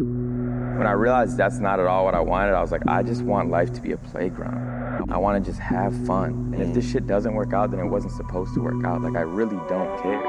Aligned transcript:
When 0.00 0.86
I 0.86 0.92
realized 0.92 1.36
that's 1.36 1.58
not 1.58 1.80
at 1.80 1.86
all 1.86 2.04
what 2.04 2.14
I 2.14 2.20
wanted, 2.20 2.54
I 2.54 2.60
was 2.60 2.70
like, 2.70 2.86
I 2.86 3.02
just 3.02 3.22
want 3.22 3.50
life 3.50 3.72
to 3.72 3.80
be 3.80 3.90
a 3.90 3.96
playground. 3.96 5.10
I 5.10 5.18
want 5.18 5.44
to 5.44 5.50
just 5.50 5.60
have 5.60 5.92
fun. 6.06 6.52
And 6.54 6.62
if 6.62 6.72
this 6.72 6.88
shit 6.88 7.08
doesn't 7.08 7.34
work 7.34 7.52
out, 7.52 7.72
then 7.72 7.80
it 7.80 7.86
wasn't 7.86 8.12
supposed 8.12 8.54
to 8.54 8.60
work 8.60 8.84
out. 8.84 9.02
Like, 9.02 9.16
I 9.16 9.22
really 9.22 9.56
don't 9.68 10.00
care. 10.00 10.22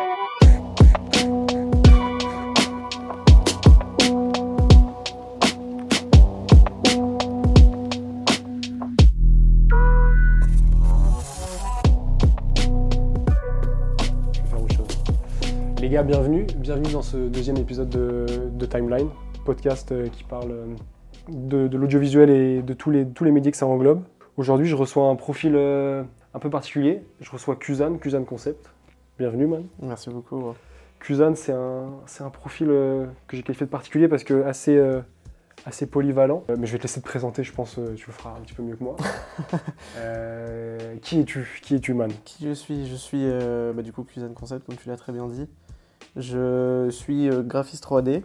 Les 15.80 15.90
gars, 15.90 16.02
bienvenue. 16.02 16.48
Bienvenue 16.56 16.92
dans 16.92 17.04
ce 17.04 17.18
deuxième 17.30 17.58
épisode 17.58 17.90
de, 17.90 18.50
de 18.52 18.66
Timeline, 18.66 19.10
podcast 19.50 19.92
euh, 19.92 20.08
qui 20.10 20.24
parle 20.24 20.52
euh, 20.52 20.66
de, 21.28 21.68
de 21.68 21.76
l'audiovisuel 21.76 22.30
et 22.30 22.62
de 22.62 22.74
tous 22.76 22.92
les, 22.92 23.08
tous 23.08 23.24
les 23.24 23.32
médias 23.32 23.50
que 23.50 23.58
ça 23.58 23.66
englobe. 23.66 24.04
Aujourd'hui, 24.38 24.68
je 24.68 24.76
reçois 24.76 25.08
un 25.08 25.16
profil 25.16 25.54
euh, 25.56 26.04
un 26.36 26.40
peu 26.40 26.52
particulier. 26.52 27.02
Je 27.20 27.32
reçois 27.32 27.56
Kuzan, 27.56 27.98
Kuzan 27.98 28.26
Concept. 28.26 28.70
Bienvenue, 29.18 29.48
man. 29.48 29.66
Merci 29.82 30.12
beaucoup. 30.12 30.54
Kuzan, 31.00 31.34
c'est 31.34 31.52
un, 31.52 31.88
c'est 32.06 32.24
un 32.24 32.30
profil 32.30 32.68
que 32.68 33.36
j'ai 33.36 33.42
qualifié 33.42 33.66
de 33.66 33.72
particulier 33.72 34.08
parce 34.08 34.24
que 34.24 34.44
assez, 34.44 34.80
assez 35.66 35.88
polyvalent. 35.88 36.44
Mais 36.56 36.68
je 36.68 36.74
vais 36.74 36.78
te 36.78 36.84
laisser 36.84 37.02
te 37.02 37.06
présenter, 37.06 37.44
je 37.44 37.52
pense 37.52 37.76
que 37.76 37.96
tu 37.96 38.06
le 38.06 38.14
feras 38.14 38.36
un 38.38 38.42
petit 38.42 38.54
peu 38.54 38.62
mieux 38.62 38.76
que 38.76 38.84
moi. 38.84 38.98
Euh, 39.98 40.96
qui 41.02 41.20
es-tu? 41.20 41.60
Qui 41.64 41.76
es-tu, 41.76 41.96
man? 41.96 42.12
Qui 42.24 42.48
je 42.48 42.54
suis? 42.54 42.88
Je 42.88 42.96
suis 42.96 43.24
euh, 43.24 43.74
bah, 43.74 43.82
du 43.82 43.92
coup 43.92 44.04
Cuisine 44.04 44.34
Concept, 44.34 44.66
comme 44.68 44.76
tu 44.76 44.88
l'as 44.90 44.98
très 44.98 45.12
bien 45.12 45.28
dit. 45.28 45.48
Je 46.16 46.88
suis 46.92 47.30
graphiste 47.46 47.84
3D, 47.84 48.24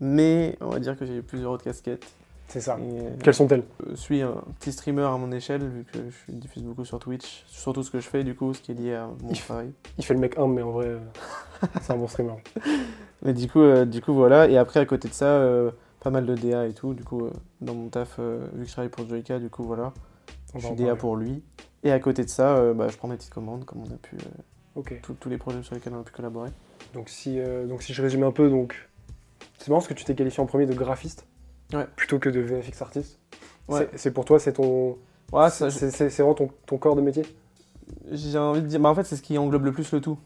mais 0.00 0.56
on 0.60 0.68
va 0.70 0.78
dire 0.78 0.96
que 0.98 1.04
j'ai 1.06 1.22
plusieurs 1.22 1.52
autres 1.52 1.64
casquettes. 1.64 2.06
C'est 2.48 2.60
ça. 2.62 2.78
Et, 2.80 3.00
euh, 3.00 3.10
Quelles 3.22 3.34
sont-elles? 3.34 3.64
je 3.90 3.94
suis 3.96 4.22
un 4.22 4.36
petit 4.58 4.72
streamer 4.72 5.02
à 5.02 5.16
mon 5.18 5.30
échelle, 5.32 5.68
vu 5.68 5.84
que 5.84 5.98
je 6.28 6.32
diffuse 6.32 6.62
beaucoup 6.62 6.84
sur 6.86 6.98
Twitch, 6.98 7.44
sur 7.46 7.74
tout 7.74 7.82
ce 7.82 7.90
que 7.90 8.00
je 8.00 8.08
fais, 8.08 8.24
du 8.24 8.34
coup, 8.34 8.54
ce 8.54 8.60
qui 8.62 8.72
est 8.72 8.74
lié 8.74 8.94
à 8.94 9.06
mon 9.22 9.30
Il 9.30 9.38
travail. 9.38 9.70
Il 9.98 10.04
fait 10.04 10.14
le 10.14 10.20
mec 10.20 10.38
humble, 10.38 10.54
mais 10.54 10.62
en 10.62 10.70
vrai, 10.70 10.86
euh, 10.86 10.98
c'est 11.82 11.92
un 11.92 11.96
bon 11.96 12.08
streamer. 12.08 12.36
Mais 13.22 13.32
du 13.34 13.48
coup, 13.50 13.60
euh, 13.60 13.84
du 13.84 14.00
coup, 14.00 14.14
voilà. 14.14 14.48
Et 14.48 14.56
après, 14.56 14.78
à 14.78 14.86
côté 14.86 15.08
de 15.08 15.12
ça, 15.12 15.26
euh, 15.26 15.72
pas 16.00 16.10
mal 16.10 16.24
de 16.24 16.36
DA 16.36 16.68
et 16.68 16.72
tout. 16.72 16.94
Du 16.94 17.02
coup, 17.02 17.26
euh, 17.26 17.30
dans 17.60 17.74
mon 17.74 17.88
taf, 17.88 18.14
euh, 18.20 18.46
vu 18.54 18.62
que 18.62 18.68
je 18.68 18.72
travaille 18.72 18.90
pour 18.90 19.06
Joyka, 19.08 19.40
du 19.40 19.50
coup, 19.50 19.64
voilà. 19.64 19.92
On 20.54 20.60
Je 20.60 20.66
suis 20.66 20.76
DA 20.76 20.84
parler. 20.86 20.98
pour 21.00 21.16
lui. 21.16 21.42
Et 21.82 21.90
à 21.90 21.98
côté 21.98 22.24
de 22.24 22.30
ça, 22.30 22.56
euh, 22.56 22.74
bah, 22.74 22.86
je 22.88 22.96
prends 22.96 23.08
mes 23.08 23.16
petites 23.16 23.34
commandes, 23.34 23.64
comme 23.64 23.80
on 23.82 23.92
a 23.92 23.96
pu, 23.98 24.14
euh, 24.14 24.28
Ok. 24.76 25.00
tous- 25.02 25.28
les 25.28 25.36
projets 25.36 25.62
sur 25.64 25.74
lesquels 25.74 25.92
on 25.94 26.00
a 26.00 26.04
pu 26.04 26.12
collaborer. 26.12 26.50
Donc 26.94 27.08
si, 27.08 27.40
euh, 27.40 27.66
donc 27.66 27.82
si 27.82 27.92
je 27.92 28.00
résume 28.02 28.22
un 28.22 28.30
peu, 28.30 28.48
donc 28.48 28.88
c'est 29.58 29.68
marrant 29.68 29.80
parce 29.80 29.88
que 29.88 29.94
tu 29.94 30.04
t'es 30.04 30.14
qualifié 30.14 30.42
en 30.42 30.46
premier 30.46 30.66
de 30.66 30.74
graphiste 30.74 31.26
Ouais. 31.72 31.86
plutôt 31.96 32.18
que 32.18 32.28
de 32.28 32.40
VFX 32.40 32.80
artiste. 32.82 33.18
Ouais. 33.68 33.88
C'est- 33.96 34.10
pour 34.10 34.24
toi, 34.24 34.38
c'est 34.38 34.54
ton, 34.54 34.96
Ouais, 35.32 35.50
c'est 35.50 36.08
vraiment 36.08 36.34
ton, 36.34 36.48
ton 36.66 36.78
corps 36.78 36.96
de 36.96 37.02
métier? 37.02 37.24
J'ai 38.10 38.38
envie 38.38 38.62
de 38.62 38.66
dire, 38.66 38.80
bah 38.80 38.88
en 38.88 38.94
fait, 38.94 39.04
c'est 39.04 39.16
ce 39.16 39.22
qui 39.22 39.36
englobe 39.38 39.64
le 39.64 39.72
plus 39.72 39.92
le 39.92 40.00
tout. 40.00 40.18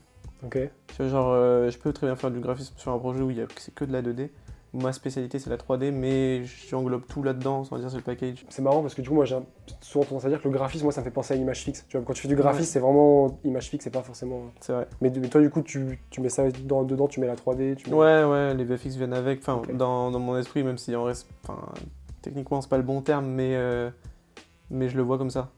Ok. 0.45 0.59
Genre, 1.01 1.31
euh, 1.33 1.71
je 1.71 1.79
peux 1.79 1.93
très 1.93 2.07
bien 2.07 2.17
faire 2.17 2.31
du 2.31 2.41
graphisme 2.41 2.75
sur 2.77 2.93
un 2.93 2.99
projet 2.99 3.21
où 3.21 3.31
il 3.31 3.39
y 3.39 3.41
a 3.41 3.47
c'est 3.57 3.75
que 3.75 3.85
de 3.85 3.93
la 3.93 4.03
2D. 4.03 4.31
Ma 4.75 4.93
spécialité, 4.95 5.39
c'est 5.39 5.51
la 5.51 5.59
3D, 5.59 5.91
mais 5.93 6.45
j'englobe 6.45 7.03
tout 7.07 7.23
là-dedans, 7.23 7.63
sans 7.65 7.77
dire 7.79 7.91
c'est 7.91 7.99
le 7.99 8.03
package. 8.03 8.47
C'est 8.49 8.63
marrant 8.63 8.81
parce 8.81 8.95
que 8.95 9.03
du 9.03 9.09
coup, 9.11 9.15
moi 9.15 9.27
j'ai 9.27 9.37
souvent 9.83 10.05
tendance 10.07 10.25
à 10.25 10.31
dire 10.31 10.41
que 10.41 10.49
le 10.49 10.55
graphisme, 10.55 10.85
moi 10.85 10.93
ça 10.93 11.03
me 11.03 11.05
fait 11.05 11.11
penser 11.11 11.35
à 11.35 11.37
l'image 11.37 11.61
fixe. 11.61 11.85
Tu 11.91 11.97
vois, 11.99 12.07
quand 12.07 12.15
tu 12.15 12.23
fais 12.23 12.29
du 12.29 12.37
graphisme, 12.37 12.63
Ouais. 12.63 12.67
c'est 12.67 12.79
vraiment 12.81 13.39
image 13.45 13.69
fixe, 13.69 13.85
c'est 13.85 13.91
pas 13.91 14.01
forcément. 14.03 14.45
C'est 14.61 14.73
vrai. 14.73 14.89
Mais, 15.03 15.11
mais 15.11 15.29
toi, 15.29 15.43
du 15.43 15.51
coup, 15.51 15.61
tu, 15.61 16.01
tu 16.09 16.23
mets 16.23 16.31
ça 16.31 16.51
dans- 16.65 16.85
dedans, 16.85 17.07
tu 17.07 17.21
mets 17.21 17.27
la 17.27 17.37
3D. 17.37 17.77
Tu 17.77 17.91
mets- 17.91 17.97
Ouais, 17.97 18.25
ouais, 18.25 18.55
les 18.55 18.65
VFX 18.65 18.97
viennent 18.97 19.13
avec. 19.13 19.41
Enfin, 19.41 19.61
dans 19.75 20.11
mon 20.19 20.39
esprit, 20.39 20.63
même 20.63 20.79
si 20.79 20.97
en 20.97 21.05
reste. 21.05 21.29
Enfin, 21.45 21.59
techniquement, 22.23 22.63
c'est 22.63 22.71
pas 22.71 22.79
le 22.79 22.83
bon 22.83 23.03
terme, 23.03 23.27
mais, 23.27 23.55
euh, 23.57 23.91
mais 24.71 24.89
je 24.89 24.97
le 24.97 25.03
vois 25.03 25.19
comme 25.19 25.31
ça. 25.31 25.51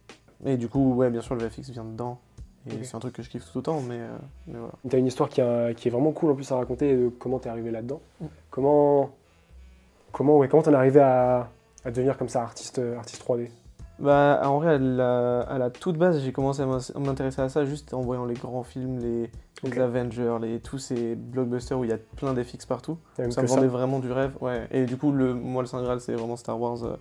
Et 0.45 0.57
du 0.57 0.69
coup, 0.69 0.93
ouais, 0.95 1.09
bien 1.11 1.21
sûr, 1.21 1.37
le 1.37 1.43
VFX 1.47 1.71
vient 1.71 1.85
dedans. 1.85 2.19
Et 2.71 2.83
c'est 2.85 2.95
un 2.97 2.99
truc 3.01 3.15
que 3.15 3.23
je 3.23 3.29
kiffe 3.31 3.45
tout 3.51 3.59
autant, 3.59 3.81
mais, 3.81 3.99
euh, 4.01 4.09
mais 4.47 4.59
voilà. 4.59 4.73
T'as 4.89 4.99
une 4.99 5.07
histoire 5.07 5.29
qui, 5.29 5.41
a- 5.41 5.75
qui 5.75 5.89
est 5.89 5.91
vraiment 5.91 6.13
cool 6.13 6.31
en 6.31 6.35
plus 6.35 6.51
à 6.51 6.57
raconter 6.57 6.97
de 6.97 7.09
comment 7.09 7.39
t'es 7.39 7.49
arrivé 7.51 7.71
là-dedans. 7.71 8.01
Mm. 8.21 8.27
Comment, 8.51 9.11
comment, 10.13 10.39
ouais, 10.39 10.49
comment 10.49 10.63
t'en 10.63 10.73
es 10.73 10.77
arrivé 10.77 11.01
à, 11.01 11.49
à 11.85 11.91
devenir 11.91 12.17
comme 12.17 12.29
ça 12.29 12.43
artiste, 12.43 12.79
euh, 12.79 12.97
artiste 12.97 13.23
3D 13.23 13.51
Bah, 13.99 14.41
en 14.45 14.59
vrai, 14.59 14.75
à 14.75 14.79
la, 14.79 15.41
à 15.41 15.59
la 15.59 15.71
toute 15.71 15.97
base, 15.99 16.21
j'ai 16.23 16.33
commencé 16.33 16.63
à 16.63 16.67
m'in- 16.67 16.79
à 16.95 16.99
m'intéresser 17.01 17.43
à 17.43 17.49
ça 17.49 17.65
juste 17.65 17.93
en 17.95 18.01
voyant 18.01 18.25
les 18.25 18.35
grands 18.35 18.65
films, 18.65 18.99
les. 18.99 19.31
Avengers, 19.81 20.37
les, 20.43 20.61
tous 20.61 20.77
ces 20.77 21.15
blockbusters 21.15 21.79
où 21.79 21.85
il 21.85 21.91
y 21.91 21.93
a 21.95 21.97
plein 22.17 22.35
d'FX 22.35 22.67
partout. 22.67 22.99
Ça 23.17 23.23
me 23.41 23.47
vendait 23.47 23.67
vraiment 23.67 23.99
du 23.99 24.13
rêve. 24.13 24.33
Ouais. 24.43 24.67
Et 24.71 24.85
du 24.85 24.99
coup, 24.99 25.11
le, 25.11 25.33
moi, 25.33 25.63
le 25.63 25.67
Saint 25.69 25.83
Graal, 25.83 26.03
c'est 26.03 26.13
vraiment 26.13 26.37
Star 26.37 26.61
Wars. 26.61 26.85
euh, 26.85 26.97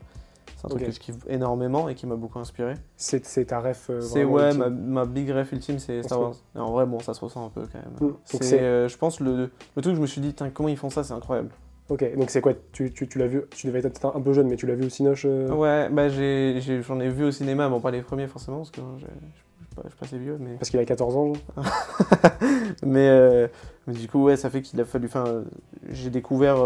C'est 0.57 0.65
un 0.65 0.69
truc 0.69 0.81
Ok. 0.81 0.87
que 0.87 0.93
je 0.93 0.99
kiffe 0.99 1.15
énormément 1.27 1.89
et 1.89 1.95
qui 1.95 2.07
m'a 2.07 2.15
beaucoup 2.15 2.39
inspiré. 2.39 2.75
C'est 2.95 3.19
ta 3.45 3.59
ref. 3.59 3.87
euh, 3.89 3.99
c'est 4.01 4.23
ouais, 4.23 4.53
ma, 4.53 4.69
ma 4.69 5.05
big 5.05 5.29
ref 5.29 5.51
ultime, 5.51 5.79
c'est 5.79 6.01
Star 6.03 6.19
Wars. 6.21 6.35
Et 6.55 6.59
en 6.59 6.71
vrai, 6.71 6.85
bon, 6.85 6.99
ça 6.99 7.13
se 7.13 7.19
ressent 7.19 7.45
un 7.45 7.49
peu 7.49 7.63
quand 7.71 7.79
même. 7.79 8.11
Mm. 8.11 8.15
C'est, 8.25 8.61
euh, 8.61 8.87
je 8.87 8.97
pense, 8.97 9.19
le, 9.19 9.49
le 9.75 9.81
truc 9.81 9.93
que 9.93 9.95
je 9.97 10.01
me 10.01 10.07
suis 10.07 10.21
dit, 10.21 10.33
comment 10.53 10.69
ils 10.69 10.77
font 10.77 10.89
ça, 10.89 11.03
c'est 11.03 11.13
incroyable. 11.13 11.49
Ok, 11.89 12.15
donc 12.15 12.29
c'est 12.29 12.39
quoi 12.39 12.53
tu, 12.71 12.93
tu, 12.93 13.09
tu 13.09 13.19
l'as 13.19 13.27
vu 13.27 13.41
Tu 13.51 13.67
devais 13.67 13.79
être 13.85 14.05
un 14.05 14.21
peu 14.21 14.31
jeune, 14.31 14.47
mais 14.47 14.55
tu 14.55 14.65
l'as 14.65 14.75
vu 14.75 14.85
au 14.85 14.89
Cinoche 14.89 15.25
euh, 15.27 15.49
Ouais, 15.53 15.89
bah 15.89 16.07
j'en 16.07 16.99
ai 17.01 17.09
vu 17.09 17.25
au 17.25 17.31
cinéma, 17.31 17.67
bon, 17.67 17.81
pas 17.81 17.91
les 17.91 18.01
premiers 18.01 18.27
forcément, 18.27 18.57
parce 18.59 18.71
que 18.71 18.79
je 18.99 19.05
suis 19.05 19.75
pas- 19.75 19.83
assez 20.01 20.17
vieux, 20.17 20.37
mais. 20.39 20.55
Parce 20.55 20.69
qu'il 20.69 20.79
a 20.79 20.85
14 20.85 21.17
ans, 21.17 21.33
genre 21.33 21.35
mais, 22.85 23.09
euh, 23.09 23.47
mais 23.87 23.93
du 23.93 24.07
coup, 24.07 24.23
ouais, 24.23 24.37
ça 24.37 24.49
fait 24.49 24.61
qu'il 24.61 24.79
a 24.79 24.85
fallu. 24.85 25.07
Enfin, 25.07 25.43
j'ai 25.89 26.09
découvert. 26.09 26.57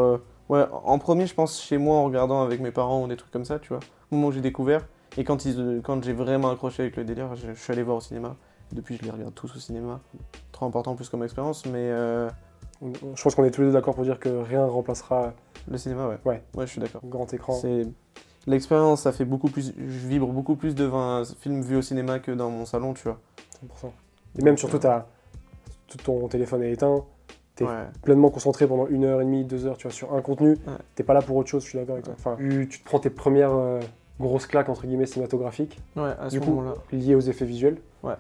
Ouais, 0.50 0.66
en 0.72 1.00
premier, 1.00 1.28
je 1.28 1.34
pense 1.34 1.62
chez 1.62 1.78
moi 1.78 1.98
en 1.98 2.06
regardant 2.06 2.42
avec 2.42 2.60
mes 2.60 2.72
parents 2.72 3.04
ou 3.04 3.08
des 3.08 3.16
trucs 3.18 3.32
comme 3.32 3.46
ça, 3.46 3.60
tu 3.60 3.70
vois. 3.70 3.80
Au 4.12 4.16
moment 4.16 4.28
où 4.28 4.32
j'ai 4.32 4.42
découvert. 4.42 4.86
Et 5.18 5.24
quand, 5.24 5.46
ils, 5.46 5.60
euh, 5.60 5.82
quand 5.84 6.04
j'ai 6.04 6.14
vraiment 6.14 6.50
accroché 6.52 6.84
avec 6.84 6.96
le 6.96 7.04
délire, 7.04 7.36
je, 7.36 7.48
je 7.54 7.60
suis 7.60 7.74
allé 7.74 7.84
voir 7.84 7.98
au 7.98 8.02
cinéma. 8.02 8.36
Depuis, 8.72 8.98
je 8.98 9.04
les 9.04 9.10
regarde 9.12 9.34
tous 9.34 9.56
au 9.56 9.60
cinéma. 9.60 10.00
Trop 10.52 10.66
important 10.66 10.96
plus 10.96 11.10
comme 11.10 11.24
expérience, 11.24 11.66
mais 11.66 11.90
euh, 11.92 12.30
Je 13.16 13.22
pense 13.24 13.34
qu'on 13.34 13.44
est 13.46 13.52
tous 13.52 13.62
les 13.62 13.68
deux 13.68 13.74
d'accord 13.74 13.96
pour 13.96 14.04
dire 14.04 14.20
que 14.20 14.30
rien 14.30 14.66
remplacera 14.66 15.34
le 15.70 15.78
cinéma, 15.78 16.08
ouais. 16.08 16.18
Ouais. 16.26 16.44
Ouais, 16.56 16.66
je 16.68 16.72
suis 16.72 16.82
d'accord. 16.82 17.02
grand 17.06 17.34
écran. 17.34 17.54
C'est. 17.54 17.84
L'expérience, 18.46 19.02
ça 19.02 19.12
fait 19.12 19.26
beaucoup 19.26 19.50
plus. 19.50 19.74
Je 19.78 20.08
vibre 20.08 20.28
beaucoup 20.28 20.56
plus 20.56 20.74
devant 20.76 21.02
un 21.18 21.26
film 21.26 21.62
vu 21.62 21.76
au 21.78 21.82
cinéma 21.82 22.20
que 22.20 22.32
dans 22.32 22.50
mon 22.50 22.66
salon, 22.66 22.94
tu 22.94 23.04
vois. 23.04 23.20
100%. 23.86 23.92
Et 24.40 24.44
même 24.44 24.58
surtout, 24.58 24.78
t'as- 24.80 25.08
tout 25.88 25.98
ton 25.98 26.28
téléphone 26.28 26.64
est 26.64 26.72
éteint, 26.72 27.04
T'es- 27.58 27.66
Ouais. 27.66 27.86
pleinement 28.04 28.30
concentré 28.30 28.68
pendant 28.68 28.88
une 28.88 29.04
heure 29.04 29.20
et 29.20 29.26
demie, 29.26 29.44
deux 29.44 29.66
heures, 29.66 29.78
tu 29.78 29.88
vois, 29.88 29.92
sur 29.94 30.14
un 30.14 30.22
contenu. 30.22 30.52
Ouais. 30.52 30.74
T'es 30.96 31.04
pas 31.04 31.14
là 31.14 31.22
pour 31.22 31.36
autre 31.36 31.50
chose, 31.50 31.64
je 31.64 31.70
suis 31.70 31.78
d'accord 31.78 31.94
avec 31.96 32.06
toi. 32.06 32.14
Enfin, 32.18 32.36
tu, 32.38 32.68
tu 32.70 32.80
te 32.80 32.86
prends 32.86 33.00
tes 33.00 33.10
premières 33.10 33.54
euh, 33.54 33.80
grosses 34.20 34.46
claques 34.48 34.70
entre 34.70 34.86
guillemets 34.88 35.06
cinématographiques 35.08 35.80
Ouais, 35.96 36.12
à 36.20 36.30
ce 36.30 36.38
Du 36.38 36.40
coup, 36.40 36.62
liées 36.92 37.16
aux 37.16 37.20
effets 37.20 37.46
visuels. 37.46 37.78
Ouais. 38.04 38.14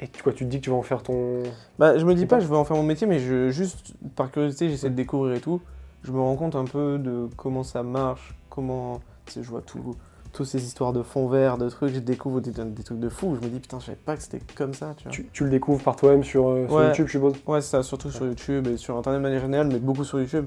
Et 0.00 0.06
tu, 0.06 0.22
quoi, 0.22 0.32
tu 0.32 0.44
te 0.44 0.50
dis 0.50 0.58
que 0.60 0.64
tu 0.64 0.70
vas 0.70 0.76
en 0.76 0.82
faire 0.82 1.02
ton. 1.02 1.42
Bah, 1.78 1.98
je 1.98 2.04
me 2.04 2.14
dis 2.14 2.26
pas, 2.26 2.36
pas- 2.36 2.40
je 2.40 2.46
vais 2.46 2.54
en 2.56 2.64
faire 2.64 2.76
mon 2.76 2.82
métier, 2.84 3.06
mais 3.06 3.18
je, 3.18 3.48
juste 3.50 3.94
par 4.14 4.30
curiosité, 4.30 4.68
j'essaie 4.68 4.90
de 4.90 4.94
découvrir 4.94 5.34
et 5.34 5.40
tout. 5.40 5.60
Je 6.04 6.12
me 6.12 6.20
rends 6.20 6.36
compte 6.36 6.54
un 6.54 6.64
peu 6.66 6.98
de 6.98 7.26
comment 7.36 7.64
ça 7.64 7.82
marche, 7.82 8.36
comment. 8.50 9.00
Tu 9.26 9.32
sais, 9.32 9.42
je 9.42 9.48
vois 9.50 9.62
tout, 9.62 9.96
toutes 10.32 10.46
ces 10.46 10.64
histoires 10.64 10.92
de 10.92 11.02
fond 11.02 11.26
vert, 11.28 11.58
de 11.58 11.68
trucs, 11.68 11.94
je 11.94 12.00
découvre 12.00 12.40
des, 12.40 12.50
des 12.50 12.82
trucs 12.82 12.98
de 13.00 13.08
fou. 13.08 13.36
Je 13.40 13.46
me 13.46 13.50
dis, 13.52 13.60
putain, 13.60 13.78
je 13.80 13.86
savais 13.86 13.98
pas 14.04 14.16
que 14.16 14.22
c'était 14.22 14.40
comme 14.54 14.74
ça, 14.74 14.94
tu 14.96 15.04
vois. 15.04 15.12
Tu, 15.12 15.28
tu 15.32 15.44
le 15.44 15.50
découvres 15.50 15.82
par 15.82 15.96
toi-même 15.96 16.22
sur, 16.24 16.48
euh, 16.48 16.66
sur 16.68 16.76
Ouais. 16.76 16.86
YouTube, 16.88 17.06
je 17.06 17.12
suppose. 17.12 17.34
Ouais, 17.46 17.60
c'est 17.60 17.70
ça, 17.70 17.82
surtout 17.82 18.10
sur 18.10 18.26
YouTube 18.26 18.66
et 18.68 18.76
sur 18.76 18.96
internet 18.96 19.20
de 19.20 19.22
manière 19.22 19.40
générale, 19.40 19.68
mais 19.72 19.78
beaucoup 19.78 20.04
sur 20.04 20.20
YouTube. 20.20 20.46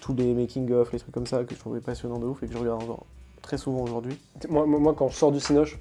Tous 0.00 0.14
les 0.14 0.34
making-of, 0.34 0.92
les 0.92 0.98
trucs 0.98 1.14
comme 1.14 1.26
ça 1.26 1.44
que 1.44 1.54
je 1.54 1.60
trouvais 1.60 1.80
passionnants 1.80 2.18
de 2.18 2.26
ouf 2.26 2.42
et 2.42 2.46
que 2.46 2.52
je 2.52 2.58
regarde 2.58 2.82
encore 2.82 3.06
très 3.40 3.56
souvent 3.56 3.82
aujourd'hui. 3.82 4.18
Moi, 4.48 4.66
moi, 4.66 4.80
moi, 4.80 4.94
quand 4.96 5.08
je 5.08 5.16
sors 5.16 5.30
du 5.30 5.38
Cinoche, 5.40 5.78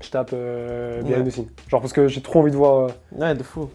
je 0.00 0.10
tape 0.10 0.30
euh, 0.32 1.02
behind 1.02 1.24
Ouais. 1.24 1.24
the 1.24 1.34
scene. 1.34 1.48
Genre 1.68 1.80
parce 1.80 1.92
que 1.92 2.06
j'ai 2.06 2.20
trop 2.22 2.40
envie 2.40 2.52
de 2.52 2.56
voir. 2.56 2.78
euh, 2.86 2.88
Ouais, 3.16 3.34
de 3.34 3.42
fou. 3.42 3.68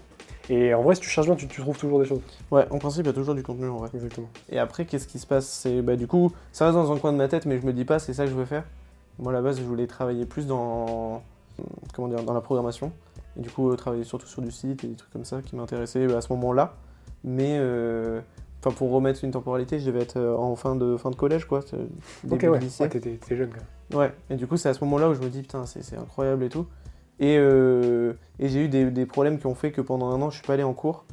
Et 0.50 0.74
en 0.74 0.82
vrai, 0.84 0.96
si 0.96 1.02
tu 1.02 1.10
cherches 1.10 1.28
bien, 1.28 1.36
tu, 1.36 1.48
tu 1.48 1.62
trouves 1.62 1.78
toujours 1.78 2.00
des 2.00 2.06
choses. 2.06 2.22
Ouais, 2.52 2.66
en 2.70 2.78
principe, 2.78 3.04
il 3.04 3.08
y 3.08 3.10
a 3.10 3.14
toujours 3.14 3.36
du 3.36 3.44
contenu 3.44 3.68
en 3.68 3.78
vrai. 3.78 3.90
Exactement. 3.94 4.28
Et 4.50 4.60
après, 4.60 4.86
qu'est-ce 4.86 5.08
qui 5.08 5.20
se 5.20 5.28
passe? 5.28 5.48
C'est 5.48 5.82
bah, 5.82 5.96
du 5.96 6.08
coup, 6.08 6.32
ça 6.52 6.66
reste 6.66 6.78
dans 6.78 6.92
un 6.92 6.98
coin 6.98 7.12
de 7.14 7.18
ma 7.18 7.28
tête, 7.28 7.46
mais 7.46 7.60
je 7.60 7.66
me 7.66 7.72
dis 7.74 7.86
pas, 7.86 8.00
c'est 8.00 8.14
ça 8.14 8.24
que 8.26 8.30
je 8.30 8.36
veux 8.36 8.46
faire. 8.46 8.64
Moi, 9.20 9.32
à 9.32 9.36
la 9.36 9.42
base, 9.42 9.58
je 9.60 9.64
voulais 9.64 9.88
travailler 9.88 10.26
plus 10.26 10.48
dans, 10.48 11.22
comment 11.94 12.08
dire, 12.08 12.24
dans 12.24 12.34
la 12.34 12.42
programmation. 12.42 12.92
Et 13.38 13.42
du 13.42 13.50
coup, 13.50 13.70
euh, 13.72 13.76
travailler 13.76 14.04
surtout 14.04 14.28
sur 14.28 14.42
du 14.42 14.52
site 14.52 14.84
et 14.84 14.88
des 14.88 14.96
trucs 14.96 15.12
comme 15.12 15.26
ça 15.26 15.42
qui 15.42 15.56
m'intéressaient 15.56 16.08
euh, 16.08 16.18
à 16.18 16.22
ce 16.22 16.32
moment-là. 16.34 16.74
Mais, 17.24 17.58
euh, 17.60 18.22
pour 18.62 18.92
remettre 18.92 19.24
une 19.24 19.32
temporalité, 19.32 19.80
je 19.80 19.86
devais 19.86 20.02
être 20.02 20.18
en 20.20 20.56
fin 20.56 20.76
de, 20.76 20.96
fin 20.98 21.10
de 21.12 21.16
collège, 21.16 21.46
quoi. 21.46 21.60
Début 22.24 22.36
Ok, 22.36 22.42
de 22.44 22.50
ouais. 22.50 22.60
lycée. 22.60 22.84
Ouais, 22.84 22.90
t'étais 22.90 23.36
jeune 23.36 23.50
quand 23.50 23.58
même. 23.58 24.00
Ouais, 24.00 24.14
et 24.30 24.36
du 24.36 24.48
coup, 24.48 24.56
c'est 24.58 24.70
à 24.70 24.74
ce 24.74 24.84
moment-là 24.86 25.10
où 25.10 25.14
je 25.14 25.20
me 25.22 25.30
dis, 25.30 25.42
putain, 25.42 25.66
c'est 25.66 25.98
incroyable 25.98 26.44
et 26.44 26.50
tout. 26.50 26.66
Et, 27.20 27.36
euh, 27.38 28.14
et 28.40 28.48
j'ai 28.50 28.64
eu 28.66 28.70
des, 28.70 28.90
des 28.90 29.06
problèmes 29.06 29.38
qui 29.38 29.46
ont 29.48 29.54
fait 29.56 29.72
que 29.72 29.82
pendant 29.82 30.08
un 30.12 30.22
an, 30.22 30.30
je 30.30 30.38
suis 30.38 30.48
pas 30.48 30.54
allé 30.54 30.64
en 30.64 30.74
cours. 30.74 31.04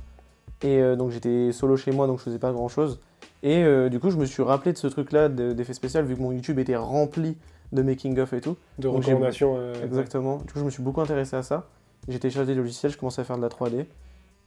Et 0.62 0.80
euh, 0.80 0.94
donc, 0.96 1.10
j'étais 1.10 1.50
solo 1.52 1.76
chez 1.76 1.90
moi, 1.90 2.06
donc 2.06 2.18
je 2.18 2.24
faisais 2.24 2.38
pas 2.38 2.52
grand-chose. 2.52 3.00
Et 3.42 3.64
euh, 3.64 3.88
du 3.88 3.98
coup, 3.98 4.10
je 4.10 4.16
me 4.16 4.26
suis 4.26 4.42
rappelé 4.42 4.72
de 4.72 4.78
ce 4.78 4.86
truc-là 4.86 5.28
de- 5.28 5.52
d'effet 5.52 5.74
spécial, 5.74 6.04
vu 6.04 6.14
que 6.16 6.20
mon 6.22 6.30
YouTube 6.32 6.58
était 6.58 6.76
rempli 6.76 7.36
de 7.72 7.82
making-of 7.82 8.32
et 8.32 8.40
tout. 8.40 8.56
De 8.78 8.88
Donc, 8.88 9.04
recommandations. 9.04 9.54
euh, 9.58 9.84
Exactement. 9.84 10.38
Du 10.38 10.52
coup, 10.52 10.58
je 10.58 10.64
me 10.64 10.70
suis 10.70 10.82
beaucoup 10.82 11.00
intéressé 11.00 11.36
à 11.36 11.42
ça. 11.42 11.66
J'ai 12.08 12.18
téléchargé 12.18 12.46
des 12.54 12.58
logiciels, 12.58 12.90
je 12.92 12.98
commençais 12.98 13.20
à 13.20 13.24
faire 13.24 13.36
de 13.36 13.42
la 13.42 13.48
3D. 13.48 13.86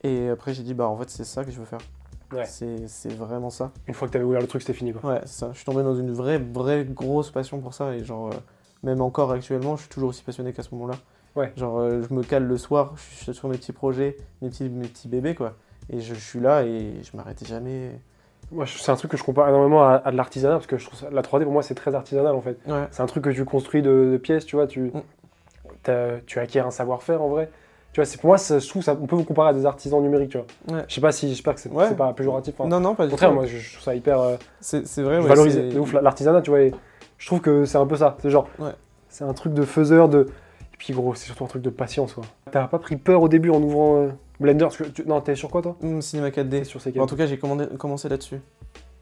Et 0.04 0.30
après, 0.30 0.54
j'ai 0.54 0.64
dit, 0.64 0.74
bah, 0.74 0.88
en 0.88 0.98
fait, 0.98 1.10
c'est 1.10 1.24
ça 1.24 1.44
que 1.46 1.52
je 1.52 1.60
veux 1.60 1.66
faire. 1.66 1.80
Ouais. 2.34 2.46
C'est 2.46 3.14
vraiment 3.14 3.50
ça. 3.52 3.72
Une 3.88 3.94
fois 3.94 4.08
que 4.08 4.14
t'avais 4.14 4.25
ouvert 4.25 4.42
le 4.42 4.48
truc, 4.48 4.62
c'était 4.64 4.74
fini 4.74 4.92
quoi. 4.92 5.12
Ouais, 5.14 5.22
c'est 5.25 5.40
ça. 5.40 5.50
Je 5.52 5.58
suis 5.58 5.66
tombé 5.66 5.84
dans 5.84 5.96
une 5.96 6.12
vraie, 6.12 6.40
vraie 6.40 6.84
grosse 6.84 7.30
passion 7.30 7.60
pour 7.60 7.74
ça. 7.75 7.96
Et 7.96 8.04
genre, 8.04 8.30
euh, 8.30 8.38
même 8.81 9.02
encore 9.02 9.31
actuellement, 9.31 9.75
je 9.75 9.81
suis 9.81 9.90
toujours 9.92 10.10
aussi 10.10 10.24
passionné 10.24 10.52
qu'à 10.52 10.64
ce 10.64 10.74
moment-là. 10.74 10.96
Ouais. 11.36 11.54
Genre, 11.58 11.78
euh, 11.80 12.02
je 12.08 12.14
me 12.14 12.24
cale 12.24 12.46
le 12.46 12.58
soir, 12.58 12.94
je 12.96 13.24
suis 13.24 13.34
sur 13.36 13.50
mes 13.50 13.58
petits 13.58 13.72
projets, 13.72 14.18
mes 14.42 14.50
petits, 14.50 14.68
mes 14.68 14.88
petits 14.88 15.08
bébés, 15.08 15.36
quoi. 15.36 15.54
Et 15.92 16.00
je, 16.02 16.16
je 16.16 16.20
suis 16.20 16.40
là 16.40 16.64
et 16.64 17.02
je 17.04 17.16
m'arrêtais 17.16 17.46
jamais. 17.46 17.92
Moi, 18.53 18.65
c'est 18.67 18.91
un 18.91 18.95
truc 18.95 19.11
que 19.11 19.17
je 19.17 19.23
compare 19.23 19.50
énormément 19.50 19.83
à, 19.83 20.01
à 20.05 20.11
de 20.11 20.17
l'artisanat 20.17 20.55
parce 20.55 20.67
que 20.67 20.77
je 20.77 20.85
trouve 20.85 21.00
ça- 21.00 21.09
la 21.11 21.21
3D 21.21 21.44
pour 21.44 21.51
moi 21.53 21.63
c'est 21.63 21.75
très 21.75 21.94
artisanal 21.95 22.35
en 22.35 22.41
fait. 22.41 22.57
Ouais. 22.67 22.88
C'est 22.91 23.01
un 23.01 23.05
truc 23.07 23.23
que 23.23 23.29
tu 23.31 23.44
construis 23.45 23.81
de, 23.81 24.09
de 24.13 24.17
pièces, 24.17 24.45
tu 24.45 24.55
vois, 24.55 24.67
tu, 24.67 24.91
Mm. 24.91 25.01
tu 26.25 26.39
acquiers 26.39 26.61
un 26.61 26.71
savoir-faire 26.71 27.21
en 27.21 27.29
vrai. 27.29 27.50
Tu 27.91 28.00
vois, 28.01 28.05
c'est 28.05 28.19
pour 28.19 28.29
moi, 28.29 28.38
ça, 28.39 28.57
je 28.57 28.67
trouve 28.67 28.81
ça, 28.81 28.97
on 29.00 29.05
peut 29.05 29.15
vous 29.15 29.23
comparer 29.23 29.50
à 29.50 29.53
des 29.53 29.65
artisans 29.67 30.01
numériques, 30.01 30.31
tu 30.31 30.38
vois. 30.39 30.77
Ouais. 30.77 30.83
Je 30.88 30.95
sais 30.95 31.01
pas 31.01 31.11
si, 31.11 31.29
j'espère 31.29 31.53
que 31.53 31.59
c'est 31.59 31.69
Ouais. 31.71 31.94
pas 31.94 32.11
péjoratif. 32.13 32.55
enfin, 32.57 32.67
Non, 32.67 32.79
non, 32.79 32.95
pas 32.95 33.03
au 33.03 33.07
du 33.07 33.11
contraire, 33.11 33.29
tout. 33.29 33.35
moi, 33.35 33.45
je, 33.45 33.57
je 33.57 33.71
trouve 33.73 33.83
ça 33.83 33.94
hyper 33.94 34.19
euh, 34.19 34.35
C'est 34.61 34.81
vrai, 35.03 35.19
ouais, 35.19 35.27
valorisé. 35.27 35.69
c'est- 35.71 35.77
ouf, 35.77 35.94
l'artisanat, 35.94 36.41
tu 36.41 36.50
vois. 36.50 36.61
et 36.61 36.73
je 37.19 37.25
trouve 37.27 37.39
que 37.41 37.65
c'est 37.65 37.77
un 37.77 37.85
peu 37.85 37.95
ça. 37.95 38.17
C'est 38.19 38.31
genre, 38.31 38.47
c'est 39.09 39.23
un 39.25 39.33
truc 39.33 39.53
de 39.53 39.61
faiseur 39.63 40.09
de. 40.09 40.27
Et 40.73 40.77
puis 40.77 40.91
gros, 40.94 41.13
c'est 41.13 41.25
surtout 41.27 41.44
un 41.44 41.47
truc 41.47 41.61
de 41.61 41.69
patience, 41.69 42.13
quoi. 42.13 42.23
T'as 42.51 42.67
pas 42.67 42.79
pris 42.79 42.95
peur 42.95 43.21
au 43.21 43.27
début 43.29 43.51
en 43.51 43.61
ouvrant 43.61 43.97
euh, 44.01 44.07
Blender 44.39 44.65
parce 44.65 44.77
que 44.77 44.83
tu- 44.85 45.06
Non, 45.07 45.21
t'es 45.21 45.35
sur 45.35 45.50
quoi 45.50 45.62
toi 45.62 45.77
Cinéma 46.01 46.31
T'es 46.31 46.41
4D. 46.44 46.63
sur 46.63 46.80
C4D. 46.80 47.00
En 47.01 47.06
tout 47.07 47.15
cas, 47.15 47.25
j'ai 47.27 47.38
commandé- 47.38 47.68
commencé 47.77 48.09
là-dessus. 48.09 48.41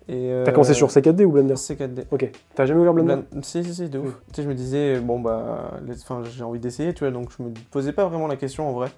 Et, 0.07 0.31
euh, 0.31 0.43
T'as 0.43 0.51
commencé 0.51 0.73
sur 0.73 0.89
C4D 0.89 1.23
ou 1.25 1.31
Blender 1.31 1.55
C4D. 1.55 2.05
Ok. 2.11 2.29
T'as 2.55 2.65
jamais 2.65 2.81
ouvert 2.81 2.93
Blender 2.93 3.17
Blend- 3.31 3.43
Si, 3.43 3.63
si, 3.63 3.73
si, 3.73 3.89
de 3.89 3.99
ouf. 3.99 4.09
Mm. 4.09 4.13
Tu 4.27 4.35
sais, 4.35 4.43
je 4.43 4.47
me 4.49 4.53
disais, 4.55 4.99
bon, 4.99 5.19
bah, 5.19 5.79
les- 5.85 6.01
enfin, 6.01 6.21
j'ai 6.23 6.43
envie 6.43 6.59
d'essayer, 6.59 6.93
tu 6.93 7.03
vois, 7.03 7.11
donc 7.11 7.29
je 7.37 7.43
me 7.43 7.51
posais 7.71 7.93
pas 7.93 8.07
vraiment 8.07 8.27
la 8.27 8.35
question 8.35 8.67
en 8.67 8.73
vrai. 8.73 8.89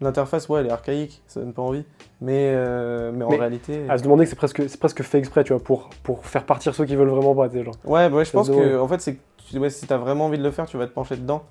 L'interface, 0.00 0.48
ouais, 0.48 0.60
elle 0.60 0.66
est 0.66 0.72
archaïque, 0.72 1.22
ça 1.26 1.40
donne 1.40 1.52
pas 1.52 1.62
envie. 1.62 1.84
Mais, 2.20 2.52
euh, 2.54 3.12
mais 3.14 3.24
en 3.24 3.30
Mais- 3.30 3.36
réalité. 3.36 3.84
À 3.88 3.98
se 3.98 4.02
demander 4.02 4.24
que 4.24 4.30
c'est 4.30 4.36
presque, 4.36 4.68
c'est 4.68 4.78
presque 4.80 5.02
fait 5.02 5.18
exprès, 5.18 5.44
tu 5.44 5.52
vois, 5.52 5.62
pour, 5.62 5.90
pour 6.02 6.24
faire 6.26 6.44
partir 6.46 6.74
ceux 6.74 6.84
qui 6.84 6.96
veulent 6.96 7.08
vraiment 7.08 7.34
pas, 7.34 7.48
tu 7.48 7.58
sais, 7.58 7.64
genre. 7.64 7.74
Ouais, 7.84 8.08
bah 8.08 8.16
ouais, 8.16 8.24
je 8.24 8.30
Ça 8.30 8.38
pense 8.38 8.46
se 8.48 8.52
que, 8.52 8.78
en 8.78 8.88
fait, 8.88 9.00
c'est 9.00 9.14
que 9.16 9.20
tu- 9.48 9.58
ouais, 9.58 9.70
si 9.70 9.86
t'as 9.86 9.98
vraiment 9.98 10.26
envie 10.26 10.38
de 10.38 10.42
le 10.42 10.50
faire, 10.50 10.66
tu 10.66 10.76
vas 10.78 10.86
te 10.86 10.92
pencher 10.92 11.16
dedans. 11.16 11.42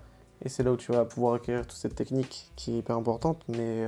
Et 0.44 0.50
c'est 0.50 0.64
là 0.64 0.72
où 0.72 0.76
tu 0.78 0.92
vas 0.92 1.06
pouvoir 1.06 1.36
acquérir 1.36 1.62
toute 1.62 1.78
cette 1.78 1.96
technique 1.96 2.52
qui 2.58 2.74
est 2.76 2.78
hyper 2.80 2.98
importante, 2.98 3.38
mais. 3.48 3.88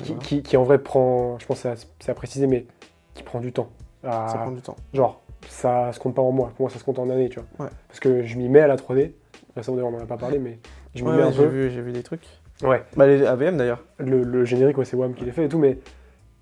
Et 0.00 0.02
qui, 0.02 0.12
Voilà. 0.12 0.22
qui, 0.26 0.42
qui, 0.42 0.56
en 0.56 0.64
vrai 0.64 0.78
prend, 0.78 1.38
je 1.38 1.46
pense 1.46 1.62
que 1.62 1.68
c'est 2.00 2.10
à, 2.10 2.14
préciser, 2.14 2.46
mais 2.46 2.66
qui 3.14 3.22
prend 3.22 3.40
du 3.40 3.52
temps. 3.52 3.68
À- 4.04 4.28
ça 4.28 4.38
prend 4.38 4.50
du 4.50 4.60
temps. 4.62 4.76
Genre, 4.94 5.20
ça 5.48 5.92
se 5.92 5.98
compte 6.00 6.14
pas 6.14 6.22
en 6.22 6.32
mois, 6.32 6.48
pour 6.56 6.62
moi 6.64 6.70
ça 6.70 6.78
se 6.78 6.84
compte 6.84 6.98
en 6.98 7.08
années, 7.10 7.28
tu 7.28 7.38
vois. 7.40 7.66
Ouais. 7.66 7.72
Parce 7.88 8.00
que 8.00 8.24
je 8.24 8.36
m'y 8.36 8.48
mets 8.48 8.60
à 8.60 8.66
la 8.66 8.76
3D. 8.76 9.12
Récemment 9.56 9.78
on 9.82 9.94
en 9.96 10.00
a 10.00 10.06
pas 10.06 10.16
parlé, 10.16 10.38
mais 10.38 10.58
je 10.94 11.02
m'y 11.04 11.10
Ouais, 11.10 11.16
mets 11.16 11.22
ouais, 11.22 11.28
un 11.28 11.32
j'ai 11.32 11.42
peu. 11.42 11.48
vu, 11.48 11.70
j'ai 11.70 11.80
vu 11.82 11.92
des 11.92 12.02
trucs. 12.02 12.26
Ouais. 12.62 12.82
Bah, 12.96 13.06
les 13.06 13.24
AVM 13.24 13.56
d'ailleurs. 13.56 13.82
Le, 13.98 14.22
le 14.22 14.44
générique, 14.44 14.76
ouais, 14.78 14.84
c'est 14.84 14.96
WAM 14.96 15.14
qui 15.14 15.24
l'a 15.24 15.32
fait 15.32 15.46
et 15.46 15.48
tout, 15.48 15.58
mais 15.58 15.78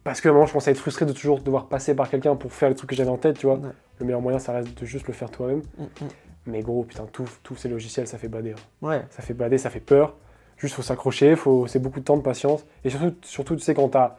parce 0.04 0.20
que 0.20 0.28
à 0.28 0.30
un 0.30 0.34
moment 0.34 0.46
je 0.46 0.56
à 0.58 0.70
être 0.70 0.78
frustré 0.78 1.06
de 1.06 1.12
toujours 1.12 1.40
devoir 1.40 1.66
passer 1.68 1.94
par 1.94 2.08
quelqu'un 2.10 2.34
pour 2.36 2.52
faire 2.52 2.68
les 2.68 2.74
trucs 2.74 2.90
que 2.90 2.96
j'avais 2.96 3.10
en 3.10 3.16
tête, 3.18 3.38
tu 3.38 3.46
vois. 3.46 3.60
Le 3.98 4.04
meilleur 4.06 4.20
moyen 4.20 4.38
ça 4.38 4.52
reste 4.52 4.78
de 4.80 4.86
juste 4.86 5.06
le 5.06 5.12
faire 5.14 5.30
toi-même. 5.30 5.62
Mm, 5.78 5.82
mm. 5.84 6.08
Mais 6.46 6.62
gros, 6.62 6.84
putain, 6.84 7.04
tout- 7.12 7.28
tous 7.42 7.56
ces 7.56 7.68
logiciels 7.68 8.06
ça 8.06 8.16
fait 8.18 8.28
bader. 8.28 8.52
hein. 8.52 8.86
Ouais. 8.86 9.02
Ça 9.10 9.22
fait 9.22 9.34
bader, 9.34 9.58
ça 9.58 9.70
fait 9.70 9.80
peur. 9.80 10.16
Juste 10.58 10.74
faut 10.74 10.82
s'accrocher, 10.82 11.36
faut... 11.36 11.66
c'est 11.66 11.78
beaucoup 11.78 12.00
de 12.00 12.04
temps, 12.04 12.16
de 12.16 12.22
patience. 12.22 12.64
Et 12.84 12.90
surtout, 12.90 13.14
surtout 13.22 13.56
tu 13.56 13.62
sais, 13.62 13.74
quand 13.74 13.88
t'as 13.88 14.16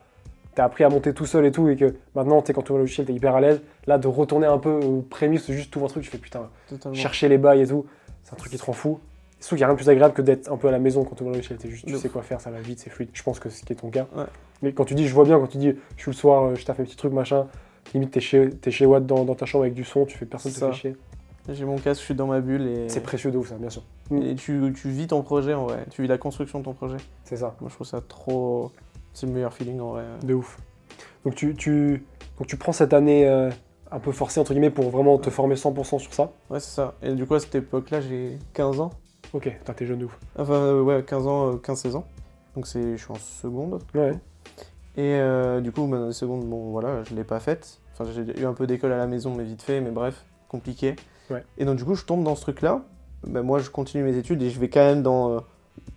as 0.57 0.63
appris 0.63 0.83
à 0.83 0.89
monter 0.89 1.13
tout 1.13 1.25
seul 1.25 1.45
et 1.45 1.51
tout, 1.51 1.69
et 1.69 1.77
que 1.77 1.95
maintenant, 2.15 2.41
tu 2.41 2.47
sais, 2.47 2.53
quand 2.53 2.61
tu 2.63 2.71
ouvres 2.71 2.79
le 2.79 2.83
logiciel, 2.83 3.07
t'es 3.07 3.13
hyper 3.13 3.35
à 3.35 3.41
l'aise. 3.41 3.61
Là, 3.87 3.97
de 3.97 4.07
retourner 4.07 4.45
un 4.47 4.57
peu 4.57 4.71
aux 4.71 5.01
prémices, 5.01 5.49
juste 5.51 5.71
tout 5.71 5.83
un 5.85 5.87
truc, 5.87 6.03
tu 6.03 6.09
fais 6.09 6.17
putain, 6.17 6.49
Totalement. 6.67 6.97
chercher 6.97 7.29
les 7.29 7.37
bails 7.37 7.61
et 7.61 7.67
tout, 7.67 7.85
c'est 8.23 8.33
un 8.33 8.35
truc 8.35 8.51
qui 8.51 8.57
te 8.57 8.65
rend 8.65 8.73
fou. 8.73 8.99
Surtout 9.39 9.55
qu'il 9.55 9.61
n'y 9.61 9.63
a 9.63 9.67
rien 9.67 9.75
de 9.75 9.79
plus 9.79 9.89
agréable 9.89 10.13
que 10.13 10.21
d'être 10.21 10.51
un 10.51 10.57
peu 10.57 10.67
à 10.67 10.71
la 10.71 10.79
maison 10.79 11.05
quand 11.05 11.15
tu 11.15 11.23
ouvres 11.23 11.31
le 11.31 11.37
logiciel. 11.37 11.57
T'es 11.59 11.69
juste, 11.69 11.85
tu 11.85 11.95
sais 11.95 12.09
quoi 12.09 12.23
faire, 12.23 12.41
ça 12.41 12.51
va 12.51 12.59
vite, 12.59 12.79
c'est 12.79 12.89
fluide. 12.89 13.09
Je 13.13 13.23
pense 13.23 13.39
que 13.39 13.49
c'est 13.49 13.61
ce 13.61 13.65
qui 13.65 13.71
est 13.71 13.77
ton 13.77 13.89
cas. 13.89 14.05
Ouais. 14.13 14.25
Mais 14.61 14.73
quand 14.73 14.83
tu 14.83 14.95
dis, 14.95 15.07
je 15.07 15.13
vois 15.13 15.23
bien, 15.23 15.39
quand 15.39 15.47
tu 15.47 15.57
dis, 15.59 15.73
je 15.95 16.01
suis 16.01 16.11
le 16.11 16.17
soir, 16.17 16.43
euh, 16.43 16.55
je 16.55 16.65
taffe 16.65 16.79
mes 16.79 16.83
petits 16.83 16.97
trucs, 16.97 17.13
machin, 17.13 17.47
limite, 17.93 18.11
t'es 18.11 18.19
chez, 18.19 18.49
t'es 18.49 18.71
chez 18.71 18.85
Watt 18.85 19.05
dans, 19.05 19.23
dans 19.23 19.35
ta 19.35 19.45
chambre 19.45 19.63
avec 19.63 19.73
du 19.73 19.85
son, 19.85 20.05
tu 20.05 20.17
fais 20.17 20.25
personne 20.25 20.51
te 20.51 20.59
fait 20.59 20.73
chier. 20.73 20.95
J'ai 21.51 21.65
mon 21.65 21.77
casque, 21.77 22.01
je 22.01 22.05
suis 22.05 22.15
dans 22.15 22.27
ma 22.27 22.41
bulle 22.41 22.67
et. 22.67 22.89
C'est 22.89 23.01
précieux 23.01 23.31
de 23.31 23.37
ouf, 23.37 23.49
ça, 23.49 23.55
bien 23.55 23.69
sûr. 23.69 23.83
Et 24.21 24.35
tu, 24.35 24.73
tu 24.75 24.89
vis 24.89 25.07
ton 25.07 25.21
projet 25.21 25.53
en 25.53 25.65
vrai. 25.65 25.85
Tu 25.89 26.01
vis 26.01 26.07
la 26.07 26.17
construction 26.17 26.59
de 26.59 26.65
ton 26.65 26.73
projet. 26.73 26.97
C'est 27.23 27.37
ça. 27.37 27.55
Moi, 27.61 27.69
je 27.69 27.75
trouve 27.75 27.87
ça 27.87 28.01
trop. 28.01 28.71
C'est 29.13 29.25
le 29.25 29.33
meilleur 29.33 29.53
feeling 29.53 29.79
en 29.79 29.91
vrai. 29.91 30.05
De 30.23 30.33
ouf. 30.33 30.59
Donc 31.25 31.35
tu, 31.35 31.55
tu, 31.55 32.05
donc 32.37 32.47
tu 32.47 32.57
prends 32.57 32.71
cette 32.71 32.93
année 32.93 33.27
euh, 33.27 33.49
un 33.91 33.99
peu 33.99 34.11
forcée, 34.11 34.39
entre 34.39 34.53
guillemets, 34.53 34.69
pour 34.69 34.89
vraiment 34.89 35.17
te 35.17 35.29
former 35.29 35.55
100% 35.55 35.99
sur 35.99 36.13
ça? 36.13 36.31
Ouais, 36.49 36.59
c'est 36.59 36.75
ça. 36.75 36.95
Et 37.01 37.13
du 37.13 37.25
coup, 37.25 37.35
à 37.35 37.39
cette 37.39 37.55
époque-là, 37.55 38.01
j'ai 38.01 38.37
15 38.53 38.79
ans. 38.79 38.91
Ok, 39.33 39.51
t'es 39.75 39.85
jeune 39.85 39.99
de 39.99 40.05
ouf. 40.05 40.17
Enfin, 40.37 40.53
euh, 40.53 40.81
ouais, 40.81 41.03
15 41.03 41.27
ans, 41.27 41.53
euh, 41.53 41.57
15-16 41.57 41.95
ans. 41.95 42.05
Donc, 42.55 42.65
je 42.65 42.95
suis 42.95 43.11
en 43.11 43.15
seconde. 43.15 43.79
Ouais. 43.93 44.13
Et 44.97 45.15
euh, 45.15 45.61
du 45.61 45.71
coup, 45.71 45.85
ma 45.85 46.11
seconde, 46.11 46.45
bon, 46.45 46.71
voilà, 46.71 47.03
je 47.03 47.13
l'ai 47.13 47.23
pas 47.23 47.39
faite. 47.39 47.79
Enfin, 47.93 48.09
j'ai 48.11 48.41
eu 48.41 48.45
un 48.45 48.53
peu 48.53 48.65
d'école 48.65 48.91
à 48.91 48.97
la 48.97 49.07
maison, 49.07 49.33
mais 49.35 49.43
vite 49.43 49.61
fait, 49.61 49.81
mais 49.81 49.91
bref, 49.91 50.25
compliqué. 50.47 50.95
Ouais. 51.29 51.43
Et 51.57 51.65
donc, 51.65 51.77
du 51.77 51.85
coup, 51.85 51.95
je 51.95 52.05
tombe 52.05 52.23
dans 52.23 52.35
ce 52.35 52.41
truc-là. 52.41 52.81
Ben, 53.27 53.41
moi, 53.41 53.59
je 53.59 53.69
continue 53.69 54.03
mes 54.03 54.17
études 54.17 54.41
et 54.41 54.49
je 54.49 54.59
vais 54.59 54.69
quand 54.69 54.79
même 54.79 55.03
dans, 55.03 55.31
euh, 55.35 55.39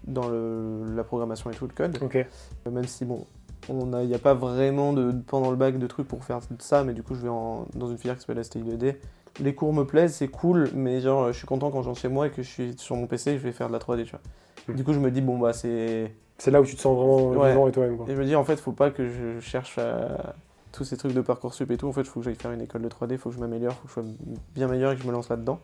dans 0.07 0.29
le, 0.29 0.95
la 0.95 1.05
programmation 1.05 1.51
et 1.51 1.55
tout, 1.55 1.67
le 1.67 1.73
code. 1.73 1.99
Euh, 2.03 2.71
Même 2.71 2.87
si, 2.87 3.05
bon, 3.05 3.27
il 3.69 3.75
n'y 4.09 4.15
a 4.15 4.19
pas 4.19 4.35
vraiment 4.35 4.93
de, 4.93 5.13
pendant 5.27 5.51
le 5.51 5.57
bac 5.57 5.79
de 5.79 5.87
trucs 5.87 6.09
pour 6.09 6.25
faire 6.25 6.41
ça, 6.59 6.83
mais 6.85 6.93
du 6.95 7.03
coup, 7.03 7.15
je 7.15 7.21
vais 7.23 7.29
en- 7.29 7.67
dans 7.75 7.87
une 7.89 7.97
filière 7.99 8.17
qui 8.17 8.23
s'appelle 8.25 8.43
STI2D. 8.43 8.97
Les 9.41 9.55
cours 9.55 9.73
me 9.73 9.85
plaisent, 9.85 10.15
c'est 10.15 10.29
cool, 10.29 10.69
mais 10.75 11.01
genre, 11.01 11.29
je 11.29 11.39
suis 11.39 11.47
content 11.47 11.71
quand 11.71 11.81
je 11.83 11.89
rentre 11.89 12.01
chez 12.01 12.09
moi 12.09 12.27
et 12.27 12.31
que 12.31 12.43
je 12.43 12.49
suis 12.49 12.75
sur 12.77 12.97
mon 12.97 13.07
PC, 13.07 13.39
je 13.39 13.43
vais 13.43 13.53
faire 13.53 13.69
de 13.69 13.73
la 13.73 13.79
3D, 13.79 14.05
tu 14.05 14.11
vois. 14.11 14.21
Hmm. 14.69 14.75
Du 14.77 14.85
coup, 14.85 14.93
je 14.93 14.99
me 14.99 15.11
dis, 15.11 15.21
bon, 15.23 15.39
bah, 15.39 15.53
c'est. 15.53 16.13
C'est 16.39 16.51
là 16.51 16.61
où 16.61 16.65
tu 16.65 16.75
te 16.75 16.81
sens 16.81 16.97
vraiment 16.99 17.31
Ouais. 17.41 17.51
vivant 17.51 17.69
et 17.69 17.73
toi-même. 17.73 17.97
quoi. 17.97 18.07
Et 18.09 18.15
je 18.15 18.21
me 18.21 18.25
dis, 18.27 18.35
en 18.35 18.43
fait, 18.45 18.57
faut 18.57 18.73
pas 18.73 18.91
que 18.91 19.07
je 19.09 19.39
cherche 19.41 19.79
à- 19.79 20.35
tous 20.73 20.85
ces 20.85 20.97
trucs 20.97 21.13
de 21.15 21.21
Parcoursup 21.21 21.71
et 21.71 21.77
tout. 21.77 21.87
En 21.89 21.93
fait, 21.93 22.01
il 22.03 22.07
faut 22.07 22.21
que 22.21 22.25
j'aille 22.25 22.35
faire 22.35 22.51
une 22.53 22.63
école 22.63 22.83
de 22.83 22.89
3D, 22.89 23.13
il 23.13 23.19
faut 23.19 23.29
que 23.31 23.35
je 23.37 23.41
m'améliore, 23.41 23.75
il 23.85 23.89
faut 23.89 24.01
que 24.01 24.07
je 24.07 24.13
sois 24.13 24.17
bien 24.55 24.69
meilleur 24.69 24.93
et 24.93 24.97
que 24.97 25.03
je 25.03 25.07
me 25.07 25.13
lance 25.13 25.29
là-dedans. 25.29 25.59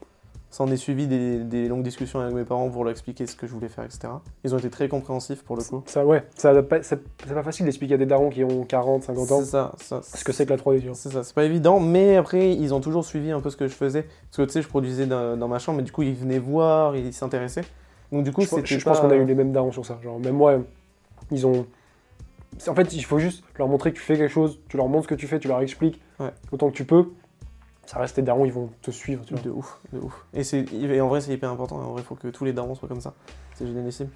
Ça 0.50 0.64
en 0.64 0.70
est 0.70 0.78
suivi 0.78 1.06
des, 1.06 1.40
des 1.44 1.69
longues 1.69 1.82
discussions 1.82 2.20
avec 2.20 2.34
mes 2.34 2.44
parents 2.44 2.70
pour 2.70 2.82
leur 2.82 2.90
expliquer 2.90 3.26
ce 3.26 3.37
que 3.37 3.46
je 3.46 3.52
voulais 3.52 3.69
faire, 3.69 3.84
etc. 3.84 4.08
Ils 4.44 4.55
ont 4.55 4.58
été 4.58 4.70
très 4.70 4.88
compréhensifs 4.88 5.43
pour 5.44 5.56
le 5.56 5.62
coup. 5.62 5.82
Ça, 5.84 6.06
ouais, 6.06 6.25
ça, 6.37 6.55
c'est 6.81 7.02
pas 7.34 7.43
facile 7.43 7.66
d'expliquer 7.66 7.94
à 7.94 7.96
des 7.99 8.06
darons 8.06 8.31
qui 8.31 8.43
ont 8.44 8.64
40, 8.64 9.02
50 9.02 9.31
ans 9.32 9.38
C'est 9.40 9.44
ça, 9.44 9.72
ça. 9.76 10.00
ce 10.02 10.25
que 10.25 10.32
c'est 10.32 10.46
que 10.46 10.50
la 10.50 10.56
3D, 10.56 10.81
tu 10.81 10.87
vois. 10.87 10.94
C'est 10.94 11.11
ça, 11.11 11.22
c'est 11.22 11.34
pas 11.34 11.44
évident, 11.44 11.81
mais 11.81 12.16
après, 12.16 12.54
ils 12.54 12.72
ont 12.72 12.81
toujours 12.81 13.04
suivi 13.04 13.31
un 13.31 13.40
peu 13.40 13.50
ce 13.50 13.58
que 13.58 13.66
je 13.69 13.75
faisais. 13.75 14.04
Parce 14.31 14.37
que 14.38 14.43
tu 14.44 14.52
sais, 14.52 14.62
je 14.62 14.69
produisais 14.69 15.04
dans, 15.04 15.37
dans 15.37 15.49
ma 15.49 15.58
chambre, 15.58 15.76
mais 15.78 15.84
du 15.84 15.93
coup, 15.93 16.02
ils 16.02 16.14
venaient 16.14 16.38
voir, 16.38 16.96
ils 16.96 17.12
s'intéressaient. 17.12 17.64
Donc, 18.11 18.25
du 18.25 18.32
coup, 18.32 18.40
Je, 18.40 18.49
pense- 18.49 18.61
c'était 18.61 18.78
je 18.78 18.84
pense 18.87 19.00
pas- 19.00 19.06
qu'on 19.06 19.12
a 19.12 19.16
eu 19.16 19.26
les 19.26 19.34
mêmes 19.34 19.52
darons 19.52 19.72
sur 19.72 19.84
ça. 19.84 19.99
Genre, 20.02 20.19
même 20.19 20.34
moi, 20.37 20.61
ils 21.31 21.46
ont. 21.46 21.66
En 22.66 22.75
fait, 22.75 22.93
il 22.94 23.02
faut 23.05 23.19
juste 23.19 23.44
leur 23.56 23.69
montrer 23.69 23.93
que 23.93 23.96
tu 23.96 24.02
fais 24.02 24.16
quelque 24.16 24.32
chose, 24.32 24.58
tu 24.69 24.76
leur 24.76 24.88
montres 24.88 25.05
ce 25.05 25.08
que 25.08 25.14
tu 25.14 25.26
fais, 25.26 25.38
tu 25.38 25.49
leur 25.49 25.60
expliques 25.60 26.00
Ouais. 26.19 26.32
autant 26.50 26.70
que 26.70 26.75
tu 26.76 26.84
peux. 26.84 27.06
Ça 27.87 27.99
reste 27.99 28.16
tes 28.16 28.22
darons, 28.22 28.44
ils 28.44 28.52
vont 28.52 28.70
te 28.82 28.90
suivre, 28.90 29.25
tu 29.25 29.34
vois. 29.34 29.43
De 29.43 29.50
ouf, 29.50 29.80
de 29.92 29.99
ouf. 29.99 30.25
Et, 30.35 30.42
et 30.94 31.00
en 31.00 31.09
vrai, 31.09 31.21
c'est 31.21 31.32
hyper 31.32 31.50
important. 31.50 31.76
En 31.76 31.92
vrai, 31.92 32.02
il 32.02 32.04
faut 32.04 32.16
que 32.16 32.28
tous 32.28 32.44
les 32.44 32.52
darons 32.52 32.75
soient 32.75 32.88
comme 32.88 33.00
ça. 33.00 33.14
C'est 33.54 33.66
génialissime. 33.66 34.09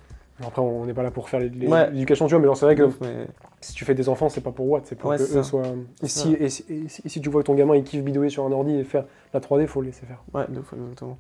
Après, 0.45 0.61
on 0.61 0.85
n'est 0.87 0.93
pas 0.95 1.03
là 1.03 1.11
pour 1.11 1.29
faire 1.29 1.41
les- 1.41 1.49
les- 1.51 1.69
Ouais. 1.69 1.91
l'éducation, 1.91 2.27
tu 2.27 2.35
vois, 2.35 2.47
mais 2.47 2.55
c'est 2.57 2.65
vrai 2.65 2.75
que 2.75 2.83
De 2.83 2.87
ouf, 2.89 2.99
mais... 3.01 3.27
si 3.61 3.73
tu 3.75 3.85
fais 3.85 3.95
des 3.95 4.09
enfants, 4.09 4.29
c'est 4.29 4.41
pas 4.41 4.51
pour 4.51 4.69
what, 4.69 4.81
c'est 4.85 4.97
pour 4.97 5.11
Ouais, 5.11 5.17
que 5.17 5.23
eux 5.23 5.27
ça. 5.27 5.43
soient. 5.45 5.63
Et 6.03 6.09
si, 6.09 6.33
et, 6.35 6.49
si, 6.49 6.65
et 7.05 7.09
tu 7.21 7.29
vois 7.31 7.43
que 7.43 7.47
ton 7.47 7.55
gamin 7.55 7.77
il 7.77 7.85
kiffe 7.85 8.03
bidouiller 8.03 8.31
sur 8.31 8.45
un 8.45 8.51
ordi 8.53 8.75
et 8.75 8.85
faire 8.85 9.05
la 9.33 9.41
3D, 9.41 9.67
faut 9.67 9.81
le 9.81 9.87
laisser 9.87 10.05
faire. 10.05 10.23
Ouais, 10.35 10.47
de 10.49 10.59
ouf, 10.61 10.73
exactement. 10.73 11.17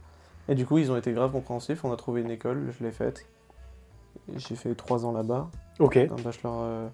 Et 0.48 0.54
du 0.54 0.66
coup, 0.66 0.76
ils 0.78 0.90
ont 0.90 0.96
été 0.96 1.12
grave 1.12 1.30
compréhensifs. 1.30 1.84
On 1.84 1.92
a 1.92 1.96
trouvé 1.96 2.22
une 2.22 2.30
école, 2.30 2.72
je 2.78 2.84
l'ai 2.84 2.90
faite. 2.90 3.26
J'ai 4.36 4.56
fait 4.56 4.74
trois 4.74 5.04
ans 5.06 5.12
là-bas, 5.12 5.48
Ok. 5.78 5.96
un 5.96 6.22
bachelor 6.22 6.54
euh, 6.62 6.88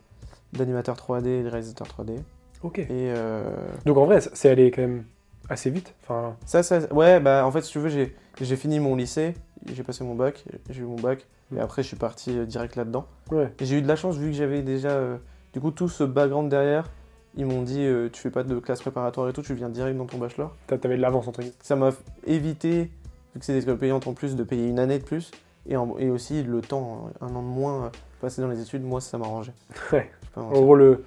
d'animateur 0.52 0.96
3D 0.96 1.26
et 1.26 1.42
de 1.42 1.48
réalisateur 1.48 1.86
3D. 1.86 2.18
Ok. 2.62 2.78
Et 2.78 2.86
euh, 2.90 3.50
Donc 3.84 3.96
en 3.98 4.04
vrai, 4.06 4.20
c'est 4.20 4.48
allé 4.50 4.70
quand 4.70 4.82
même 4.82 5.04
assez 5.48 5.70
vite. 5.70 5.94
Enfin, 6.02 6.36
ça, 6.44 6.62
ça, 6.62 6.80
ouais, 6.92 7.20
bah 7.20 7.46
en 7.46 7.50
fait, 7.52 7.62
si 7.62 7.72
tu 7.72 7.78
veux, 7.78 7.88
j'ai 7.88 8.56
fini 8.56 8.80
mon 8.80 8.96
lycée, 8.96 9.34
j'ai 9.72 9.82
passé 9.82 10.04
mon 10.04 10.14
bac, 10.14 10.44
j'ai 10.70 10.80
eu 10.80 10.84
mon 10.84 10.96
bac, 10.96 11.26
et 11.56 11.60
après, 11.60 11.82
je 11.82 11.88
suis 11.88 11.96
parti 11.96 12.36
euh, 12.36 12.44
direct 12.44 12.76
là-dedans. 12.76 13.06
ouais. 13.30 13.52
J'ai 13.60 13.78
eu 13.78 13.82
de 13.82 13.88
la 13.88 13.96
chance 13.96 14.16
vu 14.16 14.26
que 14.30 14.36
j'avais 14.36 14.62
déjà, 14.62 14.90
euh, 14.90 15.16
du 15.52 15.60
coup, 15.60 15.70
tout 15.70 15.88
ce 15.88 16.04
background 16.04 16.50
derrière. 16.50 16.90
Ils 17.36 17.46
m'ont 17.46 17.62
dit, 17.62 17.84
euh, 17.84 18.08
tu 18.12 18.20
fais 18.20 18.30
pas 18.30 18.42
de 18.42 18.58
classe 18.58 18.80
préparatoire 18.80 19.28
et 19.28 19.32
tout, 19.32 19.42
tu 19.42 19.54
viens 19.54 19.68
direct 19.68 19.96
dans 19.96 20.06
ton 20.06 20.18
bachelor. 20.18 20.56
T'a- 20.66 20.76
T'avais 20.78 20.96
de 20.96 21.02
l'avance 21.02 21.28
entre 21.28 21.40
guillemets. 21.40 21.54
Ça 21.62 21.76
m'a 21.76 21.90
évité, 22.26 22.90
vu 23.34 23.38
que 23.38 23.44
c'est 23.44 23.52
des 23.52 23.62
écoles 23.62 23.78
payantes 23.78 24.06
en 24.08 24.12
plus, 24.14 24.34
de 24.34 24.42
payer 24.42 24.66
une 24.68 24.78
année 24.80 24.98
de 24.98 25.04
plus. 25.04 25.30
Et, 25.66 25.76
en- 25.76 25.96
et 25.98 26.10
aussi 26.10 26.42
le 26.42 26.60
temps, 26.62 27.10
un 27.20 27.28
an 27.36 27.42
de 27.42 27.46
moins 27.46 27.92
passé 28.20 28.42
dans 28.42 28.48
les 28.48 28.60
études, 28.60 28.82
moi 28.82 29.00
ça 29.00 29.18
m'arrangeait. 29.18 29.52
Ouais. 29.92 30.10
En 30.40 30.60
gros, 30.60 30.74
le, 30.74 31.04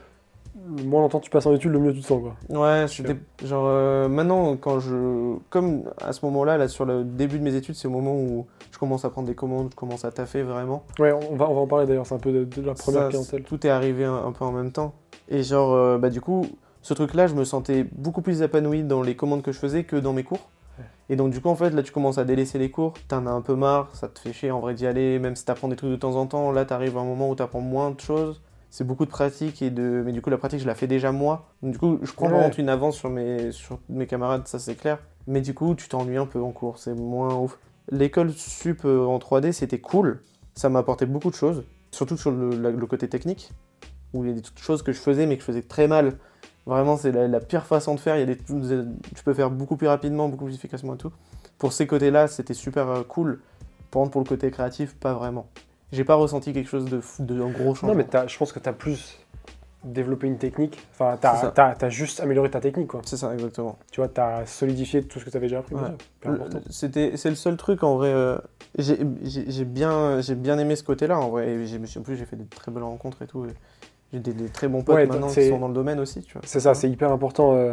le 0.77 0.83
moins 0.83 1.01
longtemps 1.01 1.19
tu 1.19 1.29
passes 1.29 1.45
en 1.45 1.53
études, 1.53 1.71
le 1.71 1.79
mieux 1.79 1.93
tu 1.93 2.01
te 2.01 2.05
sens, 2.05 2.21
quoi. 2.21 2.35
Ouais, 2.49 2.87
c'était 2.87 3.15
genre 3.43 3.65
euh, 3.67 4.07
maintenant 4.07 4.55
quand 4.57 4.79
je 4.79 5.35
comme 5.49 5.83
à 6.01 6.13
ce 6.13 6.25
moment-là 6.25 6.57
là 6.57 6.67
sur 6.67 6.85
le 6.85 7.03
début 7.03 7.39
de 7.39 7.43
mes 7.43 7.55
études, 7.55 7.75
c'est 7.75 7.87
au 7.87 7.91
moment 7.91 8.15
où 8.15 8.45
je 8.71 8.77
commence 8.77 9.05
à 9.05 9.09
prendre 9.09 9.27
des 9.27 9.35
commandes, 9.35 9.69
je 9.71 9.75
commence 9.75 10.05
à 10.05 10.11
taffer 10.11 10.43
vraiment. 10.43 10.83
Ouais, 10.99 11.11
on 11.11 11.35
va, 11.35 11.49
on 11.49 11.53
va 11.55 11.61
en 11.61 11.67
parler 11.67 11.85
d'ailleurs, 11.87 12.05
c'est 12.05 12.15
un 12.15 12.19
peu 12.19 12.31
de, 12.31 12.43
de 12.43 12.61
la 12.65 12.73
première 12.73 13.03
Ça, 13.03 13.09
clientèle. 13.09 13.43
Tout 13.43 13.65
est 13.65 13.69
arrivé 13.69 14.05
un, 14.05 14.15
un 14.15 14.31
peu 14.31 14.45
en 14.45 14.51
même 14.51 14.71
temps. 14.71 14.93
Et 15.29 15.43
genre 15.43 15.73
euh, 15.73 15.97
bah 15.97 16.09
du 16.09 16.21
coup, 16.21 16.45
ce 16.81 16.93
truc-là, 16.93 17.27
je 17.27 17.35
me 17.35 17.43
sentais 17.43 17.85
beaucoup 17.91 18.21
plus 18.21 18.41
épanoui 18.41 18.83
dans 18.83 19.01
les 19.01 19.15
commandes 19.15 19.41
que 19.41 19.51
je 19.51 19.59
faisais 19.59 19.83
que 19.83 19.95
dans 19.95 20.13
mes 20.13 20.23
cours. 20.23 20.49
Et 21.09 21.17
donc 21.17 21.31
du 21.31 21.41
coup 21.41 21.49
en 21.49 21.55
fait 21.55 21.71
là 21.71 21.83
tu 21.83 21.91
commences 21.91 22.17
à 22.17 22.23
délaisser 22.23 22.57
les 22.57 22.71
cours, 22.71 22.93
t'en 23.09 23.25
as 23.27 23.31
un 23.31 23.41
peu 23.41 23.53
marre, 23.53 23.89
ça 23.93 24.07
te 24.07 24.17
fait 24.17 24.31
chier 24.31 24.49
en 24.49 24.61
vrai 24.61 24.73
d'y 24.73 24.87
aller, 24.87 25.19
même 25.19 25.35
si 25.35 25.43
t'apprends 25.43 25.67
des 25.67 25.75
trucs 25.75 25.91
de 25.91 25.97
temps 25.97 26.15
en 26.15 26.25
temps, 26.25 26.53
là 26.53 26.63
t'arrives 26.63 26.97
à 26.97 27.01
un 27.01 27.05
moment 27.05 27.29
où 27.29 27.35
t'apprends 27.35 27.59
moins 27.59 27.91
de 27.91 27.99
choses, 27.99 28.41
c'est 28.71 28.83
beaucoup 28.85 29.05
de 29.05 29.11
pratique 29.11 29.61
et 29.61 29.69
de. 29.69 30.01
Mais 30.03 30.11
du 30.13 30.21
coup, 30.23 30.31
la 30.31 30.37
pratique, 30.39 30.59
je 30.61 30.65
la 30.65 30.73
fais 30.73 30.87
déjà 30.87 31.11
moi. 31.11 31.49
Donc, 31.61 31.73
du 31.73 31.77
coup, 31.77 31.99
je 32.01 32.11
prends 32.13 32.31
Ouais. 32.31 32.49
une 32.57 32.69
avance 32.69 32.95
sur 32.97 33.09
mes, 33.11 33.51
sur 33.51 33.79
mes 33.89 34.07
camarades, 34.07 34.47
ça 34.47 34.57
c'est 34.57 34.73
clair. 34.75 34.97
Mais 35.27 35.41
du 35.41 35.53
coup, 35.53 35.75
tu 35.75 35.87
t'ennuies 35.87 36.17
un 36.17 36.25
peu 36.25 36.41
en 36.41 36.51
cours, 36.51 36.79
c'est 36.79 36.95
moins 36.95 37.35
ouf. 37.35 37.59
L'école 37.91 38.31
sup 38.31 38.85
euh, 38.85 39.05
en 39.05 39.19
3D, 39.19 39.51
c'était 39.51 39.79
cool. 39.79 40.23
Ça 40.55 40.69
m'a 40.69 40.79
apporté 40.79 41.05
beaucoup 41.05 41.29
de 41.29 41.35
choses, 41.35 41.63
surtout 41.91 42.17
sur 42.17 42.31
le, 42.31 42.49
la- 42.51 42.71
le 42.71 42.85
côté 42.87 43.07
technique, 43.07 43.51
où 44.13 44.23
il 44.23 44.29
y 44.29 44.31
a 44.31 44.35
des 44.35 44.47
choses 44.55 44.81
que 44.81 44.91
je 44.91 44.99
faisais, 44.99 45.25
mais 45.27 45.35
que 45.35 45.41
je 45.41 45.45
faisais 45.45 45.61
très 45.61 45.87
mal. 45.87 46.17
Vraiment, 46.65 46.95
c'est 46.95 47.11
la, 47.11 47.27
la 47.27 47.39
pire 47.39 47.65
façon 47.65 47.95
de 47.95 47.99
faire. 47.99 48.15
Il 48.15 48.19
y 48.19 48.23
a 48.23 48.25
des, 48.27 48.37
tu 48.37 49.23
peux 49.23 49.33
faire 49.33 49.49
beaucoup 49.51 49.75
plus 49.77 49.87
rapidement, 49.87 50.29
beaucoup 50.29 50.45
plus 50.45 50.55
efficacement 50.55 50.93
et 50.93 50.97
tout. 50.97 51.11
Pour 51.57 51.73
ces 51.73 51.87
côtés-là, 51.87 52.27
c'était 52.27 52.53
super 52.53 52.87
euh, 52.89 53.03
cool. 53.03 53.41
Par 53.89 54.01
contre, 54.01 54.11
pour 54.11 54.21
le 54.21 54.27
côté 54.27 54.49
créatif, 54.51 54.95
pas 54.95 55.13
vraiment. 55.13 55.47
J'ai 55.91 56.03
pas 56.03 56.15
ressenti 56.15 56.53
quelque 56.53 56.69
chose 56.69 56.85
de, 56.85 57.01
de 57.19 57.41
un 57.41 57.49
gros 57.49 57.75
changement. 57.75 57.89
Non, 57.89 57.95
mais 57.95 58.27
je 58.27 58.37
pense 58.37 58.51
que 58.51 58.59
tu 58.59 58.69
as 58.69 58.73
plus 58.73 59.19
développé 59.83 60.27
une 60.27 60.37
technique. 60.37 60.79
Enfin, 60.91 61.17
tu 61.19 61.27
as, 61.27 61.89
juste 61.89 62.19
amélioré 62.19 62.49
ta 62.49 62.59
technique, 62.59 62.87
quoi. 62.87 63.01
C'est 63.05 63.17
ça, 63.17 63.33
exactement. 63.33 63.77
Tu 63.91 63.99
vois, 63.99 64.07
tu 64.07 64.21
as 64.21 64.45
solidifié 64.45 65.03
tout 65.03 65.19
ce 65.19 65.25
que 65.25 65.29
tu 65.29 65.37
avais 65.37 65.47
déjà 65.47 65.59
appris. 65.59 65.75
C'était, 66.69 67.17
c'est 67.17 67.29
le 67.29 67.35
seul 67.35 67.57
truc 67.57 67.83
en 67.83 67.95
vrai. 67.95 68.09
euh, 68.13 68.37
j'ai, 68.77 69.65
bien, 69.65 70.21
j'ai 70.21 70.35
bien 70.35 70.57
aimé 70.57 70.75
ce 70.75 70.83
côté-là 70.83 71.19
en 71.19 71.29
vrai. 71.29 71.55
Et 71.55 71.97
en 71.97 72.01
plus, 72.01 72.15
j'ai 72.15 72.25
fait 72.25 72.35
des 72.35 72.45
très 72.45 72.71
belles 72.71 72.83
rencontres 72.83 73.21
et 73.21 73.27
tout. 73.27 73.45
j'ai 74.13 74.19
des, 74.19 74.33
des 74.33 74.49
très 74.49 74.67
bons 74.67 74.83
potes 74.83 74.95
Ouais, 74.95 75.05
maintenant 75.05 75.27
qui 75.29 75.49
sont 75.49 75.59
dans 75.59 75.67
le 75.67 75.73
domaine 75.73 75.99
aussi, 75.99 76.21
tu 76.21 76.33
vois. 76.33 76.41
C'est 76.45 76.59
ça, 76.59 76.73
c'est 76.73 76.89
hyper 76.89 77.11
important. 77.11 77.53
euh, 77.55 77.71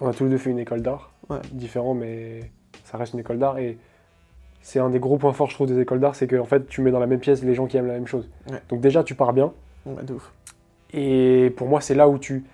On 0.00 0.08
a 0.08 0.12
tous 0.12 0.24
les 0.24 0.30
deux 0.30 0.38
fait 0.38 0.50
une 0.50 0.58
école 0.58 0.82
d'art. 0.82 1.12
Ouais. 1.28 1.38
Différent, 1.52 1.94
mais 1.94 2.50
ça 2.84 2.98
reste 2.98 3.14
une 3.14 3.20
école 3.20 3.38
d'art. 3.38 3.58
Et 3.58 3.78
c'est 4.60 4.78
un 4.78 4.90
des 4.90 4.98
gros 5.00 5.16
points 5.16 5.32
forts, 5.32 5.48
je 5.48 5.54
trouve, 5.54 5.66
des 5.68 5.80
écoles 5.80 6.00
d'art, 6.00 6.14
c'est 6.14 6.26
que 6.26 6.36
en 6.36 6.44
fait, 6.44 6.66
tu 6.66 6.82
mets 6.82 6.90
dans 6.90 6.98
la 7.00 7.06
même 7.06 7.20
pièce 7.20 7.42
les 7.42 7.54
gens 7.54 7.66
qui 7.66 7.76
aiment 7.76 7.86
la 7.86 7.94
même 7.94 8.06
chose. 8.06 8.28
Ouais. 8.50 8.58
Donc 8.68 8.80
déjà, 8.80 9.02
tu 9.02 9.14
pars 9.14 9.32
bien. 9.32 9.52
Ouais, 9.86 10.02
de 10.02 10.14
ouf. 10.14 10.32
Et 10.92 11.52
pour 11.56 11.68
moi, 11.68 11.80
c'est 11.80 11.94
là 11.94 12.08
où 12.08 12.18
tu 12.18 12.44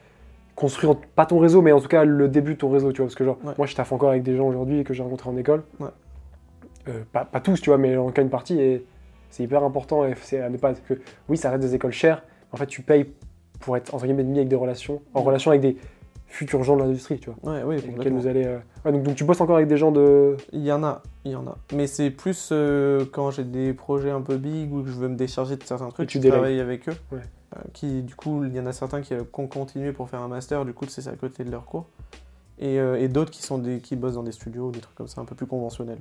construis, 0.55 0.89
en- 0.89 0.99
pas 1.15 1.27
ton 1.27 1.39
réseau, 1.39 1.63
mais 1.63 1.73
en 1.73 1.81
tout 1.81 1.89
cas 1.89 2.05
le 2.05 2.29
début 2.29 2.55
de 2.55 2.59
ton 2.59 2.71
réseau, 2.71 2.93
tu 2.93 2.99
vois. 2.99 3.07
Parce 3.07 3.15
que 3.15 3.25
genre, 3.25 3.39
Ouais. 3.45 3.53
moi, 3.59 3.67
je 3.67 3.75
taffe 3.75 3.93
encore 3.93 4.11
avec 4.11 4.23
des 4.23 4.37
gens 4.37 4.47
aujourd'hui 4.47 4.85
que 4.85 4.95
j'ai 4.95 5.03
rencontrés 5.03 5.29
en 5.31 5.37
école. 5.37 5.63
Euh, 6.89 7.03
pas, 7.13 7.25
pas 7.25 7.41
tous, 7.41 7.61
tu 7.61 7.71
vois, 7.71 7.79
mais 7.79 7.97
en 7.97 8.11
cas 8.11 8.23
une 8.23 8.31
partie. 8.31 8.61
Et 8.61 8.85
c'est 9.31 9.43
hyper 9.43 9.65
important. 9.65 10.05
Et 10.05 10.15
c'est 10.23 10.41
à 10.41 10.49
ne 10.49 10.57
pas. 10.57 10.75
Que, 10.75 10.95
oui, 11.29 11.37
ça 11.37 11.51
reste 11.51 11.63
des 11.63 11.75
écoles 11.75 11.93
chères. 11.93 12.23
En 12.53 12.57
fait, 12.57 12.67
tu 12.67 12.83
payes 12.83 13.07
pour 13.61 13.77
être, 13.77 13.93
entre 13.95 14.05
guillemets, 14.07 14.23
mis 14.23 14.37
avec 14.39 14.49
des 14.49 14.57
relations, 14.57 15.03
en 15.15 15.23
relation 15.23 15.51
avec 15.51 15.61
des 15.63 15.77
futurs 16.27 16.63
gens 16.65 16.77
de 16.77 16.83
l'industrie, 16.83 17.19
tu 17.19 17.31
vois. 17.31 17.53
Ouais, 17.53 17.63
oui, 17.65 17.83
complètement. 17.83 18.19
vous 18.19 18.27
allez. 18.27 18.45
euh, 18.45 18.59
ouais, 18.85 18.93
donc, 18.93 19.03
donc 19.05 19.15
tu 19.15 19.25
bosses 19.25 19.41
encore 19.41 19.57
avec 19.57 19.69
des 19.69 19.77
gens 19.77 19.93
de. 19.93 20.37
Il 20.53 20.63
y 20.63 20.73
en 20.73 20.83
a, 20.85 21.03
il 21.25 21.33
y 21.33 21.37
en 21.37 21.47
a. 21.47 21.57
Mais 21.75 21.87
c'est 21.87 22.11
plus 22.11 22.51
euh, 22.53 23.05
quand 23.13 23.31
j'ai 23.31 23.45
des 23.45 23.73
projets 23.73 24.11
un 24.11 24.21
peu 24.21 24.37
big 24.37 24.73
ou 24.73 24.83
que 24.83 24.89
je 24.89 24.95
veux 24.97 25.09
me 25.09 25.17
décharger 25.17 25.57
de 25.57 25.63
certains 25.65 25.89
trucs, 25.91 26.09
tu 26.09 26.21
je 26.21 26.29
travaille 26.29 26.61
avec 26.61 26.89
eux. 26.89 26.95
Ouais. 27.13 27.21
Euh, 27.57 27.61
qui, 27.73 28.03
du 28.03 28.15
coup, 28.17 28.45
il 28.45 28.55
y 28.55 28.61
en 28.61 28.67
a 28.67 28.73
certains 28.73 29.01
qui, 29.03 29.15
euh, 29.15 29.21
qui 29.23 29.41
ont 29.41 29.47
continué 29.47 29.93
pour 29.93 30.09
faire 30.11 30.21
un 30.21 30.29
master, 30.29 30.65
du 30.65 30.73
coup, 30.73 30.85
c'est 30.89 31.07
à 31.07 31.15
côté 31.15 31.45
de 31.45 31.51
leur 31.51 31.65
cours. 31.65 31.87
Et, 32.59 32.81
euh, 32.81 32.99
et 33.01 33.07
d'autres 33.09 33.31
qui, 33.31 33.43
sont 33.43 33.59
des, 33.59 33.79
qui 33.81 33.95
bossent 33.97 34.15
dans 34.15 34.23
des 34.25 34.33
studios 34.33 34.69
ou 34.69 34.71
des 34.73 34.81
trucs 34.81 34.97
comme 34.97 35.07
ça, 35.09 35.21
un 35.21 35.25
peu 35.27 35.35
plus 35.37 35.47
conventionnels. 35.47 35.99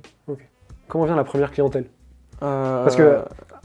Comment 0.88 1.04
vient 1.04 1.14
la 1.16 1.22
première 1.24 1.52
clientèle? 1.52 1.86
Euh, 2.42 2.82
Parce 2.82 2.96
que 2.96 3.20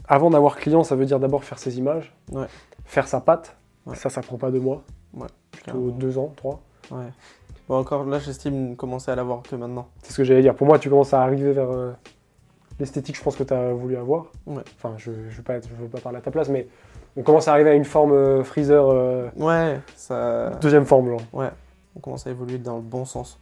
avant 0.06 0.30
d'avoir 0.30 0.56
client, 0.56 0.84
ça 0.84 0.94
veut 0.94 1.06
dire 1.06 1.18
d'abord 1.18 1.42
faire 1.44 1.58
ses 1.58 1.78
images, 1.78 2.14
Ouais. 2.30 2.46
faire 2.84 3.08
sa 3.08 3.20
patte. 3.20 3.56
Ouais. 3.86 3.96
Ça, 3.96 4.10
ça 4.10 4.20
prend 4.20 4.36
pas 4.38 4.50
deux 4.50 4.60
mois, 4.60 4.82
plutôt 5.52 5.90
deux 5.92 6.18
ans, 6.18 6.32
trois. 6.36 6.60
Ouais. 6.90 7.06
Bon, 7.68 7.78
encore 7.78 8.04
là, 8.04 8.18
j'estime 8.18 8.74
commencer 8.76 9.10
à 9.10 9.14
l'avoir 9.14 9.42
que 9.42 9.54
maintenant. 9.54 9.88
C'est 10.02 10.12
ce 10.12 10.16
que 10.18 10.24
j'allais 10.24 10.42
dire. 10.42 10.54
Pour 10.54 10.66
moi, 10.66 10.78
tu 10.78 10.90
commences 10.90 11.14
à 11.14 11.22
arriver 11.22 11.52
vers 11.52 11.70
euh, 11.70 11.92
l'esthétique, 12.80 13.16
je 13.16 13.22
pense 13.22 13.36
que 13.36 13.44
tu 13.44 13.54
as 13.54 13.72
voulu 13.72 13.96
avoir. 13.96 14.26
Ouais. 14.46 14.62
Enfin, 14.76 14.94
je 14.98 15.10
ne 15.10 15.42
pas 15.44 15.60
je 15.60 15.68
veux 15.80 15.88
pas 15.88 16.00
parler 16.00 16.18
à 16.18 16.20
ta 16.20 16.30
place, 16.30 16.48
mais 16.48 16.66
on 17.16 17.22
commence 17.22 17.46
à 17.48 17.52
arriver 17.52 17.70
à 17.70 17.74
une 17.74 17.84
forme 17.84 18.12
euh, 18.12 18.42
freezer, 18.42 18.88
euh, 18.88 19.28
Ouais, 19.36 19.80
ça. 19.94 20.50
deuxième 20.60 20.86
forme, 20.86 21.08
genre. 21.10 21.20
Ouais, 21.32 21.50
on 21.96 22.00
commence 22.00 22.26
à 22.26 22.30
évoluer 22.30 22.58
dans 22.58 22.76
le 22.76 22.82
bon 22.82 23.04
sens. 23.04 23.38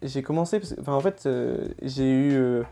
J'ai 0.00 0.22
commencé, 0.22 0.58
parce 0.58 0.74
que- 0.74 0.80
enfin 0.80 0.94
en 0.94 1.00
fait, 1.00 1.24
euh, 1.26 1.68
j'ai 1.82 2.10
eu 2.10 2.62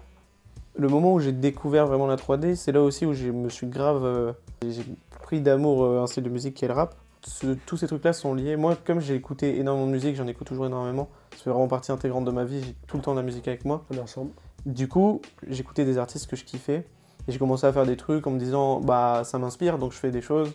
le 0.76 0.88
moment 0.88 1.12
où 1.12 1.20
j'ai 1.20 1.32
découvert 1.32 1.86
vraiment 1.86 2.06
la 2.06 2.16
3D, 2.16 2.56
c'est 2.56 2.72
là 2.72 2.80
aussi 2.80 3.04
où 3.06 3.12
je 3.12 3.28
me 3.30 3.48
suis 3.48 3.66
grave, 3.66 4.34
j'ai 4.66 4.82
pris 5.22 5.40
d'amour 5.40 5.84
un 6.00 6.06
style 6.06 6.22
de 6.24 6.30
musique 6.30 6.54
qui 6.54 6.64
est 6.64 6.68
le 6.68 6.74
rap. 6.74 6.94
Ce- 7.24 7.54
tous 7.66 7.76
ces 7.76 7.86
trucs-là 7.86 8.12
sont 8.12 8.34
liés. 8.34 8.56
Moi, 8.56 8.76
comme 8.84 9.00
j'ai 9.00 9.14
écouté 9.14 9.58
énormément 9.58 9.86
de 9.86 9.92
musique, 9.92 10.16
j'en 10.16 10.26
écoute 10.26 10.46
toujours 10.46 10.66
énormément. 10.66 11.08
Fait 11.32 11.50
vraiment 11.50 11.68
partie 11.68 11.92
intégrante 11.92 12.24
de 12.24 12.30
ma 12.30 12.44
vie. 12.44 12.62
J'ai 12.64 12.74
tout 12.86 12.96
le 12.96 13.02
temps 13.02 13.12
de 13.12 13.18
la 13.20 13.24
musique 13.24 13.46
avec 13.48 13.64
moi. 13.64 13.84
On 13.90 13.94
est 13.96 14.00
ensemble. 14.00 14.30
Du 14.66 14.88
coup, 14.88 15.20
j'écoutais 15.48 15.84
des 15.84 15.98
artistes 15.98 16.26
que 16.28 16.36
je 16.36 16.44
kiffais 16.44 16.86
et 17.28 17.32
j'ai 17.32 17.38
commencé 17.38 17.66
à 17.66 17.72
faire 17.72 17.86
des 17.86 17.96
trucs 17.96 18.26
en 18.26 18.30
me 18.30 18.38
disant 18.38 18.80
bah 18.80 19.22
ça 19.24 19.38
m'inspire 19.38 19.78
donc 19.78 19.92
je 19.92 19.98
fais 19.98 20.10
des 20.10 20.20
choses. 20.22 20.52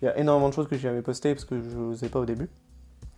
Il 0.00 0.04
y 0.04 0.08
a 0.08 0.16
énormément 0.18 0.48
de 0.48 0.54
choses 0.54 0.68
que 0.68 0.76
j'ai 0.76 0.82
jamais 0.82 1.02
postées 1.02 1.34
parce 1.34 1.44
que 1.44 1.60
je 1.60 1.76
n'osais 1.76 2.08
pas 2.08 2.20
au 2.20 2.24
début. 2.24 2.48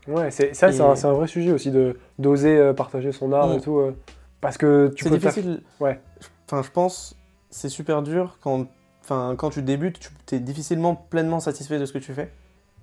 Ouais, 0.08 0.30
c'est 0.30 0.54
ça, 0.54 0.72
c'est 0.72 0.80
un, 0.80 0.94
c'est 0.96 1.06
un 1.06 1.12
vrai 1.12 1.26
sujet 1.26 1.52
aussi 1.52 1.70
de 1.70 1.98
d'oser 2.18 2.56
euh, 2.56 2.72
partager 2.72 3.12
son 3.12 3.32
art 3.32 3.48
Mm. 3.48 3.52
et 3.58 3.60
tout. 3.60 3.78
euh, 3.78 3.94
parce 4.40 4.56
que 4.56 4.90
tu 4.96 5.04
C'est 5.04 5.10
peux 5.10 5.18
faire- 5.18 5.32
difficile. 5.34 5.62
Ouais. 5.80 6.00
Enfin, 6.46 6.62
je 6.62 6.70
pense, 6.70 7.16
c'est 7.50 7.68
super 7.68 8.02
dur 8.02 8.38
quand, 8.40 8.66
enfin, 9.02 9.34
quand 9.36 9.50
tu 9.50 9.60
débutes, 9.62 10.10
tu 10.26 10.34
es 10.36 10.40
difficilement 10.40 10.94
pleinement 10.94 11.38
satisfait 11.40 11.78
de 11.78 11.84
ce 11.84 11.92
que 11.92 11.98
tu 11.98 12.14
fais. 12.14 12.32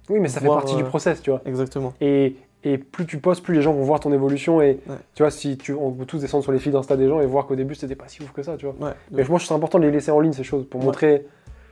Oui, 0.10 0.20
mais 0.20 0.28
ça 0.30 0.40
fait 0.40 0.48
partie 0.48 0.76
du 0.76 0.84
euh, 0.84 0.86
process, 0.86 1.22
tu 1.22 1.30
vois. 1.32 1.42
Exactement. 1.46 1.94
Et, 2.02 2.36
et 2.64 2.78
plus 2.78 3.06
tu 3.06 3.18
postes, 3.20 3.44
plus 3.44 3.54
les 3.56 3.62
gens 3.62 3.74
vont 3.74 3.84
voir 3.84 4.00
ton 4.00 4.12
évolution. 4.14 4.62
Et 4.62 4.80
Ouais. 4.88 4.96
tu 5.16 5.24
vois, 5.24 5.32
si 5.32 5.58
tu, 5.58 5.74
on 5.74 5.92
peut 5.92 6.06
tous 6.06 6.20
descendre 6.20 6.44
sur 6.44 6.52
les 6.54 6.60
fils 6.60 6.72
d'Insta 6.74 6.96
des 6.98 7.08
gens 7.08 7.20
et 7.22 7.26
voir 7.26 7.46
qu'au 7.46 7.56
début, 7.56 7.76
c'était 7.76 7.96
pas 7.96 8.08
si 8.08 8.22
ouf 8.24 8.32
que 8.32 8.44
ça, 8.44 8.56
tu 8.58 8.66
vois. 8.66 8.76
Ouais. 8.88 8.94
Mais 9.12 9.18
moi, 9.18 9.24
je 9.24 9.28
trouve 9.28 9.40
c'est 9.48 9.54
important 9.54 9.80
de 9.80 9.86
les 9.86 9.92
laisser 9.92 10.12
en 10.12 10.20
ligne, 10.20 10.34
ces 10.34 10.44
choses, 10.44 10.66
pour 10.68 10.80
Ouais. 10.80 10.86
montrer, 10.88 11.26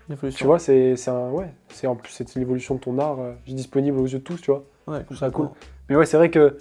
l'évolution. 0.09 0.37
tu 0.37 0.43
vois, 0.45 0.59
c'est 0.59 0.95
c'est 0.95 1.09
un, 1.11 1.29
ouais, 1.31 1.47
c'est 1.69 1.87
en 1.87 1.95
plus, 1.95 2.11
c'est 2.11 2.35
l'évolution 2.35 2.75
de 2.75 2.79
ton 2.79 2.97
art, 2.99 3.17
euh, 3.19 3.31
disponible 3.47 3.97
aux 3.99 4.05
yeux 4.05 4.19
de 4.19 4.23
tous, 4.23 4.41
tu 4.41 4.51
vois. 4.51 4.63
Ouais, 4.87 4.99
ça 5.17 5.29
complètement. 5.31 5.53
Mais 5.89 5.95
ouais, 5.95 6.05
c'est 6.05 6.17
vrai 6.17 6.29
que 6.29 6.57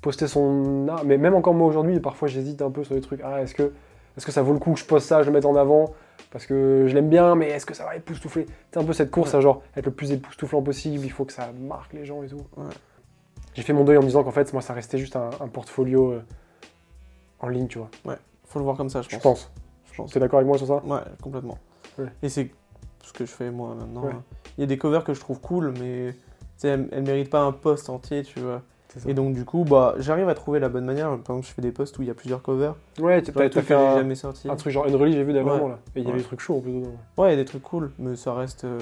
poster 0.00 0.26
son 0.28 0.86
art, 0.88 1.04
mais 1.04 1.18
même 1.18 1.34
encore 1.34 1.52
moi 1.54 1.66
aujourd'hui, 1.68 2.00
parfois 2.00 2.26
j'hésite 2.28 2.62
un 2.62 2.70
peu 2.70 2.84
sur 2.84 2.94
les 2.94 3.00
trucs. 3.02 3.20
Ah, 3.22 3.42
est-ce 3.42 3.54
que, 3.54 3.64
est 3.64 4.24
que 4.24 4.32
ça 4.32 4.40
vaut 4.42 4.52
le 4.54 4.58
coup 4.58 4.72
que 4.72 4.78
je 4.80 4.84
poste 4.86 5.06
ça, 5.08 5.22
je 5.22 5.26
le 5.26 5.32
mette 5.34 5.44
en 5.44 5.56
avant? 5.56 5.92
Parce 6.30 6.46
que 6.46 6.84
je 6.88 6.94
l'aime 6.94 7.08
bien, 7.08 7.34
mais 7.34 7.48
est-ce 7.48 7.66
que 7.66 7.74
ça 7.74 7.84
va 7.84 7.96
époustoufler? 7.96 8.46
C'est 8.72 8.78
un 8.78 8.84
peu 8.84 8.92
cette 8.92 9.10
course 9.10 9.32
Ouais. 9.32 9.38
à 9.38 9.40
genre 9.40 9.62
être 9.76 9.86
le 9.86 9.92
plus 9.92 10.12
époustouflant 10.12 10.62
possible, 10.62 11.04
il 11.04 11.10
faut 11.10 11.24
que 11.24 11.32
ça 11.32 11.50
marque 11.52 11.92
les 11.92 12.04
gens 12.04 12.22
et 12.22 12.28
tout. 12.28 12.36
Ouais. 12.56 12.64
J'ai 13.54 13.62
fait 13.62 13.72
mon 13.72 13.84
deuil 13.84 13.96
en 13.96 14.00
me 14.02 14.06
disant 14.06 14.22
qu'en 14.22 14.30
fait, 14.30 14.52
moi, 14.52 14.62
ça 14.62 14.72
restait 14.74 14.98
juste 14.98 15.16
un, 15.16 15.30
un 15.40 15.48
portfolio 15.48 16.12
euh, 16.12 16.22
en 17.40 17.48
ligne, 17.48 17.66
tu 17.66 17.78
vois. 17.78 17.90
Faut 18.44 18.58
le 18.58 18.64
voir 18.64 18.76
comme 18.76 18.88
ça, 18.90 19.02
je 19.02 19.08
Je 19.10 19.16
pense. 19.16 19.22
pense. 19.22 19.52
Je 19.90 19.96
pense. 19.96 20.10
Tu 20.12 20.18
es 20.18 20.20
d'accord 20.20 20.38
avec 20.38 20.46
moi 20.48 20.56
sur 20.58 20.66
ça? 20.66 20.84
Ouais, 20.84 21.00
complètement. 21.22 21.58
Ouais. 21.98 22.06
Et 22.22 22.28
c'est 22.28 22.50
ce 23.02 23.12
que 23.12 23.24
je 23.26 23.30
fais 23.30 23.50
moi 23.50 23.74
maintenant. 23.74 24.04
Ouais. 24.04 24.12
Il 24.56 24.60
y 24.60 24.64
a 24.64 24.66
des 24.66 24.78
covers 24.78 25.02
que 25.04 25.14
je 25.14 25.20
trouve 25.20 25.40
cool, 25.40 25.72
mais 25.80 26.14
elles, 26.62 26.88
elles 26.92 27.02
méritent 27.02 27.30
pas 27.30 27.40
un 27.40 27.52
post 27.52 27.88
entier, 27.90 28.22
tu 28.22 28.38
vois. 28.40 28.62
Et 29.06 29.14
donc 29.14 29.34
du 29.34 29.44
coup, 29.44 29.64
bah, 29.64 29.94
j'arrive 29.98 30.28
à 30.28 30.34
trouver 30.34 30.58
la 30.60 30.68
bonne 30.68 30.84
manière. 30.84 31.08
Par 31.08 31.36
exemple, 31.36 31.46
je 31.46 31.52
fais 31.52 31.62
des 31.62 31.70
posts 31.72 31.98
où 31.98 32.02
il 32.02 32.08
y 32.08 32.10
a 32.10 32.14
plusieurs 32.14 32.42
covers. 32.42 32.74
Ouais, 32.98 33.22
tu 33.22 33.30
Plein 33.32 33.42
de 33.42 33.46
as, 33.46 33.50
trucs 33.50 33.64
fait 33.66 33.74
que 33.74 33.78
un, 33.78 33.96
jamais 33.98 34.14
sortis. 34.14 34.48
un 34.50 34.56
truc 34.56 34.72
genre 34.72 34.86
Unreal, 34.86 35.12
j'ai 35.12 35.22
vu 35.24 35.32
Ouais. 35.32 35.42
là. 35.44 35.78
Et 35.94 36.00
il 36.00 36.02
y 36.02 36.06
avait 36.06 36.12
Ouais. 36.14 36.18
des 36.18 36.24
trucs 36.24 36.40
chauds 36.40 36.56
en 36.56 36.60
plus 36.60 36.72
dedans. 36.72 36.92
Ouais, 37.16 37.28
il 37.28 37.30
y 37.30 37.34
a 37.34 37.36
des 37.36 37.44
trucs 37.44 37.62
cool, 37.62 37.92
mais 37.98 38.16
ça 38.16 38.34
reste. 38.34 38.64
euh. 38.64 38.78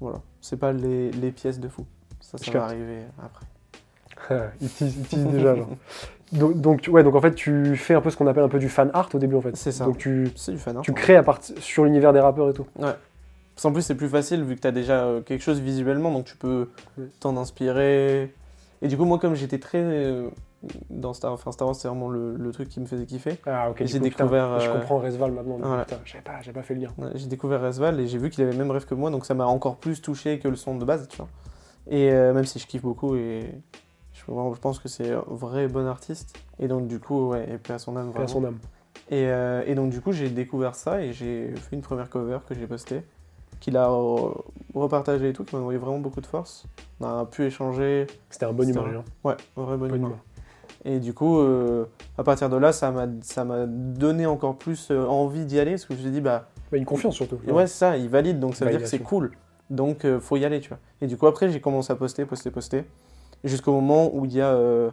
Voilà. 0.00 0.18
C'est 0.40 0.56
pas 0.58 0.72
les, 0.72 1.10
les 1.12 1.30
pièces 1.30 1.60
de 1.60 1.68
fou. 1.68 1.86
Ça, 2.20 2.36
Je 2.40 2.44
ça 2.46 2.50
va 2.52 2.58
capte. 2.60 2.70
arriver 2.72 2.98
après. 3.22 4.52
il 4.60 4.68
tease, 4.68 5.26
déjà, 5.26 5.54
genre. 5.56 5.68
Donc, 6.32 6.88
ouais, 6.90 7.02
donc 7.02 7.14
en 7.14 7.20
fait, 7.20 7.34
tu 7.34 7.76
fais 7.76 7.92
un 7.92 8.00
peu 8.00 8.08
ce 8.08 8.16
qu'on 8.16 8.26
appelle 8.26 8.42
un 8.44 8.48
peu 8.48 8.58
du 8.58 8.70
fan 8.70 8.90
art 8.94 9.10
au 9.12 9.18
début 9.18 9.34
en 9.34 9.42
fait. 9.42 9.54
C'est 9.54 9.70
ça. 9.70 9.84
Donc 9.84 9.98
tu, 9.98 10.30
du 10.48 10.56
fan 10.56 10.78
art. 10.78 10.82
tu 10.82 10.94
crées 10.94 11.16
à 11.16 11.22
partir 11.22 11.54
sur 11.58 11.84
l'univers 11.84 12.14
des 12.14 12.20
rappeurs 12.20 12.48
et 12.48 12.54
tout. 12.54 12.64
Parce 12.74 12.96
qu'en 13.60 13.72
plus, 13.72 13.82
c'est 13.82 13.94
plus 13.96 14.08
facile 14.08 14.42
vu 14.42 14.56
que 14.56 14.60
tu 14.62 14.66
as 14.66 14.70
déjà 14.72 15.04
euh, 15.04 15.20
quelque 15.20 15.42
chose 15.42 15.60
visuellement, 15.60 16.10
donc 16.10 16.24
tu 16.24 16.36
peux 16.36 16.70
Ouais. 16.96 17.04
t'en 17.20 17.36
inspirer. 17.36 18.32
Et 18.82 18.88
du 18.88 18.96
coup, 18.96 19.04
moi, 19.04 19.18
comme 19.18 19.34
j'étais 19.34 19.58
très. 19.58 19.78
euh, 19.78 20.28
dans 20.90 21.12
Star, 21.12 21.32
enfin, 21.32 21.52
Star 21.52 21.66
Wars, 21.66 21.76
c'est 21.76 21.88
vraiment 21.88 22.08
le, 22.08 22.36
le 22.36 22.52
truc 22.52 22.68
qui 22.68 22.80
me 22.80 22.86
faisait 22.86 23.06
kiffer. 23.06 23.38
Ah 23.46 23.70
ok. 23.70 23.78
J'ai 23.78 24.00
putain, 24.00 24.24
découvert, 24.24 24.60
Je 24.60 24.68
euh, 24.68 24.72
comprends 24.74 24.98
Resval 24.98 25.32
maintenant. 25.32 25.58
voilà. 25.58 25.86
j'avais 26.04 26.22
pas, 26.22 26.40
pas 26.52 26.62
fait 26.62 26.74
le 26.74 26.82
lien. 26.82 26.90
J'ai 27.14 27.26
découvert 27.26 27.60
Resval 27.60 28.00
et 28.00 28.06
j'ai 28.06 28.18
vu 28.18 28.30
qu'il 28.30 28.42
avait 28.42 28.52
le 28.52 28.58
même 28.58 28.70
rêve 28.70 28.84
que 28.84 28.94
moi, 28.94 29.10
donc 29.10 29.24
ça 29.24 29.34
m'a 29.34 29.46
encore 29.46 29.76
plus 29.76 30.02
touché 30.02 30.38
que 30.38 30.48
le 30.48 30.56
son 30.56 30.76
de 30.76 30.84
base, 30.84 31.08
tu 31.08 31.16
vois. 31.16 31.28
Et 31.88 32.12
euh, 32.12 32.32
même 32.32 32.44
si 32.44 32.58
je 32.58 32.66
kiffe 32.66 32.82
beaucoup 32.82 33.16
et 33.16 33.40
je, 34.12 34.24
pense 34.60 34.78
que 34.78 34.88
c'est 34.88 35.12
un 35.12 35.24
vrai 35.28 35.66
bon 35.68 35.86
artiste. 35.86 36.38
Et 36.58 36.68
donc, 36.68 36.86
du 36.86 37.00
coup, 37.00 37.30
ouais, 37.30 37.48
et 37.50 37.58
paix 37.58 37.72
à 37.74 37.78
son 37.78 37.96
âme. 37.96 38.12
Paix 38.12 38.22
à 38.22 38.28
son 38.28 38.44
âme. 38.44 38.58
Et, 39.10 39.26
euh, 39.26 39.62
et 39.66 39.74
donc 39.74 39.90
du 39.90 40.00
coup 40.00 40.12
j'ai 40.12 40.30
découvert 40.30 40.74
ça 40.74 41.02
et 41.02 41.12
j'ai 41.12 41.54
fait 41.56 41.76
une 41.76 41.82
première 41.82 42.08
cover 42.08 42.38
que 42.46 42.54
j'ai 42.54 42.66
postée, 42.66 43.02
qu'il 43.62 43.76
a 43.76 43.86
re- 43.88 44.42
repartagé 44.74 45.28
et 45.28 45.32
tout, 45.32 45.44
qui 45.44 45.54
m'a 45.54 45.60
envoyé 45.62 45.78
vraiment 45.78 46.00
beaucoup 46.00 46.20
de 46.20 46.26
force. 46.26 46.64
On 47.00 47.06
a 47.06 47.24
pu 47.24 47.44
échanger, 47.44 48.08
C'était 48.28 48.44
un 48.46 48.52
bon 48.52 48.68
humeur. 48.68 48.86
un- 48.86 49.28
ouais, 49.28 49.36
un 49.56 49.62
vrai 49.62 49.76
bon 49.76 49.86
Bonne 49.88 49.96
humeur. 49.96 50.10
humeur. 50.10 50.18
Et 50.84 50.98
du 50.98 51.14
coup, 51.14 51.38
euh, 51.38 51.84
à 52.18 52.24
partir 52.24 52.50
de 52.50 52.56
là, 52.56 52.72
ça 52.72 52.90
m'a 52.90 53.06
donné 53.66 54.26
encore 54.26 54.56
plus 54.56 54.90
euh, 54.90 55.06
envie 55.06 55.44
d'y 55.44 55.60
aller, 55.60 55.72
parce 55.72 55.84
que 55.84 55.94
je 55.94 55.98
me 55.98 56.02
suis 56.02 56.10
dit, 56.10 56.20
bah 56.20 56.48
Bah, 56.72 56.76
une 56.78 56.84
confiance 56.84 57.14
surtout. 57.14 57.38
ouais, 57.46 57.68
c'est 57.68 57.78
ça, 57.78 57.96
il 57.96 58.08
valide, 58.08 58.40
donc 58.40 58.56
ça 58.56 58.64
veut 58.64 58.72
dire 58.72 58.80
que 58.82 58.86
c'est 58.88 58.98
cool. 58.98 59.30
Donc 59.70 60.04
euh, 60.04 60.18
faut 60.18 60.36
y 60.36 60.44
aller, 60.44 60.58
tu 60.60 60.68
vois. 60.70 60.78
Et 61.00 61.06
du 61.06 61.16
coup 61.16 61.26
après 61.28 61.48
j'ai 61.48 61.60
commencé 61.60 61.92
à 61.92 61.96
poster, 61.96 62.26
poster, 62.26 62.50
poster, 62.50 62.84
jusqu'au 63.44 63.72
moment 63.72 64.10
où 64.12 64.24
il 64.26 64.34
y 64.34 64.40
a, 64.40 64.48
euh, 64.48 64.90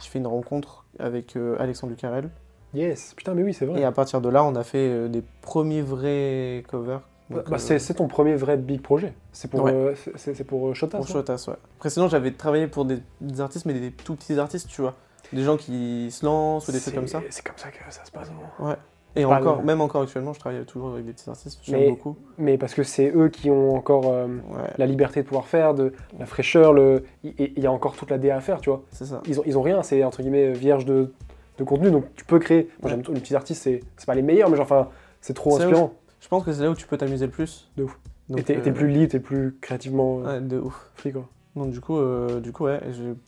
j'ai 0.00 0.08
fait 0.08 0.20
une 0.20 0.26
rencontre 0.28 0.86
avec 0.98 1.36
Alexandre 1.58 1.92
Ducarel. 1.92 2.30
Yes. 2.72 3.12
Putain, 3.14 3.34
mais 3.34 3.42
oui, 3.42 3.52
c'est 3.52 3.66
vrai. 3.66 3.80
Et 3.80 3.84
à 3.84 3.92
partir 3.92 4.20
de 4.22 4.28
là, 4.30 4.42
on 4.44 4.54
a 4.54 4.62
fait 4.64 5.08
des 5.10 5.22
premiers 5.42 5.82
vrais 5.82 6.64
covers, 6.70 7.00
Bah, 7.32 7.56
euh, 7.60 7.78
c'est 7.78 7.94
ton 7.94 8.08
premier 8.08 8.34
vrai 8.34 8.56
big 8.56 8.80
projet. 8.82 9.12
C'est 9.32 9.50
pour, 9.50 9.62
Ouais. 9.64 9.72
euh, 9.72 9.94
c'est- 10.16 10.34
c'est 10.34 10.44
pour 10.44 10.68
euh, 10.68 10.74
Shotas, 10.74 10.98
Pour 10.98 11.08
Shotas, 11.08 11.44
ouais. 11.48 11.54
Après, 11.76 11.90
sinon, 11.90 12.08
j'avais 12.08 12.30
travaillé 12.32 12.66
pour 12.66 12.84
des, 12.84 12.98
des 13.20 13.40
artistes, 13.40 13.66
mais 13.66 13.74
des 13.74 13.90
tout 13.90 14.14
petits 14.16 14.38
artistes, 14.38 14.68
tu 14.68 14.80
vois. 14.82 14.94
Des 15.32 15.42
gens 15.42 15.56
qui 15.56 16.10
se 16.10 16.24
lancent 16.26 16.68
ou 16.68 16.72
des 16.72 16.80
trucs 16.80 16.94
comme 16.94 17.08
ça. 17.08 17.22
C'est 17.30 17.44
comme 17.44 17.56
ça 17.56 17.68
que 17.70 17.78
ça 17.92 18.04
se 18.04 18.10
passe. 18.10 18.28
hein. 18.30 18.64
Ouais. 18.64 18.74
Et 19.14 19.24
Pas 19.24 19.38
encore, 19.40 19.62
même 19.62 19.82
encore 19.82 20.02
actuellement, 20.02 20.32
je 20.32 20.40
travaille 20.40 20.64
toujours 20.64 20.92
avec 20.94 21.04
des 21.04 21.12
petits 21.12 21.28
artistes. 21.28 21.60
J'aime 21.62 21.80
Mais- 21.80 21.90
beaucoup. 21.90 22.16
Mais 22.38 22.56
parce 22.56 22.72
que 22.72 22.82
c'est 22.82 23.12
eux 23.14 23.28
qui 23.28 23.50
ont 23.50 23.74
encore 23.74 24.04
euh, 24.06 24.26
Ouais, 24.26 24.70
la 24.78 24.86
liberté 24.86 25.22
de 25.22 25.26
pouvoir 25.26 25.46
faire, 25.48 25.74
de 25.74 25.92
la 26.18 26.24
fraîcheur, 26.24 26.72
le... 26.72 27.04
il 27.22 27.58
y 27.58 27.66
a 27.66 27.72
encore 27.72 27.94
toute 27.94 28.10
la 28.10 28.16
DA 28.16 28.36
à 28.36 28.40
faire, 28.40 28.60
tu 28.62 28.70
vois. 28.70 28.82
c'est 28.90 29.04
ça. 29.04 29.20
Ils 29.26 29.38
ont, 29.38 29.42
ils 29.44 29.58
ont 29.58 29.62
rien, 29.62 29.82
c'est 29.82 30.02
entre 30.02 30.22
guillemets 30.22 30.52
vierge 30.52 30.86
de, 30.86 31.12
de 31.58 31.64
contenu, 31.64 31.90
donc 31.90 32.06
tu 32.16 32.24
peux 32.24 32.38
créer. 32.38 32.62
Moi 32.80 32.84
Ouais. 32.84 32.90
j'aime 32.90 33.02
tous 33.02 33.12
les 33.12 33.20
petits 33.20 33.36
artistes, 33.36 33.62
c'est 33.62 33.80
pas 34.06 34.14
les 34.14 34.22
meilleurs, 34.22 34.48
mais 34.48 34.56
genre, 34.56 34.64
enfin, 34.64 34.88
c'est 35.20 35.34
trop 35.34 35.56
inspirant. 35.60 35.92
Je 36.22 36.28
pense 36.28 36.44
que 36.44 36.52
c'est 36.52 36.62
là 36.62 36.70
où 36.70 36.74
tu 36.74 36.86
peux 36.86 36.96
t'amuser 36.96 37.26
le 37.26 37.32
plus. 37.32 37.68
De 37.76 37.82
ouf. 37.82 37.98
Donc, 38.28 38.38
et 38.38 38.44
t'es 38.44 38.56
euh, 38.56 38.60
t'es 38.62 38.72
plus 38.72 38.88
libre, 38.88 39.10
t'es 39.10 39.20
plus 39.20 39.58
créativement 39.60 40.20
euh, 40.20 40.38
Ouais, 40.38 40.40
de 40.40 40.58
ouf. 40.58 40.90
free, 40.94 41.12
quoi. 41.12 41.28
Donc 41.56 41.70
du 41.70 41.80
coup, 41.80 41.98
euh, 41.98 42.40
du 42.40 42.52
coup 42.52 42.64
ouais, 42.64 42.80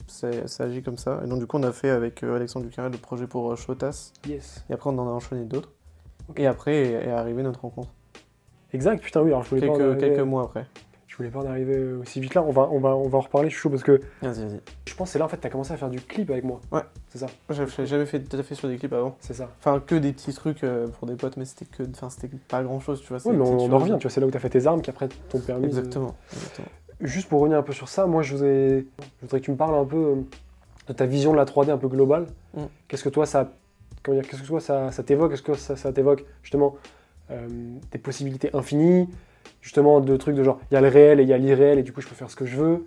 ça, 0.07 0.29
agit 0.63 0.81
comme 0.81 0.97
ça. 0.97 1.21
Et 1.23 1.27
donc 1.27 1.39
du 1.39 1.45
coup, 1.45 1.57
on 1.57 1.63
a 1.63 1.71
fait 1.71 1.89
avec 1.89 2.23
euh, 2.23 2.35
Alexandre 2.35 2.65
Ducarel 2.65 2.91
le 2.91 2.97
projet 2.97 3.27
pour 3.27 3.55
Shotas. 3.55 4.13
Yes. 4.27 4.65
Et 4.69 4.73
après, 4.73 4.89
on 4.89 4.97
en 4.97 5.07
a 5.07 5.11
enchaîné 5.11 5.43
d'autres. 5.43 5.71
Et 6.37 6.47
après 6.47 6.75
est, 6.75 7.07
est 7.07 7.11
arrivée 7.11 7.43
notre 7.43 7.61
rencontre. 7.61 7.89
Exact, 8.73 9.03
putain, 9.03 9.21
oui, 9.21 9.29
alors 9.29 9.43
je 9.43 9.49
voulais 9.49 9.67
pas 9.67 9.73
en 9.73 9.95
quelques 9.95 10.19
mois 10.21 10.43
après. 10.43 10.65
Je 11.15 11.19
voulais 11.23 11.29
pas 11.29 11.39
en 11.39 11.45
arriver 11.45 11.93
aussi 11.93 12.19
vite 12.19 12.33
là, 12.35 12.43
on 12.43 12.51
va, 12.51 12.67
on 12.69 12.79
va, 12.79 12.93
on 12.93 13.07
va 13.07 13.19
en 13.19 13.21
reparler, 13.21 13.47
je 13.49 13.53
suis 13.53 13.61
chaud 13.61 13.69
parce 13.69 13.83
que 13.83 14.01
Vas-y, 14.21 14.41
vas-y. 14.43 14.59
je 14.85 14.95
pense 14.95 15.07
que 15.07 15.13
c'est 15.13 15.19
là 15.19 15.23
en 15.23 15.29
fait 15.29 15.37
t'as 15.37 15.47
commencé 15.49 15.71
à 15.71 15.77
faire 15.77 15.89
du 15.89 16.01
clip 16.01 16.29
avec 16.29 16.43
moi. 16.43 16.59
Ouais. 16.73 16.81
C'est 17.07 17.19
ça, 17.19 17.27
J'avais 17.49 17.85
jamais 17.85 18.05
fait 18.05 18.19
tout 18.19 18.35
à 18.35 18.43
fait 18.43 18.53
sur 18.53 18.67
des 18.67 18.75
clips 18.75 18.91
avant. 18.91 19.15
c'est 19.21 19.33
ça. 19.33 19.49
Enfin, 19.59 19.79
que 19.79 19.95
des 19.95 20.11
petits 20.11 20.33
trucs 20.33 20.65
euh, 20.65 20.87
pour 20.87 21.07
des 21.07 21.15
potes, 21.15 21.37
mais 21.37 21.45
c'était 21.45 21.63
que, 21.63 21.83
enfin, 21.89 22.09
c'était 22.09 22.29
pas 22.49 22.61
grand 22.63 22.81
chose, 22.81 23.01
tu 23.01 23.07
vois. 23.13 23.19
Oui, 23.25 23.37
mais 23.37 23.47
on, 23.47 23.71
en 23.71 23.77
revient, 23.77 23.95
tu 23.97 24.03
vois, 24.03 24.11
c'est 24.11 24.19
là 24.19 24.27
où 24.27 24.31
t'as 24.31 24.39
fait 24.39 24.49
tes 24.49 24.67
armes 24.67 24.81
qui 24.81 24.89
après 24.89 25.07
t'ont 25.29 25.39
permis. 25.39 25.61
de- 25.63 25.67
Exactement. 25.67 26.15
Juste 26.99 27.29
pour 27.29 27.39
revenir 27.41 27.59
un 27.59 27.63
peu 27.63 27.73
sur 27.73 27.87
ça, 27.89 28.05
moi 28.07 28.21
je 28.21 28.33
voudrais, 28.35 28.85
je 29.19 29.21
voudrais 29.21 29.39
que 29.39 29.45
tu 29.45 29.51
me 29.51 29.57
parles 29.57 29.75
un 29.75 29.85
peu 29.85 29.97
euh, 29.97 30.15
de 30.87 30.93
ta 30.93 31.05
vision 31.05 31.31
de 31.31 31.37
la 31.37 31.45
3D 31.45 31.69
un 31.69 31.77
peu 31.77 31.87
globale. 31.87 32.25
Mm. 32.55 32.63
Qu'est-ce 32.87 33.03
que 33.03 33.09
toi 33.09 33.25
ça, 33.25 33.51
comment 34.03 34.17
dire, 34.19 34.29
qu'est-ce 34.29 34.41
que 34.41 34.47
toi 34.47 34.59
ça, 34.61 34.91
ça 34.91 35.03
t'évoque 35.03 35.31
Est-ce 35.33 35.41
que 35.41 35.53
ça, 35.55 35.75
ça 35.77 35.91
t'évoque 35.93 36.25
justement 36.41 36.75
euh, 37.31 37.47
des 37.91 37.99
possibilités 37.99 38.49
infinies, 38.55 39.09
justement 39.61 39.99
de 40.01 40.15
trucs 40.17 40.35
de 40.35 40.43
genre 40.43 40.59
il 40.71 40.75
y 40.75 40.77
a 40.77 40.81
le 40.81 40.87
réel 40.87 41.19
et 41.19 41.23
il 41.23 41.29
y 41.29 41.33
a 41.33 41.37
l'irréel 41.37 41.79
et 41.79 41.83
du 41.83 41.91
coup 41.93 42.01
je 42.01 42.07
peux 42.07 42.15
faire 42.15 42.29
ce 42.29 42.35
que 42.35 42.45
je 42.45 42.55
veux. 42.57 42.85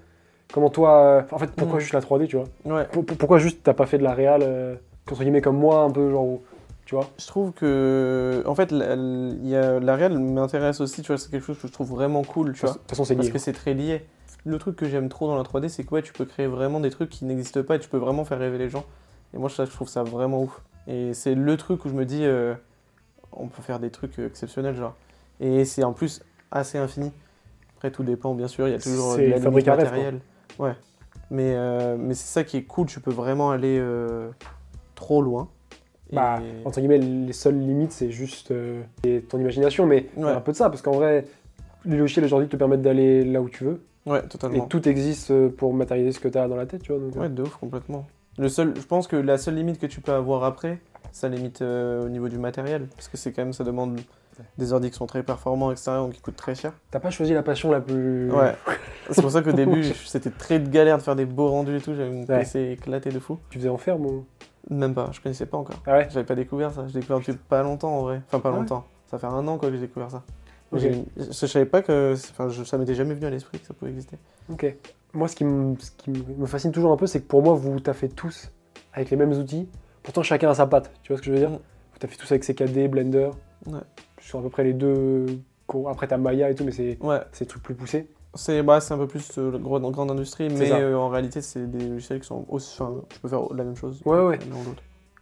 Comment 0.52 0.70
toi, 0.70 0.98
euh, 1.02 1.22
en 1.30 1.38
fait 1.38 1.50
pourquoi 1.52 1.76
Mm. 1.76 1.80
juste 1.80 1.92
la 1.92 2.00
3D, 2.00 2.26
tu 2.26 2.36
vois? 2.36 2.46
Ouais. 2.64 2.86
Pour- 2.92 3.04
pour- 3.04 3.16
Pourquoi 3.18 3.38
juste 3.38 3.60
t'as 3.62 3.74
pas 3.74 3.86
fait 3.86 3.98
de 3.98 4.02
la 4.04 4.14
réal 4.14 4.40
euh, 4.42 4.76
entre 5.10 5.20
guillemets 5.20 5.40
comme 5.42 5.58
moi 5.58 5.80
un 5.82 5.90
peu 5.90 6.10
genre, 6.10 6.38
tu 6.86 6.94
vois? 6.94 7.06
Je 7.18 7.26
trouve 7.26 7.52
que, 7.52 8.42
en 8.46 8.54
fait, 8.54 8.70
la, 8.72 8.94
il 8.94 9.46
y 9.48 9.56
a, 9.56 9.78
la 9.78 9.94
réelle 9.94 10.18
m'intéresse 10.18 10.80
aussi, 10.80 11.02
tu 11.02 11.08
vois, 11.08 11.18
c'est 11.18 11.30
quelque 11.30 11.44
chose 11.44 11.58
que 11.58 11.68
je 11.68 11.72
trouve 11.72 11.90
vraiment 11.90 12.22
cool, 12.24 12.52
tu 12.54 12.62
De 12.62 12.66
vois. 12.66 12.74
toute 12.76 12.88
façon 12.88 13.04
c'est 13.04 13.14
Parce 13.14 13.26
lié. 13.28 13.32
que 13.32 13.38
c'est 13.38 13.52
très 13.52 13.74
lié. 13.74 14.06
Le 14.46 14.56
truc 14.58 14.76
que 14.76 14.86
j'aime 14.88 15.08
trop 15.10 15.26
dans 15.26 15.36
la 15.36 15.42
3D, 15.42 15.68
c'est 15.68 15.84
que 15.84 15.94
ouais, 15.94 16.02
tu 16.02 16.12
peux 16.14 16.24
créer 16.24 16.46
vraiment 16.46 16.80
des 16.80 16.88
trucs 16.90 17.10
qui 17.10 17.24
n'existent 17.26 17.62
pas 17.62 17.76
et 17.76 17.78
tu 17.78 17.88
peux 17.90 17.98
vraiment 17.98 18.24
faire 18.24 18.38
rêver 18.38 18.56
les 18.56 18.70
gens. 18.70 18.84
Et 19.34 19.38
moi, 19.38 19.50
ça, 19.50 19.66
je 19.66 19.70
trouve 19.70 19.88
ça 19.88 20.02
vraiment 20.02 20.42
ouf. 20.42 20.62
Et 20.86 21.12
c'est 21.12 21.34
le 21.34 21.56
truc 21.58 21.84
où 21.84 21.88
je 21.90 21.94
me 21.94 22.06
dis, 22.06 22.24
euh, 22.24 22.54
on 23.32 23.48
peut 23.48 23.60
faire 23.62 23.78
des 23.80 23.90
trucs 23.90 24.18
euh, 24.18 24.26
exceptionnels, 24.26 24.74
genre. 24.76 24.94
Et 25.40 25.64
c'est 25.66 25.84
en 25.84 25.92
plus 25.92 26.22
assez 26.50 26.78
infini. 26.78 27.12
Après, 27.76 27.90
tout 27.90 28.02
dépend, 28.02 28.34
bien 28.34 28.48
sûr, 28.48 28.66
il 28.68 28.72
y 28.72 28.74
a 28.74 28.78
toujours 28.78 29.16
de 29.16 29.22
la 29.22 29.38
limite 29.38 29.66
matérielle. 29.66 30.20
Ouais. 30.58 30.72
Mais, 31.30 31.52
euh, 31.54 31.96
mais 31.98 32.14
c'est 32.14 32.26
ça 32.32 32.42
qui 32.44 32.56
est 32.56 32.62
cool, 32.64 32.86
tu 32.86 33.00
peux 33.00 33.10
vraiment 33.12 33.50
aller 33.50 33.78
euh, 33.78 34.30
trop 34.94 35.22
loin. 35.22 35.48
Et- 36.10 36.16
Bah, 36.16 36.40
entre 36.64 36.80
guillemets, 36.80 36.98
les 36.98 37.32
seules 37.34 37.58
limites, 37.58 37.92
c'est 37.92 38.10
juste 38.10 38.50
euh, 38.50 38.82
et 39.04 39.20
ton 39.20 39.38
imagination, 39.38 39.86
mais 39.86 40.08
Ouais. 40.16 40.30
un 40.32 40.40
peu 40.40 40.52
de 40.52 40.56
ça, 40.56 40.70
parce 40.70 40.80
qu'en 40.82 40.92
vrai, 40.92 41.26
les 41.84 41.96
logiciels 41.98 42.24
aujourd'hui 42.24 42.48
te 42.48 42.56
permettent 42.56 42.82
d'aller 42.82 43.24
là 43.24 43.42
où 43.42 43.48
tu 43.50 43.64
veux, 43.64 43.82
ouais, 44.06 44.20
et 44.24 44.28
totalement. 44.28 44.66
tout 44.66 44.88
existe 44.88 45.30
euh, 45.30 45.50
pour 45.50 45.74
matérialiser 45.74 46.12
ce 46.16 46.20
que 46.20 46.28
tu 46.28 46.38
as 46.38 46.48
dans 46.48 46.56
la 46.56 46.64
tête, 46.66 46.82
tu 46.82 46.92
vois. 46.92 47.00
Donc, 47.00 47.14
Ouais, 47.14 47.28
de 47.28 47.42
ouf, 47.42 47.56
complètement. 47.56 48.06
Le 48.38 48.48
seul, 48.48 48.72
je 48.74 48.86
pense 48.86 49.06
que 49.06 49.16
la 49.16 49.36
seule 49.36 49.56
limite 49.56 49.78
que 49.78 49.86
tu 49.86 50.00
peux 50.00 50.12
avoir 50.12 50.44
après, 50.44 50.78
ça 51.12 51.28
limite 51.28 51.60
au 51.60 52.08
niveau 52.08 52.28
du 52.28 52.38
matériel. 52.38 52.86
Parce 52.96 53.08
que 53.08 53.16
c'est 53.16 53.32
quand 53.32 53.42
même, 53.42 53.52
ça 53.52 53.64
demande 53.64 54.00
des 54.58 54.72
ordi 54.72 54.90
qui 54.90 54.96
sont 54.96 55.06
très 55.06 55.22
performants, 55.22 55.70
etc. 55.72 55.92
donc 55.96 56.12
qui 56.12 56.20
coûtent 56.20 56.36
très 56.36 56.54
cher. 56.54 56.72
T'as 56.90 57.00
pas 57.00 57.10
choisi 57.10 57.32
la 57.34 57.42
passion 57.42 57.70
la 57.70 57.80
plus. 57.80 58.30
Ouais. 58.30 58.54
C'est 59.10 59.22
pour 59.22 59.30
ça 59.30 59.42
qu'au 59.42 59.52
début, 59.52 59.84
c'était 59.84 60.30
très 60.30 60.58
de 60.58 60.68
galère 60.68 60.98
de 60.98 61.02
faire 61.02 61.16
des 61.16 61.24
beaux 61.26 61.48
rendus 61.48 61.76
et 61.76 61.80
tout. 61.80 61.94
J'avais 61.94 62.10
une 62.10 62.20
Ouais. 62.20 62.38
PC 62.40 62.76
éclatée 62.78 63.10
de 63.10 63.18
fou. 63.18 63.38
Tu 63.50 63.58
faisais 63.58 63.68
en 63.68 63.78
ferme 63.78 64.06
ou? 64.06 64.26
Même 64.70 64.92
pas, 64.94 65.08
je 65.12 65.20
connaissais 65.20 65.46
pas 65.46 65.56
encore. 65.56 65.80
Ah 65.86 65.92
ouais 65.96 66.08
J'avais 66.10 66.26
pas 66.26 66.34
découvert 66.34 66.72
ça. 66.72 66.86
J'ai 66.88 66.94
découvert 67.00 67.18
depuis 67.18 67.32
pas 67.32 67.62
longtemps 67.62 67.98
en 67.98 68.02
vrai. 68.02 68.20
Enfin, 68.26 68.40
pas 68.40 68.50
Ah 68.50 68.52
ouais 68.52 68.58
longtemps. 68.58 68.84
Ça 69.10 69.18
fait 69.18 69.26
un 69.26 69.48
an 69.48 69.56
quoi 69.56 69.70
que 69.70 69.74
j'ai 69.76 69.80
découvert 69.80 70.10
ça. 70.10 70.22
Je, 70.74 71.46
savais 71.46 71.64
pas 71.64 71.80
que. 71.80 72.12
Enfin, 72.30 72.50
je- 72.50 72.64
ça 72.64 72.76
m'était 72.76 72.94
jamais 72.94 73.14
venu 73.14 73.26
à 73.26 73.30
l'esprit 73.30 73.58
que 73.58 73.66
ça 73.66 73.72
pouvait 73.72 73.90
exister. 73.90 74.18
Ok. 74.52 74.76
Moi, 75.14 75.26
ce 75.28 75.36
qui, 75.36 75.44
me, 75.44 75.74
ce 75.78 75.90
qui 75.92 76.10
me 76.10 76.44
fascine 76.44 76.70
toujours 76.72 76.92
un 76.92 76.96
peu, 76.98 77.06
c'est 77.06 77.20
que 77.22 77.26
pour 77.26 77.42
moi, 77.42 77.54
vous 77.54 77.80
taffez 77.80 78.10
tous 78.10 78.50
avec 78.92 79.08
les 79.08 79.16
mêmes 79.16 79.32
outils. 79.32 79.66
Pourtant, 80.02 80.22
chacun 80.22 80.50
a 80.50 80.54
sa 80.54 80.66
patte. 80.66 80.90
Tu 81.02 81.12
vois 81.12 81.16
ce 81.16 81.22
que 81.22 81.28
je 81.28 81.32
veux 81.32 81.38
dire? 81.38 81.50
Mm. 81.50 81.60
Vous 81.92 81.98
taffez 81.98 82.16
tous 82.16 82.30
avec 82.30 82.44
CKD, 82.44 82.88
Blender. 82.88 83.30
Ouais. 83.66 83.80
Sont 84.28 84.40
à 84.40 84.42
peu 84.42 84.50
près 84.50 84.64
les 84.64 84.74
deux. 84.74 85.26
co- 85.66 85.88
Après, 85.88 86.06
t'as 86.06 86.16
Maya 86.18 86.50
et 86.50 86.54
tout, 86.54 86.64
mais 86.64 86.72
c'est 86.72 86.98
Ouais, 87.02 87.20
c'est 87.32 87.44
des 87.44 87.48
trucs 87.48 87.62
plus 87.62 87.74
poussés. 87.74 88.08
c'est 88.34 88.62
bah, 88.62 88.80
c'est 88.80 88.92
un 88.94 88.98
peu 88.98 89.06
plus 89.06 89.38
euh, 89.38 89.56
gros- 89.58 89.80
grande 89.90 90.10
industrie, 90.10 90.48
mais 90.50 90.70
euh, 90.72 90.96
en 90.98 91.08
réalité, 91.08 91.40
c'est 91.40 91.66
des 91.70 91.88
logiciels 91.88 92.20
qui 92.20 92.26
sont 92.26 92.44
aussi. 92.48 92.80
Enfin, 92.82 92.94
tu 93.08 93.18
peux 93.20 93.28
faire 93.28 93.42
la 93.54 93.64
même 93.64 93.76
chose. 93.76 94.02
Ouais, 94.04 94.20
ouais. 94.20 94.38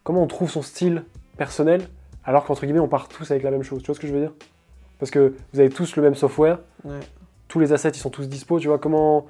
comment 0.03 0.23
on 0.23 0.27
trouve 0.27 0.51
son 0.51 0.63
style 0.63 1.05
personnel 1.37 1.83
alors 2.25 2.45
qu'entre 2.45 2.63
guillemets 2.65 2.81
on 2.81 2.89
part 2.89 3.09
tous 3.09 3.31
avec 3.31 3.45
la 3.45 3.51
même 3.53 3.63
chose. 3.63 3.81
Tu 3.83 3.87
vois 3.87 3.95
ce 3.95 4.01
que 4.01 4.07
je 4.09 4.13
veux 4.13 4.21
dire? 4.21 4.33
Parce 4.99 5.11
que 5.13 5.35
vous 5.53 5.61
avez 5.61 5.69
tous 5.69 5.95
le 5.95 6.03
même 6.03 6.15
software, 6.17 6.59
Ouais. 6.85 6.99
tous 7.47 7.61
les 7.61 7.73
assets 7.73 7.91
ils 7.91 7.99
sont 8.01 8.11
tous 8.11 8.29
dispo, 8.29 8.59
tu 8.59 8.67
vois 8.67 8.79
comment 8.79 9.27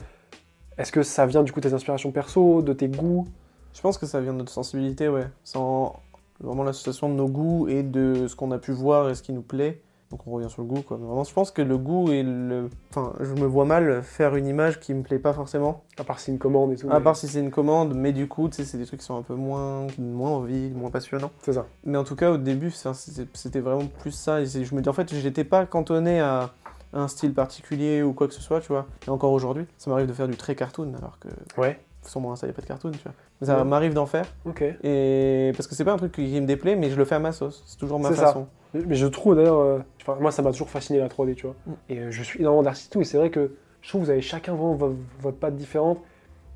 est-ce 0.78 0.92
que 0.92 1.02
ça 1.02 1.26
vient 1.26 1.42
du 1.42 1.52
coup 1.52 1.60
de 1.60 1.68
tes 1.68 1.74
inspirations 1.74 2.10
perso, 2.12 2.62
de 2.62 2.72
tes 2.72 2.88
goûts? 2.88 3.26
Je 3.74 3.82
pense 3.82 3.98
que 3.98 4.06
ça 4.06 4.20
vient 4.22 4.32
de 4.32 4.38
notre 4.38 4.52
sensibilité, 4.52 5.08
ouais. 5.10 5.26
Sans 5.44 6.00
vraiment 6.40 6.64
l'association 6.64 7.08
de 7.08 7.14
nos 7.14 7.28
goûts 7.28 7.68
et 7.68 7.82
de 7.82 8.26
ce 8.28 8.36
qu'on 8.36 8.50
a 8.52 8.58
pu 8.58 8.72
voir 8.72 9.08
et 9.08 9.14
ce 9.14 9.22
qui 9.22 9.32
nous 9.32 9.42
plaît. 9.42 9.80
Donc 10.12 10.20
on 10.28 10.30
revient 10.30 10.48
sur 10.48 10.62
le 10.62 10.68
goût, 10.68 10.82
quoi. 10.82 10.98
Mais 11.00 11.06
vraiment, 11.06 11.24
je 11.24 11.32
pense 11.34 11.50
que 11.50 11.62
le 11.62 11.76
goût 11.78 12.12
et 12.12 12.22
le. 12.22 12.70
Enfin, 12.90 13.12
je 13.20 13.32
me 13.34 13.44
vois 13.44 13.64
mal 13.64 14.04
faire 14.04 14.36
une 14.36 14.46
image 14.46 14.78
qui 14.78 14.94
me 14.94 15.02
plaît 15.02 15.18
pas 15.18 15.32
forcément. 15.32 15.82
À 15.98 16.04
part 16.04 16.20
si 16.20 16.30
une 16.30 16.38
commande 16.38 16.70
et 16.72 16.76
tout. 16.76 16.88
À 16.88 16.98
mais 16.98 17.04
part 17.04 17.16
si 17.16 17.26
c'est 17.26 17.40
une 17.40 17.50
commande, 17.50 17.92
mais 17.94 18.12
du 18.12 18.28
coup, 18.28 18.48
tu 18.48 18.54
sais, 18.56 18.64
c'est 18.64 18.78
des 18.78 18.86
trucs 18.86 19.00
qui 19.00 19.06
sont 19.06 19.16
un 19.16 19.22
peu 19.22 19.34
moins, 19.34 19.88
moins 19.98 20.30
envie, 20.30 20.70
moins 20.70 20.90
passionnants. 20.90 21.32
C'est 21.42 21.54
ça. 21.54 21.66
Mais 21.84 21.98
en 21.98 22.04
tout 22.04 22.14
cas, 22.14 22.30
au 22.30 22.36
début, 22.36 22.70
c'était 22.70 23.58
vraiment 23.60 23.86
plus 23.98 24.12
ça. 24.12 24.40
Et 24.40 24.46
c'est- 24.46 24.64
je 24.64 24.74
me 24.76 24.80
dis, 24.80 24.88
en 24.88 24.92
fait, 24.92 25.12
j'étais 25.12 25.42
pas 25.44 25.66
cantonné 25.66 26.20
à 26.20 26.50
un 26.92 27.08
style 27.08 27.34
particulier 27.34 28.04
ou 28.04 28.12
quoi 28.12 28.28
que 28.28 28.34
ce 28.34 28.40
soit, 28.40 28.60
tu 28.60 28.68
vois. 28.68 28.86
Et 29.08 29.10
encore 29.10 29.32
aujourd'hui, 29.32 29.66
ça 29.76 29.90
m'arrive 29.90 30.06
de 30.06 30.12
faire 30.12 30.28
du 30.28 30.36
très 30.36 30.54
cartoon, 30.54 30.92
alors 30.96 31.18
que 31.18 31.26
Ouais. 31.60 31.80
Sur 32.08 32.20
mon 32.20 32.32
Insta, 32.32 32.46
il 32.46 32.50
n'y 32.50 32.54
a 32.54 32.56
pas 32.56 32.62
de 32.62 32.66
cartoon, 32.66 32.90
tu 32.92 32.98
vois. 33.04 33.12
Ça 33.42 33.58
Ouais. 33.58 33.64
m'arrive 33.64 33.94
d'en 33.94 34.06
faire. 34.06 34.26
Ok. 34.44 34.62
Et 34.82 35.52
parce 35.56 35.66
que 35.66 35.74
c'est 35.74 35.84
pas 35.84 35.92
un 35.92 35.96
truc 35.98 36.12
qui 36.12 36.40
me 36.40 36.46
déplaît, 36.46 36.76
mais 36.76 36.90
je 36.90 36.96
le 36.96 37.04
fais 37.04 37.14
à 37.14 37.18
ma 37.18 37.32
sauce. 37.32 37.62
C'est 37.66 37.78
toujours 37.78 37.98
ma 38.00 38.10
ça. 38.12 38.26
façon. 38.26 38.46
Mais 38.74 38.94
je 38.94 39.06
trouve 39.06 39.36
d'ailleurs, 39.36 39.58
euh, 39.60 39.78
moi 40.20 40.30
ça 40.30 40.42
m'a 40.42 40.50
toujours 40.52 40.68
fasciné 40.68 40.98
la 40.98 41.08
3D, 41.08 41.34
tu 41.34 41.46
vois. 41.46 41.54
Mm. 41.66 41.72
Et 41.88 41.98
euh, 41.98 42.10
je 42.10 42.22
suis 42.22 42.40
énormément 42.40 42.62
d'artistes 42.62 42.90
et 42.90 42.92
tout, 42.92 43.00
et 43.00 43.04
c'est 43.04 43.16
vrai 43.18 43.30
que 43.30 43.52
je 43.80 43.88
trouve 43.88 44.02
que 44.02 44.06
vous 44.06 44.10
avez 44.10 44.20
chacun 44.20 44.52
vraiment 44.54 44.74
vo- 44.74 44.96
votre 45.20 45.38
patte 45.38 45.56
différente. 45.56 45.98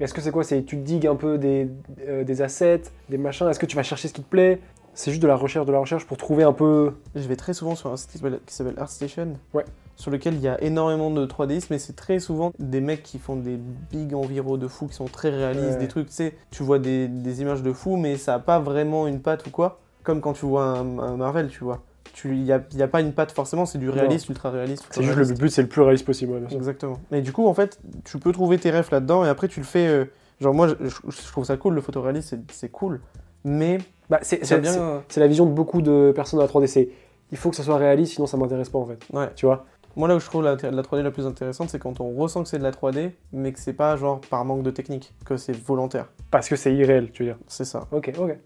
Est-ce 0.01 0.15
que 0.15 0.21
c'est 0.21 0.31
quoi? 0.31 0.45
C'est 0.45 0.63
tu 0.65 0.77
digues 0.77 1.07
un 1.07 1.15
peu 1.17 1.39
des, 1.39 1.69
euh, 2.09 2.25
des 2.25 2.43
assets, 2.43 2.83
des 3.09 3.19
machins? 3.19 3.49
Est-ce 3.49 3.59
que 3.59 3.67
tu 3.67 3.77
vas 3.77 3.83
chercher 3.83 4.09
ce 4.09 4.15
qui 4.15 4.23
te 4.23 4.29
plaît? 4.29 4.61
C'est 4.95 5.11
juste 5.13 5.23
de 5.23 5.29
la 5.29 5.37
recherche, 5.37 5.67
de 5.67 5.73
la 5.73 5.79
recherche 5.79 6.05
pour 6.07 6.17
trouver 6.17 6.43
un 6.43 6.53
peu. 6.53 6.95
Je 7.15 7.27
vais 7.29 7.37
très 7.37 7.53
souvent 7.55 7.75
sur 7.77 7.93
un 7.93 7.97
site 7.97 8.11
qui 8.11 8.19
s'appelle 8.55 8.75
ArtStation. 8.79 9.35
Ouais. 9.55 9.65
Sur 10.01 10.11
lequel 10.11 10.33
il 10.35 10.41
y 10.41 10.49
a 10.49 10.59
énormément 10.65 11.11
de 11.11 11.27
3Ds, 11.27 11.67
mais 11.69 11.79
c'est 11.79 11.93
très 11.95 12.21
souvent 12.21 12.53
des 12.59 12.81
mecs 12.81 13.03
qui 13.03 13.19
font 13.19 13.37
des 13.37 13.59
big 13.93 14.15
enviros 14.15 14.57
de 14.57 14.67
fou, 14.67 14.87
qui 14.87 14.95
sont 14.95 15.05
très 15.05 15.29
réalistes, 15.29 15.73
Ouais. 15.75 15.77
des 15.77 15.89
trucs, 15.89 16.07
tu 16.09 16.15
sais, 16.15 16.35
tu 16.51 16.63
vois 16.63 16.79
des, 16.79 17.07
des 17.07 17.43
images 17.43 17.63
de 17.63 17.71
fou, 17.75 17.97
mais 17.97 18.17
ça 18.17 18.33
a 18.35 18.39
pas 18.39 18.59
vraiment 18.61 19.07
une 19.07 19.21
patte 19.21 19.47
ou 19.47 19.51
quoi. 19.51 19.79
Comme 20.03 20.23
quand 20.23 20.33
tu 20.33 20.47
vois 20.47 20.65
un, 20.65 20.99
un 20.99 21.17
Marvel, 21.19 21.49
tu 21.49 21.65
vois. 21.65 21.83
Il 22.25 22.43
n'y 22.43 22.51
a, 22.51 22.63
y 22.75 22.83
a 22.83 22.89
pas 22.89 23.03
une 23.03 23.13
patte 23.13 23.33
forcément, 23.33 23.67
c'est 23.67 23.77
du 23.77 23.91
réaliste, 23.91 24.31
ultra 24.31 24.51
réaliste. 24.51 24.87
C'est 24.91 25.03
juste 25.03 25.17
le 25.19 25.35
but, 25.35 25.51
c'est 25.51 25.61
le 25.63 25.69
plus 25.69 25.83
réaliste 25.83 26.07
possible. 26.07 26.33
ouais, 26.33 26.41
bien 26.41 26.49
sûr. 26.49 26.57
Exactement. 26.57 26.99
Mais 27.11 27.21
du 27.21 27.33
coup, 27.33 27.47
en 27.47 27.53
fait, 27.55 27.79
tu 28.05 28.19
peux 28.19 28.33
trouver 28.33 28.57
tes 28.59 28.71
refs 28.71 28.91
là-dedans 28.91 29.25
et 29.27 29.29
après 29.29 29.49
tu 29.49 29.61
le 29.61 29.67
fais. 29.67 29.87
euh, 29.87 30.07
genre, 30.41 30.55
moi, 30.55 30.67
je, 30.69 31.27
trouve 31.31 31.45
ça 31.45 31.59
cool, 31.59 31.75
le 31.75 31.83
photoréalisme, 31.83 32.41
c'est- 32.51 32.71
cool. 32.71 33.01
Mais 33.45 33.79
Bah, 34.09 34.19
c'est 34.23 34.41
bien. 34.63 35.03
c'est 35.11 35.21
la 35.21 35.27
vision 35.27 35.45
de 35.45 35.53
beaucoup 35.53 35.83
de 35.83 36.11
personnes 36.17 36.39
dans 36.39 36.45
la 36.45 36.49
3D. 36.51 36.67
C'est 36.69 36.89
il 37.33 37.37
faut 37.39 37.51
que 37.51 37.57
ça 37.57 37.63
soit 37.63 37.77
réaliste, 37.77 38.15
sinon 38.15 38.27
ça 38.27 38.37
m'intéresse 38.39 38.71
pas 38.71 38.79
en 38.79 38.87
fait. 38.87 38.99
Ouais. 39.13 39.29
Tu 39.37 39.45
vois? 39.47 39.67
Moi, 39.97 40.09
là 40.09 40.17
où 40.17 40.21
je 40.21 40.27
trouve 40.27 40.43
la, 40.43 40.53
la 40.57 40.83
3D 40.83 41.03
la 41.03 41.11
plus 41.11 41.27
intéressante, 41.27 41.69
c'est 41.71 41.79
quand 41.79 42.01
on 42.01 42.11
ressent 42.15 42.43
que 42.43 42.49
c'est 42.49 42.59
de 42.59 42.63
la 42.63 42.71
3D, 42.73 43.11
mais 43.33 43.53
que 43.53 43.59
c'est 43.59 43.73
pas 43.73 43.97
genre 43.97 44.21
par 44.21 44.45
manque 44.45 44.63
de 44.63 44.71
technique, 44.71 45.13
que 45.25 45.37
c'est 45.37 45.53
volontaire. 45.53 46.07
Parce 46.31 46.49
que 46.49 46.57
c'est 46.57 46.75
irréel, 46.75 47.11
tu 47.13 47.25
veux 47.25 47.31
dire. 47.31 47.39
C'est 47.47 47.65
ça. 47.65 47.87
Ok, 47.93 48.13
ok. 48.19 48.39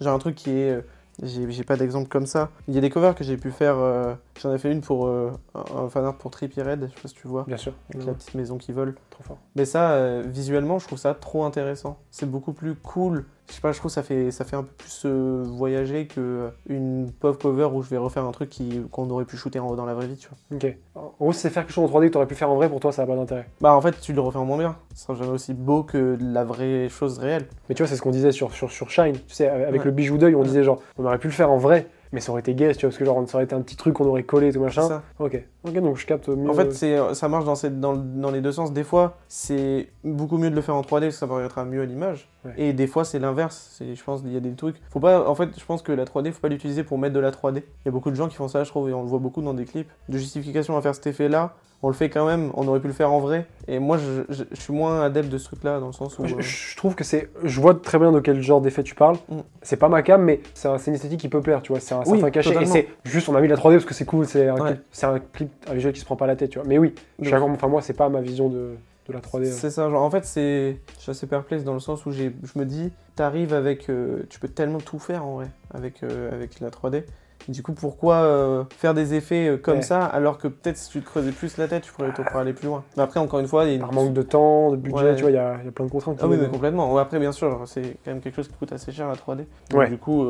J'ai 0.00 0.08
un 0.08 0.18
truc 0.18 0.34
qui 0.34 0.50
est. 0.50 0.70
euh, 0.70 0.82
J'ai 1.22 1.64
pas 1.64 1.76
d'exemple 1.76 2.08
comme 2.08 2.26
ça. 2.26 2.50
Il 2.66 2.74
y 2.74 2.78
a 2.78 2.80
des 2.80 2.90
covers 2.90 3.14
que 3.14 3.22
j'ai 3.24 3.36
pu 3.36 3.50
faire. 3.50 3.76
euh, 3.78 4.14
J'en 4.40 4.52
ai 4.54 4.58
fait 4.58 4.72
une 4.72 4.80
pour 4.80 5.06
euh, 5.06 5.30
un 5.54 5.84
un 5.84 5.88
fanart 5.88 6.16
pour 6.16 6.30
Trippie 6.30 6.62
Red, 6.62 6.88
je 6.90 6.94
sais 6.96 7.00
pas 7.02 7.08
si 7.08 7.14
tu 7.14 7.28
vois. 7.28 7.44
bien 7.46 7.56
sûr. 7.56 7.72
Avec 7.94 8.06
la 8.06 8.14
petite 8.14 8.34
maison 8.34 8.58
qui 8.58 8.72
vole. 8.72 8.94
Trop 9.20 9.34
fort. 9.34 9.38
Mais 9.56 9.64
ça, 9.64 9.92
euh, 9.92 10.22
visuellement, 10.26 10.78
je 10.78 10.86
trouve 10.86 10.98
ça 10.98 11.14
trop 11.14 11.44
intéressant. 11.44 11.98
C'est 12.10 12.28
beaucoup 12.30 12.52
plus 12.52 12.74
cool. 12.74 13.24
Je 13.48 13.54
sais 13.54 13.60
pas, 13.60 13.72
je 13.72 13.78
trouve 13.78 13.90
que 13.90 13.94
ça 13.94 14.02
fait, 14.04 14.30
ça 14.30 14.44
fait 14.44 14.54
un 14.54 14.62
peu 14.62 14.70
plus 14.78 15.02
euh, 15.06 15.42
voyager 15.44 16.06
que 16.06 16.20
euh, 16.20 16.48
une 16.68 17.10
pop 17.10 17.40
cover 17.42 17.64
où 17.72 17.82
je 17.82 17.88
vais 17.90 17.96
refaire 17.96 18.24
un 18.24 18.30
truc 18.30 18.48
qui- 18.48 18.80
qu'on 18.92 19.10
aurait 19.10 19.24
pu 19.24 19.36
shooter 19.36 19.58
en- 19.58 19.74
dans 19.74 19.86
la 19.86 19.94
vraie 19.94 20.06
vie, 20.06 20.16
tu 20.16 20.28
vois. 20.28 20.56
Ok. 20.56 20.76
En 20.94 21.12
gros, 21.18 21.32
si 21.32 21.40
c'est 21.40 21.50
faire 21.50 21.64
quelque 21.64 21.72
chose 21.74 21.84
en 21.84 21.88
3D 21.88 22.06
que 22.08 22.12
t'aurais 22.12 22.26
pu 22.26 22.36
faire 22.36 22.48
en 22.50 22.54
vrai, 22.54 22.68
pour 22.68 22.78
toi, 22.78 22.92
ça 22.92 23.02
n'a 23.02 23.06
pas 23.08 23.16
d'intérêt. 23.16 23.48
Bah 23.60 23.74
en 23.74 23.80
fait, 23.80 24.00
tu 24.00 24.12
le 24.12 24.20
refais 24.20 24.38
en 24.38 24.44
moins 24.44 24.58
bien. 24.58 24.76
Ça 24.94 25.06
sera 25.06 25.14
jamais 25.18 25.32
aussi 25.32 25.52
beau 25.54 25.82
que 25.82 26.16
la 26.20 26.44
vraie 26.44 26.88
chose 26.88 27.18
réelle. 27.18 27.48
Mais 27.68 27.74
tu 27.74 27.82
vois, 27.82 27.88
c'est 27.88 27.96
ce 27.96 28.02
qu'on 28.02 28.10
disait 28.12 28.30
sur, 28.32 28.52
sur, 28.52 28.70
sur 28.70 28.88
Shine. 28.90 29.14
Tu 29.26 29.34
sais, 29.34 29.48
avec 29.48 29.80
Ouais. 29.80 29.84
le 29.86 29.90
bijou 29.90 30.16
d'œil, 30.16 30.36
on 30.36 30.40
Ouais. 30.40 30.46
disait 30.46 30.62
genre, 30.62 30.80
on 30.96 31.04
aurait 31.04 31.18
pu 31.18 31.26
le 31.26 31.32
faire 31.32 31.50
en 31.50 31.58
vrai, 31.58 31.88
mais 32.12 32.20
ça 32.20 32.32
aurait 32.32 32.40
été 32.40 32.54
gay, 32.54 32.72
tu 32.74 32.80
vois, 32.80 32.90
parce 32.90 32.98
que 32.98 33.04
genre, 33.04 33.22
ça 33.28 33.36
aurait 33.36 33.44
été 33.44 33.54
un 33.54 33.60
petit 33.60 33.76
truc 33.76 33.94
qu'on 33.94 34.06
aurait 34.06 34.22
collé 34.24 34.48
et 34.48 34.52
tout 34.52 34.60
machin. 34.60 34.82
ça. 34.88 35.02
Ok. 35.18 35.42
Ok, 35.64 35.74
donc 35.80 35.96
je 35.96 36.06
capte 36.06 36.28
mieux. 36.28 36.48
En 36.50 36.54
fait, 36.54 36.72
c'est, 36.72 36.98
ça 37.14 37.28
marche 37.28 37.44
dans, 37.44 37.54
cette- 37.54 37.78
dans, 37.80 37.94
dans 37.96 38.30
les 38.30 38.40
deux 38.40 38.52
sens. 38.52 38.72
Des 38.72 38.84
fois, 38.84 39.18
c'est 39.28 39.88
beaucoup 40.04 40.38
mieux 40.38 40.50
de 40.50 40.54
le 40.56 40.62
faire 40.62 40.74
en 40.74 40.80
3D 40.82 41.00
parce 41.02 41.14
que 41.14 41.20
ça 41.20 41.26
paraîtra 41.26 41.64
mieux 41.64 41.82
à 41.82 41.86
l'image. 41.86 42.28
Ouais. 42.44 42.52
Et 42.56 42.72
des 42.72 42.86
fois, 42.86 43.04
c'est 43.04 43.18
l'inverse. 43.18 43.80
Je 43.80 44.02
pense 44.02 44.22
qu'il 44.22 44.32
y 44.32 44.36
a 44.36 44.40
des 44.40 44.52
trucs. 44.52 44.76
Faut 44.90 45.00
pas, 45.00 45.28
en 45.28 45.34
fait, 45.34 45.50
je 45.58 45.64
pense 45.64 45.82
que 45.82 45.92
la 45.92 46.04
3D, 46.04 46.32
faut 46.32 46.40
pas 46.40 46.48
l'utiliser 46.48 46.84
pour 46.84 46.96
mettre 46.98 47.14
de 47.14 47.20
la 47.20 47.30
3D. 47.30 47.56
Il 47.58 47.86
y 47.86 47.88
a 47.88 47.92
beaucoup 47.92 48.10
de 48.10 48.16
gens 48.16 48.28
qui 48.28 48.36
font 48.36 48.48
ça, 48.48 48.64
je 48.64 48.70
trouve, 48.70 48.88
et 48.88 48.94
on 48.94 49.02
le 49.02 49.08
voit 49.08 49.18
beaucoup 49.18 49.42
dans 49.42 49.52
des 49.54 49.64
clips. 49.66 49.88
De 50.08 50.16
justification 50.16 50.76
à 50.76 50.80
faire 50.80 50.94
cet 50.94 51.06
effet-là, 51.06 51.54
on 51.82 51.88
le 51.88 51.94
fait 51.94 52.08
quand 52.10 52.26
même. 52.26 52.50
On 52.54 52.66
aurait 52.68 52.80
pu 52.80 52.86
le 52.88 52.92
faire 52.94 53.12
en 53.12 53.20
vrai. 53.20 53.46
Et 53.68 53.78
moi, 53.78 53.98
je, 53.98 54.22
je- 54.30 54.44
je 54.50 54.60
suis 54.60 54.72
moins 54.72 55.02
adepte 55.02 55.28
de 55.28 55.36
ce 55.38 55.44
truc-là, 55.44 55.80
dans 55.80 55.88
le 55.88 55.92
sens 55.92 56.18
où. 56.18 56.26
Je, 56.26 56.34
euh, 56.36 56.40
je 56.40 56.76
trouve 56.76 56.94
que 56.94 57.04
c'est. 57.04 57.30
Je 57.44 57.60
vois 57.60 57.74
très 57.74 57.98
bien 57.98 58.10
de 58.12 58.20
quel 58.20 58.40
genre 58.42 58.60
d'effet 58.62 58.82
tu 58.82 58.94
parles. 58.94 59.16
Mm. 59.28 59.38
C'est 59.62 59.76
pas 59.76 59.88
ma 59.90 60.00
cam, 60.02 60.22
mais 60.22 60.40
c'est 60.54 60.68
un- 60.68 60.78
une 60.78 60.94
esthétique 60.94 61.20
qui 61.20 61.28
peut 61.28 61.40
plaire, 61.42 61.60
tu 61.62 61.72
vois. 61.72 61.80
C'est 61.80 61.94
un 61.94 62.00
Oui, 62.06 62.18
certain 62.20 62.30
cachet. 62.30 62.62
Et 62.62 62.66
c'est 62.66 62.88
juste, 63.04 63.28
on 63.28 63.34
a 63.34 63.40
mis 63.42 63.48
la 63.48 63.56
3D 63.56 63.74
parce 63.76 63.84
que 63.86 63.94
c'est 63.94 64.04
cool, 64.06 64.26
c'est 64.26 64.48
un, 64.48 64.54
Ouais. 64.54 64.70
clip, 64.72 64.82
un 65.04 65.18
clip, 65.32 65.50
un 65.70 65.74
visuel 65.74 65.92
qui 65.92 66.00
se 66.00 66.04
prend 66.06 66.16
pas 66.16 66.26
la 66.26 66.36
tête, 66.36 66.50
tu 66.50 66.58
vois. 66.58 66.66
Mais 66.68 66.78
oui, 66.78 66.94
je 67.20 67.26
suis 67.28 67.34
enfin, 67.36 67.68
moi, 67.68 67.82
c'est 67.82 67.92
pas 67.94 68.08
ma 68.08 68.20
vision 68.22 68.48
de, 68.48 68.76
de 69.10 69.14
la 69.16 69.20
3D. 69.20 69.44
C'est 69.46 69.70
ça, 69.70 69.88
genre 69.90 70.02
en 70.02 70.10
fait 70.10 70.24
c'est. 70.24 70.80
Je 70.96 71.00
suis 71.02 71.10
assez 71.10 71.26
perplexe 71.26 71.64
dans 71.64 71.74
le 71.74 71.80
sens 71.80 72.06
où 72.06 72.10
j'ai, 72.12 72.34
je 72.42 72.58
me 72.58 72.64
dis, 72.64 72.90
t'arrives 73.16 73.52
avec. 73.54 73.88
euh, 73.90 74.22
tu 74.30 74.40
peux 74.40 74.48
tellement 74.48 74.78
tout 74.78 74.98
faire 74.98 75.24
en 75.26 75.34
vrai 75.36 75.48
avec, 75.74 76.02
euh, 76.02 76.32
avec 76.32 76.60
la 76.60 76.70
3D. 76.70 77.04
Du 77.48 77.62
coup, 77.62 77.72
pourquoi 77.72 78.16
euh, 78.16 78.64
faire 78.76 78.92
des 78.92 79.14
effets 79.14 79.58
comme 79.62 79.76
Ouais. 79.76 79.82
ça 79.82 80.04
alors 80.04 80.36
que 80.36 80.46
peut-être 80.46 80.76
si 80.76 80.90
tu 80.90 81.00
te 81.00 81.06
creusais 81.06 81.32
plus 81.32 81.56
la 81.56 81.68
tête, 81.68 81.82
tu 81.84 81.90
pourrais, 81.92 82.12
pourrais 82.12 82.40
aller 82.40 82.52
plus 82.52 82.66
loin. 82.66 82.84
Mais 82.98 83.02
après, 83.02 83.18
encore 83.18 83.40
une 83.40 83.48
fois, 83.48 83.64
il 83.64 83.68
y 83.68 83.72
a 83.72 83.74
une. 83.76 83.80
Par 83.80 83.92
manque 83.94 84.12
de 84.12 84.20
temps, 84.22 84.70
de 84.70 84.76
budget, 84.76 85.02
Ouais. 85.04 85.14
tu 85.16 85.22
vois, 85.22 85.30
il 85.30 85.34
y 85.34 85.38
a, 85.38 85.56
il 85.60 85.64
y 85.64 85.68
a 85.68 85.72
plein 85.72 85.86
de 85.86 85.90
contraintes. 85.90 86.18
Ah 86.22 86.28
oui, 86.28 86.36
mais 86.38 86.48
complètement. 86.48 86.92
Ouais, 86.92 87.00
après, 87.00 87.18
bien 87.18 87.32
sûr, 87.32 87.62
c'est 87.66 87.96
quand 88.04 88.10
même 88.12 88.20
quelque 88.20 88.36
chose 88.36 88.48
qui 88.48 88.54
coûte 88.54 88.72
assez 88.72 88.92
cher 88.92 89.08
la 89.08 89.14
3D. 89.14 89.46
Donc, 89.70 89.80
Ouais. 89.80 89.88
Du 89.88 89.96
coup, 89.96 90.26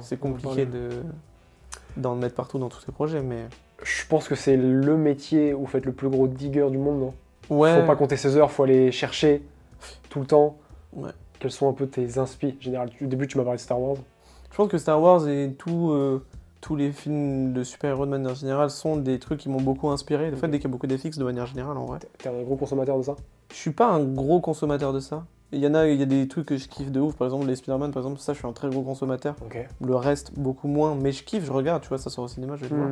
c'est 0.00 0.18
compliqué 0.18 0.64
de 0.66 0.88
d'en 1.98 2.14
mettre 2.14 2.34
partout 2.34 2.58
dans 2.58 2.68
tous 2.68 2.80
ces 2.80 2.92
projets, 2.92 3.20
mais. 3.22 3.46
Je 3.82 4.06
pense 4.08 4.26
que 4.26 4.34
c'est 4.34 4.56
le 4.56 4.96
métier 4.96 5.52
où 5.52 5.60
vous 5.60 5.66
faites 5.66 5.84
le 5.84 5.92
plus 5.92 6.08
gros 6.08 6.26
digger 6.26 6.68
du 6.70 6.78
monde, 6.78 6.98
non? 7.00 7.14
Ouais. 7.50 7.80
Faut 7.80 7.86
pas 7.86 7.96
compter 7.96 8.16
ses 8.16 8.36
heures, 8.36 8.50
faut 8.50 8.64
aller 8.64 8.90
chercher 8.92 9.42
tout 10.08 10.20
le 10.20 10.26
temps. 10.26 10.56
Ouais. 10.92 11.10
Quels 11.38 11.50
sont 11.50 11.68
un 11.68 11.72
peu 11.72 11.86
tes 11.86 12.18
inspi 12.18 12.56
général 12.60 12.90
Au 13.00 13.06
début, 13.06 13.26
tu 13.26 13.36
m'as 13.38 13.44
parlé 13.44 13.58
de 13.58 13.62
Star 13.62 13.80
Wars. 13.80 13.96
Je 14.50 14.56
pense 14.56 14.68
que 14.68 14.78
Star 14.78 15.00
Wars 15.00 15.28
et 15.28 15.52
tout, 15.58 15.90
euh, 15.90 16.24
tous 16.62 16.76
les 16.76 16.92
films 16.92 17.52
de 17.52 17.62
super-héros 17.62 18.06
de 18.06 18.10
manière 18.10 18.34
générale 18.34 18.70
sont 18.70 18.96
des 18.96 19.18
trucs 19.18 19.40
qui 19.40 19.48
m'ont 19.48 19.60
beaucoup 19.60 19.90
inspiré. 19.90 20.32
En 20.32 20.36
fait, 20.36 20.48
dès 20.48 20.58
qu'il 20.58 20.68
y 20.68 20.70
a 20.70 20.72
beaucoup 20.72 20.86
d'FX 20.86 21.18
de 21.18 21.24
manière 21.24 21.46
générale, 21.46 21.76
en 21.76 21.84
vrai. 21.84 21.98
T'es 22.18 22.28
un 22.28 22.42
gros 22.42 22.56
consommateur 22.56 22.96
de 22.96 23.02
ça? 23.02 23.16
Je 23.50 23.56
suis 23.56 23.70
pas 23.70 23.88
un 23.88 24.02
gros 24.02 24.40
consommateur 24.40 24.92
de 24.92 25.00
ça. 25.00 25.26
Il 25.52 25.60
y 25.60 25.66
en 25.66 25.74
a, 25.74 25.86
il 25.86 25.98
y 25.98 26.02
a 26.02 26.06
des 26.06 26.26
trucs 26.26 26.46
que 26.46 26.56
je 26.56 26.66
kiffe 26.66 26.90
de 26.90 26.98
ouf. 26.98 27.14
Par 27.14 27.26
exemple, 27.26 27.46
les 27.46 27.54
Spider-Man, 27.54 27.92
par 27.92 28.02
exemple, 28.02 28.18
ça, 28.18 28.32
je 28.32 28.38
suis 28.38 28.48
un 28.48 28.52
très 28.52 28.68
gros 28.68 28.82
consommateur. 28.82 29.36
Le 29.80 29.94
reste, 29.94 30.32
beaucoup 30.36 30.66
moins. 30.66 30.96
Mais 30.96 31.12
je 31.12 31.22
kiffe, 31.22 31.44
je 31.44 31.52
regarde, 31.52 31.82
tu 31.82 31.88
vois, 31.88 31.98
ça 31.98 32.10
sort 32.10 32.24
au 32.24 32.28
cinéma, 32.28 32.56
je 32.56 32.64
vais 32.64 32.74
le 32.74 32.76
voir. 32.76 32.90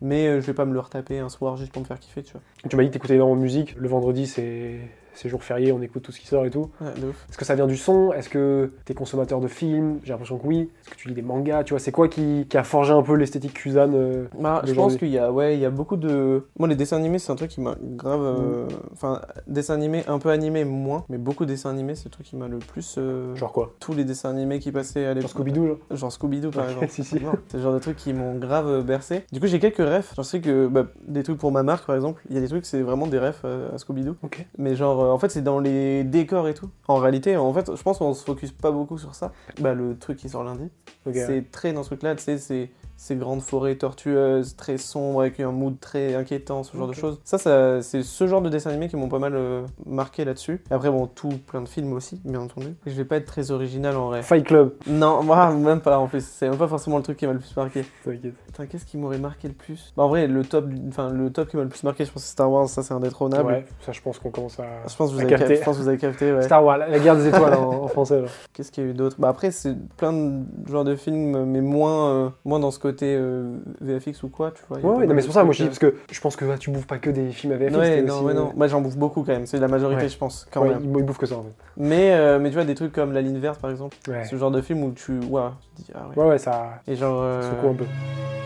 Mm, 0.00 0.04
mm. 0.04 0.08
Mais 0.08 0.26
euh, 0.28 0.40
je 0.40 0.46
vais 0.46 0.54
pas 0.54 0.64
me 0.64 0.72
le 0.74 0.80
retaper 0.80 1.18
un 1.18 1.28
soir 1.28 1.56
juste 1.56 1.72
pour 1.72 1.82
me 1.82 1.86
faire 1.86 1.98
kiffer, 1.98 2.22
tu 2.22 2.32
vois. 2.32 2.42
Tu 2.68 2.76
m'as 2.76 2.82
dit 2.82 2.88
que 2.88 2.94
t'écoutais 2.94 3.14
énormément 3.14 3.36
de 3.38 3.42
musique. 3.42 3.74
Le 3.78 3.88
vendredi, 3.88 4.26
c'est 4.26 4.78
c'est 5.14 5.30
jour 5.30 5.42
férié, 5.42 5.72
on 5.72 5.80
écoute 5.80 6.02
tout 6.02 6.12
ce 6.12 6.20
qui 6.20 6.26
sort 6.26 6.44
et 6.44 6.50
tout. 6.50 6.68
Ouais. 6.78 6.88
Est-ce 7.30 7.38
que 7.38 7.46
ça 7.46 7.54
vient 7.54 7.66
du 7.66 7.78
son? 7.78 8.12
Est-ce 8.12 8.28
que 8.28 8.70
t'es 8.84 8.92
consommateur 8.92 9.40
de 9.40 9.48
films? 9.48 9.98
J'ai 10.04 10.10
l'impression 10.12 10.36
que 10.36 10.46
oui. 10.46 10.68
Est-ce 10.84 10.90
que 10.90 10.96
tu 10.96 11.08
lis 11.08 11.14
des 11.14 11.22
mangas? 11.22 11.64
Tu 11.64 11.72
vois, 11.72 11.78
c'est 11.80 11.90
quoi 11.90 12.06
qui, 12.08 12.46
qui 12.50 12.58
a 12.58 12.64
forgé 12.64 12.92
un 12.92 13.00
peu 13.02 13.14
l'esthétique 13.14 13.54
Kuzan 13.54 13.94
euh, 13.94 14.26
Bah, 14.38 14.60
je 14.66 14.74
pense 14.74 14.98
qu'il 14.98 15.08
y 15.08 15.16
a, 15.16 15.32
ouais, 15.32 15.54
il 15.54 15.60
y 15.60 15.64
a 15.64 15.70
beaucoup 15.70 15.96
de. 15.96 16.44
Moi, 16.58 16.68
les 16.68 16.76
dessins 16.76 16.98
animés, 16.98 17.18
c'est 17.18 17.32
un 17.32 17.36
truc 17.36 17.48
qui 17.50 17.62
m'a 17.62 17.76
grave. 17.80 18.20
euh, 18.22 18.66
Enfin, 18.92 19.22
dessins 19.46 19.72
animés, 19.72 20.04
un 20.06 20.18
peu 20.18 20.28
animés, 20.28 20.66
moins. 20.66 21.06
Mais 21.08 21.16
beaucoup 21.16 21.46
de 21.46 21.50
dessins 21.52 21.70
animés, 21.70 21.94
c'est 21.94 22.04
le 22.04 22.10
truc 22.10 22.26
qui 22.26 22.36
m'a 22.36 22.46
le 22.48 22.58
plus. 22.58 22.96
euh, 22.98 23.34
Genre 23.36 23.54
quoi? 23.54 23.72
Tous 23.80 23.94
les 23.94 24.04
dessins 24.04 24.28
animés 24.28 24.58
qui 24.58 24.70
passaient 24.70 25.06
à 25.06 25.14
l'époque. 25.14 25.30
Genre 25.30 25.40
Scooby-Doo, 25.46 25.66
genre? 25.66 25.78
Genre 25.92 26.12
Scooby-Doo 26.12 26.50
par 26.50 26.68
exemple. 26.68 26.88
si, 26.90 27.04
si. 27.04 27.14
Non, 27.24 27.32
C'est 27.48 27.56
le 27.56 27.62
genre 27.62 27.72
de 27.72 27.78
trucs 27.78 27.96
qui 27.96 28.12
m'ont 28.12 28.34
grave 28.34 28.82
bercé. 28.84 29.24
Du 29.32 29.40
coup, 29.40 29.46
j'ai 29.46 29.60
quelques 29.60 29.78
refs. 29.88 30.14
J'en 30.16 30.22
sais 30.22 30.40
que 30.40 30.66
bah, 30.66 30.86
des 31.06 31.22
trucs 31.22 31.38
pour 31.38 31.52
ma 31.52 31.62
marque 31.62 31.86
par 31.86 31.94
exemple, 31.94 32.22
il 32.28 32.34
y 32.34 32.38
a 32.38 32.40
des 32.40 32.48
trucs, 32.48 32.66
c'est 32.66 32.82
vraiment 32.82 33.06
des 33.06 33.18
refs 33.18 33.42
euh, 33.44 33.74
à 33.74 33.78
Scooby-Doo. 33.78 34.16
Mais 34.58 34.76
genre, 34.76 35.02
euh, 35.02 35.10
en 35.10 35.18
fait, 35.18 35.30
c'est 35.30 35.42
dans 35.42 35.58
les 35.58 36.04
décors 36.04 36.48
et 36.48 36.54
tout. 36.54 36.70
En 36.88 36.96
réalité, 36.96 37.36
en 37.36 37.52
fait, 37.52 37.74
je 37.74 37.82
pense 37.82 37.98
qu'on 37.98 38.14
se 38.14 38.24
focus 38.24 38.52
pas 38.52 38.70
beaucoup 38.70 38.98
sur 38.98 39.14
ça. 39.14 39.32
Bah, 39.60 39.74
le 39.74 39.96
truc 39.98 40.18
qui 40.18 40.28
sort 40.28 40.44
lundi, 40.44 40.68
c'est 41.12 41.50
très 41.50 41.72
dans 41.72 41.82
ce 41.82 41.88
truc-là, 41.88 42.14
tu 42.14 42.22
sais, 42.22 42.38
c'est 42.38 42.70
ces 42.96 43.16
grandes 43.16 43.42
forêts 43.42 43.76
tortueuses, 43.76 44.56
très 44.56 44.78
sombres, 44.78 45.20
avec 45.20 45.40
un 45.40 45.52
mood 45.52 45.78
très 45.80 46.14
inquiétant, 46.14 46.62
ce 46.62 46.76
genre 46.76 46.88
de 46.88 46.92
choses. 46.92 47.20
Ça, 47.24 47.38
ça 47.38 47.82
c'est 47.82 48.02
ce 48.02 48.26
genre 48.26 48.40
de 48.42 48.48
dessin 48.48 48.70
animé 48.70 48.88
qui 48.88 48.96
m'ont 48.96 49.08
pas 49.08 49.18
mal 49.18 49.34
euh, 49.34 49.62
marqué 49.84 50.24
là-dessus. 50.24 50.62
Et 50.70 50.74
après, 50.74 50.90
bon, 50.90 51.06
tout 51.06 51.28
plein 51.46 51.60
de 51.62 51.68
films 51.68 51.92
aussi, 51.92 52.20
bien 52.24 52.40
entendu. 52.40 52.74
Et 52.86 52.90
je 52.90 52.96
vais 52.96 53.04
pas 53.04 53.16
être 53.16 53.26
très 53.26 53.50
original 53.50 53.96
en 53.96 54.06
vrai. 54.08 54.22
Fight 54.22 54.44
Club. 54.44 54.74
Non, 54.86 55.22
moi, 55.22 55.50
même 55.54 55.80
pas 55.80 55.98
en 55.98 56.06
plus. 56.08 56.24
C'est 56.24 56.48
même 56.48 56.58
pas 56.58 56.68
forcément 56.68 56.96
le 56.96 57.02
truc 57.02 57.18
qui 57.18 57.26
m'a 57.26 57.32
le 57.32 57.38
plus 57.38 57.56
marqué. 57.56 57.84
T'inquiète. 58.04 58.34
Putain, 58.46 58.66
qu'est-ce 58.66 58.86
qui 58.86 58.96
m'aurait 58.96 59.18
marqué 59.18 59.48
le 59.48 59.54
plus? 59.54 59.92
Bah, 59.96 60.04
En 60.04 60.08
vrai, 60.08 60.26
le 60.26 60.44
top, 60.44 60.66
enfin, 60.88 61.10
le 61.10 61.30
top 61.30 61.48
qui 61.48 61.56
m'a 61.56 61.62
le 61.62 61.68
plus 61.68 61.82
marqué, 61.82 62.04
je 62.04 62.10
pense 62.10 62.22
que 62.22 62.26
c'est 62.26 62.32
Star 62.32 62.50
Wars, 62.50 62.68
ça 62.68 62.82
c'est 62.82 62.94
indétrônable. 62.94 63.48
Ouais, 63.48 63.66
ça 63.80 63.92
je 63.92 64.00
pense 64.00 64.18
qu'on 64.18 64.30
commence 64.30 64.58
à. 64.58 64.64
Je 64.88 64.96
pense 64.96 65.10
que 65.10 65.14
vous 65.16 65.20
avez 65.20 65.30
capté. 65.30 65.56
Je 65.56 65.62
pense 65.62 65.76
que 65.76 65.82
vous 65.82 65.88
avez 65.88 65.98
capté, 65.98 66.32
ouais. 66.32 66.42
Star 66.42 66.64
Wars, 66.64 66.78
la 66.78 66.98
guerre 66.98 67.16
des 67.16 67.28
étoiles 67.28 67.54
en, 67.54 67.84
en 67.84 67.88
français. 67.88 68.22
Qu'est-ce 68.52 68.72
qu'il 68.72 68.84
y 68.84 68.86
a 68.86 68.90
eu 68.90 68.94
d'autre? 68.94 69.16
Bah 69.18 69.28
après, 69.28 69.50
c'est 69.50 69.76
plein 69.96 70.12
de 70.12 70.44
genres 70.68 70.84
de 70.84 70.96
films, 70.96 71.44
mais 71.44 71.60
moins, 71.60 72.10
euh, 72.10 72.28
moins 72.44 72.58
dans 72.58 72.70
ce 72.70 72.78
côté 72.86 73.16
euh, 73.18 73.56
VFX 73.80 74.22
ou 74.22 74.28
quoi, 74.28 74.50
tu 74.52 74.62
vois. 74.68 74.78
Ouais, 74.78 74.98
ouais, 75.00 75.06
non, 75.06 75.14
mais 75.14 75.20
c'est 75.22 75.26
pour 75.28 75.34
ça, 75.34 75.44
moi 75.44 75.52
je 75.52 75.64
dis, 75.64 75.70
trucs, 75.70 75.80
parce 75.94 76.08
que 76.08 76.14
je 76.14 76.20
pense 76.20 76.36
que 76.36 76.44
ouais, 76.44 76.58
tu 76.58 76.70
bouffes 76.70 76.86
pas 76.86 76.98
que 76.98 77.10
des 77.10 77.30
films 77.30 77.52
à 77.52 77.56
VFX. 77.56 77.74
euh, 77.74 77.78
Ouais, 77.78 78.02
non, 78.02 78.14
aussi, 78.16 78.24
ouais, 78.24 78.32
euh, 78.32 78.34
non. 78.36 78.52
Moi 78.56 78.66
j'en 78.68 78.80
bouffe 78.80 78.96
beaucoup 78.96 79.22
quand 79.22 79.32
même, 79.32 79.46
c'est 79.46 79.58
la 79.58 79.68
majorité, 79.68 80.02
Ouais. 80.02 80.08
je 80.08 80.16
pense, 80.18 80.46
quand 80.52 80.62
ouais, 80.62 80.70
même. 80.70 80.80
il, 80.84 80.96
il 80.98 81.02
bouffe 81.04 81.18
que 81.18 81.26
ça 81.26 81.36
en 81.36 81.42
fait. 81.42 81.54
Mais, 81.76 82.12
euh, 82.14 82.38
mais 82.38 82.48
tu 82.50 82.54
vois, 82.54 82.64
des 82.64 82.74
trucs 82.74 82.92
comme 82.92 83.12
La 83.12 83.20
ligne 83.22 83.38
verte 83.38 83.60
par 83.60 83.70
exemple, 83.70 83.96
Ouais, 84.08 84.24
ce 84.24 84.36
genre 84.36 84.50
de 84.50 84.60
film 84.60 84.82
où 84.84 84.92
tu. 84.92 85.18
Ouah, 85.28 85.54
tu 85.76 85.82
dis, 85.82 85.90
ah 85.94 86.08
ouais. 86.08 86.22
ouais, 86.22 86.28
ouais 86.30 86.38
ça 86.38 86.80
Et 86.88 86.96
genre. 86.96 87.20
euh, 87.22 87.42
secoue 87.42 87.68
un 87.70 87.74
peu. 87.74 87.84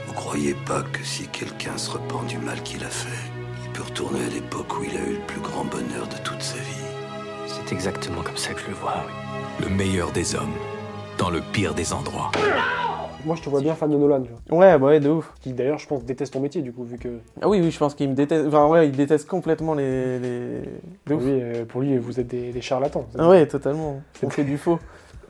Vous 0.06 0.14
croyez 0.14 0.54
pas 0.66 0.82
que 0.92 1.04
si 1.04 1.26
quelqu'un 1.28 1.76
se 1.76 1.90
repent 1.90 2.26
du 2.26 2.38
mal 2.38 2.60
qu'il 2.62 2.82
a 2.82 2.88
fait, 2.88 3.30
il 3.64 3.70
peut 3.72 3.82
retourner 3.84 4.18
à 4.24 4.28
l'époque 4.34 4.78
où 4.78 4.82
il 4.84 4.96
a 4.96 5.00
eu 5.08 5.14
le 5.14 5.26
plus 5.26 5.40
grand 5.40 5.64
bonheur 5.64 6.06
de 6.08 6.16
toute 6.24 6.42
sa 6.42 6.56
vie? 6.56 6.86
C'est 7.46 7.72
exactement 7.74 8.22
comme 8.22 8.36
ça 8.36 8.52
que 8.52 8.60
je 8.60 8.66
le 8.68 8.74
vois, 8.74 8.94
oui. 9.06 9.64
Le 9.68 9.74
meilleur 9.74 10.10
des 10.12 10.34
hommes, 10.34 10.54
dans 11.18 11.30
le 11.30 11.40
pire 11.52 11.74
des 11.74 11.92
endroits. 11.92 12.30
Moi 13.24 13.36
je 13.36 13.42
te 13.42 13.48
vois 13.50 13.60
bien 13.60 13.74
fan 13.74 13.90
de 13.90 13.96
Nolan, 13.96 14.22
tu 14.22 14.30
vois. 14.30 14.58
Ouais, 14.58 14.78
bah 14.78 14.86
ouais, 14.86 15.00
de 15.00 15.08
ouf. 15.08 15.32
Qui 15.40 15.52
d'ailleurs, 15.52 15.78
je 15.78 15.86
pense, 15.86 16.04
déteste 16.04 16.32
ton 16.32 16.40
métier 16.40 16.62
du 16.62 16.72
coup, 16.72 16.84
vu 16.84 16.98
que 16.98 17.20
Ah 17.40 17.48
oui, 17.48 17.60
oui, 17.60 17.70
je 17.70 17.78
pense 17.78 17.94
qu'il 17.94 18.08
me 18.08 18.14
déteste. 18.14 18.46
Enfin, 18.46 18.66
ouais, 18.66 18.88
il 18.88 18.96
déteste 18.96 19.28
complètement 19.28 19.74
les. 19.74 20.18
les... 20.18 20.60
De 21.06 21.14
ouf. 21.14 21.22
lui, 21.24 21.40
euh, 21.42 21.64
pour 21.64 21.80
lui, 21.82 21.98
vous 21.98 22.18
êtes 22.20 22.26
des, 22.28 22.52
des 22.52 22.60
charlatans. 22.60 23.06
Ah 23.18 23.28
ouais, 23.28 23.46
totalement. 23.46 24.00
On 24.22 24.30
fait 24.30 24.44
du 24.44 24.56
faux. 24.58 24.78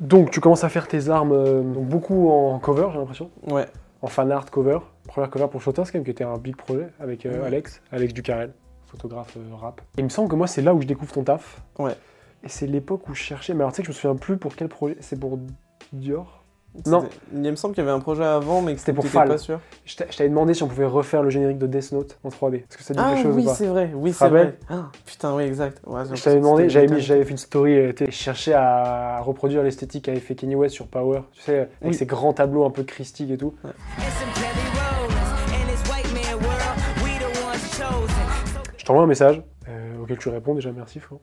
Donc 0.01 0.31
tu 0.31 0.41
commences 0.41 0.65
à 0.65 0.69
faire 0.71 0.89
tes 0.89 1.11
armes 1.11 1.33
euh, 1.33 1.63
donc, 1.63 1.87
beaucoup 1.87 2.31
en 2.31 2.59
cover, 2.59 2.89
j'ai 2.93 2.99
l'impression. 2.99 3.31
Ouais. 3.49 3.67
En 4.03 4.07
fan 4.07 4.33
art 4.33 4.51
cover. 4.51 4.79
Première 5.07 5.29
cover 5.31 5.49
pour 5.51 5.61
Shotas, 5.61 5.85
quand 5.85 5.95
même, 5.95 6.05
qui 6.05 6.11
était 6.11 6.25
un 6.25 6.39
big 6.39 6.57
projet 6.57 6.89
avec 7.01 7.27
euh, 7.27 7.41
Ouais. 7.41 7.47
Alex, 7.47 7.83
Alex 7.93 8.15
Ducarel, 8.15 8.53
photographe 8.87 9.37
rap. 9.61 9.81
Il 9.99 10.05
me 10.05 10.09
semble 10.09 10.29
que 10.31 10.37
moi, 10.37 10.47
c'est 10.47 10.63
là 10.63 10.73
où 10.75 10.81
je 10.81 10.87
découvre 10.87 11.13
ton 11.13 11.23
taf. 11.25 11.61
Ouais. 11.79 11.95
Et 12.43 12.49
c'est 12.49 12.67
l'époque 12.67 13.09
où 13.11 13.15
je 13.15 13.21
cherchais. 13.21 13.53
Mais 13.53 13.61
alors, 13.61 13.73
tu 13.73 13.77
sais 13.77 13.83
que 13.83 13.87
je 13.89 13.93
me 13.93 13.95
souviens 14.01 14.17
plus 14.17 14.39
pour 14.39 14.57
quel 14.57 14.69
projet. 14.69 14.97
C'est 15.01 15.21
pour 15.21 15.39
Dior 15.93 16.40
Non. 16.87 17.09
Il 17.35 17.41
me 17.41 17.57
semble 17.57 17.75
qu'il 17.75 17.83
y 17.83 17.87
avait 17.87 17.95
un 17.97 18.01
projet 18.01 18.25
avant, 18.25 18.63
mais 18.63 18.75
que 18.75 18.81
C'était 18.81 18.93
pour 18.93 19.05
Fall. 19.07 19.29
pas 19.29 19.39
sûr. 19.39 19.61
Je 19.85 19.97
t'a- 19.97 20.07
je 20.09 20.17
t'avais 20.17 20.29
demandé 20.31 20.55
si 20.55 20.63
on 20.63 20.69
pouvait 20.69 20.85
refaire 20.87 21.23
le 21.23 21.29
générique 21.31 21.59
de 21.59 21.67
Death 21.67 21.91
Note 21.93 22.19
en 22.23 22.29
3D. 22.29 22.59
Est-ce 22.59 22.77
que 22.79 22.83
ça 22.85 22.95
dit 22.95 23.01
Ah 23.03 23.11
quelque 23.15 23.23
chose 23.25 23.37
oui, 23.37 23.43
ou 23.43 23.47
pas 23.47 23.55
c'est 23.55 23.67
vrai. 23.67 23.91
Oui, 23.95 24.13
c'est 24.13 24.29
vrai. 24.29 24.57
Ah, 24.69 24.89
putain, 25.05 25.35
oui, 25.35 25.43
exact. 25.45 25.81
Ouais, 25.87 26.03
Je 26.13 26.23
t'avais 26.23 26.37
demandé, 26.37 26.69
j'avais 26.69 26.87
mis, 26.87 27.01
j'avais 27.01 27.25
fait 27.25 27.33
une 27.33 27.39
story, 27.39 27.77
euh, 27.77 27.93
je 27.99 28.11
cherchais 28.11 28.53
à 28.55 29.21
reproduire 29.21 29.63
l'esthétique 29.65 30.05
qu'avait 30.05 30.21
fait 30.21 30.35
Kanye 30.37 30.55
West 30.55 30.75
sur 30.77 30.87
Power, 30.87 31.23
tu 31.33 31.43
sais, 31.43 31.59
avec 31.59 31.69
Oui. 31.83 31.95
ses 31.95 32.07
grands 32.07 32.33
tableaux 32.33 32.65
un 32.65 32.71
peu 32.71 32.85
christiques 32.85 33.31
et 33.33 33.37
tout. 33.37 33.55
Je 38.79 38.85
t'envoie 38.85 39.03
un 39.03 39.07
message 39.07 39.43
euh, 39.69 39.99
auquel 40.03 40.19
tu 40.19 40.29
réponds 40.29 40.55
déjà, 40.55 40.73
merci 40.73 41.01
Flo. 41.01 41.21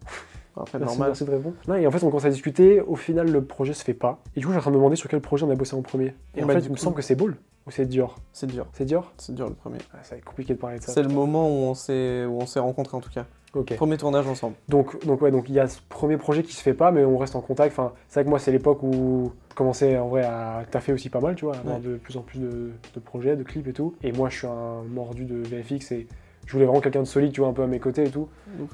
Après, 0.62 0.80
Merci, 0.80 0.94
normal. 0.96 1.10
merci 1.10 1.26
de 1.26 1.32
répondre. 1.32 1.56
Non, 1.68 1.76
et 1.76 1.86
en 1.88 1.92
fait, 1.92 2.04
on 2.04 2.10
commence 2.10 2.26
à 2.26 2.30
discuter, 2.30 2.82
au 2.82 2.96
final, 2.96 3.30
le 3.32 3.44
projet 3.44 3.74
se 3.74 3.84
fait 3.84 3.94
pas. 3.94 4.20
Et 4.36 4.40
du 4.40 4.46
coup, 4.46 4.52
j'ai 4.52 4.58
en 4.58 4.62
train 4.62 4.72
de 4.72 4.76
me 4.76 4.80
demander 4.80 4.96
sur 4.96 5.10
quel 5.10 5.22
projet 5.22 5.46
on 5.46 5.50
a 5.52 5.56
bossé 5.56 5.76
en 5.76 5.82
premier. 5.82 6.14
Et 6.36 6.44
en 6.44 6.48
Bah, 6.48 6.54
fait, 6.54 6.62
il 6.66 6.72
me 6.72 6.78
semble 6.78 6.96
que 6.96 7.02
c'est 7.02 7.16
Ball 7.16 7.36
ou 7.66 7.72
c'est 7.72 7.86
Dior. 7.86 8.16
C'est 8.34 8.48
dur. 8.48 8.66
C'est 8.74 8.86
Dior 8.86 9.12
C'est 9.18 9.36
dur 9.36 9.48
le 9.48 9.54
premier. 9.56 9.78
ah, 9.94 9.98
Ça 10.04 10.12
va 10.16 10.18
être 10.20 10.26
compliqué 10.26 10.54
de 10.54 10.60
parler 10.60 10.78
de 10.80 10.84
ça. 10.84 10.94
C'est 10.94 11.04
le 11.04 11.10
moment 11.10 11.48
où 11.50 11.64
on 11.70 11.74
s'est 11.74 12.26
où 12.26 12.38
on 12.42 12.46
s'est 12.46 12.60
rencontrés 12.60 12.96
en 12.98 13.02
tout 13.02 13.10
cas. 13.12 13.26
Premier 13.76 13.98
tournage 13.98 14.28
ensemble. 14.28 14.54
Donc, 14.70 15.04
donc 15.06 15.22
ouais, 15.22 15.32
donc 15.32 15.50
il 15.50 15.56
y 15.56 15.60
a 15.60 15.68
ce 15.68 15.80
premier 15.90 16.18
projet 16.18 16.44
qui 16.44 16.54
se 16.54 16.62
fait 16.62 16.76
pas, 16.76 16.92
mais 16.92 17.04
on 17.04 17.18
reste 17.18 17.36
en 17.36 17.42
contact. 17.42 17.72
Enfin, 17.74 17.94
c'est 18.08 18.20
vrai 18.20 18.26
que 18.26 18.30
moi, 18.30 18.38
c'est 18.38 18.52
l'époque 18.52 18.84
où 18.84 19.32
je 19.50 19.56
commençais 19.56 19.98
en 19.98 20.10
vrai 20.10 20.24
à 20.24 20.64
taffer 20.70 20.94
aussi 20.94 21.10
pas 21.10 21.22
mal, 21.22 21.34
tu 21.36 21.46
vois, 21.46 21.56
à 21.56 21.60
avoir 21.60 21.78
Ouais. 21.78 21.82
de 21.82 21.96
plus 21.96 22.18
en 22.18 22.22
plus 22.22 22.38
de, 22.40 22.72
de 22.94 23.00
projets, 23.00 23.36
de 23.36 23.42
clips 23.44 23.68
et 23.68 23.74
tout. 23.74 23.96
Et 24.04 24.12
moi, 24.12 24.30
je 24.30 24.38
suis 24.38 24.48
un 24.48 24.84
mordu 24.94 25.26
de 25.26 25.38
VFX 25.38 25.92
et 25.94 26.08
Je 26.46 26.52
voulais 26.54 26.66
vraiment 26.66 26.82
quelqu'un 26.82 27.00
de 27.02 27.08
solide, 27.08 27.32
tu 27.32 27.42
vois, 27.42 27.50
un 27.50 27.54
peu 27.54 27.64
à 27.64 27.68
mes 27.68 27.80
côtés 27.80 28.04
et 28.04 28.10
tout. 28.12 28.28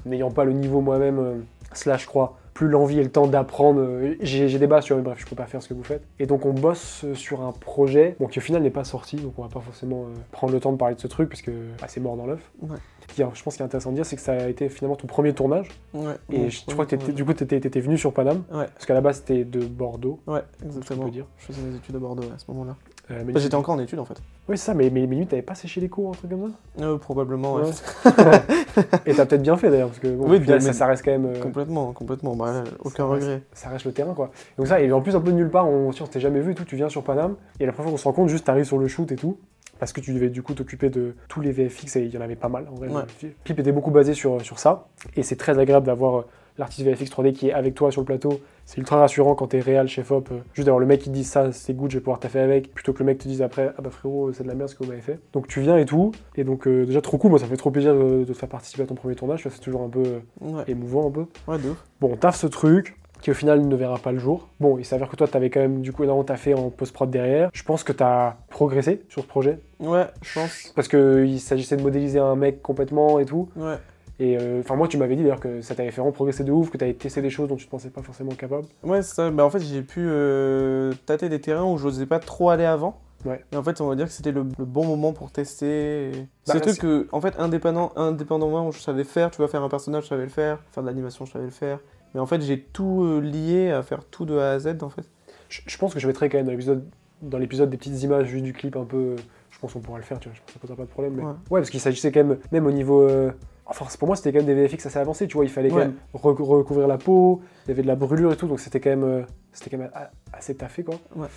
N'ayant 0.04 0.30
pas 0.30 0.44
le 0.44 0.52
niveau 0.52 0.80
moi-même, 0.82 1.44
slash, 1.76 2.02
je 2.02 2.06
crois, 2.06 2.36
plus 2.54 2.68
l'envie 2.68 3.00
et 3.00 3.02
le 3.02 3.10
temps 3.10 3.26
d'apprendre. 3.26 3.80
euh, 3.80 4.14
J'ai 4.20 4.58
des 4.58 4.66
bases, 4.66 4.84
tu 4.84 4.92
vois, 4.92 4.98
mais 5.02 5.04
bref, 5.04 5.18
je 5.20 5.26
peux 5.26 5.34
pas 5.36 5.46
faire 5.46 5.60
ce 5.62 5.68
que 5.68 5.74
vous 5.74 5.82
faites. 5.82 6.02
Et 6.20 6.26
donc, 6.26 6.46
on 6.46 6.52
bosse 6.52 7.02
euh, 7.04 7.14
sur 7.14 7.42
un 7.42 7.50
projet, 7.52 8.16
bon, 8.20 8.26
qui 8.28 8.38
au 8.38 8.42
final 8.42 8.62
n'est 8.62 8.70
pas 8.70 8.84
sorti, 8.84 9.16
donc 9.16 9.34
on 9.38 9.42
va 9.42 9.48
pas 9.48 9.60
forcément 9.60 10.04
euh, 10.04 10.14
prendre 10.30 10.52
le 10.52 10.60
temps 10.60 10.70
de 10.72 10.76
parler 10.76 10.94
de 10.94 11.00
ce 11.00 11.08
truc, 11.08 11.28
parce 11.28 11.42
que 11.42 11.50
bah, 11.80 11.86
c'est 11.88 12.00
mort 12.00 12.16
dans 12.16 12.26
l'œuf. 12.26 12.40
Ouais. 12.62 12.76
Ce 13.08 13.14
qui, 13.14 13.22
Je 13.34 13.42
pense 13.42 13.54
qu'il 13.54 13.62
est 13.62 13.66
intéressant 13.66 13.90
de 13.90 13.96
dire, 13.96 14.06
c'est 14.06 14.16
que 14.16 14.22
ça 14.22 14.32
a 14.32 14.48
été 14.48 14.68
finalement 14.68 14.96
ton 14.96 15.06
premier 15.08 15.32
tournage. 15.34 15.68
Ouais. 15.94 16.14
Et 16.32 16.38
Bon, 16.38 16.48
je, 16.48 16.60
je 16.68 16.72
crois 16.72 16.86
que 16.86 16.94
du 16.96 17.24
coup, 17.24 17.34
tu 17.34 17.42
étais, 17.44 17.80
venu 17.80 17.98
sur 17.98 18.12
Paname, 18.12 18.44
Ouais, 18.52 18.66
parce 18.72 18.86
qu'à 18.86 18.94
la 18.94 19.00
base, 19.00 19.16
c'était 19.16 19.44
de 19.44 19.60
Bordeaux, 19.64 20.20
ouais, 20.26 20.40
exactement. 20.64 21.08
dire. 21.08 21.26
Je 21.38 21.46
faisais 21.46 21.60
mes 21.62 21.74
études 21.76 21.96
à 21.96 21.98
Bordeaux 21.98 22.22
à 22.34 22.38
ce 22.38 22.44
moment-là. 22.52 22.76
Euh, 23.10 23.22
mais 23.26 23.32
Bah, 23.34 23.40
J'étais 23.40 23.54
encore 23.54 23.74
en 23.74 23.78
études 23.78 23.98
en 23.98 24.04
fait. 24.04 24.20
Oui, 24.48 24.56
c'est 24.56 24.64
ça, 24.66 24.74
mais, 24.74 24.84
mais, 24.90 25.02
mais 25.06 25.14
limite, 25.14 25.30
t'avais 25.30 25.42
pas 25.42 25.54
séché 25.54 25.80
les 25.80 25.88
cours, 25.88 26.10
un 26.10 26.12
truc 26.14 26.30
comme 26.30 26.50
ça 26.78 26.84
Euh, 26.84 26.96
probablement, 26.98 27.54
ouais. 27.54 27.62
Ouais. 27.64 28.12
Et 29.06 29.14
t'as 29.14 29.26
peut-être 29.26 29.42
bien 29.42 29.56
fait 29.56 29.70
d'ailleurs, 29.70 29.88
parce 29.88 29.98
que 30.00 30.08
bon, 30.08 30.28
Oui, 30.28 30.40
final, 30.40 30.56
mais- 30.56 30.66
ça, 30.66 30.72
ça 30.72 30.86
reste 30.86 31.04
quand 31.04 31.10
même. 31.10 31.26
euh, 31.26 31.40
Complètement, 31.40 31.92
complètement. 31.92 32.34
Bah, 32.34 32.52
là, 32.52 32.64
aucun 32.80 32.96
ça 33.04 33.08
reste- 33.08 33.24
regret. 33.24 33.42
Ça 33.52 33.68
reste 33.68 33.84
le 33.84 33.92
terrain, 33.92 34.14
quoi. 34.14 34.30
Donc, 34.58 34.66
ça, 34.66 34.80
et 34.80 34.90
en 34.92 35.00
plus, 35.02 35.14
un 35.16 35.20
peu 35.20 35.30
de 35.32 35.36
nulle 35.36 35.50
part, 35.50 35.68
on, 35.68 35.92
si 35.92 36.02
on 36.02 36.06
s'était 36.06 36.20
jamais 36.20 36.40
vu 36.40 36.52
et 36.52 36.54
tout, 36.54 36.64
tu 36.64 36.76
viens 36.76 36.88
sur 36.88 37.02
Paname, 37.04 37.36
et 37.60 37.66
la 37.66 37.72
première 37.72 37.90
fois 37.90 37.92
qu'on 37.92 37.98
se 38.02 38.04
rend 38.04 38.12
compte, 38.12 38.28
juste 38.28 38.46
t'arrives 38.46 38.64
sur 38.64 38.78
le 38.78 38.88
shoot 38.88 39.10
et 39.12 39.16
tout, 39.16 39.38
parce 39.78 39.92
que 39.92 40.00
tu 40.00 40.12
devais 40.14 40.30
du 40.30 40.42
coup 40.42 40.54
t'occuper 40.54 40.88
de 40.88 41.14
tous 41.28 41.40
les 41.40 41.52
VFX, 41.52 41.96
et 41.96 42.04
il 42.04 42.10
y 42.14 42.16
en 42.18 42.20
avait 42.22 42.36
pas 42.36 42.48
mal 42.48 42.66
en 42.72 42.76
vrai. 42.76 42.88
Ouais. 42.88 43.02
Le 43.22 43.30
clip 43.44 43.58
était 43.60 43.72
beaucoup 43.72 43.90
basé 43.90 44.14
sur, 44.14 44.40
sur 44.42 44.58
ça, 44.58 44.86
et 45.16 45.22
c'est 45.22 45.36
très 45.36 45.58
agréable 45.58 45.86
d'avoir 45.86 46.20
euh, 46.20 46.26
l'artiste 46.58 46.86
VFX 46.86 47.10
3D 47.10 47.32
qui 47.32 47.48
est 47.48 47.52
avec 47.52 47.74
toi 47.74 47.90
sur 47.90 48.00
le 48.00 48.04
plateau. 48.04 48.40
C'est 48.64 48.78
ultra 48.78 48.96
rassurant 48.98 49.34
quand 49.34 49.48
t'es 49.48 49.60
réel 49.60 49.88
chez 49.88 50.02
FOP, 50.02 50.30
euh, 50.32 50.36
juste 50.54 50.66
d'avoir 50.66 50.80
le 50.80 50.86
mec 50.86 51.00
qui 51.00 51.10
te 51.10 51.14
dit 51.14 51.24
ça, 51.24 51.52
c'est 51.52 51.74
good, 51.74 51.90
je 51.90 51.98
vais 51.98 52.02
pouvoir 52.02 52.18
taffer 52.20 52.38
avec, 52.40 52.72
plutôt 52.72 52.92
que 52.92 53.00
le 53.00 53.04
mec 53.04 53.18
te 53.18 53.28
dise 53.28 53.42
après, 53.42 53.72
ah 53.76 53.82
bah 53.82 53.90
frérot, 53.90 54.32
c'est 54.32 54.42
de 54.44 54.48
la 54.48 54.54
merde 54.54 54.70
ce 54.70 54.74
que 54.74 54.84
vous 54.84 54.88
m'avez 54.90 55.02
fait. 55.02 55.18
Donc 55.32 55.48
tu 55.48 55.60
viens 55.60 55.76
et 55.76 55.84
tout, 55.84 56.12
et 56.36 56.44
donc 56.44 56.66
euh, 56.66 56.86
déjà 56.86 57.00
trop 57.02 57.18
cool, 57.18 57.30
moi 57.30 57.38
ça 57.38 57.46
fait 57.46 57.56
trop 57.58 57.70
plaisir 57.70 57.94
de, 57.94 58.24
de 58.24 58.24
te 58.24 58.32
faire 58.32 58.48
participer 58.48 58.84
à 58.84 58.86
ton 58.86 58.94
premier 58.94 59.14
tournage, 59.16 59.46
c'est 59.50 59.60
toujours 59.60 59.82
un 59.82 59.88
peu 59.88 60.02
euh, 60.04 60.18
Ouais, 60.40 60.64
émouvant 60.68 61.08
un 61.08 61.10
peu. 61.10 61.26
ouais, 61.48 61.58
de 61.58 61.70
ouf. 61.70 61.84
Bon, 62.00 62.10
on 62.12 62.16
taffe 62.16 62.36
ce 62.36 62.46
truc 62.46 62.96
qui 63.20 63.30
au 63.30 63.34
final 63.34 63.66
ne 63.66 63.74
verra 63.76 63.96
pas 63.98 64.12
le 64.12 64.18
jour. 64.18 64.48
Bon, 64.60 64.76
il 64.78 64.84
s'avère 64.84 65.08
que 65.08 65.16
toi, 65.16 65.26
t'avais 65.26 65.48
quand 65.48 65.60
même 65.60 65.80
du 65.80 65.92
coup 65.92 66.04
énormément 66.04 66.24
taffé 66.24 66.52
en 66.52 66.68
post-prod 66.68 67.08
derrière. 67.10 67.48
Je 67.54 67.62
pense 67.62 67.82
que 67.82 67.92
t'as 67.92 68.36
progressé 68.50 69.02
sur 69.08 69.22
ce 69.22 69.26
projet 69.26 69.60
Ouais, 69.80 70.04
je 70.22 70.34
pense. 70.40 70.72
parce 70.76 70.88
qu'il 70.88 71.40
s'agissait 71.40 71.76
de 71.78 71.82
modéliser 71.82 72.18
un 72.18 72.36
mec 72.36 72.60
complètement 72.60 73.18
et 73.18 73.24
tout. 73.24 73.48
Ouais. 73.56 73.76
Et 74.20 74.38
euh, 74.38 74.60
enfin, 74.60 74.76
moi, 74.76 74.86
tu 74.86 74.96
m'avais 74.96 75.16
dit 75.16 75.22
d'ailleurs 75.22 75.40
que 75.40 75.60
ça 75.60 75.74
t'avait 75.74 75.90
fait 75.90 76.00
vraiment 76.00 76.12
progresser 76.12 76.44
de 76.44 76.52
ouf, 76.52 76.70
que 76.70 76.78
t'avais 76.78 76.94
testé 76.94 77.20
des 77.20 77.30
choses 77.30 77.48
dont 77.48 77.56
tu 77.56 77.66
ne 77.66 77.70
pensais 77.70 77.90
pas 77.90 78.02
forcément 78.02 78.32
capable. 78.32 78.66
Ouais, 78.84 79.02
c'est 79.02 79.14
ça. 79.14 79.30
Bah, 79.30 79.44
en 79.44 79.50
fait, 79.50 79.60
j'ai 79.60 79.82
pu 79.82 80.00
euh, 80.00 80.92
tâter 81.06 81.28
des 81.28 81.40
terrains 81.40 81.64
où 81.64 81.76
j'osais 81.78 82.06
pas 82.06 82.20
trop 82.20 82.50
aller 82.50 82.64
avant. 82.64 83.00
Ouais. 83.24 83.42
Et 83.52 83.56
en 83.56 83.62
fait, 83.62 83.80
on 83.80 83.88
va 83.88 83.96
dire 83.96 84.06
que 84.06 84.12
c'était 84.12 84.30
le, 84.32 84.44
le 84.58 84.64
bon 84.64 84.86
moment 84.86 85.12
pour 85.12 85.32
tester. 85.32 86.12
Bah, 86.46 86.52
C'est 86.54 86.60
truc 86.60 86.78
que, 86.78 87.08
en 87.10 87.20
fait, 87.20 87.34
indépendant, 87.38 87.90
indépendamment, 87.96 88.70
je 88.70 88.78
savais 88.78 89.02
faire. 89.04 89.30
Tu 89.30 89.40
vas 89.40 89.48
faire 89.48 89.62
un 89.62 89.68
personnage, 89.68 90.04
je 90.04 90.08
savais 90.10 90.24
le 90.24 90.28
faire. 90.28 90.60
Faire 90.70 90.82
de 90.84 90.88
l'animation, 90.88 91.24
je 91.24 91.32
savais 91.32 91.46
le 91.46 91.50
faire. 91.50 91.80
Mais 92.14 92.20
en 92.20 92.26
fait, 92.26 92.40
j'ai 92.42 92.60
tout 92.60 93.02
euh, 93.02 93.18
lié 93.20 93.70
à 93.72 93.82
faire 93.82 94.04
tout 94.04 94.26
de 94.26 94.36
A 94.38 94.52
à 94.52 94.58
Z, 94.60 94.76
en 94.82 94.90
fait. 94.90 95.08
Je, 95.48 95.60
je 95.66 95.78
pense 95.78 95.92
que 95.92 95.98
je 95.98 96.06
mettrai 96.06 96.28
quand 96.28 96.36
même 96.38 96.46
dans 96.46 96.52
l'épisode, 96.52 96.84
dans 97.22 97.38
l'épisode 97.38 97.70
des 97.70 97.76
petites 97.78 98.00
images 98.04 98.26
juste 98.28 98.44
du 98.44 98.52
clip 98.52 98.76
un 98.76 98.84
peu. 98.84 99.16
Je 99.50 99.58
pense 99.58 99.72
qu'on 99.72 99.80
pourra 99.80 99.98
le 99.98 100.04
faire, 100.04 100.20
tu 100.20 100.28
vois. 100.28 100.36
Je 100.36 100.40
pense 100.40 100.46
que 100.48 100.52
ça 100.52 100.58
posera 100.60 100.76
pas 100.76 100.84
de 100.84 100.88
problème. 100.90 101.14
Mais... 101.14 101.22
Ouais. 101.24 101.32
Ouais, 101.50 101.60
parce 101.60 101.70
qu'il 101.70 101.80
s'agissait 101.80 102.12
quand 102.12 102.22
même, 102.22 102.38
même 102.52 102.66
au 102.66 102.70
niveau. 102.72 103.02
euh, 103.02 103.32
Enfin, 103.66 103.86
pour 103.98 104.06
moi, 104.08 104.16
c'était 104.16 104.30
quand 104.32 104.44
même 104.44 104.54
des 104.54 104.66
VFX 104.66 104.86
assez 104.86 104.98
avancés, 104.98 105.26
tu 105.26 105.34
vois. 105.36 105.44
Il 105.44 105.50
fallait 105.50 105.70
quand 105.70 105.76
même 105.76 105.94
rec- 106.12 106.38
recouvrir 106.38 106.86
la 106.86 106.98
peau, 106.98 107.40
il 107.64 107.68
y 107.68 107.72
avait 107.72 107.82
de 107.82 107.86
la 107.86 107.96
brûlure 107.96 108.32
et 108.32 108.36
tout, 108.36 108.46
donc 108.46 108.60
c'était 108.60 108.78
quand 108.80 108.90
même, 108.90 109.04
euh, 109.04 109.22
c'était 109.52 109.70
quand 109.70 109.78
même 109.82 109.90
assez 110.32 110.54
taffé, 110.54 110.82
quoi. 110.84 110.96
Ouais. 111.16 111.28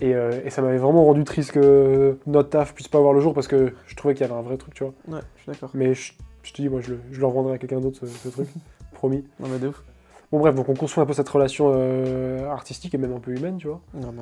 Et, 0.00 0.14
euh, 0.14 0.40
et 0.44 0.50
ça 0.50 0.62
m'avait 0.62 0.78
vraiment 0.78 1.04
rendu 1.04 1.24
triste 1.24 1.52
que 1.52 2.18
notre 2.26 2.50
taf 2.50 2.74
puisse 2.74 2.88
pas 2.88 2.98
voir 3.00 3.12
le 3.12 3.20
jour 3.20 3.32
parce 3.34 3.46
que 3.48 3.72
je 3.86 3.94
trouvais 3.96 4.14
qu'il 4.14 4.26
y 4.26 4.30
avait 4.30 4.38
un 4.38 4.42
vrai 4.42 4.56
truc, 4.56 4.74
tu 4.74 4.84
vois. 4.84 4.92
Ouais, 5.08 5.20
je 5.36 5.42
suis 5.42 5.52
d'accord. 5.52 5.70
Mais 5.74 5.94
je, 5.94 6.12
je 6.42 6.52
te 6.52 6.62
dis, 6.62 6.68
moi, 6.68 6.80
je 6.80 6.90
le, 6.92 7.00
je 7.10 7.20
le 7.20 7.26
revendrai 7.26 7.54
à 7.54 7.58
quelqu'un 7.58 7.80
d'autre, 7.80 7.98
ce, 8.00 8.06
ce 8.06 8.28
truc. 8.28 8.48
Promis. 8.92 9.24
Non, 9.40 9.48
mais 9.48 9.58
de 9.58 9.68
ouf. 9.68 9.82
Bon, 10.32 10.38
bref, 10.40 10.54
donc 10.54 10.68
on 10.68 10.74
construit 10.74 11.02
un 11.02 11.06
peu 11.06 11.12
cette 11.12 11.28
relation 11.28 11.72
euh, 11.74 12.48
artistique 12.50 12.94
et 12.94 12.98
même 12.98 13.12
un 13.14 13.20
peu 13.20 13.32
humaine, 13.36 13.56
tu 13.58 13.66
vois. 13.68 13.80
Non. 13.94 14.12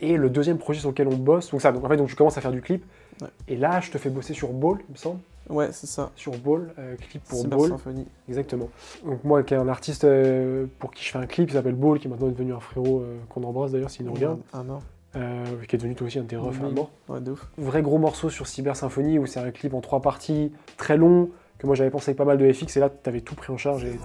Et 0.00 0.16
le 0.16 0.28
deuxième 0.30 0.58
projet 0.58 0.80
sur 0.80 0.90
lequel 0.90 1.08
on 1.08 1.16
bosse, 1.16 1.50
donc 1.50 1.60
ça, 1.62 1.72
donc 1.72 1.84
en 1.84 1.88
fait, 1.88 1.96
donc 1.96 2.08
tu 2.08 2.14
commences 2.14 2.36
à 2.38 2.40
faire 2.40 2.52
du 2.52 2.60
clip. 2.62 2.84
Ouais. 3.22 3.28
Et 3.48 3.56
là, 3.56 3.80
je 3.80 3.90
te 3.90 3.98
fais 3.98 4.10
bosser 4.10 4.32
sur 4.34 4.52
Ball, 4.52 4.78
il 4.88 4.92
me 4.92 4.96
semble. 4.96 5.20
Ouais, 5.48 5.68
c'est 5.72 5.86
ça. 5.86 6.10
Sur 6.16 6.32
Ball, 6.38 6.72
euh, 6.78 6.96
clip 6.96 7.22
pour 7.24 7.40
Cyber 7.40 7.58
Ball. 7.58 7.68
Symphony. 7.70 8.06
Exactement. 8.28 8.68
Donc 9.04 9.24
moi, 9.24 9.42
qui 9.42 9.54
est 9.54 9.56
un 9.56 9.68
artiste 9.68 10.04
euh, 10.04 10.66
pour 10.78 10.90
qui 10.92 11.04
je 11.04 11.10
fais 11.10 11.18
un 11.18 11.26
clip, 11.26 11.48
il 11.50 11.52
s'appelle 11.54 11.74
Ball, 11.74 11.98
qui 11.98 12.08
maintenant 12.08 12.28
est 12.28 12.32
devenu 12.32 12.52
un 12.52 12.60
frérot 12.60 13.00
euh, 13.00 13.16
qu'on 13.28 13.42
embrasse 13.44 13.72
d'ailleurs 13.72 13.90
s'il 13.90 14.06
nous 14.06 14.12
regarde, 14.12 14.40
Ah, 14.52 14.62
mort. 14.62 14.82
euh, 15.16 15.44
qui 15.66 15.76
est 15.76 15.78
devenu 15.78 15.94
toi 15.94 16.06
aussi 16.06 16.18
un 16.18 16.22
de 16.22 16.28
tes 16.28 16.36
refs 16.36 16.60
à 16.62 16.68
mort. 16.70 16.90
Ouais, 17.08 17.20
de 17.20 17.32
ouf. 17.32 17.48
Vrai 17.56 17.82
gros 17.82 17.98
morceau 17.98 18.28
sur 18.30 18.46
Cyber 18.46 18.76
Symphony 18.76 19.18
où 19.18 19.26
c'est 19.26 19.40
un 19.40 19.50
clip 19.50 19.72
en 19.74 19.80
trois 19.80 20.00
parties, 20.02 20.52
très 20.76 20.96
long, 20.96 21.30
que 21.58 21.66
moi 21.66 21.74
j'avais 21.74 21.90
pensé 21.90 22.10
avec 22.10 22.18
pas 22.18 22.24
mal 22.24 22.38
de 22.38 22.52
FX 22.52 22.76
et 22.76 22.80
là 22.80 22.88
t'avais 22.90 23.20
tout 23.20 23.34
pris 23.34 23.52
en 23.52 23.56
charge 23.56 23.84
et 23.84 23.98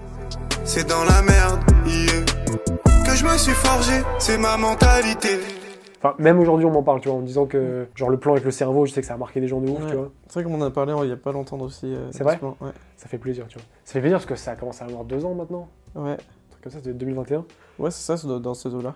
C'est 0.63 0.87
dans 0.87 1.03
la 1.03 1.21
merde, 1.21 1.59
yeah. 1.85 2.23
Que 3.05 3.15
je 3.15 3.25
me 3.25 3.37
suis 3.37 3.51
forgé, 3.51 3.93
c'est 4.17 4.37
ma 4.37 4.57
mentalité. 4.57 5.37
Enfin, 6.03 6.15
même 6.19 6.37
aujourd'hui, 6.39 6.65
on 6.65 6.71
m'en 6.71 6.83
parle, 6.83 6.99
tu 6.99 7.07
vois, 7.07 7.17
en 7.17 7.21
me 7.21 7.25
disant 7.25 7.45
que, 7.45 7.87
genre, 7.95 8.09
le 8.09 8.17
plan 8.17 8.33
avec 8.33 8.43
le 8.43 8.51
cerveau, 8.51 8.85
je 8.85 8.91
sais 8.91 8.99
que 8.99 9.07
ça 9.07 9.13
a 9.13 9.17
marqué 9.17 9.39
des 9.39 9.47
gens 9.47 9.61
de 9.61 9.69
ouf, 9.69 9.79
Ouais. 9.83 9.89
tu 9.89 9.95
vois. 9.95 10.11
C'est 10.27 10.33
vrai 10.41 10.43
qu'on 10.43 10.61
en 10.61 10.65
a 10.65 10.69
parlé 10.69 10.93
il 11.03 11.09
y 11.09 11.11
a 11.13 11.15
pas 11.17 11.31
longtemps 11.31 11.59
aussi. 11.61 11.85
euh, 11.95 12.07
C'est 12.11 12.23
vrai 12.23 12.33
ce 12.33 12.39
plan. 12.39 12.57
Ouais. 12.59 12.71
Ça 12.97 13.07
fait 13.07 13.17
plaisir, 13.17 13.45
tu 13.47 13.57
vois. 13.57 13.65
Ça 13.85 13.93
fait 13.93 14.01
plaisir 14.01 14.17
parce 14.17 14.25
que 14.25 14.35
ça 14.35 14.55
commence 14.55 14.81
à 14.81 14.85
avoir 14.85 15.05
deux 15.05 15.23
ans 15.23 15.33
maintenant. 15.33 15.69
Ouais. 15.95 16.11
Un 16.11 16.15
truc 16.15 16.61
comme 16.63 16.71
ça, 16.73 16.79
c'était 16.79 16.93
2021. 16.93 17.45
Ouais, 17.79 17.89
c'est 17.89 18.03
ça, 18.03 18.17
c'est 18.17 18.27
dans 18.27 18.53
ces 18.53 18.75
eaux-là. 18.75 18.95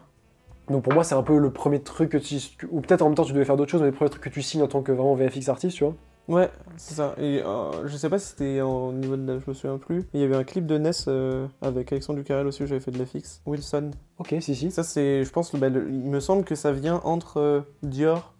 Donc 0.69 0.83
pour 0.83 0.91
moi, 0.93 1.05
c'est 1.05 1.15
un 1.15 1.23
peu 1.23 1.37
le 1.37 1.49
premier 1.49 1.79
truc 1.79 2.09
que 2.09 2.17
tu. 2.17 2.35
Ou 2.71 2.81
peut-être 2.81 3.01
en 3.01 3.05
même 3.05 3.15
temps, 3.15 3.23
tu 3.23 3.31
devais 3.31 3.45
faire 3.45 3.55
d'autres 3.55 3.71
choses, 3.71 3.79
mais 3.81 3.87
le 3.87 3.93
premier 3.93 4.09
truc 4.09 4.21
que 4.23 4.29
tu 4.29 4.41
signes 4.41 4.63
en 4.63 4.67
tant 4.67 4.81
que 4.81 4.91
vraiment 4.91 5.15
VFX 5.15 5.47
artiste, 5.47 5.77
tu 5.77 5.85
vois. 5.85 5.93
Ouais, 6.27 6.49
c'est 6.75 6.95
ça. 6.95 7.15
Et 7.17 7.41
euh, 7.41 7.87
je 7.87 7.95
sais 7.95 8.09
pas 8.09 8.19
si 8.19 8.27
c'était 8.27 8.59
au 8.61 8.91
niveau 8.91 9.15
de 9.15 9.25
la... 9.25 9.39
Je 9.39 9.45
me 9.47 9.53
souviens 9.53 9.77
plus. 9.77 10.03
Il 10.13 10.19
y 10.19 10.23
avait 10.23 10.35
un 10.35 10.43
clip 10.43 10.65
de 10.65 10.77
Ness 10.77 11.05
euh, 11.07 11.47
avec 11.61 11.91
Alexandre 11.93 12.19
Ducarel 12.19 12.45
aussi 12.47 12.63
où 12.63 12.67
j'avais 12.67 12.81
fait 12.81 12.91
de 12.91 12.97
l'FX. 13.01 13.41
Wilson. 13.45 13.91
Ok, 14.19 14.35
si, 14.41 14.53
si. 14.55 14.69
Ça, 14.71 14.83
c'est. 14.83 15.23
Je 15.23 15.29
pense. 15.31 15.55
bah, 15.55 15.69
le- 15.69 15.87
il 15.89 16.09
me 16.09 16.19
semble 16.19 16.43
que 16.43 16.55
ça 16.55 16.71
vient 16.73 16.99
entre 17.05 17.37
euh, 17.39 17.61
Dior 17.81 18.33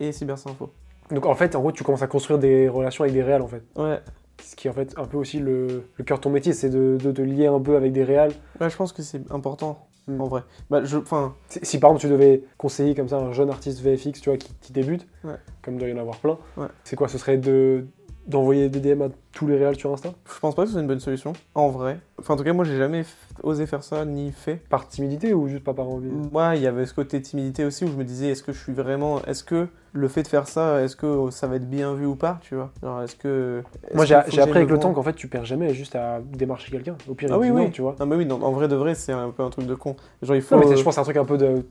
et 0.00 0.12
Cybersinfo. 0.12 0.70
Donc 1.10 1.26
en 1.26 1.34
fait, 1.34 1.54
en 1.54 1.60
gros, 1.60 1.72
tu 1.72 1.84
commences 1.84 2.02
à 2.02 2.06
construire 2.06 2.38
des 2.38 2.68
relations 2.68 3.02
avec 3.04 3.12
des 3.14 3.22
réals, 3.22 3.42
en 3.42 3.48
fait. 3.48 3.62
Ouais. 3.76 4.00
Ce 4.42 4.56
qui 4.56 4.66
est 4.68 4.70
en 4.70 4.74
fait 4.74 4.94
un 4.96 5.04
peu 5.04 5.16
aussi 5.16 5.38
le, 5.38 5.84
le 5.96 6.04
cœur 6.04 6.18
de 6.18 6.22
ton 6.22 6.30
métier, 6.30 6.52
c'est 6.52 6.70
de, 6.70 6.96
de 7.00 7.12
te 7.12 7.22
lier 7.22 7.46
un 7.46 7.60
peu 7.60 7.76
avec 7.76 7.92
des 7.92 8.04
réals. 8.04 8.32
Ouais, 8.60 8.70
je 8.70 8.76
pense 8.76 8.92
que 8.92 9.02
c'est 9.02 9.30
important. 9.30 9.86
Mm. 10.06 10.20
En 10.20 10.26
vrai. 10.26 10.42
Bah, 10.70 10.82
je. 10.84 10.98
Si, 11.48 11.58
si, 11.62 11.78
par 11.78 11.90
exemple 11.90 12.00
tu 12.00 12.08
devais 12.10 12.42
conseiller 12.56 12.94
comme 12.94 13.08
ça 13.08 13.18
un 13.18 13.32
jeune 13.32 13.50
artiste 13.50 13.80
VFX, 13.80 14.20
tu 14.20 14.30
vois, 14.30 14.38
qui, 14.38 14.52
qui 14.60 14.72
débute, 14.72 15.06
Ouais. 15.24 15.34
comme 15.62 15.74
il 15.74 15.80
doit 15.80 15.88
y 15.88 15.92
en 15.92 15.98
avoir 15.98 16.16
plein, 16.16 16.38
Ouais. 16.56 16.68
c'est 16.84 16.96
quoi? 16.96 17.08
Ce 17.08 17.18
serait 17.18 17.36
de 17.38 17.86
d'envoyer 18.26 18.68
des 18.68 18.80
DM 18.80 19.00
à 19.00 19.08
tous 19.32 19.46
les 19.46 19.56
réals 19.56 19.76
sur 19.76 19.90
Insta? 19.90 20.10
Je 20.30 20.38
pense 20.38 20.54
pas 20.54 20.62
que 20.62 20.66
ce 20.68 20.72
soit 20.72 20.82
une 20.82 20.86
bonne 20.86 21.00
solution. 21.00 21.32
En 21.54 21.68
vrai. 21.70 21.98
Enfin, 22.18 22.34
en 22.34 22.36
tout 22.36 22.44
cas, 22.44 22.52
moi, 22.52 22.66
j'ai 22.66 22.76
jamais 22.76 23.04
osé 23.42 23.64
faire 23.66 23.82
ça 23.82 24.04
ni 24.04 24.32
fait. 24.32 24.56
Par 24.68 24.86
timidité 24.86 25.32
ou 25.32 25.48
juste 25.48 25.64
pas 25.64 25.72
par 25.72 25.88
envie? 25.88 26.10
Moi, 26.10 26.56
il 26.56 26.60
y 26.62 26.66
avait 26.66 26.84
ce 26.84 26.92
côté 26.92 27.22
timidité 27.22 27.64
aussi 27.64 27.86
où 27.86 27.88
je 27.88 27.94
me 27.96 28.04
disais, 28.04 28.28
est-ce 28.28 28.42
que 28.42 28.52
je 28.52 28.58
suis 28.62 28.74
vraiment. 28.74 29.22
Est-ce 29.24 29.42
que 29.44 29.68
le 29.92 30.08
fait 30.08 30.22
de 30.22 30.28
faire 30.28 30.46
ça, 30.48 30.82
est-ce 30.82 30.96
que 30.96 31.30
ça 31.30 31.46
va 31.46 31.56
être 31.56 31.68
bien 31.68 31.94
vu 31.94 32.06
ou 32.06 32.14
pas, 32.14 32.38
tu 32.42 32.54
vois? 32.54 32.70
Genre, 32.82 33.02
est-ce 33.02 33.16
que. 33.16 33.62
Moi 33.94 34.04
j'ai 34.04 34.14
appris 34.14 34.38
avec 34.40 34.68
le 34.70 34.78
temps 34.78 34.92
qu'en 34.92 35.02
fait 35.02 35.14
tu 35.14 35.28
perds 35.28 35.44
jamais 35.44 35.72
juste 35.74 35.96
à 35.96 36.20
démarcher 36.20 36.70
quelqu'un. 36.70 36.96
Au 37.08 37.14
pire, 37.14 37.28
Ah 37.32 37.36
il 37.36 37.40
oui, 37.40 37.50
oui. 37.50 37.62
non, 37.64 37.70
tu 37.70 37.82
vois. 37.82 37.96
Non, 37.98 38.06
mais 38.06 38.16
oui, 38.16 38.26
non, 38.26 38.42
en 38.42 38.52
vrai 38.52 38.68
de 38.68 38.76
vrai, 38.76 38.94
c'est 38.94 39.12
un 39.12 39.30
peu 39.30 39.42
un 39.42 39.50
truc 39.50 39.66
de 39.66 39.74
con. 39.74 39.96
Genre, 40.22 40.36
il 40.36 40.42
faut. 40.42 40.54
Non, 40.56 40.60
mais 40.62 40.66
c'est- 40.68 40.76
je 40.76 40.82
pense 40.84 40.92
que 40.92 40.94
c'est 40.96 41.00
un 41.00 41.04
truc 41.04 41.16
un 41.16 41.24
peu 41.24 41.38
de. 41.38 41.64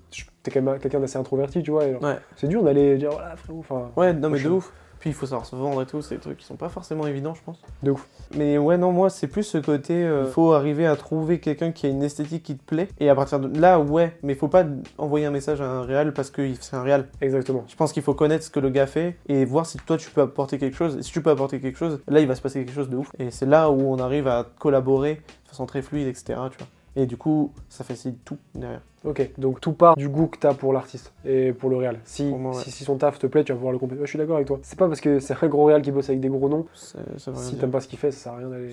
T'es 0.44 0.52
quand 0.52 0.62
même 0.62 0.80
quelqu'un 0.80 1.00
d'assez 1.00 1.18
introverti, 1.18 1.62
tu 1.64 1.72
vois. 1.72 1.84
Ouais. 1.86 2.18
C'est 2.36 2.48
dur 2.48 2.64
d'aller 2.64 2.98
dire 2.98 3.10
voilà 3.12 3.36
frérot. 3.36 3.60
Enfin, 3.60 3.92
Ouais, 3.96 4.14
non, 4.14 4.30
mais 4.30 4.40
de 4.40 4.50
ouf. 4.50 4.72
Puis 5.00 5.12
il 5.12 5.14
faut 5.14 5.26
savoir 5.26 5.46
se 5.46 5.56
vendre 5.56 5.82
et 5.82 5.86
tout, 5.86 6.02
c'est 6.02 6.16
des 6.16 6.22
trucs 6.22 6.38
qui 6.38 6.46
sont 6.46 6.56
pas 6.56 6.70
forcément 6.70 7.06
évidents, 7.08 7.34
je 7.34 7.42
pense. 7.44 7.62
De 7.84 7.92
ouf. 7.92 8.08
Mais 8.36 8.58
ouais, 8.58 8.78
non, 8.78 8.92
moi, 8.92 9.10
c'est 9.10 9.28
plus 9.28 9.44
ce 9.44 9.58
côté, 9.58 10.04
euh, 10.04 10.24
il 10.26 10.32
faut 10.32 10.54
arriver 10.54 10.86
à 10.88 10.96
trouver 10.96 11.40
quelqu'un 11.40 11.72
qui 11.72 11.86
a 11.86 11.90
une 11.90 12.04
esthétique 12.04 12.44
qui 12.44 12.58
te 12.58 12.64
plaît. 12.64 12.88
Et 13.00 13.10
à 13.10 13.16
partir 13.16 13.40
de 13.40 13.60
là, 13.60 13.80
ouais, 13.80 14.18
mais 14.24 14.34
il 14.34 14.40
faut 14.40 14.48
pas 14.48 14.66
envoyer 14.98 15.26
un 15.26 15.32
message 15.32 15.62
à 15.62 15.70
un 15.70 15.84
réal 15.84 16.14
parce 16.14 16.30
que 16.30 16.54
c'est 16.60 16.76
un 16.76 16.84
réal. 16.84 17.08
exactement. 17.22 17.64
Je 17.68 17.76
pense 17.76 17.94
qu'il 17.94 18.04
faut 18.04 18.14
connaître 18.14 18.44
ce 18.44 18.50
que 18.50 18.60
le 18.60 18.70
gars 18.70 18.88
fait 18.88 19.18
et 19.28 19.46
voir 19.46 19.66
si 19.66 19.78
toi 19.78 19.98
tu 19.98 20.10
peux 20.10 20.22
apporter 20.22 20.58
quelque 20.58 20.76
chose. 20.76 20.98
Et 20.98 21.04
si 21.04 21.12
tu 21.12 21.22
peux 21.22 21.30
apporter 21.30 21.60
quelque 21.60 21.78
chose, 21.78 22.00
là, 22.08 22.20
il 22.20 22.28
va 22.28 22.36
se 22.36 22.42
passer 22.42 22.60
quelque 22.66 22.76
chose 22.76 22.90
de 22.90 22.98
ouf. 22.98 23.12
Et 23.20 23.32
c'est 23.32 23.46
là 23.46 23.70
où 23.70 23.82
on 23.82 24.00
arrive 24.00 24.28
à 24.28 24.46
collaborer 24.60 25.16
de 25.16 25.50
façon 25.50 25.66
très 25.66 25.82
fluide, 25.82 26.08
etc. 26.08 26.40
Tu 26.52 26.58
vois. 26.58 26.68
Et 26.96 27.06
du 27.06 27.16
coup, 27.16 27.54
ça 27.70 27.84
facilite 27.84 28.26
tout 28.26 28.38
derrière. 28.56 28.82
Ok, 29.06 29.30
donc 29.38 29.62
tout 29.62 29.72
part 29.74 29.96
du 29.96 30.10
goût 30.10 30.28
que 30.28 30.38
t'as 30.38 30.54
pour 30.54 30.74
l'artiste 30.74 31.14
et 31.24 31.54
pour 31.54 31.70
le 31.70 31.78
réal. 31.78 32.00
Si, 32.04 32.28
Pour 32.30 32.40
moi, 32.40 32.56
ouais. 32.56 32.64
si, 32.64 32.72
si 32.72 32.84
son 32.84 32.98
taf 32.98 33.20
te 33.20 33.28
plaît, 33.28 33.44
tu 33.44 33.52
vas 33.52 33.56
pouvoir 33.56 33.72
le 33.72 33.80
compléter. 33.80 34.02
Ouais, 34.02 34.06
je 34.08 34.10
suis 34.10 34.18
d'accord 34.20 34.36
avec 34.36 34.48
toi. 34.48 34.60
C'est 34.64 34.78
pas 34.78 34.88
parce 34.88 35.00
que 35.02 35.20
c'est 35.20 35.36
un 35.42 35.48
gros 35.48 35.66
réal 35.66 35.82
qui 35.82 35.92
bosse 35.92 36.10
avec 36.10 36.20
des 36.20 36.30
gros 36.30 36.50
noms. 36.50 36.66
Ça 36.74 37.00
Si 37.36 37.56
t'aimes 37.58 37.72
pas 37.72 37.80
ce 37.80 37.88
qu'il 37.88 38.00
fait, 38.00 38.12
ça 38.12 38.18
sert 38.24 38.34
à 38.34 38.38
rien 38.38 38.50
d'aller. 38.50 38.70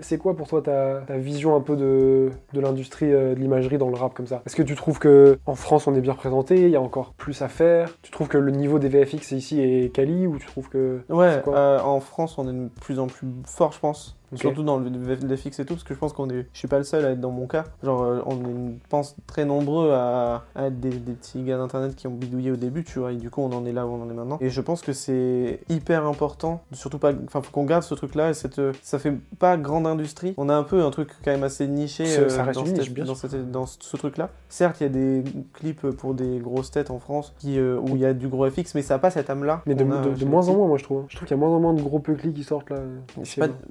C'est 0.00 0.18
quoi 0.18 0.36
pour 0.36 0.48
toi 0.48 0.60
ta, 0.60 1.02
ta 1.06 1.16
vision 1.16 1.54
un 1.56 1.60
peu 1.60 1.76
de, 1.76 2.30
de 2.52 2.60
l'industrie 2.60 3.12
euh, 3.12 3.34
de 3.34 3.40
l'imagerie 3.40 3.78
dans 3.78 3.88
le 3.88 3.96
rap 3.96 4.12
comme 4.14 4.26
ça? 4.26 4.42
Est-ce 4.44 4.56
que 4.56 4.62
tu 4.62 4.74
trouves 4.74 4.98
que 4.98 5.38
en 5.46 5.54
France 5.54 5.86
on 5.86 5.94
est 5.94 6.00
bien 6.00 6.12
représenté, 6.12 6.60
il 6.62 6.70
y 6.70 6.76
a 6.76 6.80
encore 6.80 7.12
plus 7.14 7.40
à 7.42 7.48
faire? 7.48 7.96
Tu 8.02 8.10
trouves 8.10 8.28
que 8.28 8.38
le 8.38 8.50
niveau 8.50 8.78
des 8.78 8.88
VFX 8.88 9.32
ici 9.32 9.60
est 9.60 9.94
quali 9.94 10.26
ou 10.26 10.38
tu 10.38 10.46
trouves 10.46 10.68
que 10.68 11.00
Ouais, 11.08 11.40
quoi? 11.44 11.56
euh, 11.56 11.80
en 11.80 12.00
France, 12.00 12.38
on 12.38 12.48
est 12.48 12.52
de 12.52 12.68
plus 12.80 12.98
en 12.98 13.06
plus 13.06 13.28
fort, 13.46 13.72
je 13.72 13.78
pense. 13.80 14.14
Surtout 14.34 14.62
dans 14.62 14.76
le 14.76 14.90
VFX 14.90 15.58
et 15.60 15.64
tout, 15.64 15.72
parce 15.72 15.84
que 15.84 15.94
je 15.94 15.98
pense 15.98 16.12
qu'on 16.12 16.28
est. 16.28 16.46
Je 16.52 16.58
suis 16.58 16.68
pas 16.68 16.76
le 16.76 16.84
seul 16.84 17.02
à 17.06 17.12
être 17.12 17.20
dans 17.20 17.30
mon 17.30 17.46
cas. 17.46 17.64
Genre, 17.82 18.02
euh, 18.02 18.20
on 18.26 18.32
est 18.32 18.50
une- 18.50 18.78
pense 18.90 19.16
très 19.28 19.44
nombreux 19.44 19.92
à, 19.92 20.44
à 20.56 20.66
être 20.66 20.80
des, 20.80 20.90
des 20.90 21.12
petits 21.12 21.42
gars 21.44 21.58
d'internet 21.58 21.94
qui 21.94 22.08
ont 22.08 22.12
bidouillé 22.14 22.50
au 22.50 22.56
début, 22.56 22.82
tu 22.82 22.98
vois, 22.98 23.12
et 23.12 23.16
du 23.16 23.30
coup 23.30 23.42
on 23.42 23.52
en 23.52 23.64
est 23.66 23.72
là 23.72 23.86
où 23.86 23.90
on 23.90 24.02
en 24.02 24.10
est 24.10 24.14
maintenant. 24.14 24.38
Et 24.40 24.50
je 24.50 24.60
pense 24.60 24.80
que 24.80 24.92
c'est 24.92 25.60
hyper 25.68 26.06
important, 26.06 26.62
surtout 26.72 26.98
pas, 26.98 27.12
enfin 27.26 27.40
faut 27.42 27.52
qu'on 27.52 27.64
garde 27.64 27.82
ce 27.84 27.94
truc-là, 27.94 28.30
et 28.30 28.34
cette, 28.34 28.58
euh, 28.58 28.72
ça 28.82 28.98
fait 28.98 29.12
pas 29.38 29.56
grande 29.56 29.86
industrie. 29.86 30.34
On 30.38 30.48
a 30.48 30.54
un 30.56 30.62
peu 30.64 30.82
un 30.82 30.90
truc 30.90 31.10
quand 31.24 31.30
même 31.30 31.44
assez 31.44 31.68
niché 31.68 32.06
Ça- 32.06 32.20
euh, 32.22 32.28
ça 32.30 32.42
reste 32.42 32.58
dans, 32.58 32.64
une 32.64 32.70
cette- 32.74 32.78
niche, 32.80 32.90
bien 32.92 33.04
dans, 33.04 33.14
sûr. 33.14 33.30
cette- 33.30 33.50
dans 33.52 33.66
ce 33.66 33.96
truc-là. 33.96 34.30
Certes, 34.48 34.80
il 34.80 34.84
y 34.84 34.86
a 34.86 34.88
des 34.88 35.24
clips 35.52 35.86
pour 35.90 36.14
des 36.14 36.38
grosses 36.38 36.70
têtes 36.70 36.90
en 36.90 36.98
France 36.98 37.34
qui, 37.38 37.58
euh, 37.58 37.78
où 37.78 37.90
il 37.96 37.98
y 37.98 38.06
a 38.06 38.14
du 38.14 38.28
gros 38.28 38.48
FX, 38.50 38.74
mais 38.74 38.82
ça 38.82 38.94
a 38.94 38.98
pas 38.98 39.10
cette 39.10 39.28
âme-là. 39.30 39.60
Mais 39.66 39.74
de, 39.74 39.84
qu'on 39.84 39.92
a 39.92 40.00
de- 40.00 40.10
de 40.10 40.18
chez 40.18 40.24
moins 40.24 40.48
en 40.48 40.54
moins, 40.54 40.66
moi 40.66 40.78
je 40.78 40.84
trouve. 40.84 41.04
Je 41.08 41.16
trouve 41.16 41.28
qu'il 41.28 41.36
y 41.36 41.38
a 41.38 41.40
moins 41.40 41.54
en 41.54 41.60
moins 41.60 41.74
de 41.74 41.82
gros 41.82 41.98
peuclis 41.98 42.32
qui 42.32 42.44
sortent 42.44 42.70
là. 42.70 42.78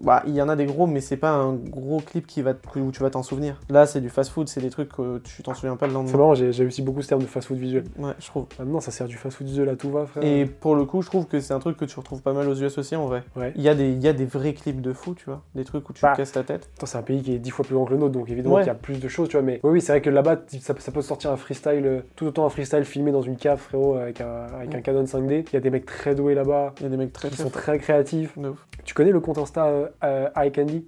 Bah, 0.02 0.24
il 0.28 0.34
y 0.36 0.42
en 0.42 0.50
a 0.50 0.56
des 0.56 0.66
gros, 0.66 0.86
mais 0.88 1.02
c'est 1.02 1.18
pas 1.18 1.32
un 1.32 1.54
gros 1.54 1.98
clip 2.00 2.28
qui 2.28 2.42
va 2.42 2.54
où 2.76 2.92
tu 2.92 3.02
vas 3.02 3.10
t'en 3.10 3.24
souvenir. 3.24 3.60
Là, 3.70 3.86
c'est 3.86 4.02
du 4.02 4.10
fast-food, 4.10 4.48
c'est 4.48 4.62
des 4.62 4.70
trucs 4.70 4.90
que 4.94 5.18
tu 5.20 5.42
t'en 5.48 5.54
souviens 5.56 5.76
pas 5.76 5.88
le 5.88 5.92
C'est 5.92 5.98
lendemain. 5.98 6.18
marrant, 6.18 6.36
j'ai 6.36 6.66
aussi 6.66 6.82
beaucoup 6.82 7.02
ce 7.02 7.08
terme 7.08 7.22
de 7.22 7.28
fast-food 7.28 7.58
visuel. 7.58 7.84
Ouais, 7.98 8.12
je 8.20 8.26
trouve. 8.28 8.46
Maintenant, 8.60 8.80
ça 8.80 8.92
sert 8.92 9.08
du 9.08 9.16
fast-food 9.18 9.48
visuel 9.48 9.70
à 9.70 9.76
tout 9.76 9.90
va, 9.90 10.06
frère. 10.06 10.24
Et 10.24 10.46
pour 10.46 10.76
le 10.76 10.86
coup, 10.86 11.02
je 11.02 11.08
trouve 11.08 11.26
que 11.28 11.40
c'est 11.40 11.54
un 11.54 11.60
truc 11.60 11.78
que 11.78 11.86
tu 11.86 11.98
retrouves 12.00 12.22
pas 12.22 12.34
mal 12.34 12.48
aux 12.48 12.56
US 12.56 12.78
aussi 12.78 12.96
en 12.96 13.06
vrai. 13.08 13.24
Ouais. 13.36 13.54
Il 13.56 13.62
y, 13.62 13.70
a 13.70 13.76
des, 13.76 13.90
il 13.92 14.02
y 14.02 14.08
a 14.08 14.14
des 14.14 14.26
vrais 14.26 14.54
clips 14.54 14.82
de 14.82 14.94
fou, 14.94 15.14
tu 15.16 15.26
vois. 15.26 15.42
Des 15.56 15.64
trucs 15.64 15.90
où 15.90 15.94
tu 15.94 16.02
Bah, 16.02 16.12
te 16.14 16.18
casses 16.18 16.36
la 16.36 16.44
tête. 16.44 16.70
Attends, 16.78 16.86
c'est 16.86 16.98
un 16.98 17.02
pays 17.02 17.22
qui 17.22 17.34
est 17.34 17.40
dix 17.40 17.50
fois 17.52 17.66
plus 17.66 17.76
grand 17.76 17.86
que 17.86 17.92
le 17.92 17.98
nôtre, 17.98 18.12
donc 18.14 18.30
évidemment 18.30 18.56
Ouais. 18.56 18.62
qu'il 18.62 18.68
y 18.68 18.72
a 18.72 18.76
plus 18.76 19.00
de 19.00 19.08
choses, 19.08 19.30
tu 19.30 19.38
vois. 19.38 19.44
Mais 19.46 19.60
oui, 19.64 19.72
oui, 19.72 19.82
c'est 19.82 19.92
vrai 19.94 20.02
que 20.02 20.10
là-bas, 20.10 20.42
ça, 20.60 20.74
ça 20.78 20.92
peut 20.92 21.02
sortir 21.02 21.32
un 21.32 21.38
freestyle, 21.38 21.86
euh, 21.86 22.02
tout 22.16 22.26
autant 22.28 22.46
un 22.46 22.50
freestyle 22.50 22.84
filmé 22.86 23.12
dans 23.12 23.22
une 23.22 23.38
cave, 23.38 23.60
frérot, 23.60 23.96
avec 23.96 24.22
un, 24.22 24.48
avec 24.60 24.74
un 24.76 24.80
Mm. 24.80 24.82
Canon 24.82 25.04
5D. 25.06 25.46
Il 25.50 25.54
y 25.54 25.58
a 25.58 25.62
des 25.62 25.70
mecs 25.70 25.86
très 25.86 26.16
doués 26.16 26.36
là-bas, 26.36 26.74
Il 26.80 26.84
y 26.84 26.86
a 26.88 26.90
des 26.90 26.98
mecs 26.98 27.14
très 27.14 27.30
qui 27.30 27.36
très 27.36 27.44
sont 27.44 27.50
très 27.50 27.78
créatifs. 27.80 28.38
Tu 28.86 28.94
connais 28.94 29.12
le 29.12 29.20
compte 29.20 29.38
Insta 29.38 29.66
euh, 29.68 29.88
euh, 30.04 30.30
iCandy? 30.46 30.86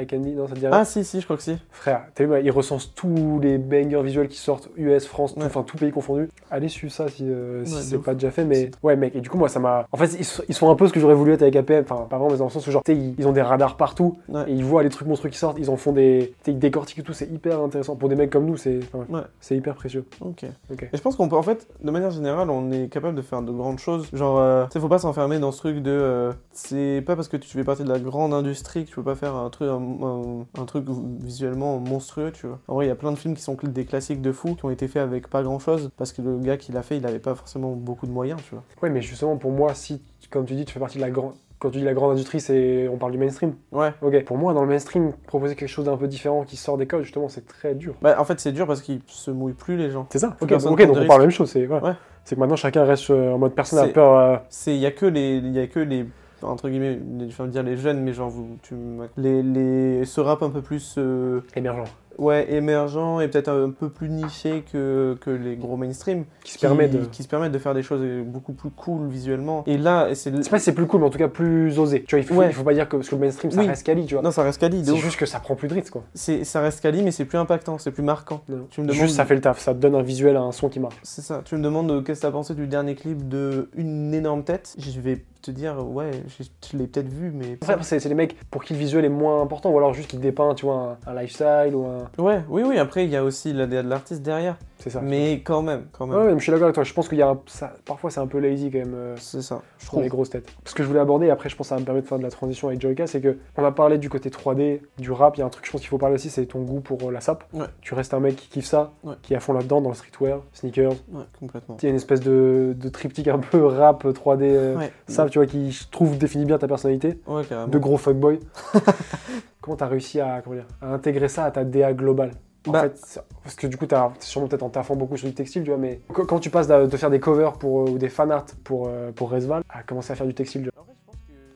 iCandy, 0.00 0.32
non, 0.34 0.46
ça 0.48 0.54
te 0.54 0.58
dit 0.60 0.66
rien 0.66 0.76
Ah 0.76 0.84
si, 0.84 1.04
si, 1.04 1.20
je 1.20 1.24
crois 1.24 1.36
que 1.36 1.42
si. 1.42 1.56
Frère, 1.70 2.02
t'as 2.14 2.24
vu, 2.24 2.30
bah, 2.30 2.40
il 2.40 2.50
recense 2.50 2.94
tous 2.94 3.38
les 3.42 3.58
bangers 3.58 4.02
visuels 4.02 4.28
qui 4.28 4.38
sortent, 4.38 4.68
US, 4.76 5.06
France, 5.06 5.34
enfin 5.38 5.62
tout 5.62 5.76
pays 5.76 5.90
confondu. 5.92 6.28
Allez 6.50 6.68
suivre 6.68 6.92
ça 6.92 7.08
si, 7.08 7.24
euh, 7.28 7.64
si 7.64 7.72
Ouais, 7.74 7.78
de 7.80 7.84
c'est 7.84 7.98
pas 7.98 8.14
déjà 8.14 8.30
fait, 8.30 8.44
mais 8.44 8.70
ouais, 8.82 8.96
mec, 8.96 9.14
et 9.14 9.20
du 9.20 9.28
coup, 9.30 9.38
moi, 9.38 9.48
ça 9.48 9.60
m'a. 9.60 9.86
En 9.92 9.96
fait, 9.96 10.16
ils 10.18 10.24
sont, 10.24 10.42
ils 10.48 10.54
sont 10.54 10.70
un 10.70 10.74
peu 10.74 10.86
ce 10.88 10.92
que 10.92 11.00
j'aurais 11.00 11.14
voulu 11.14 11.32
être 11.32 11.42
avec 11.42 11.56
APM, 11.56 11.82
enfin, 11.88 12.06
pas 12.08 12.16
vraiment, 12.18 12.30
mais 12.32 12.38
dans 12.38 12.44
le 12.44 12.50
sens 12.50 12.66
où, 12.66 12.70
genre, 12.70 12.82
tu 12.84 12.92
sais, 12.92 12.98
ils, 12.98 13.14
ils 13.18 13.26
ont 13.28 13.32
des 13.32 13.42
radars 13.42 13.76
partout, 13.76 14.16
Ouais. 14.28 14.44
et 14.48 14.52
ils 14.52 14.64
voient 14.64 14.82
les 14.82 14.88
trucs 14.90 15.06
monstrueux 15.08 15.30
qui 15.30 15.38
sortent, 15.38 15.58
ils 15.58 15.70
en 15.70 15.76
font 15.76 15.92
des. 15.92 16.34
Ils 16.46 16.58
décortiquent 16.58 16.98
et 17.00 17.02
tout, 17.02 17.12
c'est 17.12 17.30
hyper 17.30 17.60
intéressant. 17.60 17.96
Pour 17.96 18.08
des 18.08 18.16
mecs 18.16 18.30
comme 18.30 18.46
nous, 18.46 18.56
c'est 18.56 18.80
enfin, 18.92 19.04
Ouais. 19.12 19.22
c'est 19.40 19.56
hyper 19.56 19.74
précieux. 19.74 20.04
Ok. 20.20 20.44
Ok. 20.72 20.82
Et 20.92 20.96
je 20.96 21.00
pense 21.02 21.16
qu'on 21.16 21.28
peut, 21.28 21.36
en 21.36 21.42
fait, 21.42 21.66
de 21.82 21.90
manière 21.90 22.10
générale, 22.10 22.50
on 22.50 22.70
est 22.72 22.88
capable 22.88 23.14
de 23.16 23.22
faire 23.22 23.42
de 23.42 23.52
grandes 23.52 23.78
choses. 23.78 24.08
Genre, 24.12 24.38
euh, 24.38 24.64
tu 24.66 24.72
sais, 24.72 24.80
faut 24.80 24.88
pas 24.88 24.98
s'enfermer 24.98 25.38
dans 25.38 25.52
ce 25.52 25.58
truc 25.58 25.82
de. 25.82 25.90
euh, 25.90 26.32
c'est 26.52 27.02
pas 27.06 27.16
parce 27.16 27.28
que 27.28 27.36
tu 27.36 27.48
fais 27.48 27.64
partie 27.64 27.84
de 27.84 27.88
la 27.88 27.98
grande 27.98 28.32
industrie 28.34 28.84
que 28.84 28.88
tu 28.90 28.94
peux 28.96 29.02
pas 29.02 29.14
faire 29.14 29.34
un 29.34 29.50
truc, 29.50 29.68
un, 29.68 29.78
un- 30.02 30.60
un 30.60 30.64
truc 30.64 30.84
visuellement 31.22 31.78
monstrueux, 31.78 32.30
tu 32.32 32.46
vois. 32.46 32.58
En 32.68 32.74
vrai, 32.74 32.86
il 32.86 32.88
y 32.88 32.92
a 32.92 32.96
plein 32.96 33.12
de 33.12 33.16
films 33.18 33.34
qui 33.34 33.42
sont 33.42 33.56
des 33.62 33.84
classiques 33.84 34.20
de 34.22 34.32
fou, 34.32 34.54
qui 34.54 34.64
ont 34.64 34.70
été 34.70 34.88
faits 34.88 35.02
avec 35.02 35.28
pas 35.28 35.42
grand 35.42 35.58
chose, 35.58 35.90
parce 35.96 36.12
que 36.12 36.22
le 36.22 36.38
gars 36.38 36.56
qui 36.56 36.72
l'a 36.72 36.82
fait, 36.82 36.96
il 36.96 37.06
avait 37.06 37.18
pas 37.18 37.34
forcément 37.34 37.72
beaucoup 37.72 38.06
de 38.06 38.12
moyens, 38.12 38.40
tu 38.48 38.54
vois. 38.54 38.64
Ouais, 38.82 38.90
mais 38.90 39.02
justement, 39.02 39.36
pour 39.36 39.50
moi, 39.52 39.74
si, 39.74 40.02
comme 40.30 40.44
tu 40.44 40.54
dis, 40.54 40.64
tu 40.64 40.72
fais 40.72 40.80
partie 40.80 40.96
de 40.98 41.02
la 41.02 41.10
grande. 41.10 41.32
Quand 41.60 41.70
tu 41.70 41.78
dis 41.78 41.84
la 41.84 41.94
grande 41.94 42.12
industrie, 42.12 42.40
c'est 42.40 42.88
on 42.88 42.98
parle 42.98 43.12
du 43.12 43.18
mainstream. 43.18 43.54
Ouais. 43.72 43.94
Ok. 44.02 44.24
Pour 44.24 44.36
moi, 44.36 44.52
dans 44.52 44.60
le 44.62 44.68
mainstream, 44.68 45.12
proposer 45.26 45.54
quelque 45.54 45.68
chose 45.68 45.86
d'un 45.86 45.96
peu 45.96 46.08
différent 46.08 46.42
qui 46.44 46.56
sort 46.56 46.76
des 46.76 46.86
codes, 46.86 47.04
justement, 47.04 47.28
c'est 47.28 47.46
très 47.46 47.74
dur. 47.74 47.94
Bah, 48.02 48.16
en 48.18 48.24
fait, 48.24 48.38
c'est 48.38 48.52
dur 48.52 48.66
parce 48.66 48.82
qu'ils 48.82 49.00
se 49.06 49.30
mouillent 49.30 49.54
plus, 49.54 49.76
les 49.76 49.90
gens. 49.90 50.06
C'est 50.10 50.18
ça. 50.18 50.36
Ok, 50.42 50.50
donc 50.50 50.62
on 50.80 50.94
parle 51.06 51.08
la 51.08 51.18
même 51.18 51.30
chose. 51.30 51.50
C'est. 51.50 51.66
Ouais. 51.66 51.80
C'est 52.24 52.34
que 52.34 52.40
maintenant 52.40 52.56
chacun 52.56 52.84
reste 52.84 53.08
euh, 53.10 53.32
en 53.32 53.38
mode 53.38 53.54
personne 53.54 53.86
C'est- 53.86 53.92
peur. 53.92 54.14
euh, 54.18 54.36
C'est, 54.48 54.74
il 54.74 54.80
y 54.80 54.86
a 54.86 54.90
que 54.90 55.06
les, 55.06 55.36
il 55.36 55.52
y 55.52 55.58
a 55.60 55.66
que 55.66 55.78
les, 55.80 56.04
entre 56.44 56.68
guillemets, 56.68 56.98
les- 57.18 57.30
je 57.30 57.42
vais 57.42 57.48
dire 57.48 57.62
les 57.62 57.76
jeunes, 57.76 58.00
mais 58.02 58.12
genre, 58.12 58.30
vous, 58.30 58.56
tu, 58.62 58.74
les, 59.16 59.42
les, 59.42 60.04
ce 60.04 60.20
rap 60.20 60.42
un 60.42 60.50
peu 60.50 60.60
plus, 60.62 60.94
euh, 60.98 61.40
émergent 61.56 61.84
ouais, 62.16 62.52
émergent 62.54 63.20
et 63.22 63.26
peut-être 63.28 63.48
un 63.50 63.70
peu 63.70 63.88
plus 63.88 64.08
niché 64.08 64.62
que, 64.72 65.16
que 65.20 65.30
les 65.30 65.56
gros 65.56 65.76
mainstream, 65.76 66.24
qui 66.44 66.52
se 66.52 66.58
permet 66.60 66.86
de. 66.88 66.98
qui 67.06 67.24
se 67.24 67.28
permettent 67.28 67.50
de 67.50 67.58
faire 67.58 67.74
des 67.74 67.82
choses 67.82 68.02
beaucoup 68.24 68.52
plus 68.52 68.70
cool 68.70 69.08
visuellement. 69.08 69.64
Et 69.66 69.76
là, 69.76 70.14
c'est, 70.14 70.32
Je 70.36 70.42
sais 70.42 70.48
pas 70.50 70.60
si 70.60 70.66
c'est 70.66 70.74
plus 70.74 70.86
cool, 70.86 71.00
mais 71.00 71.06
en 71.06 71.10
tout 71.10 71.18
cas 71.18 71.26
plus 71.26 71.76
osé. 71.80 72.04
Tu 72.06 72.14
vois, 72.14 72.20
il 72.20 72.24
faut, 72.24 72.34
Ouais. 72.36 72.46
il 72.50 72.52
faut 72.52 72.62
pas 72.62 72.72
dire 72.74 72.88
que 72.88 72.96
parce 72.96 73.08
que 73.08 73.16
le 73.16 73.20
mainstream 73.20 73.50
ça 73.50 73.60
Oui. 73.62 73.66
reste 73.66 73.84
quali, 73.84 74.06
tu 74.06 74.14
vois. 74.14 74.22
non, 74.22 74.30
ça 74.30 74.44
reste 74.44 74.60
quali, 74.60 74.84
C'est 74.84 74.94
juste 74.96 75.18
que 75.18 75.26
ça 75.26 75.40
prend 75.40 75.56
plus 75.56 75.66
de 75.66 75.74
risques, 75.74 75.92
quoi. 75.92 76.04
C'est, 76.14 76.44
ça 76.44 76.60
reste 76.60 76.80
quali, 76.82 77.02
mais 77.02 77.10
c'est 77.10 77.24
plus 77.24 77.38
impactant, 77.38 77.78
c'est 77.78 77.90
plus 77.90 78.04
marquant. 78.04 78.42
Non. 78.48 78.66
Tu 78.70 78.80
me 78.80 78.86
demandes, 78.86 79.00
Juste 79.02 79.16
ça 79.16 79.24
fait 79.24 79.34
le 79.34 79.40
taf, 79.40 79.58
ça 79.58 79.74
te 79.74 79.78
donne 79.80 79.96
un 79.96 80.02
visuel, 80.02 80.36
un 80.36 80.52
son 80.52 80.68
qui 80.68 80.78
marche. 80.78 80.94
c'est 81.02 81.22
ça. 81.22 81.42
Tu 81.44 81.56
me 81.56 81.62
demandes 81.62 81.90
euh, 81.90 82.00
qu'est-ce 82.02 82.20
que 82.20 82.26
t'as 82.26 82.32
pensé 82.32 82.54
du 82.54 82.68
dernier 82.68 82.94
clip 82.94 83.28
de 83.28 83.70
une 83.74 84.14
énorme 84.14 84.44
tête? 84.44 84.76
Je 84.78 85.00
vais 85.00 85.24
te 85.44 85.50
dire, 85.50 85.76
ouais, 85.86 86.10
je, 86.26 86.44
je 86.70 86.76
l'ai 86.76 86.86
peut-être 86.86 87.08
vu, 87.08 87.30
mais. 87.30 87.58
C'est 87.82 88.00
c'est 88.00 88.08
les 88.08 88.14
mecs 88.14 88.36
pour 88.50 88.64
qui 88.64 88.72
le 88.72 88.78
visuel 88.78 89.04
est 89.04 89.10
moins 89.10 89.42
important, 89.42 89.70
ou 89.70 89.78
alors 89.78 89.92
juste 89.94 90.10
qui 90.10 90.16
dépeint, 90.16 90.54
tu 90.54 90.66
vois, 90.66 90.98
un, 91.06 91.10
un 91.10 91.20
lifestyle 91.20 91.74
ou 91.74 91.86
un. 91.86 92.22
Ouais, 92.22 92.42
oui, 92.48 92.62
oui. 92.66 92.78
Après, 92.78 93.04
il 93.04 93.10
y 93.10 93.16
a 93.16 93.24
aussi 93.24 93.52
la 93.52 93.66
DA 93.66 93.82
de 93.82 93.88
l'artiste 93.88 94.22
derrière. 94.22 94.56
C'est 94.84 94.90
ça. 94.90 95.00
Mais 95.00 95.40
quand 95.40 95.62
même, 95.62 95.86
quand 95.92 96.06
même. 96.06 96.18
Ouais, 96.18 96.32
mais 96.34 96.38
je 96.38 96.42
suis 96.42 96.52
d'accord 96.52 96.64
avec 96.66 96.74
toi. 96.74 96.84
Je 96.84 96.92
pense 96.92 97.08
qu'il 97.08 97.16
y 97.16 97.22
a 97.22 97.28
un- 97.30 97.40
ça, 97.46 97.72
parfois 97.86 98.10
c'est 98.10 98.20
un 98.20 98.26
peu 98.26 98.38
lazy 98.38 98.70
quand 98.70 98.80
même. 98.80 98.92
euh, 98.94 99.14
C'est 99.18 99.40
ça. 99.40 99.62
Je 99.78 99.86
trouve. 99.86 100.02
les 100.02 100.10
grosses 100.10 100.28
têtes. 100.28 100.46
Ce 100.66 100.74
que 100.74 100.82
je 100.82 100.88
voulais 100.88 101.00
aborder, 101.00 101.30
après 101.30 101.48
je 101.48 101.56
pense 101.56 101.68
que 101.68 101.68
ça 101.70 101.76
va 101.76 101.80
me 101.80 101.86
permettre 101.86 102.04
de 102.04 102.08
faire 102.10 102.18
de 102.18 102.22
la 102.22 102.30
transition 102.30 102.68
avec 102.68 102.82
Joyka, 102.82 103.06
c'est 103.06 103.22
que 103.22 103.38
on 103.56 103.64
a 103.64 103.72
parlé 103.72 103.96
du 103.96 104.10
côté 104.10 104.28
3D, 104.28 104.82
du 104.98 105.10
rap, 105.10 105.36
il 105.36 105.40
y 105.40 105.42
a 105.42 105.46
un 105.46 105.48
truc 105.48 105.64
je 105.64 105.72
pense 105.72 105.80
qu'il 105.80 105.88
faut 105.88 105.96
parler 105.96 106.16
aussi, 106.16 106.28
c'est 106.28 106.44
ton 106.44 106.60
goût 106.60 106.80
pour 106.80 107.08
euh, 107.08 107.10
la 107.12 107.22
sap. 107.22 107.44
Ouais. 107.54 107.64
Tu 107.80 107.94
restes 107.94 108.12
un 108.12 108.20
mec 108.20 108.36
qui 108.36 108.48
kiffe 108.48 108.66
ça, 108.66 108.92
Ouais. 109.04 109.14
qui 109.22 109.32
est 109.32 109.36
à 109.36 109.40
fond 109.40 109.54
là-dedans, 109.54 109.80
dans 109.80 109.88
le 109.88 109.94
streetwear, 109.94 110.40
sneakers. 110.52 110.92
Ouais, 111.12 111.24
complètement. 111.40 111.78
Il 111.80 111.84
y 111.84 111.86
a 111.86 111.90
une 111.90 111.96
espèce 111.96 112.20
de, 112.20 112.76
de 112.78 112.88
triptyque 112.90 113.28
un 113.28 113.38
peu 113.38 113.64
rap 113.64 114.04
3D 114.04 114.42
euh, 114.42 114.76
Ouais. 114.76 114.92
sap, 115.06 115.30
tu 115.30 115.38
vois, 115.38 115.46
qui 115.46 115.72
je 115.72 115.88
trouve 115.88 116.18
définit 116.18 116.44
bien 116.44 116.58
ta 116.58 116.68
personnalité, 116.68 117.18
Ouais, 117.26 117.42
carrément. 117.44 117.68
de 117.68 117.78
gros 117.78 117.96
fuckboy. 117.96 118.38
Comment 119.62 119.76
t'as 119.78 119.86
réussi 119.86 120.20
à, 120.20 120.42
comment 120.42 120.56
dire, 120.56 120.66
à 120.82 120.92
intégrer 120.92 121.28
ça 121.28 121.44
à 121.44 121.50
ta 121.50 121.64
DA 121.64 121.94
globale? 121.94 122.32
En 122.66 122.72
Bah. 122.72 122.82
fait, 122.82 123.20
parce 123.42 123.54
que 123.56 123.66
du 123.66 123.76
coup, 123.76 123.86
t'as 123.86 124.10
sûrement 124.20 124.48
peut-être 124.48 124.62
en 124.62 124.70
taffant 124.70 124.96
beaucoup 124.96 125.16
sur 125.16 125.28
du 125.28 125.34
textile, 125.34 125.62
tu 125.64 125.70
vois, 125.70 125.78
mais 125.78 126.00
qu- 126.14 126.24
quand 126.26 126.38
tu 126.38 126.50
passes 126.50 126.68
de, 126.68 126.96
faire 126.96 127.10
des 127.10 127.20
covers 127.20 127.52
pour, 127.54 127.82
euh, 127.82 127.90
ou 127.90 127.98
des 127.98 128.08
fanarts 128.08 128.46
pour, 128.64 128.88
euh, 128.88 129.12
pour 129.12 129.30
Resval 129.30 129.62
à 129.68 129.82
commencer 129.82 130.12
à 130.12 130.16
faire 130.16 130.26
du 130.26 130.34
textile, 130.34 130.62
tu 130.62 130.70
vois. 130.74 130.84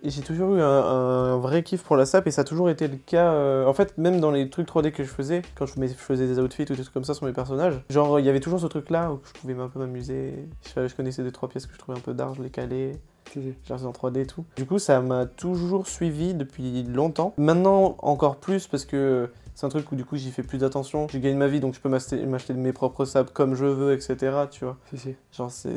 Et 0.05 0.11
j'ai 0.11 0.23
toujours 0.23 0.55
eu 0.55 0.61
un, 0.61 0.65
un 0.65 1.39
vrai 1.39 1.65
kiff 1.65 1.83
pour 1.83 1.97
la 1.97 2.07
sap 2.07 2.25
et 2.29 2.31
ça 2.31 2.43
a 2.43 2.45
toujours 2.45 2.71
été 2.71 2.87
le 2.87 2.97
cas. 2.99 3.33
euh, 3.33 3.67
en 3.67 3.73
fait, 3.73 3.99
même 3.99 4.21
dans 4.21 4.31
les 4.31 4.49
trucs 4.49 4.69
3D 4.69 4.93
que 4.93 5.03
je 5.03 5.09
faisais, 5.09 5.43
quand 5.57 5.67
je, 5.67 5.73
faisais 5.97 6.27
des 6.29 6.39
outfits 6.39 6.63
ou 6.63 6.75
des 6.77 6.83
trucs 6.83 6.93
comme 6.95 7.03
ça 7.03 7.15
sur 7.15 7.27
mes 7.27 7.33
personnages, 7.33 7.81
genre 7.91 8.21
il 8.21 8.25
y 8.25 8.29
avait 8.29 8.39
toujours 8.39 8.61
ce 8.61 8.67
truc 8.69 8.91
là 8.91 9.13
où 9.13 9.19
je 9.25 9.41
pouvais 9.41 9.55
un 9.61 9.67
peu 9.69 9.81
m'amuser. 9.81 10.35
Je, 10.77 10.87
je 10.87 10.95
connaissais 10.95 11.25
deux 11.25 11.33
trois 11.33 11.49
pièces 11.49 11.67
que 11.67 11.73
je 11.75 11.79
trouvais 11.79 11.99
un 11.99 12.01
peu 12.01 12.15
d'art, 12.15 12.33
je 12.35 12.43
les 12.43 12.51
calais. 12.51 12.93
Je 13.35 13.41
les 13.41 13.55
faisais 13.65 13.85
en 13.87 13.91
3D 13.91 14.21
et 14.21 14.27
tout. 14.27 14.45
Du 14.57 14.65
coup, 14.67 14.79
ça 14.79 15.01
m'a 15.01 15.27
toujours 15.27 15.87
suivi 15.89 16.33
depuis 16.33 16.85
longtemps. 16.85 17.35
Maintenant, 17.37 17.97
encore 17.99 18.37
plus 18.37 18.69
parce 18.69 18.85
que 18.87 19.29
c'est 19.59 19.67
un 19.67 19.71
truc 19.71 19.91
où 19.91 19.97
du 19.97 20.05
coup 20.05 20.15
j'y 20.17 20.31
fais 20.31 20.45
plus 20.45 20.59
d'attention. 20.59 21.09
Je 21.11 21.19
gagne 21.19 21.37
ma 21.37 21.49
vie 21.49 21.59
donc 21.59 21.75
je 21.75 21.81
peux 21.81 21.89
m'acheter 21.89 22.55
mes 22.55 22.73
propres 22.73 23.05
saps 23.05 23.33
comme 23.33 23.57
je 23.57 23.65
veux, 23.65 23.93
etc. 23.93 24.17
Tu 24.49 24.65
vois. 24.65 24.77
Si, 24.91 24.99
si. 24.99 25.17
Genre, 25.33 25.51
c'est 25.51 25.73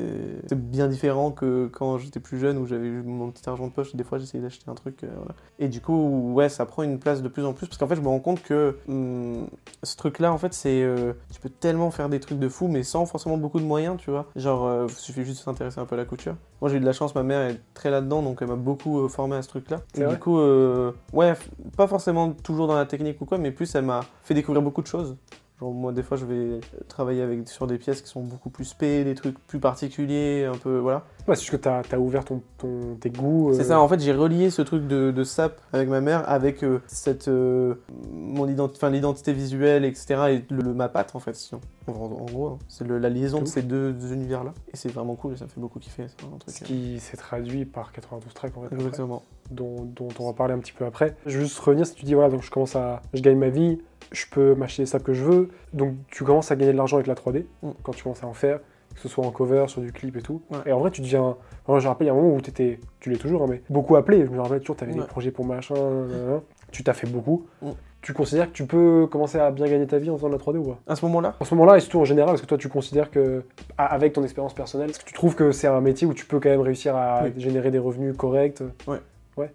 c'est 0.48 0.70
bien 0.70 0.88
différent 0.88 1.32
que 1.32 1.66
quand 1.74 1.98
j'étais 1.98 2.20
plus 2.20 2.38
jeune 2.38 2.60
où 2.60 2.68
j'avais 2.68 2.90
mon 2.92 3.32
petit 3.32 3.50
argent 3.50 3.66
de 3.66 3.72
poche. 3.72 3.96
Des 3.96 4.04
fois, 4.04 4.20
j'essayais 4.20 4.44
d'acheter 4.44 4.70
un 4.70 4.76
truc. 4.76 5.04
euh, 5.04 5.08
voilà. 5.16 5.34
Et 5.58 5.68
du 5.68 5.82
coup, 5.82 6.32
ouais, 6.34 6.48
ça 6.48 6.68
prend 6.68 6.84
une 6.84 7.00
place 7.00 7.24
de 7.24 7.28
plus 7.28 7.44
en 7.44 7.54
plus 7.54 7.66
parce 7.66 7.80
qu'en 7.80 7.88
fait, 7.88 7.96
je 7.96 8.02
me 8.02 8.08
rends 8.08 8.20
compte 8.20 8.44
que 8.44 8.78
hum, 8.88 9.48
ce 9.82 9.96
truc-là, 9.96 10.32
en 10.32 10.38
fait, 10.38 10.54
c'est. 10.54 10.84
euh, 10.84 11.14
tu 11.34 11.40
peux 11.42 11.50
tellement 11.50 11.90
faire 11.90 12.08
des 12.08 12.20
trucs 12.20 12.38
de 12.38 12.50
fou, 12.50 12.68
mais 12.68 12.84
sans 12.84 13.08
forcément 13.08 13.38
beaucoup 13.38 13.60
de 13.60 13.66
moyens, 13.66 13.98
tu 13.98 14.12
vois. 14.12 14.28
Genre, 14.36 14.64
euh, 14.68 14.86
il 14.88 14.94
suffit 14.94 15.24
juste 15.26 15.40
de 15.40 15.44
s'intéresser 15.44 15.80
un 15.80 15.86
peu 15.86 15.96
à 15.96 15.98
la 15.98 16.06
couture. 16.06 16.36
Moi, 16.62 16.70
j'ai 16.70 16.78
eu 16.78 16.82
de 16.82 16.86
la 16.86 16.94
chance, 16.94 17.16
ma 17.16 17.24
mère 17.24 17.50
est 17.50 17.60
très 17.74 17.90
là-dedans, 17.90 18.22
donc 18.22 18.38
elle 18.42 18.48
m'a 18.48 18.56
beaucoup 18.56 19.10
formé 19.10 19.36
à 19.38 19.42
ce 19.42 19.48
truc-là. 19.48 19.82
Et 19.96 20.06
du 20.06 20.20
coup, 20.20 20.40
ouais, 21.14 21.34
pas 21.76 21.88
forcément 21.88 22.32
toujours 22.34 22.68
dans 22.68 22.76
la 22.76 22.86
technique 22.86 23.20
ou 23.22 23.26
quoi, 23.26 23.40
mais 23.40 23.50
plus 23.50 23.71
elle 23.76 23.86
m'a 23.86 24.02
fait 24.24 24.34
découvrir 24.34 24.62
beaucoup 24.62 24.82
de 24.82 24.88
choses. 24.88 25.16
Genre, 25.60 25.72
moi, 25.72 25.92
des 25.92 26.02
fois, 26.02 26.18
je 26.18 26.26
vais 26.26 26.60
travailler 26.88 27.22
avec, 27.22 27.48
sur 27.48 27.68
des 27.68 27.78
pièces 27.78 28.02
qui 28.02 28.10
sont 28.10 28.22
beaucoup 28.22 28.50
plus 28.50 28.66
spé, 28.66 29.04
des 29.04 29.14
trucs 29.14 29.38
plus 29.46 29.60
particuliers, 29.60 30.46
un 30.52 30.58
peu, 30.58 30.80
voilà. 30.80 31.04
Ouais, 31.28 31.36
c'est 31.36 31.42
juste 31.42 31.52
que 31.52 31.58
t'as 31.58 31.82
as 31.92 32.00
ouvert 32.00 32.26
ton, 32.26 32.42
ton- 32.58 32.96
tes 33.00 33.12
goûts. 33.12 33.52
C'est 33.54 33.62
euh, 33.62 33.66
ça, 33.66 33.80
en 33.80 33.88
fait, 33.88 34.00
j'ai 34.00 34.12
relié 34.14 34.50
ce 34.50 34.64
truc 34.64 34.88
de, 34.88 35.12
de 35.12 35.24
sap 35.24 35.62
avec 35.72 35.88
ma 35.88 36.02
mère, 36.02 36.28
avec 36.28 36.64
euh, 36.64 36.80
cette, 36.88 37.28
euh, 37.28 37.76
mon 38.12 38.46
l'identité 38.90 39.34
visuelle, 39.34 39.86
etc. 39.86 40.16
Et 40.32 40.46
le, 40.54 40.64
le- 40.64 40.74
ma 40.74 40.90
patte, 40.90 41.16
en 41.16 41.20
fait, 41.20 41.36
sinon. 41.36 41.62
En, 41.88 41.94
en 41.94 42.08
gros, 42.26 42.48
hein. 42.48 42.58
c'est 42.68 42.88
la 42.88 43.10
liaison 43.10 43.40
de 43.42 43.46
ces 43.46 43.64
deux, 43.64 43.92
deux 43.94 44.14
univers-là. 44.14 44.54
Et 44.74 44.78
c'est 44.78 44.90
vraiment 44.90 45.16
cool, 45.16 45.34
et 45.34 45.38
ça 45.38 45.46
me 45.46 45.50
fait 45.50 45.60
beaucoup 45.60 45.80
kiffer. 45.80 46.04
Un 46.04 46.38
truc, 46.38 46.56
Ce 46.56 46.64
euh, 46.64 46.68
qui 46.68 47.00
s'est 47.00 47.18
traduit 47.18 47.66
par 47.66 47.92
92 47.92 48.34
tracks 48.34 48.56
en 48.56 48.62
fait, 48.62 48.66
après, 48.68 48.78
Exactement. 48.78 49.24
dont, 49.50 49.86
dont 49.86 50.10
on 50.20 50.26
va 50.28 50.34
parler 50.34 50.54
un 50.54 50.60
petit 50.60 50.74
peu 50.74 50.86
après. 50.86 51.16
Je 51.26 51.38
veux 51.40 51.44
juste 51.46 51.58
revenir 51.60 51.86
si 51.88 51.96
tu 51.96 52.06
dis 52.06 52.14
voilà, 52.14 52.30
donc 52.30 52.44
je 52.44 52.52
commence 52.52 52.76
à. 52.76 53.02
Je 53.14 53.22
gagne 53.22 53.38
ma 53.38 53.50
vie, 53.50 53.80
je 54.12 54.26
peux 54.30 54.54
m'acheter 54.56 54.84
les 54.84 54.86
saps 54.86 55.04
que 55.04 55.14
je 55.14 55.24
veux. 55.24 55.50
Donc 55.74 55.96
tu 56.12 56.24
commences 56.24 56.52
à 56.52 56.56
gagner 56.56 56.72
de 56.74 56.78
l'argent 56.78 56.98
avec 56.98 57.08
la 57.08 57.16
3D 57.16 57.46
Mm. 57.64 57.70
quand 57.84 57.94
tu 57.94 58.04
commences 58.04 58.24
à 58.24 58.28
en 58.28 58.34
faire, 58.34 58.60
que 58.94 59.00
ce 59.00 59.08
soit 59.08 59.26
en 59.26 59.32
cover, 59.32 59.66
sur 59.68 59.82
du 59.82 59.92
clip 59.92 60.16
et 60.18 60.22
tout. 60.22 60.42
Ouais. 60.52 60.60
Et 60.68 60.72
en 60.72 60.80
vrai, 60.80 60.92
tu 60.92 61.02
deviens. 61.02 61.36
Je 61.68 61.74
me 61.74 61.80
rappelle, 61.88 62.06
il 62.06 62.10
y 62.10 62.12
a 62.12 62.14
un 62.14 62.22
moment 62.22 62.36
où 62.36 62.42
t'étais. 62.42 62.80
Tu 63.00 63.10
l'es 63.10 63.18
toujours, 63.18 63.42
hein, 63.44 63.48
mais 63.50 63.62
beaucoup 63.70 63.96
appelé. 63.96 64.26
Je 64.26 64.32
me 64.32 64.40
rappelle 64.42 64.60
toujours, 64.60 64.76
t'avais 64.76 64.94
Ouais. 64.94 65.00
des 65.00 65.06
projets 65.08 65.32
pour 65.32 65.46
machin. 65.46 65.74
Tu 66.72 66.84
t'as 66.84 66.94
fait 66.94 67.08
beaucoup. 67.08 67.46
Mm. 67.62 67.70
Tu 68.02 68.14
considères 68.14 68.48
que 68.48 68.54
tu 68.54 68.66
peux 68.66 69.06
commencer 69.06 69.38
à 69.38 69.52
bien 69.52 69.68
gagner 69.68 69.86
ta 69.86 70.00
vie 70.00 70.10
en 70.10 70.18
faisant 70.18 70.28
de 70.30 70.34
la 70.34 70.40
3D 70.40 70.58
ou 70.58 70.64
pas 70.64 70.80
À 70.88 70.96
ce 70.96 71.06
moment-là, 71.06 71.36
En 71.40 71.46
ce 71.46 71.54
moment-là, 71.54 71.78
et 71.78 71.82
surtout 71.82 72.00
en 72.00 72.06
général, 72.06 72.34
est-ce 72.34 72.42
que 72.42 72.48
toi 72.48 72.58
tu 72.58 72.68
considères 72.68 73.12
que, 73.12 73.44
avec 73.78 74.14
ton 74.14 74.24
expérience 74.24 74.56
personnelle, 74.56 74.90
est-ce 74.90 75.00
que 75.00 75.06
tu 75.06 75.14
trouves 75.14 75.36
que 75.36 75.52
c'est 75.52 75.68
un 75.68 75.82
métier 75.82 76.08
où 76.08 76.14
tu 76.14 76.26
peux 76.26 76.40
quand 76.40 76.50
même 76.50 76.62
réussir 76.62 76.96
à 76.96 77.24
Oui. 77.26 77.34
générer 77.38 77.70
des 77.70 77.80
revenus 77.80 78.16
corrects? 78.18 78.64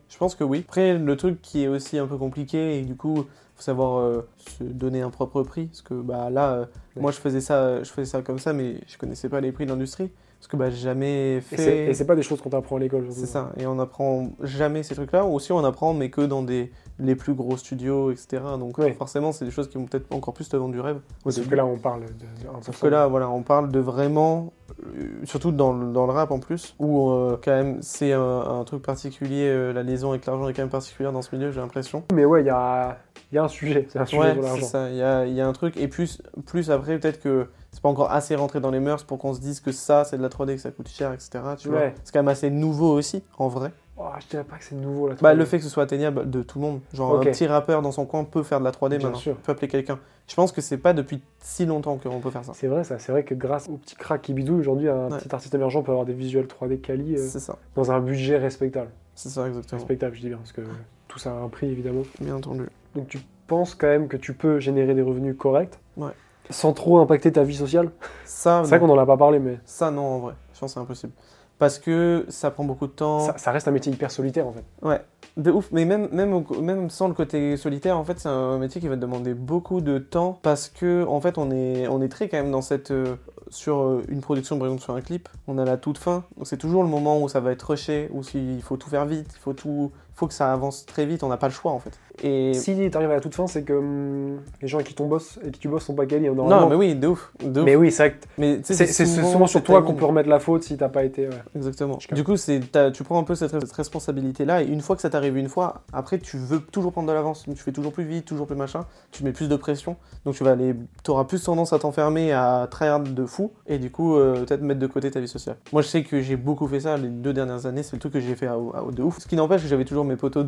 Je 0.09 0.19
pense 0.19 0.35
que 0.35 0.45
oui. 0.45 0.65
Après, 0.67 0.97
le 0.97 1.17
truc 1.17 1.41
qui 1.43 1.65
est 1.65 1.69
aussi 1.69 1.99
un 1.99 2.07
peu 2.07 2.17
compliqué, 2.17 2.79
et 2.79 2.83
du 2.83 2.97
coup, 2.97 3.17
faut 3.57 3.63
savoir 3.63 3.99
euh, 4.01 4.27
se 4.59 4.65
donner 4.65 5.01
un 5.01 5.11
propre 5.11 5.43
prix, 5.43 5.67
parce 5.67 5.83
que 5.83 5.95
bah, 5.95 6.29
là, 6.31 6.53
euh, 6.53 6.65
Moi, 6.97 7.13
je 7.13 7.19
faisais 7.19 7.41
ça, 7.41 7.83
je 7.83 7.91
faisais 7.91 8.11
ça 8.11 8.23
comme 8.23 8.39
ça, 8.39 8.53
mais 8.53 8.77
je 8.87 8.97
connaissais 8.99 9.29
pas 9.29 9.41
les 9.41 9.53
prix 9.53 9.65
de 9.65 9.71
l'industrie 9.71 10.11
parce 10.39 10.49
que 10.49 10.57
bah, 10.57 10.71
j'ai 10.71 10.77
jamais 10.77 11.41
fait. 11.41 11.89
Et 11.89 11.95
c'est 11.95 12.07
pas 12.07 12.15
des 12.17 12.23
choses 12.23 12.41
qu'on 12.41 12.51
t'apprend 12.51 12.77
à 12.77 12.79
l'école. 12.81 13.07
C'est 13.11 13.27
ça. 13.27 13.53
Et 13.59 13.67
on 13.67 13.79
apprend 13.79 14.29
jamais 14.43 14.83
ces 14.83 14.95
trucs-là. 14.95 15.25
Ou 15.25 15.35
aussi, 15.35 15.53
on 15.53 15.65
apprend, 15.65 15.95
mais 15.95 16.11
que 16.11 16.21
dans 16.21 16.43
des 16.43 16.71
les 16.99 17.15
plus 17.15 17.35
gros 17.35 17.59
studios, 17.59 18.11
etc. 18.11 18.43
Donc 18.59 18.79
Ouais. 18.79 18.93
forcément, 18.95 19.31
c'est 19.33 19.45
des 19.45 19.51
choses 19.51 19.69
qui 19.69 19.77
vont 19.77 19.85
peut-être 19.85 20.07
encore 20.15 20.33
plus 20.33 20.49
te 20.49 20.57
vendre 20.57 20.73
du 20.73 20.81
rêve. 20.81 20.99
au 21.27 21.31
Sauf 21.31 21.47
que 21.47 21.55
là, 21.55 21.67
on 21.67 21.77
parle 21.77 22.01
de. 22.07 22.07
de 22.07 22.49
1%. 22.59 22.63
Sauf 22.63 22.81
que 22.81 22.87
là, 22.87 23.07
voilà, 23.07 23.29
on 23.29 23.43
parle 23.43 23.71
de 23.71 23.79
vraiment, 23.81 24.55
euh, 24.83 25.03
surtout 25.25 25.53
dans, 25.53 25.75
le- 25.75 25.93
dans 25.93 26.07
le 26.07 26.13
rap 26.13 26.31
en 26.31 26.39
plus, 26.39 26.75
où 26.79 27.11
euh, 27.11 27.39
quand 27.45 27.51
même 27.51 27.79
c'est 27.83 28.13
un, 28.15 28.23
un 28.41 28.65
truc 28.65 28.83
particulier, 28.83 29.47
euh, 29.49 29.73
la 29.75 29.83
liaison 29.83 30.11
avec 30.11 30.25
l'argent 30.25 30.49
est 30.49 30.55
quand 30.55 30.63
même 30.63 30.71
particulière 30.71 31.13
dans 31.13 31.21
ce 31.23 31.35
milieu, 31.37 31.51
j'ai 31.51 31.61
l'impression. 31.61 32.03
Mais 32.15 32.25
ouais, 32.25 32.43
il 32.43 32.47
y 32.47 32.51
a, 32.51 32.99
il 33.31 33.35
y 33.35 33.39
a 33.39 33.45
un 33.45 33.49
sujet. 33.49 33.87
C'est 33.91 33.99
un 33.99 34.07
sujet 34.07 34.23
Ouais, 34.23 34.33
sur 34.33 34.43
l'argent. 34.43 34.67
ça, 34.67 34.89
il 34.91 34.97
y 34.97 35.03
a, 35.03 35.27
y 35.27 35.41
a 35.43 35.47
un 35.47 35.53
truc, 35.53 35.77
et 35.77 35.89
plus, 35.89 36.23
plus 36.47 36.71
après, 36.71 36.99
peut-être 36.99 37.21
que 37.21 37.49
c'est 37.77 37.83
pas 37.83 37.91
encore 37.91 38.11
assez 38.11 38.35
rentré 38.35 38.59
dans 38.59 38.71
les 38.71 38.81
mœurs 38.81 39.05
pour 39.05 39.19
qu'on 39.19 39.35
se 39.35 39.41
dise 39.41 39.61
que 39.61 39.71
ça, 39.71 40.05
c'est 40.05 40.17
de 40.17 40.23
la 40.23 40.31
3D, 40.31 40.55
que 40.55 40.61
ça 40.63 40.71
coûte 40.71 40.89
cher, 40.89 41.13
etc. 41.13 41.31
Tu 41.59 41.69
vois. 41.69 41.91
C'est 42.05 42.11
quand 42.13 42.21
même 42.21 42.29
assez 42.29 42.49
nouveau 42.49 42.91
aussi, 42.97 43.23
en 43.39 43.49
vrai. 43.49 43.71
Oh, 43.99 44.05
je 44.19 44.27
dirais 44.29 44.45
pas 44.45 44.57
que 44.57 44.65
c'est 44.65 44.75
nouveau 44.75 45.09
là. 45.09 45.15
Bah, 45.21 45.35
le 45.35 45.45
fait 45.45 45.59
que 45.59 45.65
ce 45.65 45.69
soit 45.71 45.83
atteignable 45.83 46.29
de 46.31 46.43
tout 46.43 46.59
le 46.59 46.65
monde, 46.67 46.81
genre 46.95 47.17
un 47.19 47.21
petit 47.21 47.47
rappeur 47.47 47.83
dans 47.83 47.93
son 47.93 48.07
coin 48.07 48.25
peut 48.25 48.43
faire 48.43 48.61
de 48.61 48.65
la 48.65 48.71
3D 48.71 48.89
Bien 48.97 48.99
maintenant, 49.09 49.15
sûr. 49.19 49.37
peut 49.37 49.53
appeler 49.53 49.69
quelqu'un. 49.69 49.99
Je 50.27 50.35
pense 50.35 50.53
que 50.53 50.61
c'est 50.63 50.79
pas 50.79 50.95
depuis 50.95 51.23
si 51.39 51.67
longtemps 51.67 51.97
qu'on 51.99 52.19
peut 52.21 52.31
faire 52.31 52.45
ça. 52.45 52.53
C'est 52.55 52.67
vrai, 52.67 52.83
ça. 52.83 52.99
C'est 52.99 53.13
vrai 53.13 53.25
que 53.25 53.35
grâce 53.35 53.69
au 53.69 53.77
petit 53.77 53.95
crack 53.95 54.23
qui 54.23 54.33
bidouille, 54.33 54.61
aujourd'hui, 54.61 54.89
un 54.89 55.11
Ouais. 55.11 55.19
petit 55.19 55.35
artiste 55.35 55.55
émergent 55.55 55.83
peut 55.83 55.93
avoir 55.93 56.07
des 56.07 56.15
visuels 56.15 56.47
3D 56.47 56.81
quali 56.81 57.15
euh, 57.17 57.29
dans 57.75 57.91
un 57.93 58.01
budget 58.01 58.39
respectable. 58.39 58.91
c'est 59.15 59.29
ça 59.29 59.47
exactement. 59.47 59.79
Respectable, 59.81 60.15
je 60.17 60.21
dis 60.23 60.29
bien, 60.29 60.39
parce 60.39 60.53
que 60.53 60.63
tout 61.09 61.19
ça 61.19 61.31
a 61.31 61.35
un 61.35 61.49
prix 61.49 61.71
évidemment. 61.71 62.03
Bien 62.21 62.37
entendu. 62.37 62.67
Donc 62.95 63.09
tu 63.09 63.19
penses 63.47 63.75
quand 63.75 63.87
même 63.87 64.09
que 64.09 64.17
tu 64.17 64.33
peux 64.35 64.59
générer 64.61 64.95
des 64.95 65.03
revenus 65.03 65.37
corrects 65.39 65.79
Ouais. 65.97 66.11
Sans 66.51 66.73
trop 66.73 66.99
impacter 66.99 67.33
ta 67.33 67.43
vie 67.43 67.57
sociale 67.57 67.91
Ça, 68.25 68.63
C'est 68.65 68.71
vrai 68.71 68.81
qu'on 68.81 68.91
en 68.91 68.99
a 68.99 69.07
pas 69.07 69.17
parlé, 69.17 69.39
mais 69.39 69.59
ça 69.65 69.91
non 69.91 70.05
en 70.05 70.19
vrai, 70.19 70.35
je 70.55 70.61
pense 70.61 70.71
que 70.71 70.75
c'est 70.75 70.81
impossible. 70.81 71.13
Parce 71.59 71.79
que 71.79 72.27
ça 72.29 72.51
prend 72.51 72.65
beaucoup 72.65 72.87
de 72.87 72.93
temps. 72.93 73.21
ça, 73.21 73.39
ça 73.39 73.51
reste 73.51 73.67
un 73.67 73.71
métier 73.71 73.91
hyper 73.91 74.11
solitaire 74.11 74.47
en 74.47 74.53
fait. 74.53 74.65
Ouais, 74.83 75.01
de 75.39 75.51
ouf. 75.51 75.69
Mais 75.73 75.87
même, 75.87 76.09
même, 76.13 76.45
même 76.61 76.91
sans 76.91 77.09
le 77.09 77.15
côté 77.15 77.57
solitaire, 77.57 77.97
en 77.97 78.05
fait, 78.05 78.19
c'est 78.21 78.29
un 78.29 78.59
métier 78.59 78.79
qui 78.79 78.89
va 78.89 78.95
te 78.97 79.01
demander 79.01 79.33
beaucoup 79.33 79.81
de 79.81 79.97
temps 79.99 80.39
parce 80.43 80.69
que, 80.69 81.07
en 81.07 81.19
fait, 81.23 81.39
on 81.39 81.51
est, 81.51 81.89
on 81.89 82.03
est 82.03 82.09
très 82.11 82.29
quand 82.29 82.37
même 82.37 82.51
dans 82.51 82.61
cette. 82.61 82.91
euh, 82.91 83.17
sur 83.49 83.79
euh, 83.79 84.03
une 84.09 84.21
production, 84.21 84.59
par 84.59 84.67
exemple, 84.67 84.83
sur 84.83 84.95
un 84.97 85.01
clip, 85.01 85.29
on 85.47 85.57
a 85.57 85.65
la 85.65 85.77
toute 85.79 85.97
fin. 85.99 86.25
Donc, 86.37 86.47
c'est 86.47 86.57
toujours 86.59 86.83
le 86.83 86.89
moment 86.91 87.23
où 87.23 87.29
ça 87.29 87.41
va 87.41 87.53
être 87.53 87.63
rushé, 87.71 88.11
où 88.13 88.21
il 88.35 88.61
faut 88.61 88.77
tout 88.77 88.91
faire 88.91 89.07
vite, 89.07 89.29
il 89.35 89.39
faut 89.41 89.53
tout. 89.55 89.93
Faut 90.17 90.27
que 90.27 90.33
ça 90.35 90.51
avance 90.51 90.87
très 90.87 91.05
vite, 91.05 91.23
on 91.23 91.29
n'a 91.29 91.37
pas 91.37 91.47
le 91.49 91.53
choix, 91.53 91.73
en 91.73 91.79
fait. 91.79 91.99
Et. 92.23 92.55
Si 92.55 92.75
t'arrives 92.91 93.11
à 93.11 93.15
la 93.15 93.21
toute 93.21 93.35
fin, 93.35 93.47
c'est 93.47 93.63
que 93.65 93.75
hum, 93.75 94.39
les 94.63 94.67
gens 94.69 94.79
avec 94.79 94.89
qui, 94.89 94.95
ton 94.95 95.07
boss, 95.07 95.39
et 95.47 95.51
qui 95.51 95.61
tu 95.61 95.69
bosses 95.69 95.85
sont 95.85 95.95
pas 95.95 96.07
quali. 96.07 96.25
normalement. 96.27 96.63
Non, 96.63 96.69
mais 96.71 96.75
oui, 96.75 96.95
de 96.95 97.09
ouf. 97.09 97.31
De 97.45 97.61
ouf. 97.61 97.67
Mais 97.67 97.77
oui, 97.77 97.93
c'est 97.93 98.15
Mais, 98.39 98.61
c'est 98.63 98.87
souvent, 99.05 99.47
sur 99.47 99.63
toi 99.63 99.83
qu'on 99.83 99.93
peut 99.93 100.07
remettre 100.07 100.31
la 100.31 100.41
faute 100.41 100.63
si 100.63 100.79
t'as 100.79 100.89
pas 100.89 101.05
été. 101.05 101.29
ouais. 101.29 101.35
Exactement. 101.55 101.99
Du 102.13 102.25
coup, 102.25 102.37
c'est, 102.37 102.61
tu 102.95 103.05
prends 103.05 103.19
un 103.19 103.25
peu 103.25 103.35
cette, 103.35 103.51
cette 103.51 103.73
responsabilité-là, 103.73 104.63
et 104.63 104.67
une 104.67 104.81
fois 104.81 104.97
que 104.97 105.03
ça 105.03 105.11
t'arrive 105.11 105.37
une 105.37 105.51
fois, 105.51 105.83
après, 105.93 106.19
tu 106.19 106.39
veux 106.39 106.61
toujours 106.61 106.93
prendre 106.93 107.09
de 107.09 107.13
l'avance. 107.13 107.45
Tu 107.45 107.55
fais 107.55 107.73
toujours 107.73 107.93
plus 107.93 108.05
vite, 108.05 108.25
toujours 108.25 108.47
plus 108.47 108.57
machin, 108.57 108.87
tu 109.13 109.23
mets 109.23 109.33
plus 109.33 109.49
de 109.49 109.57
pression. 109.57 109.97
Donc, 110.25 110.35
tu 110.35 110.45
vas 110.45 110.53
aller, 110.53 110.75
auras 111.09 111.25
plus 111.25 111.43
tendance 111.45 111.75
à 111.75 111.79
t'enfermer, 111.79 112.33
à 112.33 112.67
tryhard 112.71 113.01
de 113.01 113.27
fou, 113.27 113.53
et 113.67 113.79
du 113.79 113.91
coup, 113.91 114.17
euh, 114.17 114.45
peut-être 114.47 114.63
mettre 114.63 114.81
de 114.81 114.87
côté 114.87 115.11
ta 115.11 115.21
vie 115.21 115.29
sociale. 115.29 115.57
Moi, 115.75 115.83
je 115.83 115.89
sais 115.89 116.03
que 116.03 116.23
j'ai 116.23 116.37
beaucoup 116.37 116.67
fait 116.67 116.81
ça 116.81 116.97
les 116.97 117.09
deux 117.09 117.35
dernières 117.35 117.67
années, 117.67 117.83
c'est 117.83 117.93
le 117.97 118.01
truc 118.01 118.15
que 118.15 118.21
j'ai 118.21 118.35
fait 118.35 118.47
à, 118.47 118.55
à- 118.55 118.91
de 118.91 119.03
ouf. 119.03 119.19
Ce 119.19 119.27
qui 119.27 119.37
n'empêche 119.37 119.61
que 119.63 119.69
j'avais 119.69 119.85
toujours 119.85 120.06
mes 120.07 120.17
potos 120.17 120.47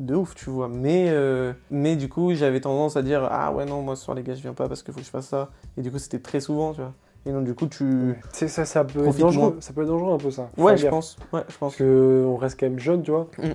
de, 0.00 0.14
ouf, 0.14 0.34
tu 0.34 0.50
vois. 0.50 0.68
Mais, 0.68 1.06
euh, 1.08 1.52
mais 1.70 1.96
du 1.96 2.08
coup, 2.08 2.34
j'avais 2.34 2.60
tendance 2.60 2.96
à 2.96 3.02
dire, 3.02 3.26
ah 3.30 3.52
ouais, 3.52 3.64
non, 3.64 3.82
moi, 3.82 3.96
ce 3.96 4.04
soir, 4.04 4.16
les 4.16 4.22
gars, 4.22 4.34
je 4.34 4.42
viens 4.42 4.54
pas 4.54 4.68
parce 4.68 4.82
qu'il 4.82 4.92
faut 4.94 5.00
que 5.00 5.06
je 5.06 5.10
fasse 5.10 5.26
ça. 5.28 5.50
Et 5.76 5.82
du 5.82 5.90
coup, 5.90 5.98
c'était 5.98 6.18
très 6.20 6.40
souvent, 6.40 6.72
tu 6.72 6.80
vois. 6.80 6.92
Et 7.26 7.32
donc, 7.32 7.44
du 7.44 7.54
coup, 7.54 7.66
tu. 7.66 8.14
C'est 8.32 8.48
ça, 8.48 8.64
ça 8.64 8.84
peut 8.84 9.06
être 9.06 9.18
dangereux. 9.18 9.50
moins. 9.52 9.56
Ça 9.60 9.72
peut 9.72 9.82
être 9.82 9.88
dangereux 9.88 10.12
un 10.12 10.18
peu 10.18 10.30
ça. 10.30 10.50
Faut 10.56 10.62
Ouais, 10.62 10.76
je 10.76 10.86
pense. 10.88 11.16
Ouais, 11.32 11.40
je 11.48 11.56
pense. 11.56 11.72
Parce 11.72 11.76
que 11.76 12.24
on 12.26 12.36
reste 12.36 12.60
quand 12.60 12.66
même 12.66 12.78
jeune, 12.78 13.02
tu 13.02 13.10
vois. 13.10 13.28
Mm. 13.38 13.50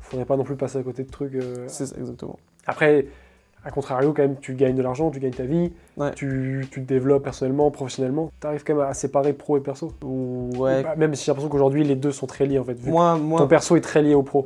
Faudrait 0.00 0.26
pas 0.26 0.36
non 0.36 0.44
plus 0.44 0.56
passer 0.56 0.78
à 0.78 0.82
côté 0.82 1.04
de 1.04 1.10
trucs. 1.10 1.34
euh, 1.34 1.64
C'est 1.68 1.86
ça, 1.86 1.96
exactement. 1.98 2.38
Après, 2.66 3.06
à 3.64 3.70
contrario, 3.70 4.12
quand 4.12 4.22
même, 4.22 4.36
tu 4.40 4.54
gagnes 4.54 4.74
de 4.76 4.82
l'argent, 4.82 5.10
tu 5.10 5.20
gagnes 5.20 5.32
ta 5.32 5.44
vie, 5.44 5.72
Ouais. 5.96 6.12
tu, 6.14 6.66
tu 6.70 6.82
te 6.82 6.86
développes 6.86 7.22
personnellement, 7.24 7.70
professionnellement. 7.70 8.30
T'arrives 8.40 8.62
quand 8.64 8.74
même 8.74 8.86
à 8.86 8.94
séparer 8.94 9.32
pro 9.32 9.56
et 9.56 9.60
perso. 9.60 9.92
Ouais. 10.02 10.82
Bah, 10.82 10.94
même 10.96 11.14
si 11.14 11.24
j'ai 11.24 11.30
l'impression 11.30 11.48
qu'aujourd'hui, 11.48 11.82
les 11.84 11.96
deux 11.96 12.12
sont 12.12 12.26
très 12.26 12.46
liés 12.46 12.58
en 12.58 12.64
fait. 12.64 12.74
Vu 12.74 12.90
Moi, 12.90 13.18
ton 13.38 13.46
perso 13.46 13.76
est 13.76 13.80
très 13.80 14.02
lié 14.02 14.14
au 14.14 14.22
pro. 14.22 14.44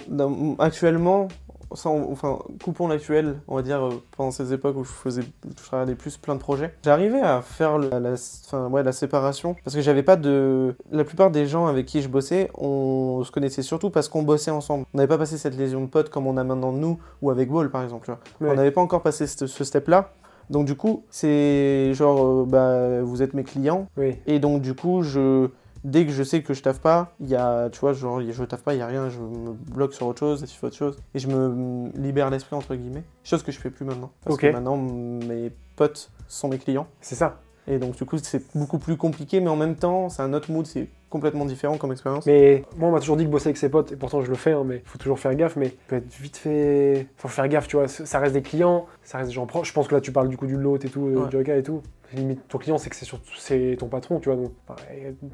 actuellement, 0.59 1.29
sans, 1.73 1.99
enfin, 2.11 2.39
coupons 2.65 2.89
l'actuel, 2.89 3.37
on 3.49 3.57
va 3.57 3.63
dire, 3.63 3.85
euh, 3.87 4.03
pendant 4.17 4.31
ces 4.31 4.53
époques 4.53 4.77
où 4.77 4.85
je 4.85 4.91
faisais, 4.91 5.23
je 5.23 5.65
travaillais 5.65 5.95
plus 5.95 6.17
plein 6.17 6.35
de 6.35 6.41
projets, 6.41 6.75
j'arrivais 6.85 7.21
à 7.21 7.43
faire 7.43 7.79
le- 7.79 7.91
la, 7.91 8.13
enfin, 8.13 8.69
ouais, 8.69 8.83
la 8.83 8.93
séparation 8.93 9.57
parce 9.65 9.75
que 9.77 9.83
j'avais 9.83 10.03
pas 10.03 10.17
de. 10.17 10.75
La 10.91 11.05
plupart 11.05 11.31
des 11.31 11.47
gens 11.47 11.67
avec 11.67 11.87
qui 11.87 12.03
je 12.03 12.09
bossais, 12.09 12.51
on 12.57 13.23
se 13.25 13.31
connaissait 13.31 13.63
surtout 13.63 13.91
parce 13.91 14.09
qu'on 14.09 14.23
bossait 14.23 14.51
ensemble. 14.51 14.85
On 14.95 14.97
n'avait 14.99 15.09
pas 15.09 15.19
passé 15.19 15.37
cette 15.39 15.57
lésion 15.57 15.81
de 15.83 15.87
potes 15.87 16.09
comme 16.11 16.27
on 16.27 16.37
a 16.37 16.45
maintenant 16.45 16.73
nous 16.73 16.99
ou 17.23 17.31
avec 17.31 17.53
Wall 17.53 17.71
par 17.71 17.83
exemple. 17.83 18.11
Ouais. 18.41 18.51
On 18.51 18.55
n'avait 18.55 18.71
pas 18.71 18.81
encore 18.81 19.03
passé 19.03 19.27
ce, 19.27 19.47
ce 19.47 19.65
step-là. 19.65 20.11
Donc 20.51 20.65
du 20.65 20.75
coup, 20.77 21.03
c'est 21.11 21.93
genre, 21.93 22.25
euh, 22.25 22.45
bah, 22.47 23.03
vous 23.03 23.23
êtes 23.23 23.35
mes 23.35 23.45
clients, 23.45 23.87
Oui. 23.99 24.17
et 24.27 24.39
donc, 24.39 24.63
du 24.63 24.75
coup, 24.75 25.03
je, 25.03 25.49
dès 25.85 26.05
que 26.07 26.13
je 26.13 26.23
sais 26.23 26.43
que 26.43 26.55
je 26.55 26.63
taffe 26.63 26.81
pas, 26.81 27.13
il 27.21 27.29
y 27.29 27.37
a, 27.37 27.69
tu 27.71 27.79
vois, 27.81 27.93
genre, 27.93 28.21
je 28.21 28.45
taffe 28.45 28.63
pas, 28.63 28.75
il 28.75 28.79
y 28.79 28.83
a 28.83 28.87
rien, 28.87 29.09
je 29.09 29.19
me 29.21 29.53
bloque 29.53 29.95
sur 29.95 30.07
autre 30.07 30.21
chose, 30.21 30.43
et 30.43 30.47
je 30.47 30.53
fais 30.53 30.67
autre 30.67 30.77
chose. 30.77 30.99
Et 31.15 31.19
je 31.19 31.29
me 31.29 31.91
libère 31.97 32.31
l'esprit, 32.31 32.57
entre 32.57 32.75
guillemets. 32.75 33.05
Chose 33.25 33.43
que 33.43 33.53
je 33.53 33.59
fais 33.59 33.71
plus 33.71 33.85
maintenant. 33.85 34.11
Parce 34.25 34.37
que 34.37 34.47
maintenant, 34.51 34.77
mes 34.77 35.53
potes 35.77 36.11
sont 36.27 36.49
mes 36.49 36.59
clients. 36.59 36.87
C'est 37.01 37.15
ça. 37.15 37.41
Et 37.71 37.79
donc, 37.79 37.97
du 37.97 38.05
coup, 38.07 38.17
c'est 38.23 38.43
beaucoup 38.57 38.79
plus 38.79 38.97
compliqué, 38.97 39.41
mais 39.41 39.49
en 39.51 39.57
même 39.57 39.77
temps, 39.77 40.09
c'est 40.09 40.23
un 40.23 40.33
autre 40.33 40.51
mood, 40.51 40.67
c'est 40.67 40.89
complètement 41.11 41.45
différent 41.45 41.77
comme 41.77 41.93
expérience. 41.93 42.25
Mais 42.25 42.65
moi, 42.79 42.89
on 42.89 42.93
m'a 42.93 43.01
toujours 43.01 43.17
dit 43.19 43.25
que 43.25 43.31
bosser 43.31 43.49
avec 43.49 43.59
ses 43.59 43.69
potes, 43.69 43.93
et 43.93 43.97
pourtant 43.97 44.23
je 44.23 44.29
le 44.31 44.37
fais, 44.37 44.53
hein, 44.53 44.63
mais 44.65 44.77
il 44.85 44.89
faut 44.89 44.97
toujours 44.99 45.19
faire 45.19 45.35
gaffe. 45.35 45.57
Mais 45.57 45.75
peut 45.87 45.97
être 45.97 46.07
vite 46.19 46.39
fait. 46.39 47.07
Faut 47.19 47.29
faire 47.29 47.47
gaffe, 47.49 47.69
tu 47.69 47.77
vois. 47.77 47.87
Ça 47.89 48.19
reste 48.21 48.33
des 48.33 48.41
clients, 48.43 48.87
ça 49.03 49.19
reste 49.19 49.29
des 49.29 49.35
gens 49.35 49.45
proches. 49.47 49.69
Je 49.69 49.73
pense 49.75 49.87
que 49.87 49.95
là, 49.95 50.01
tu 50.01 50.13
parles 50.13 50.29
du 50.29 50.39
coup 50.39 50.47
du 50.47 50.57
lot 50.57 50.77
et 50.77 50.89
tout, 50.89 51.01
Ouais. 51.01 51.27
du 51.27 51.31
Joker 51.31 51.57
et 51.59 51.63
tout. 51.63 51.83
Limite, 52.15 52.49
ton 52.49 52.57
client, 52.57 52.79
c'est 52.79 52.89
que 52.89 52.97
c'est 52.97 53.05
surtout 53.05 53.31
c'est 53.37 53.77
ton 53.79 53.89
patron, 53.89 54.19
tu 54.19 54.31
vois. 54.31 54.37
Donc, 54.43 54.53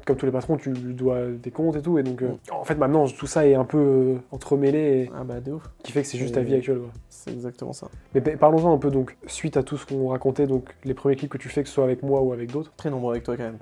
comme 0.05 0.17
tous 0.17 0.25
les 0.25 0.31
patrons, 0.31 0.57
tu 0.57 0.71
lui 0.73 0.93
dois 0.93 1.27
des 1.31 1.49
comptes 1.49 1.77
et 1.77 1.81
tout. 1.81 1.97
Et 1.97 2.03
donc, 2.03 2.21
euh, 2.21 2.33
en 2.51 2.65
fait, 2.65 2.75
maintenant, 2.75 3.07
tout 3.07 3.27
ça 3.27 3.47
est 3.47 3.55
un 3.55 3.63
peu 3.63 3.77
euh, 3.77 4.15
entremêlé, 4.31 4.77
et 5.05 5.11
Ah 5.15 5.23
bah, 5.23 5.39
de 5.39 5.53
ouf. 5.53 5.63
qui 5.83 5.93
fait 5.93 6.01
que 6.01 6.07
c'est 6.07 6.17
juste 6.17 6.31
Et- 6.31 6.35
ta 6.35 6.41
vie 6.41 6.55
actuelle. 6.55 6.79
quoi. 6.79 6.89
C'est 7.07 7.31
exactement 7.31 7.71
ça. 7.71 7.87
Mais 8.13 8.19
pa- 8.19 8.35
parlons-en 8.35 8.73
un 8.73 8.77
peu 8.77 8.91
donc, 8.91 9.15
suite 9.25 9.55
à 9.55 9.63
tout 9.63 9.77
ce 9.77 9.85
qu'on 9.85 10.09
racontait, 10.09 10.47
donc 10.47 10.75
les 10.83 10.93
premiers 10.93 11.15
clips 11.15 11.31
que 11.31 11.37
tu 11.37 11.47
fais, 11.47 11.63
que 11.63 11.69
ce 11.69 11.75
soit 11.75 11.85
avec 11.85 12.03
moi 12.03 12.21
ou 12.21 12.33
avec 12.33 12.51
d'autres. 12.51 12.73
Très 12.75 12.89
nombreux 12.89 13.13
avec 13.13 13.23
toi, 13.23 13.37
quand 13.37 13.43
même. 13.43 13.57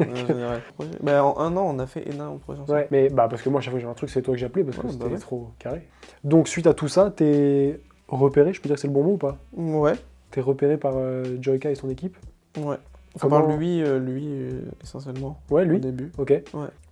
En 0.00 0.26
général. 0.26 0.60
Bah, 1.02 1.24
en 1.24 1.38
un 1.40 1.56
an, 1.56 1.66
on 1.74 1.78
a 1.80 1.86
fait 1.86 2.08
énormément 2.08 2.36
de 2.36 2.40
projets. 2.40 2.62
Ouais, 2.72 2.86
mais 2.92 3.08
bah 3.08 3.26
parce 3.28 3.42
que 3.42 3.48
moi, 3.48 3.58
à 3.58 3.62
chaque 3.62 3.72
fois 3.72 3.80
que 3.80 3.84
j'ai 3.84 3.90
un 3.90 3.94
truc, 3.94 4.08
c'est 4.10 4.22
toi 4.22 4.34
que 4.34 4.38
j'appelais 4.40 4.62
parce 4.62 4.76
que 4.76 4.82
Ouais, 4.86 4.92
bah 4.92 4.98
c'était 5.00 5.14
ouais. 5.14 5.20
trop 5.20 5.48
carré. 5.58 5.88
Donc, 6.22 6.46
suite 6.46 6.68
à 6.68 6.74
tout 6.74 6.86
ça, 6.88 7.10
t'es 7.10 7.80
repéré, 8.06 8.52
je 8.52 8.60
peux 8.60 8.68
dire 8.68 8.76
que 8.76 8.80
c'est 8.80 8.86
le 8.86 8.92
bon 8.94 9.02
mot 9.02 9.12
ou 9.14 9.18
pas? 9.18 9.36
Ouais, 9.56 9.94
T'es 10.30 10.40
repéré 10.40 10.76
par 10.76 10.94
euh, 10.96 11.24
Joyka 11.40 11.70
et 11.70 11.74
son 11.76 11.88
équipe? 11.88 12.16
Ouais. 12.56 12.76
Comment- 13.18 13.56
lui, 13.56 13.82
euh, 13.82 13.98
lui, 13.98 14.26
euh, 14.26 14.60
essentiellement, 14.82 15.40
Ouais, 15.50 15.62
au 15.62 15.64
lui 15.64 15.80
début. 15.80 16.12
Ok. 16.18 16.34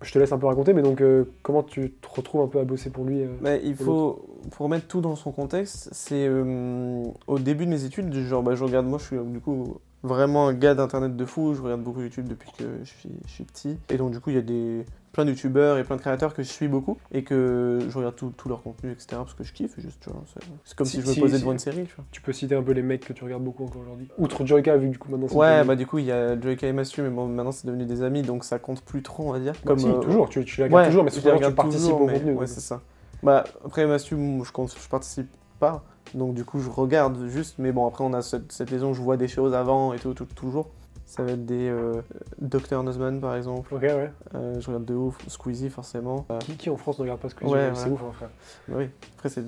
Je 0.00 0.10
te 0.12 0.18
laisse 0.18 0.32
un 0.32 0.38
peu 0.38 0.46
raconter, 0.46 0.72
mais 0.72 0.80
donc, 0.80 1.02
euh, 1.02 1.24
comment 1.42 1.62
tu 1.62 1.90
te 1.90 2.08
retrouves 2.08 2.40
un 2.40 2.46
peu 2.46 2.60
à 2.60 2.64
bosser 2.64 2.88
pour 2.88 3.04
lui 3.04 3.24
Bah, 3.42 3.56
il 3.56 3.74
faut, 3.74 4.24
pour 4.50 4.64
remettre 4.64 4.86
tout 4.86 5.02
dans 5.02 5.16
son 5.16 5.32
contexte, 5.32 5.90
c'est 5.92 6.28
au 6.30 7.38
début 7.38 7.66
de 7.66 7.70
mes 7.70 7.84
études, 7.84 8.12
genre 8.14 8.42
bah, 8.42 8.54
je 8.54 8.64
regarde, 8.64 8.86
moi 8.86 8.98
je 8.98 9.04
suis 9.04 9.18
du 9.18 9.40
coup 9.40 9.76
vraiment 10.04 10.46
un 10.48 10.54
gars 10.54 10.74
d'internet 10.74 11.16
de 11.16 11.24
fou, 11.24 11.54
je 11.54 11.62
regarde 11.62 11.82
beaucoup 11.82 12.00
YouTube 12.00 12.28
depuis 12.28 12.50
que 12.56 12.64
je 12.84 12.88
suis, 12.90 13.10
je 13.26 13.30
suis 13.32 13.44
petit. 13.44 13.78
Et 13.90 13.96
donc 13.96 14.12
du 14.12 14.20
coup 14.20 14.30
il 14.30 14.36
y 14.36 14.38
a 14.38 14.42
des, 14.42 14.84
plein 15.12 15.24
de 15.24 15.30
youtubeurs 15.30 15.78
et 15.78 15.84
plein 15.84 15.96
de 15.96 16.00
créateurs 16.00 16.34
que 16.34 16.42
je 16.42 16.48
suis 16.48 16.68
beaucoup 16.68 16.98
et 17.10 17.24
que 17.24 17.78
je 17.88 17.96
regarde 17.98 18.14
tout, 18.14 18.32
tout 18.36 18.48
leur 18.48 18.62
contenu, 18.62 18.90
etc. 18.92 19.06
parce 19.12 19.34
que 19.34 19.42
je 19.44 19.52
kiffe, 19.52 19.78
juste, 19.80 20.00
tu 20.02 20.10
vois, 20.10 20.22
c'est, 20.64 20.76
comme 20.76 20.86
si, 20.86 20.96
Si- 21.00 21.02
je 21.02 21.08
me 21.08 21.20
posais 21.20 21.36
si- 21.36 21.40
devant 21.40 21.52
une 21.52 21.58
série, 21.58 21.84
tu 21.84 21.94
vois. 21.96 22.04
Tu 22.10 22.20
peux 22.20 22.32
citer 22.32 22.54
un 22.54 22.62
peu 22.62 22.72
les 22.72 22.82
mecs 22.82 23.04
que 23.06 23.12
tu 23.12 23.24
regardes 23.24 23.42
beaucoup 23.44 23.64
encore 23.64 23.80
aujourd'hui 23.82 24.08
Outre 24.18 24.44
Joyka, 24.44 24.76
vu 24.76 24.88
que 24.88 24.92
du 24.92 24.98
coup 24.98 25.10
maintenant 25.10 25.26
c'est 25.28 25.36
Ouais, 25.36 25.46
devenu- 25.58 25.66
bah 25.68 25.76
du 25.76 25.86
coup 25.86 25.98
il 25.98 26.04
y 26.04 26.12
a 26.12 26.38
Joyka 26.40 26.66
et 26.68 26.72
Mathieu, 26.72 27.02
mais 27.02 27.10
bon 27.10 27.26
maintenant 27.26 27.52
c'est 27.52 27.66
devenu 27.66 27.86
des 27.86 28.02
amis 28.02 28.22
donc 28.22 28.44
ça 28.44 28.58
compte 28.58 28.82
plus 28.82 29.02
trop 29.02 29.28
on 29.28 29.32
va 29.32 29.40
dire. 29.40 29.54
Bah, 29.64 29.74
si, 29.78 29.88
euh, 29.88 29.94
toujours, 30.00 30.28
tu, 30.28 30.44
tu 30.44 30.60
la 30.60 30.66
regardes 30.66 30.82
Ouais, 30.82 30.88
toujours, 30.88 31.04
mais 31.04 31.10
souvent 31.10 31.38
tu 31.38 31.52
participes 31.54 31.82
toujours, 31.90 32.00
au 32.02 32.06
mais- 32.06 32.12
contenu. 32.14 32.32
Ouais, 32.34 32.46
c'est 32.46 32.60
ça. 32.60 32.82
Bah, 33.22 33.44
après, 33.64 33.86
Mathieu, 33.86 34.18
je, 34.44 34.52
compte, 34.52 34.74
je 34.78 34.88
participe 34.88 35.28
pas. 35.58 35.82
Donc, 36.14 36.34
du 36.34 36.44
coup, 36.44 36.60
je 36.60 36.68
regarde 36.70 37.26
juste. 37.28 37.56
Mais 37.58 37.72
bon, 37.72 37.86
après, 37.86 38.04
on 38.04 38.12
a 38.12 38.22
cette, 38.22 38.52
cette 38.52 38.70
liaison 38.70 38.94
je 38.94 39.02
vois 39.02 39.16
des 39.16 39.28
choses 39.28 39.54
avant 39.54 39.92
et 39.92 39.98
tout- 39.98 40.14
toujours. 40.14 40.68
Ça 41.16 41.22
va 41.22 41.30
être 41.32 41.46
des 41.46 41.68
euh, 41.68 42.02
Dr. 42.40 42.82
Nussman, 42.82 43.20
par 43.20 43.36
exemple. 43.36 43.72
Ok, 43.72 43.82
ouais. 43.82 44.10
Euh, 44.34 44.58
je 44.58 44.66
regarde 44.66 44.84
de 44.84 44.94
ouf. 44.94 45.16
Squeezie, 45.28 45.70
forcément. 45.70 46.26
Euh, 46.30 46.38
Qui, 46.40 46.56
qui 46.56 46.70
en 46.70 46.76
France 46.76 46.98
ne 46.98 47.02
regarde 47.04 47.20
pas 47.20 47.28
que 47.28 47.44
Ouais, 47.44 47.70
C'est 47.74 47.86
ouais. 47.86 47.92
ouf, 47.92 48.00
hein, 48.02 48.12
frère. 48.12 48.30
bah 48.66 48.74
oui, 48.78 48.88
après, 49.16 49.28
c'est 49.28 49.42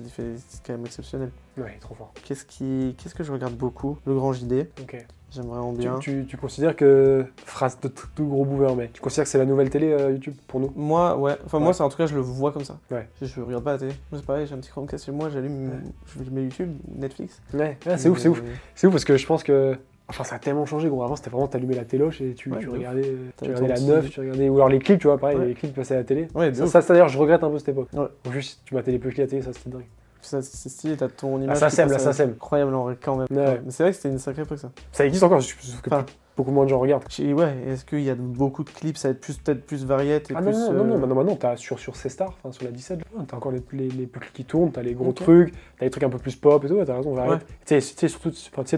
quand 0.65 0.73
même 0.73 0.85
exceptionnel. 0.85 1.29
Ouais, 1.57 1.77
trop 1.81 1.93
fort. 1.93 2.13
Qu'est-ce 2.23 2.45
qui, 2.45 2.95
qu'est-ce 2.97 3.13
que 3.15 3.23
je 3.23 3.33
regarde 3.33 3.55
beaucoup? 3.55 3.97
Le 4.05 4.13
Grand 4.15 4.31
JD. 4.31 4.67
Ok. 4.81 5.05
J'aime 5.29 5.47
vraiment 5.47 5.73
Tu, 5.73 5.79
bien. 5.79 5.99
tu, 5.99 6.25
tu 6.25 6.37
considères 6.37 6.73
que. 6.73 7.25
Phrase 7.43 7.77
de 7.81 7.89
tout 7.89 8.25
gros 8.25 8.45
boomer, 8.45 8.73
mais 8.77 8.89
tu 8.93 9.01
considères 9.01 9.25
que 9.25 9.29
c'est 9.29 9.37
la 9.37 9.45
nouvelle 9.45 9.69
télé 9.69 9.91
euh, 9.91 10.11
YouTube 10.11 10.35
pour 10.47 10.61
nous? 10.61 10.71
Moi, 10.77 11.17
ouais. 11.17 11.35
Enfin, 11.45 11.57
Ouais. 11.57 11.63
moi, 11.65 11.73
c'est 11.73 11.83
en 11.83 11.89
tout 11.89 11.97
cas, 11.97 12.05
je 12.07 12.15
le 12.15 12.21
vois 12.21 12.53
comme 12.53 12.63
ça. 12.63 12.77
Ouais. 12.89 13.09
Je, 13.21 13.25
je 13.25 13.41
regarde 13.41 13.65
pas 13.65 13.73
la 13.73 13.77
télé. 13.79 13.91
Moi, 14.09 14.21
c'est 14.21 14.25
pareil, 14.25 14.47
j'ai 14.47 14.53
un 14.55 14.59
petit 14.59 14.69
Chromecast 14.69 15.03
chez 15.05 15.11
moi, 15.11 15.29
j'allume, 15.29 15.81
je 16.15 16.29
mets 16.31 16.43
YouTube, 16.43 16.77
Netflix. 16.95 17.41
Ouais, 17.53 17.77
c'est 17.97 18.07
ouf, 18.07 18.19
c'est 18.19 18.29
ouf. 18.29 18.41
C'est 18.73 18.87
ouf 18.87 18.93
parce 18.93 19.03
que 19.03 19.17
je 19.17 19.27
pense 19.27 19.43
que 19.43 19.77
Enfin, 20.09 20.23
ça 20.23 20.35
a 20.35 20.39
tellement 20.39 20.65
changé, 20.65 20.87
gros. 20.87 21.03
Avant, 21.03 21.15
c'était 21.17 21.29
vraiment 21.29 21.47
t'allumais 21.47 21.75
la 21.75 21.83
téloche 21.83 22.21
et 22.21 22.33
tu, 22.33 22.49
Ouais, 22.51 22.59
tu 22.59 22.69
regardais, 22.69 23.01
tu 23.01 23.17
T'avais 23.37 23.55
regardais 23.55 23.73
la 23.81 23.87
neuf, 23.95 24.09
tu 24.09 24.19
regardais. 24.21 24.47
Ou 24.49 24.55
alors 24.55 24.69
les 24.69 24.79
clips, 24.79 24.99
tu 25.01 25.07
vois, 25.07 25.17
pareil, 25.17 25.37
Ouais. 25.37 25.47
les 25.47 25.53
clips 25.53 25.73
passaient 25.75 25.95
à 25.95 25.97
la 25.97 26.03
télé. 26.05 26.27
Ouais, 26.33 26.53
Ça, 26.53 26.65
ça, 26.67 26.81
c'est 26.81 26.93
d'ailleurs, 26.93 27.09
je 27.09 27.17
regrette 27.17 27.43
un 27.43 27.49
peu 27.49 27.59
cette 27.59 27.69
époque. 27.69 27.89
Ou 27.93 28.31
juste, 28.31 28.61
tu 28.65 28.73
les 28.91 28.99
plus 28.99 29.11
la 29.17 29.27
télé, 29.27 29.41
ça 29.41 29.51
c'était 29.53 29.69
dingue. 29.69 29.85
Ça, 30.21 30.41
c'est 30.41 30.69
stylé, 30.69 30.97
t'as 30.97 31.07
ton 31.09 31.41
image. 31.41 31.57
ça 31.57 31.69
qui 31.69 31.75
sème, 31.75 31.89
là, 31.89 31.99
ça 31.99 32.11
sème. 32.13 32.31
Incroyable 32.31 32.73
en 32.73 32.83
vrai, 32.83 32.97
quand 33.01 33.17
même. 33.17 33.27
Mais 33.29 33.59
c'est 33.69 33.83
vrai 33.83 33.91
que 33.91 33.97
c'était 33.97 34.09
une 34.09 34.19
sacrée 34.19 34.41
époque 34.43 34.59
ça. 34.59 34.71
Ça 34.91 35.05
existe 35.05 35.23
encore, 35.23 35.41
sauf 35.41 35.81
que 35.81 35.89
Enfin, 35.89 36.05
beaucoup 36.37 36.51
moins 36.51 36.63
de 36.65 36.69
gens 36.69 36.79
regardent. 36.79 37.03
ouais, 37.19 37.55
est-ce 37.67 37.83
qu'il 37.83 38.01
y 38.01 38.09
a 38.11 38.15
beaucoup 38.15 38.63
de 38.63 38.69
clips, 38.69 38.95
ça 38.97 39.07
va 39.07 39.11
être 39.13 39.19
plus- 39.19 39.37
peut-être 39.37 39.65
plus 39.65 39.85
variette 39.85 40.29
et 40.31 40.35
Ah 40.37 40.41
plus. 40.41 40.51
non, 40.51 40.71
non, 40.71 40.73
non, 40.73 40.83
euh, 40.83 40.87
non, 40.87 40.97
maintenant, 40.99 41.15
maintenant, 41.15 41.35
t'as 41.35 41.55
sur, 41.57 41.79
sur 41.79 41.95
C-Star, 41.95 42.29
enfin 42.29 42.51
sur 42.51 42.63
la 42.63 42.71
17, 42.71 42.99
là, 42.99 43.23
t'as 43.27 43.35
encore 43.37 43.51
les, 43.51 43.61
les, 43.73 43.89
les 43.89 44.09
qui 44.33 44.45
tournent, 44.45 44.71
t'as 44.71 44.83
les 44.83 44.93
gros 44.93 45.09
Ok. 45.09 45.15
trucs, 45.15 45.53
t'as 45.77 45.85
les 45.85 45.89
trucs 45.89 46.03
un 46.03 46.09
peu 46.09 46.19
plus 46.19 46.35
pop 46.35 46.63
et 46.63 46.67
tout, 46.67 46.75
ouais, 46.75 46.85
t'as 46.85 46.95
raison, 46.95 47.13
variette. 47.13 47.45
Tu 47.65 47.79
sais, 47.81 47.95
tu 47.95 47.97
sais, 47.97 48.07
surtout, 48.07 48.31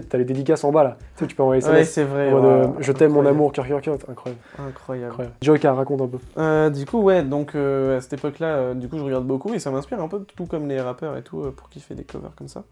t'as 0.08 0.18
les 0.18 0.24
dédicaces 0.24 0.64
en 0.64 0.72
bas 0.72 0.82
là, 0.84 0.96
tu 1.16 1.26
peux 1.34 1.42
envoyer 1.42 1.62
Ouais, 1.62 1.68
SMS. 1.70 1.90
c'est 1.90 2.04
vrai. 2.04 2.28
en 2.32 2.40
mode, 2.40 2.44
euh, 2.44 2.66
ouais. 2.68 2.72
je 2.80 2.92
t'aime 2.92 3.12
mon 3.12 3.26
amour, 3.26 3.52
cœur, 3.52 3.66
cœur, 3.68 3.80
cœur, 3.82 3.94
incroyable. 4.08 4.40
Incroyable. 4.58 5.10
incroyable. 5.10 5.36
Joyka, 5.42 5.72
raconte 5.74 6.00
un 6.00 6.08
peu. 6.08 6.18
Euh, 6.38 6.70
du 6.70 6.86
coup, 6.86 7.00
ouais, 7.02 7.22
donc 7.22 7.54
euh, 7.54 7.98
à 7.98 8.00
cette 8.00 8.14
époque-là, 8.14 8.46
euh, 8.56 8.74
du 8.74 8.88
coup, 8.88 8.96
je 8.98 9.04
regarde 9.04 9.26
beaucoup 9.26 9.52
et 9.52 9.58
ça 9.58 9.70
m'inspire 9.70 10.00
un 10.00 10.08
peu, 10.08 10.20
tout 10.34 10.46
comme 10.46 10.66
les 10.66 10.80
rappeurs 10.80 11.16
et 11.18 11.22
tout, 11.22 11.42
euh, 11.42 11.50
pour 11.50 11.68
kiffer 11.68 11.94
des 11.94 12.04
covers 12.04 12.34
comme 12.36 12.48
ça. 12.48 12.64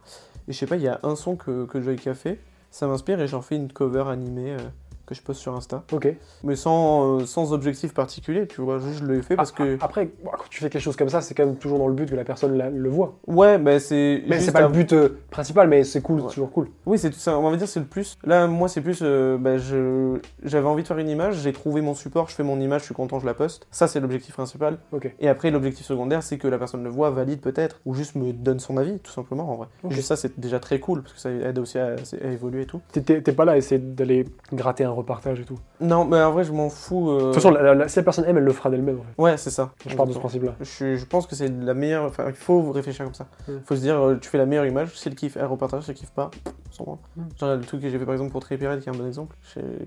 Et 0.48 0.52
je 0.52 0.58
sais 0.58 0.66
pas, 0.66 0.76
il 0.76 0.82
y 0.82 0.88
a 0.88 0.98
un 1.02 1.14
son 1.14 1.36
que, 1.36 1.66
que 1.66 1.80
Joyka 1.80 2.14
fait, 2.14 2.38
ça 2.70 2.86
m'inspire 2.86 3.20
et 3.20 3.28
j'en 3.28 3.42
fais 3.42 3.56
une 3.56 3.72
cover 3.72 4.04
animée 4.08 4.52
euh, 4.52 4.68
que 5.08 5.14
je 5.14 5.22
poste 5.22 5.40
sur 5.40 5.54
Insta. 5.56 5.82
Ok. 5.92 6.14
Mais 6.44 6.56
sans, 6.56 7.18
euh, 7.20 7.26
sans 7.26 7.52
objectif 7.52 7.94
particulier, 7.94 8.46
tu 8.46 8.60
vois, 8.60 8.78
juste 8.78 9.00
je 9.00 9.04
le 9.04 9.22
fais 9.22 9.36
parce 9.36 9.52
Ah, 9.56 9.62
que. 9.62 9.76
ah, 9.80 9.84
Après, 9.84 10.08
quand 10.24 10.44
tu 10.50 10.60
fais 10.60 10.70
quelque 10.70 10.82
chose 10.82 10.96
comme 10.96 11.08
ça, 11.08 11.20
c'est 11.20 11.34
quand 11.34 11.46
même 11.46 11.56
toujours 11.56 11.78
dans 11.78 11.88
le 11.88 11.94
but 11.94 12.08
que 12.10 12.14
la 12.14 12.24
personne 12.24 12.56
la- 12.56 12.70
le 12.70 12.88
voit. 12.88 13.16
Ouais, 13.26 13.58
bah 13.58 13.80
c'est. 13.80 14.22
Mais 14.28 14.40
c'est 14.40 14.52
pas 14.52 14.60
un- 14.64 14.68
le 14.68 14.72
but 14.74 14.92
euh, 14.92 15.18
principal, 15.30 15.68
mais 15.68 15.84
c'est 15.84 16.00
cool, 16.02 16.16
Ouais. 16.20 16.26
c'est 16.28 16.34
toujours 16.34 16.52
cool. 16.52 16.68
Oui, 16.86 16.98
c'est 16.98 17.10
tout 17.10 17.18
ça. 17.18 17.38
On 17.38 17.50
va 17.50 17.56
dire 17.56 17.66
c'est 17.68 17.80
le 17.80 17.86
plus. 17.86 18.18
Là, 18.24 18.46
moi, 18.46 18.68
c'est 18.68 18.80
plus. 18.80 19.00
euh, 19.02 19.38
bah, 19.38 19.58
je 19.58 20.18
j'avais 20.44 20.66
envie 20.66 20.82
de 20.82 20.88
faire 20.88 20.98
une 20.98 21.08
image, 21.08 21.36
j'ai 21.36 21.52
trouvé 21.52 21.80
mon 21.80 21.94
support, 21.94 22.28
je 22.28 22.34
fais 22.34 22.42
mon 22.42 22.60
image, 22.60 22.80
je 22.82 22.86
suis 22.86 22.94
content, 22.94 23.18
je 23.20 23.26
la 23.26 23.34
poste. 23.34 23.66
Ça, 23.70 23.88
c'est 23.88 24.00
l'objectif 24.00 24.34
principal. 24.34 24.78
Ok. 24.92 25.12
Et 25.20 25.28
après, 25.28 25.50
l'objectif 25.50 25.86
secondaire, 25.86 26.22
c'est 26.22 26.38
que 26.38 26.48
la 26.48 26.58
personne 26.58 26.84
le 26.84 26.90
voit, 26.90 27.10
valide 27.10 27.40
peut-être, 27.40 27.80
ou 27.86 27.94
juste 27.94 28.14
me 28.14 28.32
donne 28.32 28.58
son 28.60 28.76
avis, 28.76 28.98
tout 28.98 29.12
simplement, 29.12 29.50
en 29.50 29.56
vrai. 29.56 29.66
Juste 29.90 30.08
ça, 30.08 30.16
c'est 30.16 30.38
déjà 30.38 30.58
très 30.60 30.80
cool 30.80 31.02
parce 31.02 31.14
que 31.14 31.20
ça 31.20 31.30
aide 31.30 31.58
aussi 31.58 31.78
à, 31.78 31.94
à 32.22 32.26
évoluer 32.28 32.62
et 32.62 32.66
tout. 32.66 32.80
T'es 32.92 33.20
pas 33.32 33.44
là 33.44 33.52
à 33.52 33.56
essayer 33.56 33.80
d'aller 33.80 34.24
gratter 34.52 34.84
un 34.84 34.90
repartage 34.98 35.40
et 35.40 35.44
tout. 35.44 35.58
Non, 35.80 36.04
mais 36.04 36.20
en 36.22 36.30
vrai, 36.32 36.44
je 36.44 36.52
m'en 36.52 36.68
fous. 36.68 37.10
euh, 37.10 37.18
De 37.18 37.24
toute 37.26 37.34
façon, 37.36 37.50
la- 37.50 37.74
la- 37.74 37.88
si 37.88 37.96
la 37.96 38.02
personne 38.02 38.24
aime, 38.26 38.36
elle 38.38 38.44
le 38.44 38.52
fera 38.52 38.68
d'elle-même. 38.70 38.98
En 39.00 39.02
fait. 39.02 39.22
Ouais, 39.22 39.36
c'est 39.36 39.50
ça. 39.50 39.72
Je 39.86 39.94
pars 39.96 40.06
de 40.06 40.12
ce 40.12 40.18
principe-là. 40.18 40.54
Je, 40.60 40.96
je 40.96 41.04
pense 41.06 41.26
que 41.26 41.34
c'est 41.34 41.48
la 41.48 41.74
meilleure. 41.74 42.04
Enfin, 42.04 42.24
il 42.28 42.34
faut 42.34 42.70
réfléchir 42.72 43.04
comme 43.04 43.14
ça. 43.14 43.26
Il 43.48 43.54
Mm. 43.54 43.60
faut 43.64 43.76
se 43.76 43.80
dire, 43.80 43.96
euh, 44.00 44.16
tu 44.20 44.28
fais 44.28 44.38
la 44.38 44.46
meilleure 44.46 44.66
image, 44.66 44.96
si 44.98 45.08
elle 45.08 45.14
kiffe, 45.14 45.36
elle 45.36 45.46
repartage, 45.46 45.84
si 45.84 45.90
elle 45.90 45.96
kiffe 45.96 46.10
pas, 46.12 46.30
branle. 46.78 46.98
Mm. 47.16 47.22
Genre, 47.40 47.54
le 47.56 47.60
truc 47.62 47.80
que 47.82 47.88
j'ai 47.88 47.98
fait 47.98 48.04
par 48.04 48.14
exemple 48.14 48.30
pour 48.32 48.40
Trey 48.40 48.56
Pirate, 48.56 48.80
qui 48.80 48.88
est 48.88 48.94
un 48.94 48.98
bon 48.98 49.06
exemple, 49.06 49.34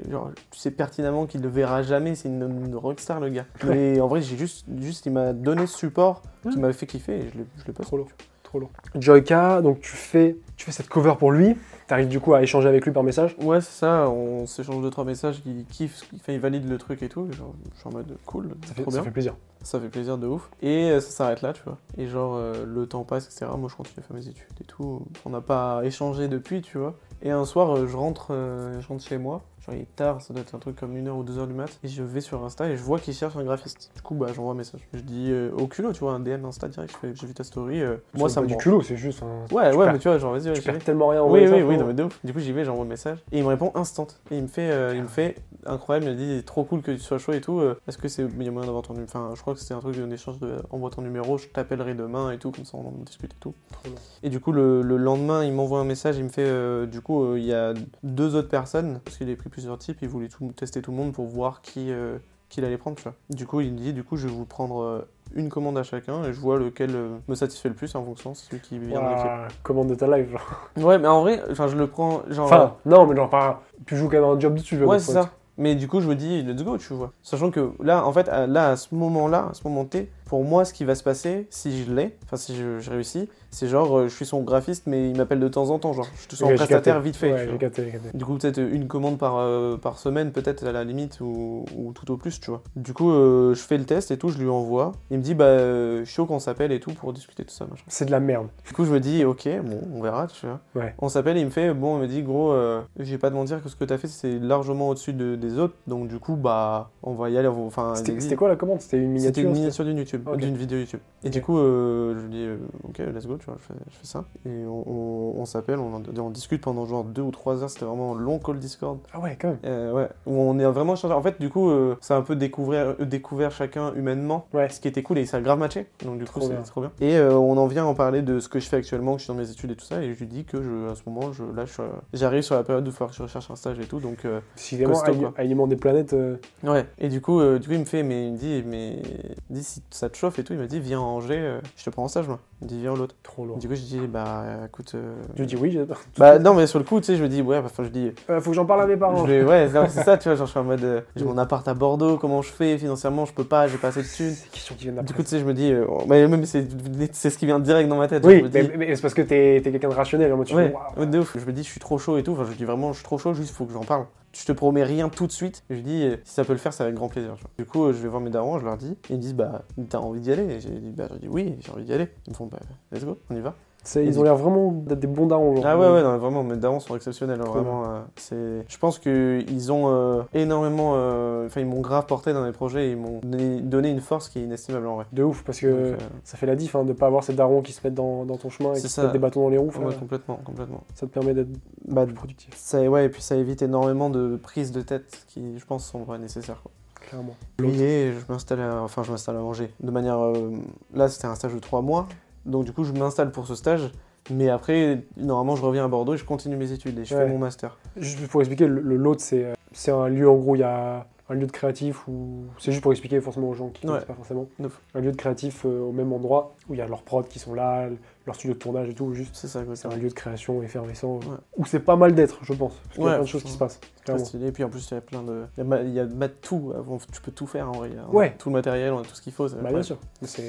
genre, 0.09 0.31
tu 0.51 0.59
sais 0.59 0.71
pertinemment 0.71 1.25
qu'il 1.25 1.41
le 1.41 1.47
verra 1.49 1.83
jamais, 1.83 2.15
c'est 2.15 2.27
une, 2.29 2.65
une 2.67 2.75
rockstar 2.75 3.19
le 3.19 3.29
gars. 3.29 3.45
Mais 3.65 3.99
en 4.01 4.07
vrai, 4.07 4.21
j'ai 4.21 4.35
juste, 4.37 4.65
juste, 4.79 5.05
il 5.05 5.11
m'a 5.13 5.33
donné 5.33 5.67
ce 5.67 5.77
support 5.77 6.21
qui 6.51 6.57
m'a 6.59 6.71
fait 6.73 6.85
kiffer 6.87 7.15
et 7.17 7.29
je 7.31 7.37
l'ai 7.37 7.45
je 7.57 7.65
l'ai 7.67 7.73
pas 7.73 7.83
Trop 7.83 7.97
lourd. 7.97 8.07
Trop 8.51 8.59
lourd. 8.59 8.71
Joyka, 8.99 9.61
donc 9.61 9.79
tu 9.79 9.91
fais, 9.93 10.35
tu 10.57 10.65
fais 10.65 10.73
cette 10.73 10.89
cover 10.89 11.13
pour 11.17 11.31
lui. 11.31 11.55
T'arrives 11.87 12.09
du 12.09 12.19
coup 12.19 12.33
à 12.33 12.41
échanger 12.43 12.67
avec 12.67 12.83
lui 12.83 12.91
par 12.91 13.01
message. 13.01 13.33
Ouais, 13.41 13.61
c'est 13.61 13.79
ça, 13.79 14.09
on 14.09 14.45
s'échange 14.45 14.81
deux 14.81 14.89
trois 14.89 15.05
messages, 15.05 15.41
il 15.45 15.63
kiffe, 15.65 16.01
il, 16.11 16.19
fait, 16.19 16.33
il 16.33 16.39
valide 16.41 16.69
le 16.69 16.77
truc 16.77 17.01
et 17.01 17.07
tout, 17.07 17.29
et 17.31 17.33
genre, 17.35 17.53
je 17.73 17.79
suis 17.79 17.87
en 17.87 17.91
mode 17.93 18.17
cool, 18.25 18.49
Ça 18.65 18.73
fait, 18.73 18.81
trop 18.81 18.91
ça 18.91 18.97
bien. 18.97 19.03
fait 19.05 19.11
plaisir. 19.11 19.35
Ça 19.63 19.79
fait 19.79 19.87
plaisir 19.87 20.17
de 20.17 20.27
ouf. 20.27 20.49
Et 20.61 20.89
euh, 20.91 20.99
ça 20.99 21.11
s'arrête 21.11 21.41
là, 21.41 21.53
tu 21.53 21.61
vois. 21.63 21.77
Et 21.97 22.07
genre, 22.07 22.35
euh, 22.35 22.65
le 22.65 22.87
temps 22.87 23.03
passe, 23.05 23.25
etc. 23.27 23.45
Moi, 23.57 23.69
je 23.69 23.75
continue 23.77 23.99
à 23.99 24.01
faire 24.01 24.15
mes 24.17 24.27
études 24.27 24.47
et 24.59 24.65
tout. 24.65 25.01
On 25.25 25.29
n'a 25.29 25.41
pas 25.41 25.81
échangé 25.85 26.27
depuis, 26.27 26.61
tu 26.61 26.77
vois. 26.77 26.95
Et 27.21 27.31
un 27.31 27.45
soir, 27.45 27.77
euh, 27.77 27.87
je 27.87 27.95
rentre, 27.95 28.27
euh, 28.31 28.81
je 28.81 28.87
rentre 28.87 29.03
chez 29.05 29.17
moi. 29.17 29.43
Genre, 29.65 29.75
il 29.75 29.81
est 29.81 29.95
tard, 29.95 30.21
ça 30.21 30.33
doit 30.33 30.41
être 30.41 30.55
un 30.55 30.59
truc 30.59 30.75
comme 30.75 30.95
1h 30.95 31.09
ou 31.11 31.23
2h 31.23 31.47
du 31.47 31.53
mat. 31.53 31.69
Et 31.83 31.87
je 31.87 32.01
vais 32.01 32.21
sur 32.21 32.43
Insta 32.43 32.67
et 32.69 32.75
je 32.77 32.81
vois 32.81 32.97
qu'il 32.99 33.13
cherche 33.13 33.35
un 33.35 33.43
graphiste. 33.43 33.91
Du 33.95 34.01
coup, 34.01 34.15
bah, 34.15 34.27
j'envoie 34.35 34.53
un 34.53 34.55
message. 34.55 34.81
Je 34.93 34.99
dis 35.01 35.27
euh, 35.29 35.51
au 35.55 35.67
culot, 35.67 35.93
tu 35.93 35.99
vois, 35.99 36.13
un 36.13 36.19
DM 36.19 36.43
Insta 36.45 36.67
direct. 36.67 36.91
Je 36.93 36.97
fais, 36.97 37.15
J'ai 37.15 37.27
vu 37.27 37.33
ta 37.35 37.43
story. 37.43 37.81
euh, 37.81 37.97
moi, 38.15 38.27
ça 38.27 38.41
me 38.41 38.47
du 38.47 38.57
culot, 38.57 38.81
c'est 38.81 38.97
juste 38.97 39.21
un. 39.21 39.53
Ouais, 39.53 39.69
tu 39.71 39.77
ouais, 39.77 39.83
perds- 39.85 39.93
mais 39.93 39.99
tu 39.99 40.07
vois, 40.07 40.17
genre, 40.17 40.31
vas-y, 40.33 40.47
ouais, 40.47 40.53
Tu 40.53 40.61
j'y 40.61 40.67
vais. 40.67 40.73
perds 40.73 40.83
tellement 40.83 41.07
rien 41.09 41.21
en 41.21 41.29
Oui, 41.31 41.45
oui, 41.47 41.61
oui, 41.61 41.77
non, 41.77 41.85
mais 41.85 41.93
de 41.93 42.03
ouf. 42.03 42.19
Du 42.23 42.33
coup, 42.33 42.39
j'y 42.39 42.51
vais, 42.53 42.65
j'envoie 42.65 42.83
le 42.85 42.89
message. 42.89 43.19
Et 43.31 43.37
il 43.37 43.43
me 43.43 43.49
répond 43.49 43.71
instant. 43.75 44.07
Et 44.31 44.37
il 44.37 44.41
me 44.43 44.47
fait, 44.47 44.71
euh, 44.71 44.95
il 44.95 45.03
me 45.03 45.07
fait 45.07 45.35
incroyable, 45.67 46.07
il 46.07 46.11
me 46.13 46.37
dit 46.37 46.43
trop 46.43 46.63
cool 46.63 46.81
que 46.81 46.89
tu 46.91 46.99
sois 46.99 47.19
chaud 47.19 47.33
et 47.33 47.41
tout. 47.41 47.59
euh, 47.59 47.79
Est-ce 47.87 47.99
que 47.99 48.07
c'est. 48.07 48.23
Il 48.23 48.43
y 48.43 48.47
a 48.47 48.51
moyen 48.51 48.65
d'avoir 48.65 48.81
ton 48.83 48.93
numéro 48.93 49.09
Enfin, 49.13 49.31
je 49.35 49.41
crois 49.41 49.53
que 49.53 49.59
c'était 49.59 49.75
un 49.75 49.79
truc 49.79 49.95
d'un 49.95 50.09
échange 50.09 50.39
de 50.39 50.55
envoie 50.71 50.89
ton 50.89 51.03
numéro, 51.03 51.37
je 51.37 51.47
t'appellerai 51.47 51.93
demain 51.93 52.31
et 52.31 52.39
tout, 52.39 52.49
comme 52.51 52.65
ça 52.65 52.77
on 52.77 52.87
en 52.87 52.93
discute 53.05 53.33
et 53.33 53.37
tout. 53.39 53.53
Trop 53.71 53.81
bien. 53.91 53.93
Et 54.23 54.29
du 54.29 54.39
coup, 54.39 54.51
le, 54.53 54.81
le 54.81 54.97
lendemain, 54.97 55.43
il 55.43 55.53
m'envoie 55.53 55.79
un 55.79 55.83
message, 55.85 56.17
il 56.17 56.23
me 56.23 56.29
fait 56.29 56.45
euh, 56.47 56.87
du 56.87 57.01
coup, 57.01 57.23
euh, 57.23 57.37
il 57.39 57.45
y 57.45 57.53
a 57.53 57.73
deux 58.01 58.35
autres 58.35 58.49
personnes, 58.49 58.99
parce 59.05 59.17
qu'il 59.17 59.29
a 59.29 59.35
pris 59.35 59.49
plusieurs 59.51 59.77
types, 59.77 59.99
il 60.01 60.07
voulait 60.07 60.29
tout, 60.29 60.51
tester 60.55 60.81
tout 60.81 60.91
le 60.91 60.97
monde 60.97 61.13
pour 61.13 61.25
voir 61.25 61.61
qui. 61.61 61.91
euh, 61.91 62.17
allait 62.57 62.77
prendre, 62.77 62.97
tu 62.97 63.03
vois. 63.03 63.13
Du 63.29 63.45
coup, 63.47 63.61
il 63.61 63.71
me 63.71 63.77
dit, 63.77 63.93
du 63.93 64.03
coup, 64.03 64.17
je 64.17 64.27
vais 64.27 64.33
vous 64.33 64.45
prendre 64.45 64.81
euh, 64.81 65.01
une 65.35 65.49
commande 65.49 65.77
à 65.77 65.83
chacun 65.83 66.23
et 66.25 66.33
je 66.33 66.39
vois 66.39 66.57
lequel 66.59 66.93
euh, 66.95 67.17
me 67.29 67.35
satisfait 67.35 67.69
le 67.69 67.75
plus 67.75 67.95
en 67.95 68.03
fonction, 68.03 68.33
celui 68.33 68.61
qui 68.61 68.77
vient 68.77 69.01
de 69.01 69.09
l'équipe. 69.09 69.31
Commande 69.63 69.87
de 69.87 69.95
ta 69.95 70.07
live. 70.07 70.31
genre. 70.31 70.85
Ouais, 70.85 70.97
mais 70.99 71.07
en 71.07 71.21
vrai, 71.21 71.41
je 71.49 71.77
le 71.77 71.87
prends, 71.87 72.23
genre. 72.29 72.45
Enfin, 72.47 72.75
non, 72.85 73.05
mais 73.05 73.15
genre, 73.15 73.29
pas. 73.29 73.63
Tu 73.85 73.95
joues 73.95 74.09
quand 74.09 74.19
même 74.19 74.37
un 74.37 74.39
job 74.39 74.55
dessus, 74.55 74.77
je 74.77 74.83
Ouais, 74.83 74.99
c'est 74.99 75.13
ça. 75.13 75.29
Mais 75.57 75.75
du 75.75 75.87
coup, 75.87 76.01
je 76.01 76.07
me 76.07 76.15
dis, 76.15 76.41
let's 76.43 76.63
go, 76.63 76.77
tu 76.77 76.93
vois. 76.93 77.11
Sachant 77.21 77.51
que 77.51 77.71
là, 77.81 78.05
en 78.05 78.11
fait, 78.11 78.27
à- 78.29 78.47
là, 78.47 78.69
à 78.71 78.75
ce 78.75 78.95
moment-là, 78.95 79.49
à 79.51 79.53
ce 79.53 79.67
moment 79.67 79.85
T, 79.85 80.09
pour 80.25 80.43
moi, 80.43 80.65
ce 80.65 80.73
qui 80.73 80.85
va 80.85 80.95
se 80.95 81.03
passer, 81.03 81.47
si 81.51 81.83
je 81.83 81.91
l'ai, 81.93 82.17
enfin, 82.23 82.37
si 82.37 82.55
je, 82.55 82.79
je 82.79 82.89
réussis, 82.89 83.29
c'est 83.51 83.67
genre, 83.67 83.97
euh, 83.99 84.07
je 84.07 84.15
suis 84.15 84.25
son 84.25 84.41
graphiste, 84.41 84.83
mais 84.87 85.09
il 85.09 85.17
m'appelle 85.17 85.39
de 85.39 85.47
temps 85.47 85.69
en 85.69 85.77
temps, 85.79 85.93
genre, 85.93 86.07
je 86.21 86.27
te 86.27 86.35
sens 86.35 86.43
Ok, 86.43 86.49
j'ai 86.51 86.55
prestataire 86.55 86.99
vite 87.01 87.15
fait. 87.15 87.31
Ouais, 87.33 87.45
j'ai 87.45 87.51
j'ai 87.51 87.57
capté. 87.57 87.91
Du 88.13 88.25
coup, 88.25 88.35
peut-être 88.37 88.59
une 88.59 88.87
commande 88.87 89.17
par, 89.17 89.35
euh, 89.37 89.77
par 89.77 89.99
semaine, 89.99 90.31
peut-être 90.31 90.65
à 90.65 90.71
la 90.71 90.83
limite, 90.83 91.19
ou, 91.21 91.65
ou 91.77 91.91
tout 91.93 92.09
au 92.11 92.17
plus, 92.17 92.39
tu 92.39 92.49
vois. 92.49 92.61
Du 92.75 92.93
coup, 92.93 93.11
euh, 93.11 93.53
je 93.53 93.61
fais 93.61 93.77
le 93.77 93.83
test 93.83 94.09
et 94.11 94.17
tout, 94.17 94.29
je 94.29 94.37
lui 94.37 94.49
envoie. 94.49 94.93
Il 95.11 95.17
me 95.17 95.23
dit, 95.23 95.35
bah, 95.35 95.43
euh, 95.45 96.05
chaud 96.05 96.25
qu'on 96.25 96.39
s'appelle 96.39 96.71
et 96.71 96.79
tout 96.79 96.93
pour 96.93 97.13
discuter 97.13 97.43
de 97.43 97.49
tout 97.49 97.53
ça, 97.55 97.65
machin. 97.69 97.83
C'est 97.87 98.05
de 98.05 98.11
la 98.11 98.19
merde. 98.19 98.47
Du 98.65 98.73
coup, 98.73 98.85
je 98.85 98.91
me 98.93 98.99
dis, 98.99 99.25
ok, 99.25 99.47
bon, 99.63 99.81
on 99.93 100.01
verra, 100.01 100.27
tu 100.27 100.45
vois. 100.45 100.59
Ouais. 100.75 100.95
On 100.99 101.09
s'appelle 101.09 101.37
et 101.37 101.41
il 101.41 101.45
me 101.45 101.51
fait, 101.51 101.73
bon, 101.73 101.97
il 101.97 102.01
me 102.03 102.07
dit, 102.07 102.23
gros, 102.23 102.51
euh, 102.53 102.81
je 102.97 103.11
vais 103.11 103.17
pas 103.17 103.29
te 103.29 103.35
mentir 103.35 103.61
que 103.61 103.69
ce 103.69 103.75
que 103.75 103.83
t'as 103.83 103.97
fait, 103.97 104.07
c'est 104.07 104.39
largement 104.39 104.89
au-dessus 104.89 105.13
de- 105.13 105.35
des 105.35 105.59
autres. 105.59 105.75
Donc, 105.87 106.07
du 106.07 106.19
coup, 106.19 106.35
bah, 106.35 106.89
on 107.03 107.13
va 107.13 107.29
y 107.29 107.37
aller. 107.37 107.47
Enfin, 107.49 107.93
C'était 107.95 108.35
quoi 108.35 108.47
la 108.47 108.55
commande? 108.55 108.79
C'était 108.81 108.97
une 108.97 109.11
miniature 109.11 109.27
C'était 109.35 109.41
une 109.47 109.53
miniature 109.53 109.85
d'une 109.85 109.97
YouTube, 109.97 110.29
d'une 110.37 110.55
vidéo 110.55 110.79
YouTube. 110.79 110.99
Et 111.23 111.29
du 111.29 111.41
coup, 111.41 111.57
je 111.57 112.19
lui 112.21 112.29
dis, 112.29 112.47
ok, 112.87 112.99
let's 113.13 113.27
go, 113.27 113.37
tu 113.41 113.47
vois, 113.47 113.57
je 113.59 113.65
fais, 113.65 113.73
je 113.89 113.95
fais 113.97 114.05
ça. 114.07 114.23
Et 114.45 114.65
on, 114.65 114.83
on- 114.87 115.33
on 115.41 115.45
s'appelle, 115.45 115.79
on, 115.79 116.29
discute 116.29 116.61
pendant 116.61 116.85
genre 116.85 117.03
deux 117.03 117.21
ou 117.23 117.31
trois 117.31 117.63
heures. 117.63 117.69
C'était 117.69 117.85
vraiment 117.85 118.13
long 118.13 118.39
call 118.39 118.59
Discord. 118.59 118.99
Ah 119.13 119.19
ouais, 119.19 119.37
quand 119.41 119.49
même. 119.49 119.57
Euh, 119.65 119.91
ouais, 119.91 120.07
où 120.25 120.33
on 120.39 120.57
est 120.59 120.65
vraiment 120.65 120.95
changé. 120.95 121.13
En 121.13 121.21
fait, 121.21 121.39
du 121.41 121.49
coup, 121.49 121.69
euh, 121.69 121.97
ça 122.01 122.15
a 122.15 122.19
un 122.19 122.21
peu 122.21 122.35
découvert, 122.35 122.95
euh, 122.99 123.05
découvert 123.05 123.51
chacun 123.51 123.93
humainement, 123.95 124.45
Ouais. 124.53 124.69
ce 124.69 124.79
qui 124.79 124.87
était 124.87 125.03
cool 125.03 125.17
et 125.17 125.25
ça 125.25 125.37
a 125.37 125.41
grave 125.41 125.59
matché. 125.59 125.87
Donc, 126.05 126.19
du 126.19 126.25
coup, 126.25 126.39
c'est 126.41 126.61
trop 126.69 126.81
bien. 126.81 126.91
Et 127.01 127.17
euh, 127.17 127.35
on 127.35 127.57
en 127.57 127.67
vient 127.67 127.83
à 127.83 127.87
en 127.87 127.95
parler 127.95 128.21
de 128.21 128.39
ce 128.39 128.47
que 128.49 128.59
je 128.59 128.67
fais 128.69 128.77
actuellement, 128.77 129.13
que 129.13 129.19
je 129.19 129.23
suis 129.25 129.33
dans 129.33 129.39
mes 129.39 129.49
études 129.49 129.71
et 129.71 129.75
tout 129.75 129.85
ça. 129.85 130.01
Et 130.03 130.13
je 130.13 130.19
lui 130.19 130.27
dis 130.27 130.45
que 130.45 130.61
je, 130.61 130.91
à 130.91 130.95
ce 130.95 131.01
moment, 131.07 131.31
je, 131.33 131.43
là, 131.43 131.65
j'arrive 132.13 132.43
sur 132.43 132.55
la 132.55 132.63
période 132.63 132.87
où 132.87 132.91
il 132.91 133.07
que 133.07 133.13
je 133.13 133.23
recherche 133.23 133.49
un 133.51 133.55
stage 133.55 133.79
et 133.79 133.85
tout. 133.85 133.99
Donc, 133.99 134.25
euh, 134.25 134.39
Décidément, 134.55 134.93
Costaud, 134.93 135.11
ali- 135.11 135.19
quoi. 135.21 135.33
alignement 135.37 135.67
des 135.67 135.75
planètes. 135.75 136.15
Ouais, 136.63 136.85
et 136.99 137.09
du 137.09 137.19
coup, 137.21 137.41
du 137.57 137.67
coup, 137.67 137.73
il 137.73 137.79
me 137.79 137.85
fait, 137.85 138.03
mais 138.03 138.27
il 138.27 138.33
me 138.33 138.37
dit, 138.37 138.63
mais 138.65 139.01
il 139.49 139.55
dit, 139.55 139.63
si 139.63 139.81
ça 139.89 140.09
te 140.09 140.17
chauffe 140.17 140.37
et 140.39 140.43
tout, 140.43 140.53
il 140.53 140.59
m'a 140.59 140.67
dit, 140.67 140.79
viens 140.79 140.99
à 140.99 141.03
Angers, 141.03 141.59
je 141.75 141.83
te 141.83 141.89
prends 141.89 142.03
en 142.03 142.07
stage, 142.07 142.27
moi. 142.27 142.39
Viens 142.63 142.93
l'autre. 142.93 143.15
trop 143.23 143.45
lourd. 143.45 143.57
Du 143.57 143.67
coup, 143.67 143.73
je 143.75 143.81
dis, 143.81 143.99
bah, 144.07 144.43
écoute. 144.67 144.91
euh, 144.95 145.15
Je 145.35 145.43
dis 145.43 145.55
oui. 145.55 145.79
Bah, 146.17 146.37
non, 146.37 146.53
mais 146.53 146.67
sur 146.67 146.77
le 146.79 146.85
coup, 146.85 146.99
tu 146.99 147.07
sais, 147.07 147.15
je 147.15 147.23
me 147.23 147.27
dis, 147.27 147.41
ouais, 147.41 147.57
enfin, 147.57 147.83
je 147.83 147.89
dis, 147.89 148.11
Euh, 148.29 148.39
faut 148.39 148.51
que 148.51 148.55
j'en 148.55 148.65
parle 148.65 148.81
à 148.81 148.85
mes 148.85 148.97
parents. 148.97 149.25
je 149.25 149.43
ouais, 149.43 149.69
c'est 149.89 150.03
ça, 150.03 150.17
tu 150.17 150.29
vois, 150.29 150.35
genre, 150.35 150.45
je 150.45 150.51
suis 150.51 150.59
en 150.59 150.63
mode, 150.63 150.83
euh, 150.83 151.01
j'ai 151.15 151.25
mon 151.25 151.37
appart 151.37 151.67
à 151.67 151.73
Bordeaux, 151.73 152.17
comment 152.17 152.41
je 152.41 152.51
fais 152.51 152.77
financièrement, 152.77 153.25
je 153.25 153.33
peux 153.33 153.43
pas, 153.43 153.67
j'ai 153.67 153.77
pas 153.77 153.87
assez 153.87 154.03
de 154.03 154.07
thunes. 154.07 154.35
Questions 154.51 154.75
qui 154.75 154.83
viennent 154.89 155.03
Du 155.03 155.13
coup, 155.13 155.23
tu 155.23 155.29
sais, 155.29 155.39
je 155.39 155.45
me 155.45 155.53
dis, 155.53 155.71
euh, 155.71 155.85
bah, 156.07 156.27
même 156.27 156.45
c'est 156.45 156.67
c'est 157.13 157.29
ce 157.31 157.37
qui 157.37 157.45
vient 157.47 157.59
direct 157.59 157.89
dans 157.89 157.97
ma 157.97 158.07
tête. 158.07 158.23
Oui, 158.25 158.43
dis, 158.43 158.49
mais, 158.53 158.71
mais 158.77 158.95
c'est 158.95 159.01
parce 159.01 159.13
que 159.15 159.21
t'es 159.23 159.59
t'es 159.63 159.71
quelqu'un 159.71 159.89
de 159.89 159.95
rationnel. 159.95 160.29
genre, 160.29 160.43
tu 160.43 160.55
Ouais, 160.55 160.73
fais, 160.95 160.99
ouais, 160.99 161.07
de 161.07 161.19
ouf. 161.19 161.35
Je 161.39 161.45
me 161.45 161.51
dis, 161.53 161.63
je 161.63 161.69
suis 161.69 161.79
trop 161.79 161.97
chaud 161.97 162.17
et 162.17 162.23
tout. 162.23 162.33
Enfin, 162.33 162.45
je 162.51 162.55
dis 162.55 162.65
vraiment, 162.65 162.91
je 162.91 162.97
suis 162.97 163.03
trop 163.05 163.17
chaud, 163.17 163.33
juste 163.33 163.55
faut 163.55 163.65
que 163.65 163.73
j'en 163.73 163.83
parle. 163.83 164.05
Je 164.33 164.45
te 164.45 164.51
promets 164.53 164.83
rien 164.83 165.09
tout 165.09 165.27
de 165.27 165.31
suite. 165.31 165.63
Je 165.69 165.79
dis, 165.79 166.03
euh, 166.03 166.17
si 166.23 166.33
ça 166.33 166.45
peut 166.45 166.53
le 166.53 166.59
faire, 166.59 166.73
c'est 166.73 166.83
avec 166.83 166.95
grand 166.95 167.09
plaisir. 167.09 167.35
Du 167.57 167.65
coup, 167.65 167.85
euh, 167.85 167.93
je 167.93 167.97
vais 167.97 168.07
voir 168.07 168.21
mes 168.21 168.29
darons, 168.29 168.59
je 168.59 168.65
leur 168.65 168.77
dis. 168.77 168.97
Ils 169.09 169.17
me 169.17 169.21
disent, 169.21 169.33
bah, 169.33 169.65
t'as 169.89 169.97
envie 169.97 170.21
d'y 170.21 170.31
aller? 170.31 170.43
Et 170.43 170.59
j'ai 170.61 170.69
dit, 170.69 170.91
bah, 170.91 171.09
je 171.13 171.17
dis, 171.19 171.27
oui, 171.27 171.57
j'ai 171.59 171.71
envie 171.71 171.83
d'y 171.83 171.93
aller. 171.93 172.07
Ils 172.27 172.31
me 172.31 172.35
font, 172.35 172.45
bah, 172.45 172.59
let's 172.91 173.03
go, 173.03 173.19
on 173.29 173.35
y 173.35 173.41
va. 173.41 173.55
Ils 173.95 174.19
ont 174.19 174.23
l'air 174.23 174.35
vraiment 174.35 174.71
d'être 174.71 174.99
des 174.99 175.07
bons 175.07 175.25
darons. 175.25 175.55
genre. 175.55 175.65
Ah 175.65 175.75
ouais, 175.77 175.91
ouais, 175.91 176.03
non, 176.03 176.17
vraiment, 176.19 176.43
mes 176.43 176.55
darons 176.55 176.79
sont 176.79 176.95
exceptionnels. 176.95 177.41
hein, 177.41 177.49
vraiment, 177.49 177.83
euh, 177.85 177.99
c'est... 178.15 178.63
Je 178.71 178.77
pense 178.77 178.99
qu'ils 178.99 179.71
ont 179.71 179.85
euh, 179.87 180.21
énormément. 180.33 180.93
euh, 180.95 181.47
Enfin, 181.47 181.61
ils 181.61 181.65
m'ont 181.65 181.81
grave 181.81 182.05
porté 182.05 182.31
dans 182.33 182.43
mes 182.43 182.51
projets. 182.51 182.87
et 182.89 182.91
Ils 182.91 182.97
m'ont 182.97 183.19
donné, 183.23 183.89
une 183.89 183.99
force 184.01 184.29
qui 184.29 184.37
est 184.39 184.43
inestimable 184.43 184.85
en 184.87 184.95
vrai. 184.97 185.05
De 185.11 185.23
ouf, 185.23 185.43
parce 185.43 185.59
que 185.59 185.91
Donc, 185.91 185.99
ça 186.23 186.37
fait 186.37 186.45
la 186.45 186.55
diff 186.55 186.75
hein, 186.75 186.83
de 186.83 186.93
pas 186.93 187.07
avoir 187.07 187.23
ces 187.23 187.33
darons 187.33 187.61
qui 187.63 187.71
se 187.73 187.81
mettent 187.83 187.95
dans, 187.95 188.23
dans 188.25 188.37
ton 188.37 188.49
chemin 188.49 188.73
et 188.73 188.75
C'est 188.75 188.83
qui 188.83 188.89
ça. 188.93 189.03
mettent 189.03 189.13
des 189.13 189.19
bâtons 189.19 189.41
dans 189.41 189.49
les 189.49 189.57
roues. 189.57 189.71
ouais, 189.83 189.95
complètement, 189.95 190.39
complètement. 190.45 190.83
ça 190.93 191.07
te 191.07 191.11
permet 191.11 191.33
d'être 191.33 191.49
Bah, 191.87 192.05
plus 192.05 192.13
productif, 192.13 192.53
ça, 192.55 192.81
ouais, 192.83 193.05
et 193.05 193.09
puis 193.09 193.21
ça 193.23 193.35
évite 193.35 193.61
énormément 193.63 194.09
de 194.11 194.35
prises 194.41 194.71
de 194.71 194.81
tête 194.81 195.23
qui, 195.27 195.57
je 195.57 195.65
pense, 195.65 195.85
sont 195.85 196.05
nécessaires. 196.19 196.61
Quoi. 196.61 196.71
clairement. 197.09 197.35
juillet, 197.59 198.11
je 198.13 198.31
m'installe 198.31 198.61
à... 198.61 198.83
Enfin, 198.83 199.01
je 199.01 199.09
m'installe 199.11 199.37
à 199.37 199.41
Angers. 199.43 199.73
De 199.79 199.89
manière... 199.89 200.19
euh, 200.19 200.51
Là, 200.93 201.09
c'était 201.09 201.25
un 201.27 201.33
stage 201.35 201.53
de 201.55 201.59
trois 201.59 201.81
mois. 201.81 202.07
Donc, 202.45 202.65
du 202.65 202.71
coup, 202.73 202.83
je 202.83 202.91
m'installe 202.93 203.31
pour 203.31 203.47
ce 203.47 203.55
stage. 203.55 203.91
Mais 204.29 204.49
après, 204.49 205.01
normalement, 205.17 205.55
je 205.55 205.63
reviens 205.63 205.85
à 205.85 205.87
Bordeaux 205.87 206.13
et 206.13 206.17
je 206.17 206.25
continue 206.25 206.55
mes 206.55 206.71
études 206.71 206.99
et 206.99 207.05
je 207.05 207.15
Ouais. 207.15 207.25
fais 207.25 207.29
mon 207.31 207.39
master. 207.39 207.77
Juste 207.97 208.27
pour 208.27 208.41
expliquer, 208.41 208.67
le, 208.67 209.13
c'est 209.17 209.45
euh, 209.45 209.53
c'est 209.71 209.91
un 209.91 210.07
lieu, 210.09 210.29
en 210.29 210.35
gros, 210.35 210.55
il 210.55 210.59
y 210.59 210.63
a 210.63 211.07
un 211.29 211.33
lieu 211.33 211.47
de 211.47 211.51
créatif 211.51 212.07
où. 212.07 212.43
C'est 212.59 212.71
juste 212.71 212.83
pour 212.83 212.91
expliquer 212.91 213.19
forcément 213.19 213.49
aux 213.49 213.53
gens 213.55 213.69
qui 213.69 213.85
ne 213.85 213.91
Ouais. 213.91 213.97
connaissent 213.97 214.07
pas 214.07 214.13
forcément. 214.13 214.47
Un 214.93 214.99
lieu 214.99 215.11
de 215.11 215.15
créatif 215.17 215.65
euh, 215.65 215.79
au 215.81 215.91
même 215.91 216.13
endroit 216.13 216.53
où 216.69 216.73
il 216.75 216.77
y 216.77 216.81
a 216.81 216.87
leurs 216.87 217.01
prods 217.03 217.23
qui 217.23 217.39
sont 217.39 217.53
là, 217.55 217.87
leur 218.25 218.35
studio 218.35 218.53
de 218.53 218.59
tournage 218.59 218.89
et 218.89 218.93
tout. 218.93 219.13
Juste, 219.13 219.31
C'est 219.35 219.47
ça, 219.47 219.63
quoi. 219.63 219.75
c'est 219.75 219.87
un 219.91 219.95
lieu 219.95 220.09
de 220.09 220.13
création 220.13 220.61
effervescent 220.63 221.15
Ouais. 221.15 221.37
où 221.57 221.65
c'est 221.65 221.79
pas 221.79 221.95
mal 221.95 222.13
d'être, 222.13 222.39
je 222.43 222.53
pense. 222.53 222.73
Parce 222.73 222.95
qu'il 222.95 223.03
y 223.03 223.07
a 223.07 223.13
plein 223.13 223.21
de 223.21 223.27
choses 223.27 223.43
qui 223.43 223.51
se 223.51 223.57
passent. 223.57 223.79
Stylé. 224.17 224.47
Et 224.47 224.51
puis 224.51 224.63
en 224.63 224.69
plus, 224.69 224.89
il 224.89 224.95
y 224.95 224.97
a 224.97 225.01
plein 225.01 225.21
de. 225.21 225.43
Il 225.57 225.93
y 225.93 225.99
a, 225.99 226.05
ma- 226.05 226.27
tout. 226.27 226.73
Tu 227.13 227.21
peux 227.21 227.31
tout 227.31 227.45
faire 227.45 227.69
en 227.69 227.73
vrai. 227.73 227.91
On 228.11 228.15
Ouais. 228.17 228.35
Tout 228.37 228.49
le 228.49 228.53
matériel, 228.53 228.91
on 228.93 228.99
a 228.99 229.03
tout 229.03 229.13
ce 229.13 229.21
qu'il 229.21 229.31
faut. 229.31 229.47
Bah, 229.49 229.69
bien 229.71 229.83
sûr. 229.83 229.97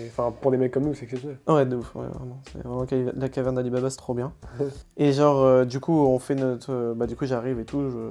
Enfin, 0.09 0.33
pour 0.41 0.51
des 0.51 0.57
mecs 0.57 0.73
comme 0.73 0.85
nous, 0.85 0.95
c'est 0.95 1.05
exceptionnel. 1.05 1.37
Ouais, 1.47 1.67
de 1.67 1.77
ouf, 1.77 1.95
ouais, 1.95 2.07
vraiment. 2.07 2.41
C'est 2.51 2.63
vraiment 2.63 2.87
ca- 2.89 3.13
la 3.15 3.29
caverne 3.29 3.55
d'Alibaba, 3.57 3.91
c'est 3.91 3.99
trop 3.99 4.15
bien. 4.15 4.33
et 4.97 5.13
genre, 5.13 5.43
euh, 5.43 5.65
du 5.67 5.81
coup, 5.81 5.93
on 5.93 6.19
fait 6.19 6.35
notre. 6.35 6.73
euh, 6.73 6.95
bah, 6.95 7.07
du 7.07 7.15
coup, 7.15 7.27
j'arrive 7.27 7.61
et 7.61 7.65
tout, 7.67 7.91
je, 7.91 8.11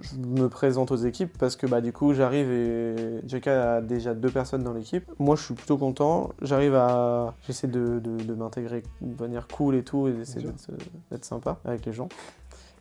je 0.00 0.16
me 0.42 0.48
présente 0.48 0.90
aux 0.90 0.96
équipes 0.96 1.38
parce 1.38 1.54
que, 1.54 1.66
bah, 1.68 1.80
du 1.80 1.92
coup, 1.92 2.12
j'arrive 2.12 2.50
et 2.50 3.20
JK 3.28 3.46
a 3.46 3.80
déjà 3.80 4.12
deux 4.12 4.30
personnes 4.30 4.64
dans 4.64 4.72
l'équipe. 4.72 5.04
Moi, 5.20 5.36
je 5.36 5.44
suis 5.44 5.54
plutôt 5.54 5.78
content. 5.78 6.30
J'arrive 6.42 6.74
à. 6.74 7.34
J'essaie 7.46 7.68
de, 7.68 8.00
de, 8.00 8.16
de 8.24 8.34
m'intégrer 8.34 8.82
de 9.00 9.22
manière 9.22 9.46
cool 9.48 9.74
et 9.76 9.82
tout, 9.82 10.08
et 10.08 10.12
d'essayer 10.12 10.44
d'être 10.46 10.68
euh, 10.70 10.76
d'être 11.10 11.24
sympa 11.24 11.58
avec 11.64 11.84
les 11.86 11.92
gens. 11.92 12.08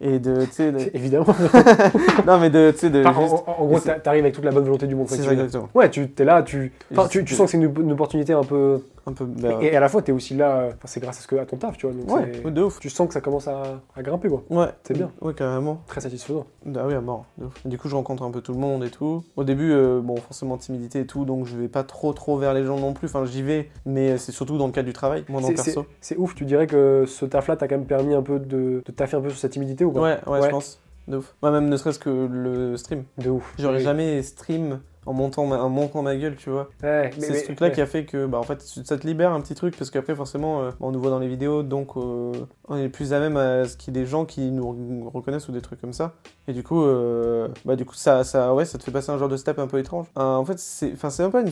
Et 0.02 0.20
de. 0.20 0.46
Tu 0.46 0.52
sais, 0.52 0.72
de- 0.72 0.90
Évidemment. 0.94 1.26
non, 2.28 2.40
mais 2.40 2.50
de. 2.50 2.72
Tu 2.72 2.78
sais, 2.80 2.90
de. 2.90 3.04
Enfin, 3.06 3.20
en- 3.20 3.28
juste- 3.30 3.44
en, 3.48 3.52
en 3.62 3.66
gros, 3.66 3.80
t'arrives 3.80 4.24
avec 4.24 4.34
toute 4.34 4.46
la 4.46 4.52
bonne 4.52 4.64
volonté 4.64 4.88
du 4.88 4.96
monde. 4.96 5.08
C'est 5.10 5.26
exactement. 5.30 5.68
Ouais, 5.74 5.90
tu 5.90 6.10
es 6.18 6.24
là, 6.24 6.42
tu, 6.44 6.72
enfin, 6.92 7.08
tu, 7.08 7.26
sens 7.28 7.46
que 7.52 7.52
c'est 7.52 7.58
une, 7.58 7.74
une 7.82 7.92
opportunité 7.92 8.34
un 8.34 8.44
peu. 8.44 8.82
Un 9.10 9.14
peu. 9.14 9.26
bah, 9.26 9.58
Et, 9.62 9.76
à 9.76 9.80
la 9.80 9.90
fois, 9.90 10.02
tu 10.02 10.12
es 10.12 10.14
aussi 10.14 10.36
là, 10.36 10.58
euh, 10.58 10.72
c'est 10.86 11.00
grâce 11.00 11.18
à, 11.20 11.22
ce 11.22 11.28
que, 11.28 11.36
à 11.38 11.46
ton 11.46 11.58
taf, 11.58 11.78
tu 11.78 11.88
vois. 11.88 11.96
Donc 11.96 12.12
ouais, 12.12 12.52
de 12.52 12.62
ouf. 12.62 12.80
tu 12.80 12.90
sens 12.90 13.08
que 13.08 13.14
ça 13.14 13.22
commence 13.22 13.48
à, 13.48 13.82
à 13.96 14.02
grimper, 14.04 14.30
quoi. 14.30 14.44
Ouais, 14.50 14.68
C'est 14.84 14.94
bien. 14.94 15.12
Ouais, 15.22 15.34
carrément. 15.34 15.82
Très 15.88 16.02
satisfaisant. 16.02 16.46
Ah 16.76 16.86
oui, 16.88 16.94
à 16.94 17.02
mort. 17.02 17.26
de 17.38 17.46
ouf. 17.46 17.54
Du 17.68 17.78
coup, 17.78 17.90
je 17.90 17.96
rencontre 17.96 18.24
un 18.24 18.32
peu 18.32 18.42
tout 18.42 18.54
le 18.54 18.60
monde 18.60 18.84
et 18.84 18.90
tout. 18.90 19.24
Au 19.36 19.44
début, 19.44 19.72
euh, 19.72 20.00
bon, 20.02 20.16
forcément 20.18 20.58
timidité 20.58 21.00
et 21.02 21.06
tout, 21.06 21.26
donc 21.26 21.46
je 21.46 21.58
vais 21.58 21.68
pas 21.68 21.84
trop 21.84 22.14
trop 22.14 22.38
vers 22.38 22.54
les 22.54 22.64
gens 22.64 22.78
non 22.80 22.94
plus. 22.94 23.08
Enfin, 23.08 23.26
j'y 23.26 23.42
vais, 23.42 23.70
mais 23.86 24.18
c'est 24.18 24.32
surtout 24.32 24.58
dans 24.58 24.68
le 24.68 24.72
cadre 24.72 24.88
du 24.88 24.94
travail, 24.94 25.24
moi 25.30 25.42
dans 25.42 25.48
perso. 25.50 25.86
C'est 26.02 26.18
ouf, 26.18 26.36
tu 26.36 26.46
dirais 26.46 26.68
que 26.68 27.06
ce 27.08 27.26
taf-là 27.26 27.56
t'a 27.56 27.68
quand 27.68 27.78
même 27.78 27.86
permis 27.88 28.14
un 28.14 28.22
peu 28.22 28.40
de, 28.40 28.84
de 28.86 28.92
taffer 28.92 29.18
un 29.18 29.22
peu 29.22 29.30
sur 29.30 29.40
cette 29.40 29.52
timidité 29.54 29.84
ou 29.86 29.92
pas? 29.92 30.02
Ouais, 30.02 30.18
ouais, 30.28 30.40
Ouais. 30.40 30.46
je 30.46 30.50
pense. 30.50 30.82
De 31.08 31.18
ouf. 31.18 31.34
Moi, 31.42 31.52
même 31.52 31.70
ne 31.70 31.76
serait-ce 31.78 31.98
que 31.98 32.10
le 32.32 32.78
stream. 32.78 33.04
De 33.18 33.32
ouf. 33.32 33.56
J'aurais 33.58 33.78
Oui. 33.78 33.84
jamais 33.84 34.22
stream 34.22 34.80
en 35.06 35.14
montant 35.14 35.46
ma, 35.46 35.62
en 35.62 35.70
montant 35.70 36.02
ma 36.02 36.16
gueule, 36.16 36.36
tu 36.36 36.50
vois. 36.50 36.70
Ouais, 36.84 37.12
C'est 37.18 37.34
ce 37.34 37.44
truc-là 37.46 37.68
ouais. 37.68 37.74
qui 37.74 37.82
a 37.82 37.86
fait 37.86 38.06
que, 38.06 38.26
bah, 38.26 38.38
en 38.38 38.44
fait, 38.44 38.62
ça 38.62 38.98
te 38.98 39.08
libère 39.08 39.32
un 39.32 39.42
petit 39.42 39.56
truc, 39.56 39.76
parce 39.78 39.90
qu'après, 39.90 40.16
forcément, 40.16 40.62
euh, 40.62 40.72
on 40.80 40.92
nous 40.92 41.00
voit 41.00 41.10
dans 41.10 41.20
les 41.20 41.28
vidéos, 41.28 41.64
donc 41.64 41.98
euh, 41.98 42.34
on 42.68 42.78
est 42.78 42.90
plus 42.90 43.14
à 43.14 43.20
même 43.20 43.38
à 43.38 43.66
ce 43.66 43.78
qu'il 43.78 43.96
y 43.96 43.98
ait 43.98 44.02
des 44.02 44.08
gens 44.08 44.26
qui 44.26 44.52
nous 44.52 45.10
reconnaissent 45.10 45.48
ou 45.48 45.52
des 45.52 45.62
trucs 45.62 45.82
comme 45.82 45.94
ça. 45.94 46.14
Et 46.50 46.54
du 46.54 46.64
coup, 46.64 46.82
euh, 46.82 47.48
bah, 47.64 47.76
du 47.76 47.86
coup 47.86 47.94
ça, 47.94 48.24
ça, 48.24 48.56
ouais, 48.56 48.66
ça 48.66 48.80
te 48.80 48.84
fait 48.84 48.90
passer 48.90 49.12
un 49.12 49.20
genre 49.20 49.30
de 49.30 49.38
step 49.38 49.60
un 49.60 49.68
peu 49.68 49.78
étrange. 49.78 50.08
Euh, 50.18 50.22
en 50.34 50.44
fait, 50.44 50.58
c'est 50.58 50.94
même 51.20 51.32
pas 51.32 51.42
une, 51.42 51.52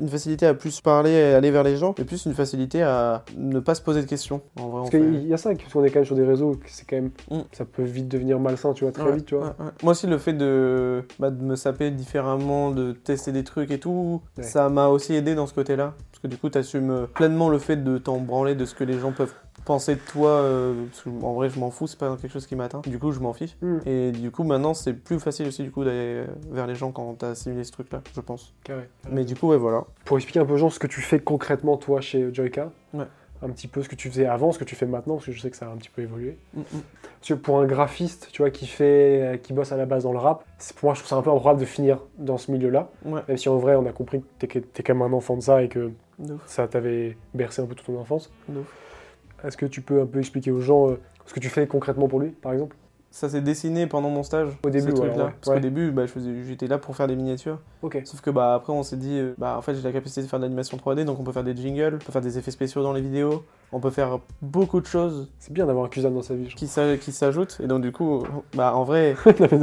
une 0.00 0.08
facilité 0.08 0.46
à 0.46 0.54
plus 0.54 0.80
parler 0.80 1.10
et 1.10 1.34
aller 1.34 1.50
vers 1.50 1.64
les 1.64 1.76
gens, 1.76 1.92
mais 1.98 2.04
plus 2.04 2.24
une 2.24 2.34
facilité 2.34 2.82
à 2.84 3.24
ne 3.36 3.58
pas 3.58 3.74
se 3.74 3.82
poser 3.82 4.00
de 4.00 4.06
questions. 4.06 4.40
En 4.60 4.68
vrai, 4.68 4.80
Parce 4.82 4.90
fait- 4.90 5.00
qu'il 5.00 5.26
y 5.26 5.34
a 5.34 5.36
ça, 5.36 5.50
parce 5.52 5.72
qu'on 5.72 5.82
est 5.82 5.90
quand 5.90 5.98
même 5.98 6.04
sur 6.04 6.14
des 6.14 6.24
réseaux, 6.24 6.54
c'est 6.66 6.86
quand 6.88 6.94
même. 6.96 7.10
Mm. 7.32 7.40
Ça 7.50 7.64
peut 7.64 7.82
vite 7.82 8.06
devenir 8.06 8.38
malsain, 8.38 8.72
tu 8.74 8.84
vois, 8.84 8.92
très 8.92 9.02
Ouais, 9.02 9.16
vite, 9.16 9.26
tu 9.26 9.34
vois. 9.34 9.46
ouais, 9.58 9.64
ouais. 9.66 9.70
Moi 9.82 9.90
aussi, 9.90 10.06
le 10.06 10.18
fait 10.18 10.34
de, 10.34 11.02
bah, 11.18 11.30
de 11.30 11.42
me 11.42 11.56
saper 11.56 11.90
différemment, 11.90 12.70
de 12.70 12.92
tester 12.92 13.32
des 13.32 13.42
trucs 13.42 13.72
et 13.72 13.80
tout, 13.80 14.22
ça 14.40 14.68
m'a 14.68 14.86
aussi 14.86 15.14
aidé 15.14 15.34
dans 15.34 15.48
ce 15.48 15.54
côté-là. 15.54 15.94
Parce 16.12 16.22
que 16.22 16.28
du 16.28 16.36
coup, 16.36 16.48
tu 16.48 16.58
assumes 16.58 17.08
pleinement 17.12 17.48
le 17.48 17.58
fait 17.58 17.76
de 17.82 17.98
t'en 17.98 18.18
branler 18.18 18.54
de 18.54 18.64
ce 18.64 18.76
que 18.76 18.84
les 18.84 19.00
gens 19.00 19.10
peuvent 19.10 19.34
penser 19.68 19.94
de 19.94 20.00
toi. 20.00 20.30
euh, 20.30 20.86
parce 20.86 21.02
que, 21.02 21.10
en 21.10 21.34
vrai, 21.34 21.50
je 21.50 21.60
m'en 21.60 21.70
fous, 21.70 21.86
c'est 21.86 21.98
pas 21.98 22.16
quelque 22.20 22.32
chose 22.32 22.46
qui 22.46 22.56
m'atteint. 22.56 22.80
Du 22.86 22.98
coup, 22.98 23.12
je 23.12 23.20
m'en 23.20 23.32
fiche. 23.32 23.56
Mm. 23.62 23.78
Et 23.86 24.10
du 24.12 24.30
coup, 24.32 24.42
maintenant, 24.42 24.74
c'est 24.74 24.94
plus 24.94 25.20
facile 25.20 25.46
aussi 25.46 25.62
du 25.62 25.70
coup 25.70 25.84
d'aller 25.84 26.24
vers 26.50 26.66
les 26.66 26.74
gens 26.74 26.90
quand 26.90 27.14
t'as 27.18 27.28
assimilé 27.30 27.62
ce 27.64 27.70
truc-là, 27.72 28.00
je 28.14 28.20
pense. 28.20 28.52
Carré. 28.64 28.88
Mais 29.10 29.24
du 29.24 29.36
coup, 29.36 29.48
ouais, 29.50 29.56
voilà. 29.58 29.84
Pour 30.04 30.16
expliquer 30.16 30.40
un 30.40 30.46
peu, 30.46 30.56
Jean, 30.56 30.70
ce 30.70 30.78
que 30.80 30.86
tu 30.88 31.00
fais 31.02 31.20
concrètement, 31.20 31.76
toi, 31.76 32.00
chez 32.00 32.32
Joyka, 32.34 32.72
Ouais. 32.94 33.04
un 33.42 33.50
petit 33.50 33.68
peu 33.68 33.82
ce 33.82 33.88
que 33.88 33.94
tu 33.94 34.08
faisais 34.10 34.26
avant, 34.26 34.50
ce 34.52 34.58
que 34.58 34.64
tu 34.64 34.74
fais 34.74 34.86
maintenant, 34.86 35.14
parce 35.14 35.26
que 35.26 35.32
je 35.32 35.40
sais 35.40 35.50
que 35.50 35.56
ça 35.56 35.66
a 35.66 35.70
un 35.70 35.76
petit 35.76 35.90
peu 35.90 36.02
évolué. 36.02 36.38
Mm, 36.54 36.60
mm. 36.60 36.64
Parce 37.20 37.28
que 37.28 37.34
pour 37.34 37.58
un 37.60 37.66
graphiste, 37.66 38.28
tu 38.32 38.42
vois, 38.42 38.50
qui 38.50 38.66
fait, 38.66 39.22
euh, 39.22 39.36
qui 39.36 39.52
bosse 39.52 39.72
à 39.72 39.76
la 39.76 39.86
base 39.86 40.04
dans 40.04 40.12
le 40.12 40.18
rap, 40.18 40.44
c'est- 40.58 40.74
pour 40.76 40.86
moi, 40.86 40.94
je 40.94 41.00
trouve 41.00 41.08
ça 41.10 41.16
un 41.16 41.22
peu 41.22 41.30
improbable 41.30 41.60
de 41.60 41.64
finir 41.66 41.98
dans 42.16 42.38
ce 42.38 42.50
milieu-là. 42.52 42.88
Ouais, 43.04 43.20
Même 43.28 43.36
si 43.36 43.48
en 43.48 43.58
vrai, 43.58 43.74
on 43.76 43.84
a 43.86 43.92
compris 43.92 44.20
que 44.38 44.46
t'es, 44.46 44.60
t'es 44.60 44.82
quand 44.82 44.94
même 44.94 45.02
un 45.12 45.16
enfant 45.16 45.36
de 45.36 45.42
ça 45.42 45.62
et 45.62 45.68
que 45.68 45.90
ça 46.46 46.66
t'avait 46.68 47.16
bercé 47.34 47.60
un 47.62 47.66
peu 47.66 47.74
toute 47.74 47.86
ton 47.86 47.98
enfance. 48.00 48.30
ouf. 48.48 48.56
Est-ce 49.44 49.56
que 49.56 49.66
tu 49.66 49.80
peux 49.80 50.00
un 50.02 50.06
peu 50.06 50.18
expliquer 50.18 50.50
aux 50.50 50.60
gens 50.60 50.90
euh, 50.90 50.98
ce 51.26 51.34
que 51.34 51.40
tu 51.40 51.48
fais 51.48 51.66
concrètement 51.66 52.08
pour 52.08 52.20
lui, 52.20 52.30
par 52.30 52.52
exemple? 52.52 52.76
Ça 53.10 53.30
s'est 53.30 53.40
dessiné 53.40 53.86
pendant 53.86 54.10
mon 54.10 54.22
stage. 54.22 54.50
Au 54.62 54.68
début, 54.68 54.92
ouais. 54.92 55.08
Parce 55.08 55.48
Ouais. 55.48 55.54
qu'au 55.54 55.60
début, 55.60 55.90
bah, 55.92 56.02
j'étais 56.46 56.66
là 56.66 56.76
pour 56.76 56.94
faire 56.94 57.06
des 57.06 57.16
miniatures. 57.16 57.58
Ok. 57.80 58.02
Sauf 58.04 58.20
que 58.20 58.28
bah 58.28 58.52
après 58.54 58.72
on 58.74 58.82
s'est 58.82 58.98
dit 58.98 59.16
euh, 59.18 59.32
bah 59.38 59.54
en 59.56 59.62
fait 59.62 59.74
j'ai 59.74 59.80
la 59.82 59.92
capacité 59.92 60.20
de 60.20 60.26
faire 60.26 60.38
de 60.38 60.44
l'animation 60.44 60.76
3D 60.76 61.04
donc 61.04 61.18
on 61.18 61.22
peut 61.24 61.32
faire 61.32 61.42
des 61.44 61.56
jingles, 61.56 61.94
on 61.94 62.04
peut 62.04 62.12
faire 62.12 62.20
des 62.20 62.36
effets 62.36 62.50
spéciaux 62.50 62.82
dans 62.82 62.92
les 62.92 63.00
vidéos, 63.00 63.44
on 63.72 63.80
peut 63.80 63.88
faire 63.90 64.18
beaucoup 64.42 64.80
de 64.80 64.86
choses 64.86 65.30
C'est 65.38 65.52
bien 65.54 65.64
d'avoir 65.64 65.86
un 65.86 65.88
cousin 65.88 66.10
dans 66.10 66.20
sa 66.22 66.34
vie. 66.34 66.48
qui 66.54 66.66
s'a- 66.66 66.96
qui 66.98 67.12
s'ajoutent 67.12 67.58
et 67.62 67.66
donc 67.66 67.80
du 67.82 67.92
coup 67.92 68.24
bah 68.54 68.74
en 68.74 68.84
vrai 68.84 69.14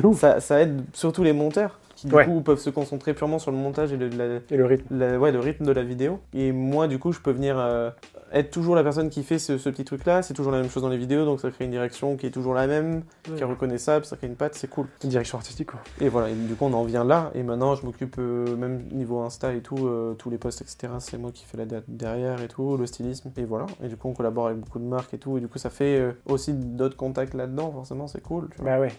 ça 0.40 0.62
aide 0.62 0.82
surtout 0.94 1.24
les 1.24 1.34
monteurs 1.34 1.80
qui 1.96 2.08
du 2.08 2.14
Ouais. 2.14 2.26
coup 2.26 2.42
peuvent 2.42 2.60
se 2.60 2.70
concentrer 2.70 3.14
purement 3.14 3.40
sur 3.40 3.52
le 3.52 3.58
montage 3.58 3.94
et 3.94 3.98
le, 3.98 4.10
la- 4.10 4.40
Et 4.52 4.58
le 4.58 4.66
rythme. 4.66 4.98
la- 4.98 5.18
ouais, 5.18 5.32
le 5.32 5.40
rythme 5.40 5.66
de 5.66 5.72
la 5.72 5.84
vidéo 5.84 6.20
et 6.34 6.52
moi 6.52 6.88
du 6.88 7.00
coup 7.00 7.12
je 7.12 7.20
peux 7.22 7.32
venir 7.32 7.56
euh, 7.58 7.90
être 8.34 8.52
toujours 8.52 8.76
la 8.76 8.84
personne 8.84 9.10
qui 9.10 9.24
fait 9.24 9.40
ce, 9.40 9.58
ce 9.58 9.70
petit 9.70 9.86
truc 9.86 10.06
là, 10.06 10.22
c'est 10.22 10.34
toujours 10.34 10.52
la 10.52 10.60
même 10.60 10.70
chose 10.70 10.84
dans 10.84 10.90
les 10.90 10.98
vidéos 10.98 11.24
donc 11.26 11.40
ça 11.40 11.50
crée 11.52 11.66
une 11.66 11.72
direction 11.72 12.18
qui 12.18 12.26
est 12.26 12.32
toujours 12.32 12.54
la 12.54 12.68
même, 12.68 13.04
qui 13.24 13.42
est 13.42 13.46
reconnaissable, 13.46 14.04
ça 14.06 14.18
crée 14.18 14.28
une 14.28 14.36
patte, 14.36 14.56
c'est 14.56 14.70
cool. 14.70 14.88
Une 15.04 15.10
direction 15.10 15.38
artistique, 15.38 15.72
quoi. 15.72 15.80
Et 16.02 16.10
voilà, 16.10 16.30
et 16.30 16.34
du 16.34 16.56
coup 16.56 16.66
on 16.66 16.74
en 16.74 16.84
vient 16.84 17.04
là, 17.06 17.32
et 17.34 17.44
maintenant 17.44 17.76
je 17.76 17.86
m'occupe 17.86 18.16
euh, 18.20 18.56
même 18.58 18.84
niveau 18.92 19.22
Insta 19.22 19.54
et 19.54 19.62
tout, 19.62 19.88
euh, 19.88 20.14
tous 20.16 20.30
les 20.30 20.38
posts, 20.38 20.62
etc. 20.62 20.94
C'est 21.00 21.18
moi 21.18 21.32
qui 21.32 21.46
fais 21.46 21.58
la 21.58 21.66
date 21.66 21.86
derrière 21.88 22.42
et 22.42 22.48
tout, 22.48 22.76
le 22.78 22.86
stylisme, 22.86 23.32
et 23.38 23.46
voilà. 23.46 23.68
Et 23.84 23.88
du 23.88 23.96
coup 23.96 24.10
on 24.10 24.14
collabore 24.14 24.48
avec 24.48 24.60
beaucoup 24.60 24.80
de 24.80 24.84
marques 24.86 25.14
et 25.14 25.18
tout, 25.18 25.38
et 25.38 25.40
du 25.40 25.48
coup 25.48 25.58
ça 25.60 25.70
fait 25.70 26.16
aussi 26.26 26.54
d'autres 26.54 26.98
contacts 26.98 27.36
là-dedans, 27.36 27.72
forcément 27.72 28.08
c'est 28.08 28.22
cool. 28.22 28.50
Tu 28.56 28.62
vois. 28.62 28.72
Bah 28.72 28.80
ouais. 28.82 28.92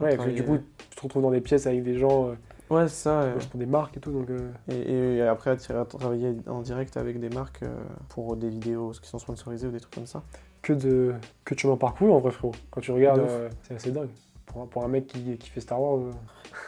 Ouais, 0.00 0.16
que 0.16 0.28
du 0.30 0.42
travaille, 0.42 0.58
coup, 0.60 0.64
tu 0.90 0.96
te 0.96 1.02
retrouves 1.02 1.22
dans 1.22 1.30
des 1.30 1.40
pièces 1.40 1.66
avec 1.66 1.82
des 1.82 1.96
gens, 1.98 2.28
euh, 2.28 2.34
Ouais, 2.70 2.88
c'est 2.88 3.02
ça. 3.04 3.20
euh, 3.20 3.36
pour 3.50 3.58
des 3.60 3.66
marques 3.66 3.96
et 3.96 4.00
tout, 4.00 4.10
donc... 4.10 4.28
euh, 4.30 4.50
et, 4.70 5.16
et 5.18 5.22
après 5.22 5.50
à 5.50 5.56
travailler 5.56 6.34
en 6.48 6.60
direct 6.62 6.96
avec 6.96 7.20
des 7.20 7.28
marques 7.30 7.62
euh, 7.62 7.74
pour 8.08 8.36
des 8.36 8.48
vidéos 8.48 8.92
qui 9.00 9.08
sont 9.08 9.18
sponsorisées 9.18 9.66
ou 9.68 9.70
des 9.70 9.80
trucs 9.80 9.94
comme 9.94 10.06
ça. 10.06 10.22
que 10.62 10.72
de 10.72 11.14
que 11.44 11.54
tu 11.54 11.66
m'en 11.66 11.76
parcours 11.76 12.14
en 12.14 12.18
vrai 12.20 12.30
frérot. 12.32 12.54
Quand 12.70 12.80
tu 12.80 12.90
regardes, 12.90 13.20
euh, 13.20 13.48
c'est 13.62 13.74
assez 13.74 13.90
dingue. 13.92 14.08
Pour 14.46 14.62
un, 14.62 14.66
pour 14.66 14.82
un 14.84 14.88
mec 14.88 15.06
qui, 15.06 15.36
qui 15.36 15.50
fait 15.50 15.60
Star 15.60 15.80
Wars, 15.80 16.00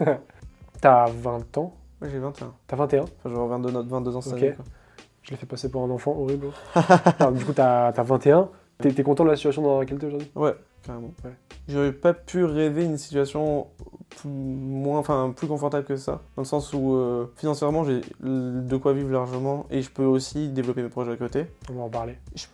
euh, 0.03 0.15
t'as 0.81 1.07
20 1.07 1.59
ans, 1.59 1.75
Ouais, 2.03 2.11
j'ai 2.11 2.19
21. 2.19 2.53
t'as 2.67 2.77
21. 2.77 3.03
Enfin, 3.03 3.11
je 3.25 3.29
vais 3.31 3.35
avoir 3.37 3.59
22, 3.59 3.83
22 3.89 4.17
ans 4.17 4.21
cette 4.21 4.35
Ok. 4.35 4.43
année. 4.43 4.53
quoi. 4.55 4.65
Je 5.23 5.31
l'ai 5.31 5.37
fait 5.39 5.47
passer 5.47 5.71
pour 5.71 5.83
un 5.83 5.91
enfant 5.91 6.13
horrible. 6.17 6.49
Du 7.35 7.45
coup, 7.45 7.53
t'as 7.55 7.89
as 7.89 8.03
21. 8.03 8.49
T'es 8.79 8.93
t'es 8.93 9.03
content 9.03 9.25
de 9.25 9.31
la 9.31 9.37
situation 9.37 9.63
dans 9.63 9.81
laquelle 9.81 9.99
t'es 9.99 10.07
aujourd'hui? 10.07 10.31
Ouais, 10.35 10.55
carrément. 10.87 11.11
Ouais. 11.25 11.33
J'aurais 11.69 11.93
pas 11.93 12.15
pu 12.15 12.45
rêver 12.45 12.85
une 12.85 12.97
situation 12.99 13.67
plus, 14.11 14.29
moins, 14.29 14.99
enfin, 14.99 15.33
plus 15.37 15.47
confortable 15.49 15.85
que 15.85 15.97
ça. 15.97 16.23
Dans 16.37 16.43
le 16.43 16.47
sens 16.47 16.73
où 16.73 16.95
euh, 16.95 17.27
financièrement, 17.37 17.85
j'ai 17.85 18.01
de 18.23 18.77
quoi 18.77 18.93
vivre 18.93 19.11
largement 19.11 19.67
et 19.71 19.83
je 19.83 19.91
peux 19.91 20.05
aussi 20.05 20.49
développer 20.49 20.83
mes 20.83 20.89
projets 20.89 21.13
à 21.13 21.17
côté. 21.17 21.47
On 21.71 21.75
va 21.75 21.83
en 21.83 21.89
parler. 21.91 22.17
Je- 22.35 22.47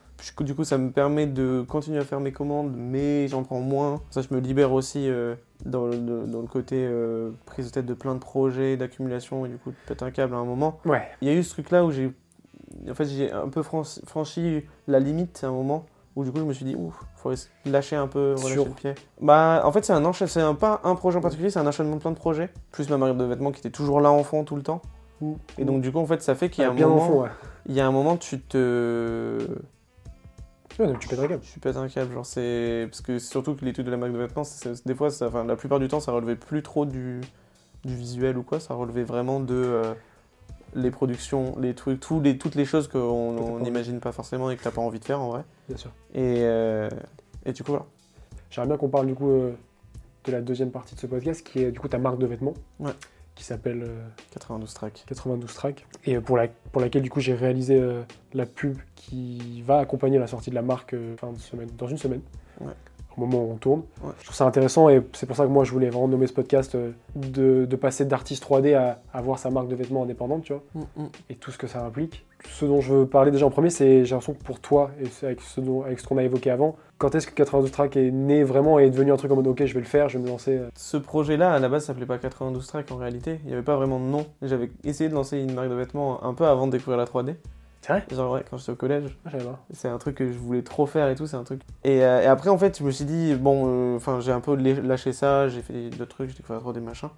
du 0.44 0.54
coup, 0.54 0.62
ça 0.62 0.78
me 0.78 0.92
permet 0.92 1.26
de 1.26 1.64
continuer 1.68 1.98
à 1.98 2.04
faire 2.04 2.20
mes 2.20 2.30
commandes, 2.30 2.72
mais 2.76 3.26
j'en 3.26 3.42
prends 3.42 3.58
moins. 3.60 4.00
Ça, 4.10 4.22
je 4.22 4.32
me 4.32 4.38
libère 4.38 4.72
aussi 4.72 5.08
euh, 5.08 5.34
dans, 5.64 5.86
le, 5.86 5.96
dans 5.98 6.40
le 6.40 6.46
côté 6.46 6.76
euh, 6.78 7.32
prise 7.44 7.66
de 7.66 7.72
tête 7.72 7.86
de 7.86 7.94
plein 7.94 8.14
de 8.14 8.20
projets, 8.20 8.76
d'accumulation 8.76 9.44
et 9.46 9.48
du 9.48 9.56
coup, 9.58 9.70
de 9.70 9.76
péter 9.88 10.04
un 10.04 10.12
câble 10.12 10.34
à 10.34 10.38
un 10.38 10.44
moment. 10.44 10.78
Ouais. 10.84 11.02
Il 11.22 11.28
y 11.28 11.30
a 11.32 11.34
eu 11.34 11.42
ce 11.42 11.50
truc-là 11.50 11.84
où 11.84 11.90
j'ai 11.90 12.12
en 12.88 12.94
fait, 12.94 13.04
j'ai 13.04 13.30
un 13.32 13.48
peu 13.48 13.62
franchi 13.62 14.62
la 14.86 14.98
limite 15.00 15.42
à 15.44 15.48
un 15.48 15.52
moment 15.52 15.86
où 16.16 16.24
du 16.24 16.30
coup 16.32 16.38
je 16.38 16.44
me 16.44 16.52
suis 16.52 16.64
dit 16.64 16.74
ouf, 16.74 16.94
faut 17.16 17.32
lâcher 17.64 17.96
un 17.96 18.06
peu, 18.06 18.34
relâcher 18.36 18.52
Sur- 18.54 18.64
le 18.66 18.70
pied. 18.72 18.94
Bah 19.20 19.62
en 19.64 19.72
fait 19.72 19.84
c'est 19.84 19.92
un 19.92 20.04
enchaînement, 20.04 20.30
c'est 20.32 20.40
un, 20.40 20.54
pas 20.54 20.80
un 20.84 20.94
projet 20.94 21.18
en 21.18 21.20
particulier, 21.22 21.50
c'est 21.50 21.58
un 21.60 21.66
enchaînement 21.66 21.96
de 21.96 22.00
plein 22.00 22.10
de 22.10 22.16
projets, 22.16 22.50
plus 22.70 22.88
ma 22.90 22.96
marque 22.98 23.16
de 23.16 23.24
vêtements 23.24 23.50
qui 23.52 23.60
était 23.60 23.70
toujours 23.70 24.00
là 24.00 24.10
en 24.10 24.22
fond 24.24 24.44
tout 24.44 24.56
le 24.56 24.62
temps. 24.62 24.82
Et 25.56 25.64
donc 25.64 25.82
du 25.82 25.92
coup 25.92 25.98
en 26.00 26.06
fait 26.06 26.20
ça 26.22 26.34
fait 26.34 26.50
qu'il 26.50 26.62
y 26.64 26.66
a 26.66 26.70
un 26.70 26.74
bien 26.74 26.88
moment, 26.88 27.20
ouais. 27.20 27.28
il 27.66 27.74
y 27.74 27.80
a 27.80 27.86
un 27.86 27.92
moment 27.92 28.16
tu 28.16 28.40
te 28.40 29.38
Ouais, 30.78 30.86
donc 30.86 30.98
tu 31.00 31.08
pètes 31.08 31.18
un 31.18 31.28
câble. 31.28 31.42
tu 31.42 31.60
pètes 31.60 31.76
un 31.76 31.88
câble, 31.88 32.14
genre 32.14 32.24
c'est 32.26 32.86
parce 32.90 33.02
que 33.02 33.18
surtout 33.18 33.54
que 33.54 33.64
l'étude 33.64 33.84
de 33.86 33.90
la 33.90 33.98
marque 33.98 34.12
de 34.12 34.18
vêtements, 34.18 34.42
c'est- 34.44 34.86
des 34.86 34.94
fois, 34.94 35.10
ça, 35.10 35.26
enfin, 35.28 35.44
la 35.44 35.54
plupart 35.54 35.78
du 35.78 35.86
temps, 35.86 36.00
ça 36.00 36.12
relevait 36.12 36.34
plus 36.34 36.62
trop 36.62 36.86
du, 36.86 37.20
du 37.84 37.94
visuel 37.94 38.38
ou 38.38 38.42
quoi, 38.42 38.58
ça 38.58 38.72
relevait 38.72 39.02
vraiment 39.04 39.38
de 39.38 39.54
euh, 39.54 39.92
les 40.74 40.90
productions, 40.90 41.54
les 41.58 41.74
trucs, 41.74 42.02
les, 42.22 42.38
toutes 42.38 42.54
les 42.54 42.64
choses 42.64 42.88
qu'on 42.88 43.60
n'imagine 43.60 44.00
pas 44.00 44.12
forcément 44.12 44.50
et 44.50 44.56
que 44.56 44.62
t'as 44.62 44.70
pas 44.70 44.80
envie 44.80 44.98
de 45.00 45.04
faire 45.04 45.20
en 45.20 45.30
vrai. 45.30 45.44
Bien 45.68 45.76
sûr. 45.76 45.90
Et, 46.14 46.38
euh, 46.40 46.88
et 47.44 47.52
du 47.52 47.62
coup 47.62 47.72
voilà. 47.72 47.86
J'aimerais 48.50 48.68
bien 48.68 48.76
qu'on 48.76 48.88
parle 48.88 49.06
du 49.06 49.14
coup 49.14 49.30
euh, 49.30 49.52
de 50.24 50.32
la 50.32 50.40
deuxième 50.40 50.70
partie 50.70 50.94
de 50.94 51.00
ce 51.00 51.06
podcast 51.06 51.46
qui 51.46 51.60
est 51.60 51.70
du 51.70 51.80
coup 51.80 51.88
ta 51.88 51.98
marque 51.98 52.18
de 52.18 52.26
vêtements. 52.26 52.54
Ouais. 52.80 52.92
qui 53.34 53.44
s'appelle 53.44 53.82
euh, 53.82 54.08
92 54.32 54.74
tracks. 54.74 55.04
92 55.06 55.54
tracks, 55.54 55.86
et 56.04 56.18
pour, 56.20 56.36
la, 56.36 56.48
pour 56.48 56.80
laquelle 56.80 57.02
du 57.02 57.10
coup 57.10 57.20
j'ai 57.20 57.34
réalisé 57.34 57.80
euh, 57.80 58.02
la 58.34 58.46
pub 58.46 58.76
qui 58.94 59.62
va 59.62 59.78
accompagner 59.78 60.18
la 60.18 60.26
sortie 60.26 60.50
de 60.50 60.54
la 60.54 60.62
marque 60.62 60.94
euh, 60.94 61.16
fin 61.16 61.32
de 61.32 61.38
semaine, 61.38 61.68
dans 61.78 61.88
une 61.88 61.98
semaine. 61.98 62.20
Au 63.16 63.20
moment 63.20 63.38
où 63.44 63.52
on 63.52 63.56
tourne. 63.56 63.82
Ouais. 64.02 64.10
Je 64.20 64.24
trouve 64.24 64.36
ça 64.36 64.46
intéressant 64.46 64.88
et 64.88 65.02
c'est 65.12 65.26
pour 65.26 65.36
ça 65.36 65.44
que 65.44 65.50
moi 65.50 65.64
je 65.64 65.72
voulais 65.72 65.90
vraiment 65.90 66.08
nommer 66.08 66.26
ce 66.26 66.32
podcast 66.32 66.74
euh, 66.74 66.92
de, 67.14 67.66
de 67.66 67.76
passer 67.76 68.04
d'artiste 68.04 68.44
3D 68.44 68.74
à 68.74 69.00
avoir 69.12 69.38
sa 69.38 69.50
marque 69.50 69.68
de 69.68 69.74
vêtements 69.74 70.02
indépendante, 70.04 70.44
tu 70.44 70.52
vois, 70.54 70.62
Mm, 70.74 71.02
mm. 71.02 71.06
et 71.30 71.34
tout 71.34 71.50
ce 71.50 71.58
que 71.58 71.66
ça 71.66 71.84
implique. 71.84 72.24
Ce 72.48 72.64
dont 72.64 72.80
je 72.80 72.92
veux 72.92 73.06
parler 73.06 73.30
déjà 73.30 73.46
en 73.46 73.50
premier, 73.50 73.70
c'est 73.70 74.04
j'ai 74.04 74.10
l'impression 74.14 74.34
que 74.34 74.42
pour 74.42 74.58
toi, 74.60 74.90
et 75.00 75.06
c'est 75.06 75.26
avec 75.26 75.40
ce, 75.42 75.60
dont- 75.60 75.82
avec 75.82 76.00
ce 76.00 76.06
qu'on 76.08 76.18
a 76.18 76.24
évoqué 76.24 76.50
avant, 76.50 76.74
quand 76.98 77.14
est-ce 77.14 77.26
que 77.28 77.34
92 77.34 77.70
Track 77.70 77.96
est 77.96 78.10
né 78.10 78.42
vraiment 78.42 78.78
et 78.80 78.84
est 78.86 78.90
devenu 78.90 79.12
un 79.12 79.16
truc 79.16 79.30
en 79.30 79.36
mode 79.36 79.46
ok, 79.46 79.64
je 79.64 79.74
vais 79.74 79.80
le 79.80 79.86
faire, 79.86 80.08
je 80.08 80.18
vais 80.18 80.24
me 80.24 80.28
lancer 80.28 80.56
euh, 80.56 80.68
Ce 80.74 80.96
projet-là, 80.96 81.52
à 81.52 81.58
la 81.60 81.68
base, 81.68 81.84
s'appelait 81.84 82.06
pas 82.06 82.18
92 82.18 82.66
tracks 82.66 82.90
en 82.90 82.96
réalité. 82.96 83.38
Il 83.44 83.48
n'y 83.48 83.52
avait 83.52 83.62
pas 83.62 83.76
vraiment 83.76 84.00
de 84.00 84.04
nom. 84.06 84.26
J'avais 84.42 84.70
essayé 84.84 85.08
de 85.10 85.14
lancer 85.14 85.38
une 85.38 85.52
marque 85.54 85.68
de 85.68 85.74
vêtements 85.74 86.24
un 86.24 86.34
peu 86.34 86.46
avant 86.46 86.66
de 86.66 86.72
découvrir 86.72 86.96
la 86.98 87.04
3D. 87.04 87.34
C'est 87.82 87.92
vrai 87.92 88.04
Genre, 88.12 88.32
ouais, 88.32 88.44
quand 88.48 88.58
j'étais 88.58 88.70
au 88.70 88.76
collège. 88.76 89.18
Ah. 89.26 89.30
C'est 89.72 89.88
un 89.88 89.98
truc 89.98 90.14
que 90.14 90.32
je 90.32 90.38
voulais 90.38 90.62
trop 90.62 90.86
faire 90.86 91.08
et 91.08 91.16
tout, 91.16 91.26
c'est 91.26 91.36
un 91.36 91.42
truc. 91.42 91.62
Et, 91.82 92.04
euh, 92.04 92.22
et 92.22 92.26
après, 92.26 92.48
en 92.48 92.56
fait, 92.56 92.78
je 92.78 92.84
me 92.84 92.92
suis 92.92 93.04
dit, 93.04 93.34
bon, 93.34 93.64
euh, 93.66 93.96
enfin, 93.96 94.20
j'ai 94.20 94.30
un 94.30 94.40
peu 94.40 94.54
lâché 94.54 95.12
ça, 95.12 95.48
j'ai 95.48 95.62
fait 95.62 95.90
d'autres 95.90 96.14
trucs, 96.14 96.30
j'ai 96.30 96.36
découvert 96.36 96.60
trop 96.60 96.72
des 96.72 96.80
machins. 96.80 97.08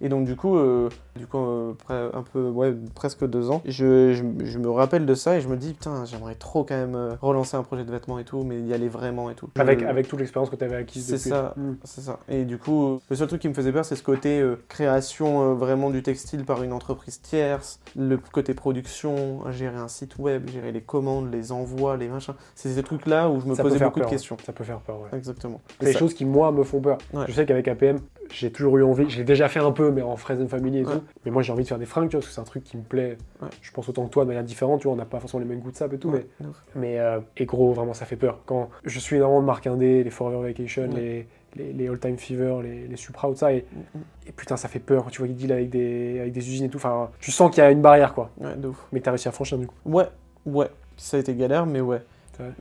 Et 0.00 0.08
donc, 0.08 0.24
du 0.24 0.34
coup, 0.36 0.56
euh, 0.56 0.88
du 1.16 1.26
coup 1.26 1.36
euh, 1.38 1.74
un 1.90 2.22
peu, 2.22 2.48
ouais, 2.48 2.74
presque 2.94 3.26
deux 3.26 3.50
ans, 3.50 3.60
je, 3.66 4.12
je, 4.14 4.44
je 4.46 4.58
me 4.58 4.70
rappelle 4.70 5.04
de 5.04 5.14
ça 5.14 5.36
et 5.36 5.40
je 5.40 5.48
me 5.48 5.56
dis, 5.56 5.74
putain, 5.74 6.04
j'aimerais 6.06 6.34
trop 6.36 6.64
quand 6.64 6.74
même 6.76 6.94
euh, 6.94 7.14
relancer 7.20 7.56
un 7.56 7.62
projet 7.62 7.84
de 7.84 7.90
vêtements 7.90 8.18
et 8.18 8.24
tout, 8.24 8.42
mais 8.42 8.60
y 8.60 8.72
aller 8.72 8.88
vraiment 8.88 9.30
et 9.30 9.34
tout. 9.34 9.48
Avec, 9.58 9.80
Je- 9.80 9.86
avec 9.86 10.08
toute 10.08 10.18
l'expérience 10.20 10.48
que 10.50 10.56
tu 10.56 10.64
avais 10.64 10.76
acquise 10.76 11.06
C'est 11.06 11.18
ça. 11.18 11.52
Hmm. 11.56 11.74
C'est 11.84 12.00
ça. 12.00 12.18
Et 12.28 12.44
du 12.44 12.56
coup, 12.58 12.98
le 13.10 13.16
seul 13.16 13.28
truc 13.28 13.42
qui 13.42 13.48
me 13.48 13.54
faisait 13.54 13.72
peur, 13.72 13.84
c'est 13.84 13.96
ce 13.96 14.02
côté 14.02 14.40
euh, 14.40 14.56
création 14.68 15.54
vraiment 15.54 15.90
du 15.90 16.02
textile 16.02 16.44
par 16.44 16.62
une 16.62 16.72
entreprise 16.72 17.20
tierce, 17.20 17.78
le 17.96 18.16
côté 18.16 18.54
production, 18.54 19.40
gérer 19.50 19.76
un 19.76 19.88
site 19.88 20.18
web, 20.18 20.48
gérer 20.48 20.72
les 20.72 20.80
commandes, 20.80 21.30
les 21.32 21.52
envois, 21.52 21.96
les 21.96 22.08
machins. 22.08 22.34
C'est 22.54 22.70
ces 22.70 22.82
trucs-là 22.82 23.28
où 23.28 23.40
je 23.40 23.46
me 23.46 23.54
Ça 23.54 23.62
posais 23.62 23.78
beaucoup 23.78 24.00
de 24.00 24.06
questions. 24.06 24.36
Ça 24.46 24.52
peut 24.52 24.64
faire 24.64 24.78
peur, 24.80 25.00
ouais. 25.00 25.18
Exactement. 25.18 25.60
C'est 25.80 25.92
des 25.92 25.98
choses 25.98 26.14
qui, 26.14 26.24
moi, 26.24 26.50
me 26.52 26.62
font 26.64 26.80
peur. 26.80 26.96
Ouais. 27.12 27.24
Je 27.28 27.32
sais 27.32 27.44
qu'avec 27.44 27.68
APM, 27.68 27.98
j'ai 28.32 28.50
toujours 28.50 28.76
eu 28.78 28.82
envie, 28.84 29.08
j'ai 29.10 29.24
déjà 29.24 29.48
fait 29.48 29.60
un 29.60 29.72
peu, 29.72 29.90
mais 29.90 30.02
en 30.02 30.16
Friends 30.16 30.40
and 30.42 30.48
Family 30.48 30.78
et 30.78 30.84
Ouais. 30.84 30.92
tout. 30.94 31.02
Mais 31.24 31.30
moi, 31.30 31.42
j'ai 31.42 31.52
envie 31.52 31.62
de 31.64 31.68
faire 31.68 31.78
des 31.78 31.86
fringues, 31.86 32.08
tu 32.08 32.12
vois, 32.16 32.20
parce 32.20 32.28
que 32.28 32.34
c'est 32.34 32.40
un 32.40 32.44
truc 32.44 32.64
qui 32.64 32.76
me 32.76 32.82
plaît. 32.82 33.18
Ouais. 33.42 33.48
Je 33.62 33.70
pense 33.72 33.88
autant 33.88 34.04
que 34.06 34.10
toi, 34.10 34.24
de 34.24 34.28
manière 34.28 34.44
différente, 34.44 34.80
tu 34.80 34.84
vois, 34.84 34.94
on 34.94 34.96
n'a 34.96 35.04
pas 35.04 35.20
forcément 35.20 35.42
les 35.42 35.48
mêmes 35.48 35.60
goûts 35.60 35.70
de 35.70 35.76
sap 35.76 35.92
et 35.92 35.98
tout, 35.98 36.10
Ouais, 36.10 36.26
mais, 36.40 36.46
mais 36.74 36.98
euh, 36.98 37.20
et 37.36 37.44
gros, 37.46 37.72
vraiment, 37.72 37.94
ça 37.94 38.04
fait 38.06 38.16
peur. 38.16 38.40
Quand 38.46 38.70
je 38.84 38.98
suis 38.98 39.16
énormément 39.16 39.40
de 39.42 39.46
marques 39.46 39.66
indé, 39.66 40.02
les 40.04 40.10
Forever 40.10 40.42
Vacation, 40.48 40.88
les, 40.94 41.26
les, 41.56 41.72
les 41.72 41.88
All 41.88 41.98
Time 41.98 42.16
Fever, 42.16 42.58
les, 42.62 42.86
les 42.88 42.96
Supra, 42.96 43.28
tout 43.28 43.34
ça, 43.36 43.52
et, 43.52 43.64
Mm, 43.72 43.98
mm. 43.98 44.02
et 44.28 44.32
putain, 44.32 44.56
ça 44.56 44.68
fait 44.68 44.78
peur. 44.78 45.06
Tu 45.10 45.18
vois, 45.18 45.28
ils 45.28 45.34
deal 45.36 45.52
avec 45.52 45.70
des, 45.70 46.20
avec 46.20 46.32
des 46.32 46.48
usines 46.48 46.66
et 46.66 46.68
tout. 46.68 46.76
Enfin, 46.78 47.10
tu 47.20 47.30
sens 47.32 47.50
qu'il 47.50 47.62
y 47.62 47.66
a 47.66 47.70
une 47.70 47.82
barrière, 47.82 48.14
quoi. 48.14 48.30
Ouais, 48.38 48.54
de 48.56 48.68
ouf. 48.68 48.86
Mais 48.92 49.00
t'as 49.00 49.10
réussi 49.10 49.28
à 49.28 49.32
franchir, 49.32 49.58
du 49.58 49.66
coup. 49.66 49.74
Ouais, 49.84 50.06
ouais. 50.46 50.68
Ça 50.96 51.16
a 51.16 51.20
été 51.20 51.34
galère, 51.34 51.66
mais 51.66 51.80
ouais. 51.80 52.02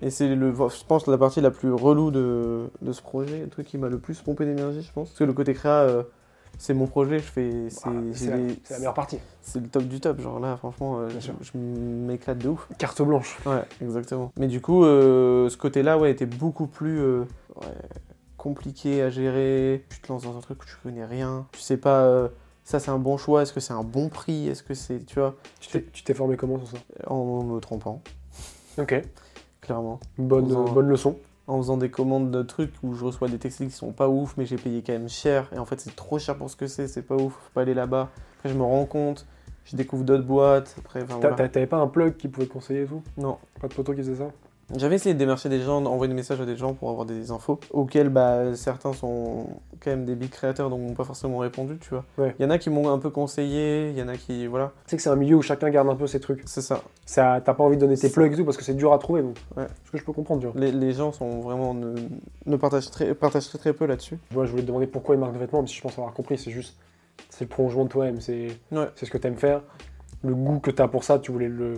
Et 0.02 0.10
c'est, 0.10 0.34
le, 0.36 0.54
je 0.54 0.84
pense, 0.86 1.08
la 1.08 1.18
partie 1.18 1.42
la 1.42 1.52
plus 1.52 1.72
relou 1.72 2.12
de, 2.12 2.70
de 2.82 2.92
ce 2.92 3.02
projet, 3.02 3.42
le 3.42 3.50
truc 3.50 3.68
qui 3.68 3.78
m'a 3.78 3.90
le 3.90 4.00
plus 4.00 4.20
pompé 4.22 4.46
d'énergie, 4.46 4.82
je 4.82 4.92
pense. 4.92 5.10
Parce 5.10 5.20
que 5.20 5.24
le 5.24 5.34
côté 5.34 5.54
créa, 5.54 5.82
euh, 5.82 6.04
c'est 6.58 6.74
mon 6.74 6.88
projet, 6.88 7.20
je 7.20 7.26
fais. 7.26 7.70
C'est, 7.70 7.82
Ah, 7.86 7.92
j'ai 8.12 8.14
c'est 8.26 8.30
la, 8.32 8.38
les- 8.38 8.60
c'est 8.64 8.74
la 8.74 8.80
meilleure 8.80 8.94
partie. 8.94 9.20
c'est 9.42 9.60
le 9.62 9.68
top 9.68 9.84
du 9.84 10.00
top. 10.00 10.20
Genre 10.20 10.40
là, 10.40 10.58
franchement, 10.58 11.00
euh, 11.00 11.10
je, 11.20 11.58
m'éclate 11.58 12.40
de 12.40 12.50
ouf. 12.50 12.68
Carte 12.78 13.02
blanche. 13.02 13.38
Ouais, 13.46 13.64
exactement. 13.82 14.32
Mais 14.38 14.48
du 14.48 14.62
coup, 14.62 14.84
euh, 14.84 15.50
ce 15.50 15.58
côté-là, 15.58 15.98
ouais, 15.98 16.12
était 16.12 16.26
beaucoup 16.26 16.68
plus 16.68 17.02
ouais, 17.02 17.26
compliqué 18.38 19.02
à 19.02 19.10
gérer. 19.10 19.86
Tu 19.90 20.00
te 20.02 20.12
lances 20.12 20.24
dans 20.24 20.38
un 20.38 20.42
truc 20.42 20.62
où 20.62 20.66
tu 20.66 20.76
connais 20.84 21.06
rien. 21.06 21.46
Tu 21.52 21.60
sais 21.60 21.78
pas, 21.78 22.30
ça 22.64 22.80
c'est 22.80 22.92
un 22.92 23.00
bon 23.00 23.18
choix, 23.18 23.42
est-ce 23.42 23.52
que 23.54 23.60
c'est 23.60 23.74
un 23.74 23.84
bon 23.84 24.10
prix, 24.10 24.48
est-ce 24.48 24.62
que 24.64 24.74
c'est, 24.76 25.04
tu 25.06 25.20
vois, 25.20 25.36
Tu 25.60 25.70
t'es- 25.70 25.86
tu 25.92 26.04
t'es 26.04 26.14
formé 26.14 26.38
comment 26.38 26.58
sur 26.60 26.68
ça? 26.68 26.78
En 27.08 27.44
me 27.44 27.60
trompant, 27.60 28.02
Ok. 28.78 29.02
Clairement. 29.70 30.00
Bonne, 30.18 30.46
En 30.46 30.48
faisant- 30.48 30.74
bonne 30.74 30.88
leçon. 30.90 31.16
En 31.46 31.58
faisant 31.58 31.78
des 31.78 31.90
commandes 31.92 32.32
de 32.32 32.42
trucs 32.42 32.74
où 32.84 32.94
je 32.96 33.06
reçois 33.06 33.28
des 33.28 33.38
textiles 33.38 33.68
qui 33.68 33.74
sont 33.76 33.92
pas 33.92 34.10
ouf, 34.10 34.36
mais 34.38 34.46
j'ai 34.46 34.56
payé 34.58 34.82
quand 34.86 34.94
même 34.94 35.10
cher. 35.10 35.48
Et 35.56 35.60
en 35.60 35.66
fait, 35.66 35.80
c'est 35.80 35.96
trop 35.96 36.18
cher 36.20 36.36
pour 36.38 36.50
ce 36.50 36.56
que 36.56 36.66
c'est, 36.68 36.88
c'est 36.88 37.02
pas 37.04 37.16
ouf, 37.16 37.34
faut 37.34 37.52
pas 37.54 37.62
aller 37.62 37.74
là-bas. 37.76 38.10
Après, 38.38 38.50
je 38.50 38.56
me 38.56 38.64
rends 38.64 38.86
compte, 38.86 39.26
je 39.66 39.76
découvre 39.76 40.04
d'autres 40.04 40.24
boîtes. 40.26 40.76
Après, 40.80 41.04
voilà. 41.04 41.36
T'avais 41.50 41.68
pas 41.68 41.78
un 41.78 41.88
plug 41.88 42.18
qui 42.18 42.28
pouvait 42.28 42.48
te 42.48 42.54
conseiller 42.54 42.84
et 42.84 42.86
tout? 42.88 43.02
Non, 43.18 43.38
Pas 43.62 43.68
de 43.68 43.74
poteau 43.76 43.94
qui 43.94 44.00
faisait 44.00 44.16
ça? 44.16 44.30
J'avais 44.76 44.96
essayé 44.96 45.14
de 45.14 45.20
démarcher 45.20 45.50
des 45.50 45.62
gens, 45.62 45.82
d'envoyer 45.82 46.10
des 46.10 46.16
messages 46.16 46.40
à 46.40 46.46
des 46.46 46.56
gens 46.56 46.74
pour 46.74 46.90
avoir 46.90 47.06
des 47.06 47.32
infos, 47.32 47.60
auxquels 47.72 48.10
bah, 48.10 48.56
certains 48.56 48.94
sont 48.94 49.48
quand 49.80 49.90
même 49.92 50.06
des 50.06 50.16
big 50.16 50.30
créateurs 50.30 50.70
donc 50.70 50.82
m'ont 50.82 50.94
pas 50.94 51.04
forcément 51.06 51.40
répondu, 51.40 51.78
tu 51.80 51.90
vois. 51.90 52.06
Ouais. 52.18 52.36
Il 52.40 52.44
y 52.44 52.46
en 52.46 52.50
a 52.52 52.58
qui 52.58 52.70
m'ont 52.70 52.90
un 52.92 53.00
peu 53.00 53.10
conseillé, 53.10 53.90
il 53.90 53.98
y 53.98 54.02
en 54.04 54.08
a 54.08 54.16
qui. 54.16 54.46
Voilà, 54.48 54.72
Tu 54.86 54.92
sais 54.92 54.98
que 54.98 55.02
c'est 55.04 55.10
un 55.10 55.16
milieu 55.16 55.36
où 55.38 55.42
chacun 55.42 55.70
garde 55.70 55.90
un 55.90 55.96
peu 55.96 56.06
ses 56.08 56.20
trucs. 56.20 56.44
c'est 56.46 56.62
ça. 56.62 56.82
Ça, 57.06 57.42
T'as 57.44 57.54
pas 57.54 57.64
envie 57.64 57.78
de 57.78 57.82
donner 57.82 57.98
tes 57.98 58.10
plugs 58.10 58.32
et 58.32 58.36
tout 58.36 58.46
parce 58.46 58.58
que 58.58 58.64
c'est 58.64 58.74
dur 58.76 58.94
à 58.94 59.00
trouver. 59.00 59.22
Donc. 59.24 59.38
Ouais. 59.58 59.68
Ce 59.86 59.92
que 59.92 59.98
je 59.98 60.04
peux 60.04 60.14
comprendre, 60.14 60.42
tu 60.42 60.48
vois. 60.48 60.60
Les, 60.60 60.72
les 60.72 60.94
gens 60.94 61.12
sont 61.12 61.40
vraiment. 61.40 61.74
ne, 61.74 61.96
ne 62.46 62.56
partagent, 62.58 62.92
très, 62.92 63.16
partagent 63.16 63.48
très 63.50 63.58
très 63.58 63.74
peu 63.74 63.86
là-dessus. 63.86 64.20
Moi, 64.34 64.46
je 64.46 64.52
voulais 64.52 64.64
te 64.64 64.68
demander 64.68 64.88
pourquoi 64.88 65.16
une 65.16 65.22
marque 65.22 65.34
de 65.34 65.40
vêtements, 65.40 65.62
mais 65.62 65.68
si 65.68 65.76
je 65.76 65.82
pense 65.82 65.94
avoir 65.98 66.14
compris, 66.14 66.38
c'est 66.38 66.52
juste. 66.52 66.78
C'est 67.30 67.46
le 67.46 67.50
prolongement 67.50 67.84
de 67.86 67.90
toi-même. 67.90 68.22
C'est 68.22 68.48
Ouais. 68.72 68.88
c'est 68.96 69.06
ce 69.06 69.12
que 69.12 69.18
t'aimes 69.18 69.36
faire. 69.38 69.62
Le 70.24 70.36
goût 70.36 70.60
que 70.60 70.72
t'as 70.72 70.88
pour 70.88 71.04
ça, 71.04 71.18
tu 71.20 71.32
voulais 71.32 71.48
le. 71.48 71.76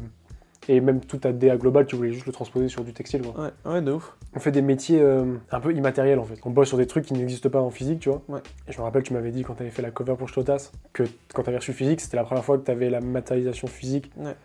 Et 0.68 0.80
même 0.80 1.00
toute 1.02 1.22
ta 1.22 1.32
DA 1.34 1.58
globale, 1.58 1.88
tu 1.88 1.96
voulais 1.96 2.12
juste 2.12 2.28
le 2.28 2.32
transposer 2.32 2.68
sur 2.70 2.84
du 2.84 2.94
textile. 2.94 3.24
quoi. 3.24 3.46
Ouais, 3.46 3.72
ouais, 3.74 3.82
de 3.82 3.92
ouf. 3.94 4.16
On 4.36 4.40
fait 4.40 4.52
des 4.52 4.62
métiers 4.62 5.02
euh, 5.02 5.26
un 5.52 5.60
peu 5.60 5.74
immatériels 5.74 6.20
en 6.20 6.24
fait. 6.24 6.40
On 6.46 6.52
bosse 6.52 6.68
sur 6.68 6.78
des 6.78 6.86
trucs 6.86 7.06
qui 7.06 7.14
n'existent 7.16 7.50
pas 7.50 7.60
en 7.62 7.72
physique, 7.72 8.00
tu 8.00 8.10
vois. 8.10 8.22
Ouais. 8.30 8.42
Et 8.68 8.72
je 8.72 8.78
me 8.78 8.84
rappelle, 8.84 9.02
tu 9.02 9.14
m'avais 9.14 9.32
dit 9.32 9.44
quand 9.44 9.56
tu 9.56 9.64
avais 9.64 9.72
fait 9.72 9.82
la 9.82 9.90
cover 9.90 10.16
pour 10.18 10.30
Stotas, 10.30 10.72
que 10.94 11.04
quand 11.34 11.42
tu 11.44 11.50
avais 11.50 11.58
reçu 11.58 11.74
physique, 11.74 12.00
c'était 12.00 12.18
la 12.18 12.24
première 12.24 12.46
fois 12.46 12.58
que 12.60 12.64
tu 12.66 12.70
avais 12.72 12.90
la 12.92 13.02
matérialisation 13.02 13.68
physique 13.68 14.12
Ouais. 14.18 14.36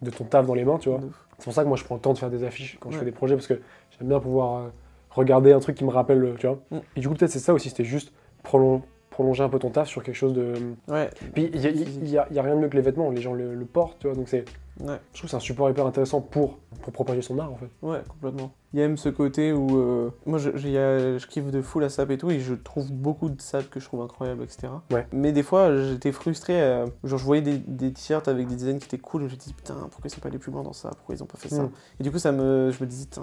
de 0.00 0.10
ton 0.10 0.24
taf 0.24 0.46
dans 0.46 0.54
les 0.54 0.64
mains, 0.64 0.78
tu 0.78 0.88
vois. 0.88 1.00
C'est 1.38 1.44
pour 1.44 1.52
ça 1.52 1.62
que 1.62 1.68
moi 1.68 1.76
je 1.76 1.84
prends 1.84 1.96
le 1.96 2.00
temps 2.00 2.14
de 2.14 2.18
faire 2.18 2.30
des 2.30 2.42
affiches 2.44 2.78
quand 2.80 2.90
je 2.90 2.98
fais 2.98 3.04
des 3.04 3.12
projets 3.12 3.34
parce 3.34 3.46
que 3.46 3.60
j'aime 3.98 4.08
bien 4.08 4.18
pouvoir 4.20 4.56
euh, 4.62 4.68
regarder 5.10 5.52
un 5.52 5.60
truc 5.60 5.76
qui 5.76 5.84
me 5.84 5.90
rappelle, 5.90 6.24
euh, 6.24 6.34
tu 6.38 6.46
vois. 6.46 6.58
Mm. 6.70 6.76
Et 6.96 7.00
du 7.00 7.08
coup, 7.08 7.14
peut-être 7.14 7.30
c'est 7.30 7.38
ça 7.38 7.52
aussi, 7.52 7.68
c'était 7.68 7.84
juste 7.84 8.14
prolon- 8.42 8.80
prolonger 9.10 9.42
un 9.44 9.50
peu 9.50 9.58
ton 9.58 9.68
taf 9.68 9.88
sur 9.88 10.02
quelque 10.02 10.14
chose 10.14 10.32
de. 10.32 10.54
Ouais, 10.88 11.10
Puis 11.34 11.50
il 11.52 11.60
y, 11.60 11.66
a- 11.66 11.70
y 11.70 12.16
a- 12.18 12.26
il 12.30 12.36
y 12.36 12.38
a 12.38 12.42
rien 12.42 12.54
de 12.56 12.60
mieux 12.60 12.68
que 12.68 12.76
les 12.76 12.82
vêtements, 12.82 13.10
les 13.10 13.20
gens 13.20 13.34
le, 13.34 13.54
le 13.54 13.64
portent, 13.66 13.98
tu 14.00 14.06
vois. 14.06 14.16
Donc 14.16 14.28
c'est. 14.30 14.46
Ouais, 14.80 15.00
Je 15.12 15.18
trouve 15.18 15.22
que 15.22 15.28
c'est 15.28 15.36
un 15.36 15.40
support 15.40 15.70
hyper 15.70 15.86
intéressant 15.86 16.20
pour, 16.20 16.58
pour 16.82 16.92
propager 16.92 17.22
son 17.22 17.38
art 17.38 17.52
en 17.52 17.56
fait. 17.56 17.70
ouais, 17.82 18.02
complètement. 18.08 18.52
Il 18.72 18.80
y 18.80 18.82
a 18.82 18.88
même 18.88 18.98
ce 18.98 19.08
côté 19.08 19.52
où. 19.54 19.78
euh, 19.78 20.10
moi, 20.26 20.38
je, 20.38 20.50
y 20.68 20.76
a- 20.76 21.16
je 21.16 21.26
kiffe 21.26 21.50
de 21.50 21.62
fou 21.62 21.78
la 21.78 21.88
SAP 21.88 22.10
et 22.10 22.18
tout, 22.18 22.30
et 22.30 22.40
je 22.40 22.52
trouve 22.52 22.92
beaucoup 22.92 23.30
de 23.30 23.40
SAP 23.40 23.70
que 23.70 23.80
je 23.80 23.86
trouve 23.86 24.02
incroyables, 24.02 24.42
etc. 24.42 24.68
Ouais. 24.92 25.06
Mais 25.12 25.32
des 25.32 25.42
fois, 25.44 25.74
j'étais 25.74 26.12
frustré. 26.12 26.60
euh, 26.60 26.84
genre, 27.04 27.18
je 27.18 27.24
voyais 27.24 27.40
des, 27.40 27.56
des 27.56 27.90
t-shirts 27.92 28.28
avec 28.28 28.48
des 28.48 28.54
designs 28.56 28.78
qui 28.78 28.84
étaient 28.84 28.98
cool, 28.98 29.22
et 29.22 29.28
je 29.28 29.34
me 29.34 29.38
dis, 29.38 29.54
putain, 29.54 29.74
pourquoi 29.74 30.02
ils 30.06 30.10
sont 30.10 30.20
pas 30.20 30.28
allés 30.28 30.38
plus 30.38 30.52
loin 30.52 30.62
dans 30.62 30.74
ça? 30.74 30.90
Pourquoi 30.90 31.14
ils 31.14 31.22
ont 31.22 31.26
pas 31.26 31.38
fait 31.38 31.48
ça? 31.48 31.62
Mm. 31.62 31.70
Et 32.00 32.02
du 32.02 32.10
coup, 32.10 32.18
ça 32.18 32.32
me, 32.32 32.70
je 32.70 32.82
me 32.84 32.86
dis, 32.86 33.06
putain, 33.06 33.22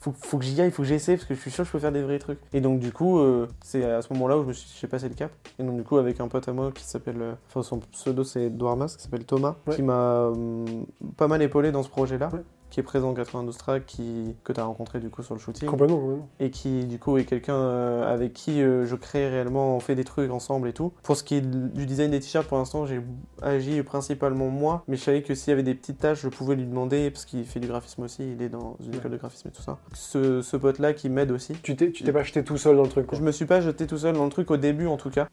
faut, 0.00 0.14
faut 0.18 0.38
que 0.38 0.44
j'y 0.44 0.58
aille, 0.62 0.70
faut 0.70 0.82
que 0.82 0.88
j'essaie, 0.88 1.16
parce 1.16 1.28
que 1.28 1.34
je 1.34 1.40
suis 1.40 1.50
sûr 1.50 1.64
que 1.64 1.68
je 1.68 1.72
peux 1.72 1.78
faire 1.80 1.92
des 1.92 2.02
vrais 2.02 2.18
trucs. 2.20 2.38
Et 2.54 2.62
donc, 2.62 2.78
du 2.78 2.90
coup, 2.92 3.18
euh, 3.18 3.48
c'est 3.62 3.84
à 3.84 4.00
ce 4.00 4.10
moment-là 4.14 4.38
où 4.38 4.42
je 4.44 4.48
me 4.48 4.52
suis 4.54 4.70
j'ai 4.80 4.86
passé 4.86 5.08
le 5.10 5.14
cap. 5.14 5.32
Et 5.58 5.62
donc, 5.64 5.76
du 5.76 5.82
coup, 5.82 5.98
avec 5.98 6.20
un 6.20 6.28
pote 6.28 6.48
à 6.48 6.52
moi 6.54 6.70
qui 6.72 6.84
s'appelle, 6.84 7.36
enfin, 7.48 7.62
son 7.62 7.80
pseudo 7.80 8.24
c'est 8.24 8.48
Dwarmas, 8.48 8.94
qui 8.96 9.02
s'appelle 9.02 9.24
Thomas, 9.26 9.56
Ouais. 9.66 9.74
qui 9.74 9.82
m'a 9.82 10.28
hum, 10.28 10.85
pas 11.16 11.28
mal 11.28 11.42
épaulé 11.42 11.72
dans 11.72 11.82
ce 11.82 11.88
projet-là. 11.88 12.28
Ouais. 12.32 12.40
Qui 12.68 12.80
est 12.80 12.82
présent 12.82 13.10
en 13.10 13.14
92 13.14 13.56
Track, 13.56 13.86
qui, 13.86 14.34
que 14.42 14.52
tu 14.52 14.58
as 14.58 14.64
rencontré 14.64 14.98
du 14.98 15.08
coup 15.08 15.22
sur 15.22 15.34
le 15.36 15.40
shooting 15.40 15.68
Complètement, 15.68 15.98
complètement. 16.00 16.28
et 16.40 16.50
qui 16.50 16.84
du 16.84 16.98
coup 16.98 17.16
est 17.16 17.24
quelqu'un 17.24 17.54
euh, 17.54 18.12
avec 18.12 18.32
qui 18.32 18.60
euh, 18.60 18.84
je 18.86 18.96
crée 18.96 19.28
réellement, 19.28 19.76
on 19.76 19.80
fait 19.80 19.94
des 19.94 20.02
trucs 20.02 20.32
ensemble 20.32 20.66
et 20.68 20.72
tout. 20.72 20.92
Pour 21.04 21.16
ce 21.16 21.22
qui 21.22 21.36
est 21.36 21.40
du 21.40 21.86
design 21.86 22.10
des 22.10 22.18
t-shirts, 22.18 22.48
pour 22.48 22.58
l'instant 22.58 22.84
j'ai 22.84 23.00
agi 23.40 23.80
principalement 23.84 24.48
moi, 24.48 24.82
mais 24.88 24.96
je 24.96 25.02
savais 25.04 25.22
que 25.22 25.32
s'il 25.36 25.50
y 25.50 25.54
avait 25.54 25.62
des 25.62 25.76
petites 25.76 25.98
tâches, 25.98 26.22
je 26.22 26.28
pouvais 26.28 26.56
lui 26.56 26.66
demander, 26.66 27.08
parce 27.12 27.24
qu'il 27.24 27.44
fait 27.44 27.60
du 27.60 27.68
graphisme 27.68 28.02
aussi, 28.02 28.32
il 28.32 28.42
est 28.42 28.48
dans 28.48 28.76
une 28.84 28.90
Ouais. 28.90 28.96
école 28.98 29.12
de 29.12 29.16
graphisme 29.16 29.46
et 29.46 29.52
tout 29.52 29.62
ça. 29.62 29.78
Ce, 29.94 30.42
ce 30.42 30.56
pote-là 30.56 30.92
qui 30.92 31.08
m'aide 31.08 31.30
aussi. 31.30 31.52
Tu 31.62 31.76
t'es 31.76 31.92
tu 31.92 32.02
t'es 32.02 32.12
pas 32.12 32.24
jeté 32.24 32.42
tout 32.42 32.58
seul 32.58 32.74
dans 32.76 32.82
le 32.82 32.88
truc 32.88 33.06
quoi. 33.06 33.16
Je 33.16 33.22
me 33.22 33.30
suis 33.30 33.46
pas 33.46 33.60
jeté 33.60 33.86
tout 33.86 33.98
seul 33.98 34.16
dans 34.16 34.24
le 34.24 34.30
truc 34.30 34.50
au 34.50 34.56
début 34.56 34.88
en 34.88 34.96
tout 34.96 35.10
cas. 35.10 35.28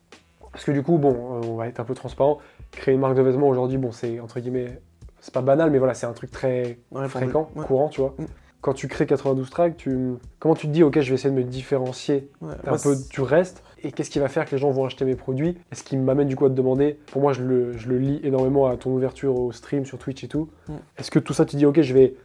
Parce 0.51 0.65
que 0.65 0.71
du 0.71 0.83
coup, 0.83 0.99
bon, 0.99 1.13
euh, 1.41 1.47
on 1.49 1.55
va 1.55 1.67
être 1.67 1.79
un 1.79 1.83
peu 1.83 1.95
transparent. 1.95 2.37
Créer 2.69 2.93
une 2.93 3.01
marque 3.01 3.15
de 3.15 3.23
vêtements 3.23 3.49
aujourd'hui, 3.49 3.79
bon, 3.79 3.91
c'est 3.91 4.19
entre 4.19 4.39
guillemets, 4.39 4.79
c'est 5.23 5.33
pas 5.33 5.41
banal, 5.41 5.71
mais 5.71 5.77
voilà, 5.77 5.93
c'est 5.93 6.05
un 6.05 6.11
truc 6.11 6.31
très 6.31 6.79
Ouais, 6.91 7.07
fréquent, 7.07 7.49
ouais. 7.55 7.63
courant, 7.65 7.87
tu 7.87 8.01
vois. 8.01 8.13
Mm. 8.17 8.25
Quand 8.59 8.73
tu 8.73 8.89
crées 8.89 9.05
92 9.05 9.49
tracks, 9.49 9.77
tu... 9.77 10.15
comment 10.39 10.53
tu 10.53 10.67
te 10.67 10.71
dis, 10.73 10.83
ok, 10.83 10.99
je 10.99 11.09
vais 11.09 11.15
essayer 11.15 11.29
de 11.33 11.35
me 11.35 11.43
différencier 11.45 12.29
Ouais, 12.41 12.53
un 12.65 12.77
peu 12.77 12.95
du 13.09 13.21
reste 13.21 13.63
et 13.83 13.93
qu'est-ce 13.93 14.09
qui 14.09 14.19
va 14.19 14.27
faire 14.27 14.43
que 14.45 14.51
les 14.51 14.57
gens 14.57 14.69
vont 14.71 14.83
acheter 14.83 15.05
mes 15.05 15.15
produits? 15.15 15.57
Et 15.71 15.75
ce 15.75 15.83
qui 15.83 15.95
m'amène 15.95 16.27
du 16.27 16.35
coup 16.35 16.45
à 16.45 16.49
te 16.49 16.53
demander, 16.53 16.99
pour 17.11 17.21
moi, 17.21 17.31
je 17.31 17.41
le, 17.41 17.71
je 17.77 17.87
le 17.87 17.99
lis 17.99 18.19
énormément 18.23 18.67
à 18.67 18.75
ton 18.75 18.91
ouverture 18.91 19.39
au 19.39 19.53
stream 19.53 19.85
sur 19.85 19.97
Twitch 19.97 20.25
et 20.25 20.27
tout. 20.27 20.49
Mm. 20.67 20.73
Est-ce 20.97 21.09
que 21.09 21.19
tout 21.19 21.33
ça, 21.33 21.45
tu 21.45 21.55
dis, 21.55 21.65
ok, 21.65 21.79
je 21.81 21.93
vais 21.93 22.15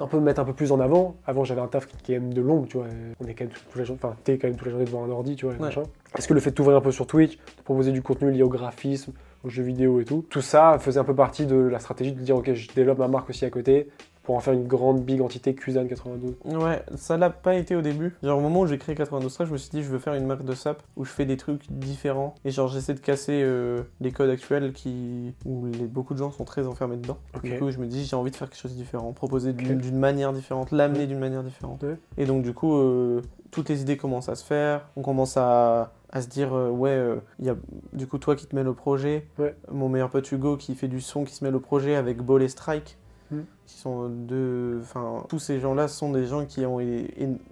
un 0.00 0.08
peu 0.08 0.18
me 0.18 0.24
mettre 0.24 0.40
un 0.40 0.44
peu 0.44 0.52
plus 0.52 0.72
en 0.72 0.80
avant? 0.80 1.14
Avant, 1.26 1.44
j'avais 1.44 1.60
un 1.60 1.68
taf 1.68 1.86
qui 1.86 1.96
qui 1.96 2.12
est 2.12 2.16
quand 2.16 2.22
même 2.22 2.34
de 2.34 2.40
l'ombre, 2.40 2.66
tu 2.66 2.76
vois. 2.76 2.86
On 3.20 3.26
est 3.26 3.34
quand 3.34 3.44
même 3.44 3.52
toute 3.54 3.76
la 3.76 3.84
journée, 3.84 4.00
enfin, 4.02 4.16
t'es 4.24 4.36
quand 4.36 4.48
même 4.48 4.56
toute 4.56 4.66
la 4.66 4.70
journée 4.72 4.84
devant 4.86 5.04
un 5.04 5.10
ordi, 5.10 5.36
tu 5.36 5.46
vois. 5.46 5.54
Ouais. 5.54 5.60
machin. 5.60 5.82
Est-ce 6.16 6.26
que 6.26 6.34
le 6.34 6.40
fait 6.40 6.50
de 6.50 6.54
t'ouvrir 6.56 6.76
un 6.76 6.80
peu 6.80 6.90
sur 6.92 7.06
Twitch, 7.06 7.36
de 7.36 7.62
proposer 7.64 7.92
du 7.92 8.02
contenu 8.02 8.32
lié 8.32 8.42
au 8.42 8.48
graphisme, 8.48 9.12
aux 9.44 9.48
jeux 9.48 9.62
vidéo 9.62 10.00
et 10.00 10.04
tout, 10.04 10.24
tout 10.28 10.40
ça 10.40 10.78
faisait 10.78 11.00
un 11.00 11.04
peu 11.04 11.14
partie 11.14 11.46
de 11.46 11.56
la 11.56 11.78
stratégie 11.78 12.12
de 12.12 12.20
dire, 12.20 12.36
ok, 12.36 12.52
je 12.54 12.68
développe 12.74 12.98
ma 12.98 13.08
marque 13.08 13.30
aussi 13.30 13.44
à 13.44 13.50
côté 13.50 13.88
pour 14.28 14.36
en 14.36 14.40
faire 14.40 14.52
une 14.52 14.66
grande 14.66 15.02
big 15.06 15.22
entité 15.22 15.54
Kusan 15.54 15.86
92 15.86 16.34
Ouais, 16.44 16.82
ça 16.96 17.16
l'a 17.16 17.30
pas 17.30 17.54
été 17.54 17.74
au 17.74 17.80
début. 17.80 18.14
Genre 18.22 18.36
au 18.36 18.42
moment 18.42 18.60
où 18.60 18.66
j'ai 18.66 18.76
créé 18.76 18.94
92 18.94 19.32
Track, 19.32 19.46
je 19.46 19.52
me 19.54 19.56
suis 19.56 19.70
dit 19.70 19.82
je 19.82 19.88
veux 19.88 19.98
faire 19.98 20.12
une 20.12 20.26
marque 20.26 20.44
de 20.44 20.52
sap 20.52 20.82
où 20.96 21.06
je 21.06 21.10
fais 21.10 21.24
des 21.24 21.38
trucs 21.38 21.62
différents 21.70 22.34
et 22.44 22.50
genre 22.50 22.68
j'essaie 22.68 22.92
de 22.92 23.00
casser 23.00 23.40
euh, 23.42 23.80
les 24.02 24.12
codes 24.12 24.28
actuels 24.28 24.74
qui 24.74 25.32
où 25.46 25.64
les, 25.64 25.86
beaucoup 25.86 26.12
de 26.12 26.18
gens 26.18 26.30
sont 26.30 26.44
très 26.44 26.66
enfermés 26.66 26.98
dedans. 26.98 27.16
Du 27.42 27.58
coup, 27.58 27.70
je 27.70 27.78
me 27.78 27.86
dis 27.86 28.04
j'ai 28.04 28.16
envie 28.16 28.30
de 28.30 28.36
faire 28.36 28.50
quelque 28.50 28.60
chose 28.60 28.72
de 28.72 28.76
différent, 28.76 29.14
proposer 29.14 29.54
d'une 29.54 29.98
manière 29.98 30.34
différente, 30.34 30.72
l'amener 30.72 31.06
d'une 31.06 31.20
manière 31.20 31.42
différente. 31.42 31.86
Et 32.18 32.26
donc 32.26 32.42
du 32.42 32.52
coup, 32.52 32.76
euh, 32.76 33.22
toutes 33.50 33.70
les 33.70 33.80
idées 33.80 33.96
commencent 33.96 34.28
à 34.28 34.34
se 34.34 34.44
faire. 34.44 34.90
On 34.96 35.00
commence 35.00 35.38
à, 35.38 35.94
à 36.10 36.22
se 36.22 36.28
dire 36.28 36.54
euh, 36.54 36.70
ouais, 36.70 36.90
euh, 36.90 37.16
il 37.38 37.46
y 37.46 37.50
a 37.50 37.56
du 37.92 38.06
coup 38.06 38.18
toi 38.18 38.34
qui 38.36 38.46
te 38.46 38.54
mêles 38.56 38.68
au 38.68 38.74
projet, 38.74 39.26
Ouais. 39.38 39.54
mon 39.70 39.88
meilleur 39.88 40.10
pote 40.10 40.30
Hugo 40.32 40.56
qui 40.56 40.74
fait 40.74 40.88
du 40.88 41.00
son 41.00 41.24
qui 41.24 41.34
se 41.34 41.44
mêle 41.44 41.54
au 41.54 41.60
projet 41.60 41.96
avec 41.96 42.22
Ball 42.22 42.42
et 42.42 42.48
Strike 42.48 42.96
Mm. 43.30 43.40
qui 43.66 43.74
sont 43.76 44.08
deux. 44.08 44.78
Enfin, 44.80 45.22
tous 45.28 45.38
ces 45.38 45.60
gens-là 45.60 45.86
sont 45.86 46.12
des 46.12 46.24
gens 46.24 46.46
qui 46.46 46.64
ont 46.64 46.78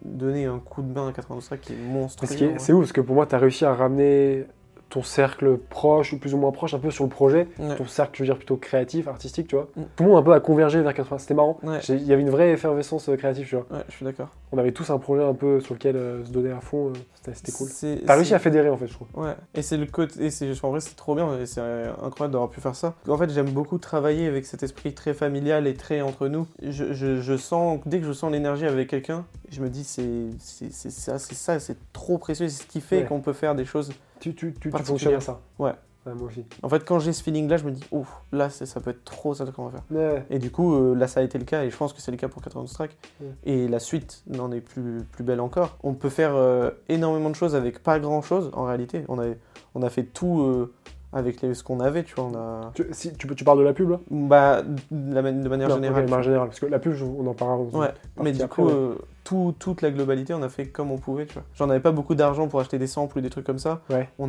donné 0.06 0.46
un 0.46 0.58
coup 0.58 0.80
de 0.80 0.90
main 0.90 1.08
à 1.08 1.12
92 1.12 1.44
Strike 1.44 1.60
qui 1.60 1.74
est 1.74 1.76
monstrueux. 1.76 2.28
Ouais. 2.46 2.54
C'est 2.58 2.72
ouf 2.72 2.80
parce 2.80 2.92
que 2.92 3.02
pour 3.02 3.14
moi, 3.14 3.26
tu 3.26 3.34
as 3.34 3.38
réussi 3.38 3.66
à 3.66 3.74
ramener 3.74 4.46
ton 4.88 5.02
cercle 5.02 5.58
proche 5.58 6.12
ou 6.12 6.18
plus 6.18 6.32
ou 6.34 6.38
moins 6.38 6.52
proche 6.52 6.72
un 6.74 6.78
peu 6.78 6.90
sur 6.92 7.02
le 7.04 7.10
projet, 7.10 7.48
Ouais. 7.58 7.74
ton 7.76 7.86
cercle, 7.86 8.12
je 8.18 8.22
veux 8.22 8.26
dire, 8.28 8.36
plutôt 8.36 8.56
créatif, 8.56 9.08
artistique, 9.08 9.48
tu 9.48 9.56
vois. 9.56 9.68
Mm. 9.76 9.82
Tout 9.96 10.04
le 10.04 10.10
monde 10.10 10.18
un 10.18 10.22
peu 10.22 10.32
a 10.32 10.38
convergé 10.40 10.80
vers 10.80 10.94
80. 10.94 11.18
C'était 11.18 11.34
marrant. 11.34 11.58
Ouais. 11.64 11.80
Il 11.88 12.04
y 12.04 12.12
avait 12.12 12.22
une 12.22 12.30
vraie 12.30 12.52
effervescence 12.52 13.08
euh, 13.08 13.16
créative, 13.16 13.48
tu 13.48 13.56
vois. 13.56 13.66
Ouais, 13.70 13.84
je 13.88 13.94
suis 13.94 14.04
d'accord. 14.04 14.28
On 14.52 14.58
avait 14.58 14.70
tous 14.72 14.88
un 14.90 14.98
projet 14.98 15.24
un 15.24 15.34
peu 15.34 15.58
sur 15.60 15.74
lequel 15.74 15.96
euh, 15.96 16.24
se 16.24 16.30
donner 16.30 16.52
à 16.52 16.60
fond. 16.60 16.90
euh, 17.26 17.30
C'était 17.34 17.50
cool. 17.50 17.66
T'as 18.06 18.14
réussi 18.14 18.32
à 18.34 18.38
fédérer 18.38 18.68
en 18.70 18.76
fait, 18.76 18.86
je 18.86 18.92
trouve. 18.92 19.08
Ouais, 19.14 19.34
et 19.54 19.62
c'est 19.62 19.76
le 19.76 19.86
côté. 19.86 20.24
Et 20.26 20.30
c'est, 20.30 20.48
en 20.64 20.70
vrai, 20.70 20.78
c'est 20.80 20.94
trop 20.94 21.16
bien 21.16 21.36
et 21.40 21.46
c'est 21.46 21.60
incroyable 21.60 22.32
d'avoir 22.32 22.48
pu 22.50 22.60
faire 22.60 22.76
ça. 22.76 22.94
En 23.08 23.18
fait, 23.18 23.28
j'aime 23.30 23.50
beaucoup 23.50 23.78
travailler 23.78 24.28
avec 24.28 24.46
cet 24.46 24.62
esprit 24.62 24.94
très 24.94 25.14
familial 25.14 25.66
et 25.66 25.74
très 25.74 26.00
entre 26.00 26.28
nous. 26.28 26.46
Je, 26.62 26.92
je, 26.92 27.20
je 27.20 27.36
sens, 27.36 27.80
dès 27.86 27.98
que 27.98 28.06
je 28.06 28.12
sens 28.12 28.30
l'énergie 28.30 28.66
avec 28.66 28.88
quelqu'un, 28.88 29.24
je 29.50 29.60
me 29.60 29.68
dis, 29.68 29.82
c'est, 29.82 30.30
ça, 30.38 31.18
c'est 31.18 31.34
ça, 31.34 31.58
c'est 31.58 31.76
trop 31.92 32.18
précieux. 32.18 32.48
C'est 32.48 32.62
ce 32.62 32.66
qui 32.68 32.80
fait 32.80 33.04
qu'on 33.04 33.20
peut 33.20 33.32
faire 33.32 33.54
des 33.56 33.64
choses. 33.64 33.90
Tu, 34.20 34.34
tu, 34.34 34.54
tu, 34.54 34.70
fonctionnes 34.70 35.14
à 35.14 35.20
ça. 35.20 35.40
Ouais. 35.58 35.72
moi 36.06 36.28
aussi. 36.28 36.44
En 36.62 36.68
fait, 36.68 36.84
quand 36.84 36.98
j'ai 36.98 37.12
ce 37.12 37.22
feeling-là, 37.22 37.56
je 37.56 37.64
me 37.64 37.70
dis, 37.70 37.84
ouf, 37.90 38.08
là, 38.32 38.48
ça 38.50 38.80
peut 38.80 38.90
être 38.90 39.04
trop 39.04 39.34
ça 39.34 39.44
qu'on 39.46 39.68
va 39.68 39.70
faire. 39.70 39.82
Ouais. 39.90 40.24
Et 40.30 40.38
du 40.38 40.50
coup, 40.50 40.74
euh, 40.74 40.94
là, 40.94 41.06
ça 41.06 41.20
a 41.20 41.22
été 41.22 41.38
le 41.38 41.44
cas, 41.44 41.64
et 41.64 41.70
je 41.70 41.76
pense 41.76 41.92
que 41.92 42.00
c'est 42.00 42.10
le 42.10 42.16
cas 42.16 42.28
pour 42.28 42.42
91 42.42 42.72
Track. 42.72 42.96
Ouais. 43.20 43.26
Et 43.44 43.68
la 43.68 43.78
suite 43.78 44.22
n'en 44.26 44.50
est 44.52 44.60
plus, 44.60 45.04
plus 45.12 45.24
belle 45.24 45.40
encore. 45.40 45.78
On 45.82 45.94
peut 45.94 46.10
faire 46.10 46.34
euh, 46.34 46.70
énormément 46.88 47.30
de 47.30 47.36
choses 47.36 47.54
avec 47.54 47.82
pas 47.82 47.98
grand-chose, 47.98 48.50
en 48.54 48.64
réalité. 48.64 49.04
On 49.08 49.20
a, 49.20 49.26
on 49.74 49.82
a 49.82 49.90
fait 49.90 50.04
tout 50.04 50.40
euh, 50.40 50.72
avec 51.16 51.40
les- 51.42 51.54
ce 51.54 51.62
qu'on 51.64 51.80
avait, 51.80 52.02
tu 52.04 52.14
vois. 52.14 52.24
On 52.24 52.34
a... 52.36 52.70
Tu, 52.74 52.84
si, 52.92 53.12
tu, 53.14 53.26
tu 53.34 53.44
parles 53.44 53.58
de 53.58 53.64
la 53.64 53.72
pub 53.72 53.90
là? 53.90 54.00
Bah, 54.10 54.62
de, 54.90 55.14
la 55.14 55.22
man- 55.22 55.42
de 55.42 55.48
manière 55.48 55.68
Non, 55.68 55.76
générale. 55.76 56.04
de 56.04 56.10
manière 56.10 56.22
générale. 56.22 56.48
Parce 56.48 56.60
que 56.60 56.66
la 56.66 56.78
pub, 56.78 56.92
je- 56.92 57.04
on 57.04 57.26
en 57.26 57.34
parlera. 57.34 57.78
Ouais, 57.78 57.88
mais 58.22 58.32
du 58.32 58.42
après, 58.42 58.62
coup, 58.62 58.68
ouais. 58.68 58.74
euh, 58.74 58.94
tout- 59.24 59.54
toute 59.58 59.82
la 59.82 59.90
globalité, 59.90 60.34
on 60.34 60.42
a 60.42 60.48
fait 60.48 60.66
comme 60.66 60.90
on 60.92 60.98
pouvait, 60.98 61.26
tu 61.26 61.34
vois. 61.34 61.42
J'en 61.54 61.70
avais 61.70 61.80
pas 61.80 61.92
beaucoup 61.92 62.14
d'argent 62.14 62.46
pour 62.48 62.60
acheter 62.60 62.78
des 62.78 62.86
samples 62.86 63.18
ou 63.18 63.20
des 63.20 63.30
trucs 63.30 63.46
comme 63.46 63.58
ça. 63.58 63.80
Ouais. 63.90 64.08
On, 64.18 64.28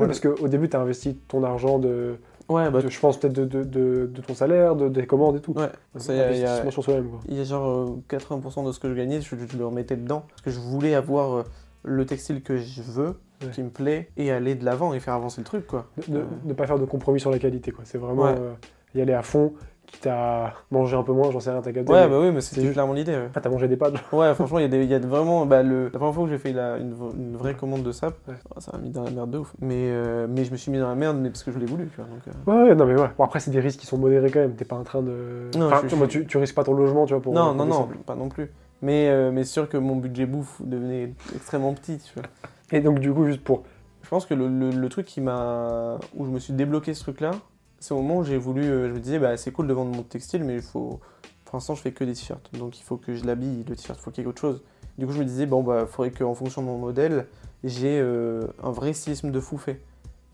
Ouais, 0.00 0.06
parce 0.06 0.20
qu'au 0.20 0.48
début, 0.48 0.68
tu 0.68 0.76
as 0.76 0.80
investi 0.80 1.14
ton 1.28 1.44
argent 1.44 1.78
de, 1.78 2.16
ouais, 2.48 2.70
bah, 2.70 2.80
de- 2.82 2.88
je 2.88 2.98
pense 3.00 3.18
peut-être 3.20 3.34
de, 3.34 3.44
de, 3.44 3.62
de, 4.06 4.20
ton 4.26 4.34
salaire, 4.34 4.74
de, 4.74 4.88
des 4.88 5.06
commandes 5.06 5.36
et 5.36 5.40
tout. 5.40 5.52
ouais. 5.52 5.68
Investissement 5.94 6.70
sur 6.70 6.82
soi-même. 6.84 7.08
Il 7.28 7.36
y 7.36 7.40
a 7.40 7.44
genre 7.44 7.68
euh, 7.68 7.96
80% 8.08 8.64
de 8.66 8.72
ce 8.72 8.80
que 8.80 8.88
je 8.88 8.94
gagnais, 8.94 9.20
je, 9.20 9.34
je 9.36 9.56
le 9.58 9.66
remettais 9.66 9.96
dedans. 9.96 10.24
Parce 10.30 10.42
que 10.42 10.50
je 10.50 10.58
voulais 10.58 10.94
avoir 10.94 11.34
euh, 11.38 11.42
le 11.84 12.04
textile 12.06 12.42
que 12.42 12.56
je 12.56 12.82
veux, 12.82 13.16
Ouais. 13.46 13.50
qui 13.52 13.62
me 13.62 13.70
plaît, 13.70 14.08
et 14.16 14.30
aller 14.32 14.54
de 14.54 14.64
l'avant 14.64 14.94
et 14.94 15.00
faire 15.00 15.14
avancer 15.14 15.40
le 15.40 15.44
truc, 15.44 15.66
quoi. 15.66 15.86
Ne, 16.08 16.18
ne- 16.18 16.22
Euh, 16.50 16.54
pas 16.54 16.66
faire 16.66 16.78
de 16.78 16.84
compromis 16.84 17.20
sur 17.20 17.30
la 17.30 17.38
qualité. 17.38 17.70
quoi. 17.72 17.84
C'est 17.84 17.98
vraiment 17.98 18.24
Ouais. 18.24 18.34
euh, 18.38 18.52
y 18.94 19.00
aller 19.00 19.12
à 19.14 19.22
fond, 19.22 19.52
quitte 19.86 20.06
à 20.06 20.54
manger 20.70 20.96
un 20.96 21.02
peu 21.02 21.12
moins, 21.12 21.30
j'en 21.30 21.40
sais 21.40 21.50
rien, 21.50 21.60
t'as 21.60 21.72
capté. 21.72 21.92
Ouais, 21.92 22.04
mais- 22.04 22.08
bah 22.10 22.20
oui, 22.20 22.30
mais 22.32 22.40
c'est 22.40 22.50
c'était 22.50 22.62
juste- 22.62 22.72
clairement 22.74 22.92
l'idée. 22.94 23.12
Ouais. 23.12 23.28
Ah, 23.34 23.40
t'as 23.40 23.50
mangé 23.50 23.68
des 23.68 23.76
pâtes 23.76 23.94
Ouais, 24.12 24.32
franchement, 24.34 24.58
il 24.58 24.72
y, 24.72 24.86
y 24.86 24.94
a 24.94 24.98
vraiment. 25.00 25.44
Bah, 25.44 25.62
le, 25.62 25.84
la 25.84 25.90
première 25.90 26.14
fois 26.14 26.24
que 26.24 26.30
j'ai 26.30 26.38
fait 26.38 26.52
la- 26.52 26.78
une, 26.78 26.92
vraie 27.36 27.54
commande 27.54 27.82
de 27.82 27.92
sap, 27.92 28.14
Ouais. 28.28 28.34
oh, 28.54 28.60
ça 28.60 28.72
m'a 28.72 28.78
mis 28.78 28.90
dans 28.90 29.02
la 29.02 29.10
merde 29.10 29.30
de 29.30 29.38
ouf. 29.38 29.52
Mais, 29.60 29.74
euh, 29.90 30.26
mais 30.30 30.44
je 30.44 30.52
me 30.52 30.56
suis 30.56 30.70
mis 30.72 30.78
dans 30.78 30.88
la 30.88 30.94
merde, 30.94 31.18
mais 31.20 31.28
parce 31.30 31.42
que 31.42 31.52
je 31.52 31.58
l'ai 31.58 31.66
voulu, 31.66 31.88
tu 31.88 31.96
vois. 31.96 32.06
Donc, 32.06 32.22
euh, 32.28 32.50
Ouais, 32.64 32.70
ouais, 32.70 32.74
non, 32.74 32.86
mais 32.86 32.98
ouais. 32.98 33.08
Bon, 33.18 33.24
après, 33.24 33.40
c'est 33.40 33.50
des 33.50 33.60
risques 33.60 33.80
qui 33.80 33.86
sont 33.86 33.98
modérés 33.98 34.30
quand 34.30 34.40
même. 34.40 34.54
T'es 34.54 34.64
pas 34.64 34.76
en 34.76 34.84
train 34.84 35.02
de. 35.02 35.50
Non, 35.58 35.66
Enfin, 35.66 35.82
je- 35.86 35.94
moi, 35.96 36.06
je- 36.08 36.20
tu, 36.20 36.26
tu 36.26 36.38
risques 36.38 36.54
pas 36.54 36.64
ton 36.64 36.74
logement, 36.74 37.04
tu 37.06 37.12
vois, 37.12 37.22
pour. 37.22 37.34
non, 37.34 37.52
non, 37.54 37.66
non, 37.66 37.88
pas 38.06 38.14
non 38.14 38.28
plus. 38.30 38.50
Mais, 38.84 39.08
euh, 39.10 39.30
mais 39.30 39.44
sûr 39.44 39.68
que 39.68 39.76
mon 39.76 39.94
budget 39.96 40.26
bouffe 40.26 40.60
devenait 40.64 41.12
extrêmement 41.36 41.72
petit, 41.74 41.98
tu 41.98 42.14
vois. 42.14 42.24
Et 42.72 42.80
donc, 42.80 42.98
du 42.98 43.12
coup, 43.12 43.26
juste 43.26 43.42
pour. 43.44 43.62
Je 44.02 44.08
pense 44.08 44.26
que 44.26 44.34
le, 44.34 44.48
le- 44.48 44.70
le 44.70 44.88
truc 44.88 45.06
qui 45.06 45.20
m'a. 45.20 45.98
où 46.14 46.24
je 46.24 46.30
me 46.30 46.38
suis 46.38 46.52
débloqué 46.52 46.92
ce 46.94 47.02
truc-là, 47.02 47.32
c'est 47.78 47.92
au 47.94 47.98
moment 48.02 48.18
où 48.18 48.24
j'ai 48.24 48.36
voulu. 48.38 48.62
euh, 48.62 48.88
je 48.88 48.94
me 48.94 48.98
disais, 49.00 49.18
bah, 49.18 49.36
c'est 49.36 49.52
cool 49.52 49.66
de 49.68 49.72
vendre 49.72 49.94
mon 49.94 50.02
textile, 50.02 50.42
mais 50.44 50.56
il 50.56 50.62
faut. 50.62 51.00
Pour 51.44 51.56
l'instant, 51.56 51.74
je 51.74 51.82
fais 51.82 51.92
que 51.92 52.02
des 52.04 52.14
t-shirts. 52.14 52.50
Donc 52.58 52.78
il 52.80 52.82
faut 52.82 52.96
que 52.96 53.14
je 53.14 53.24
l'habille, 53.26 53.64
le 53.68 53.76
t-shirt, 53.76 53.98
il 53.98 54.02
faut 54.02 54.10
qu'il 54.10 54.22
y 54.22 54.26
ait 54.26 54.28
autre 54.28 54.40
chose. 54.40 54.62
Du 54.98 55.06
coup, 55.06 55.12
je 55.12 55.18
me 55.18 55.24
disais, 55.24 55.46
bon, 55.46 55.62
bah, 55.62 55.86
faudrait 55.86 56.10
qu'en 56.10 56.34
fonction 56.34 56.62
de 56.62 56.66
mon 56.66 56.78
modèle, 56.78 57.26
j'ai 57.62 58.00
euh, 58.00 58.42
un 58.62 58.70
vrai 58.70 58.92
stylisme 58.94 59.30
de 59.30 59.38
fou 59.40 59.58
fait. 59.58 59.80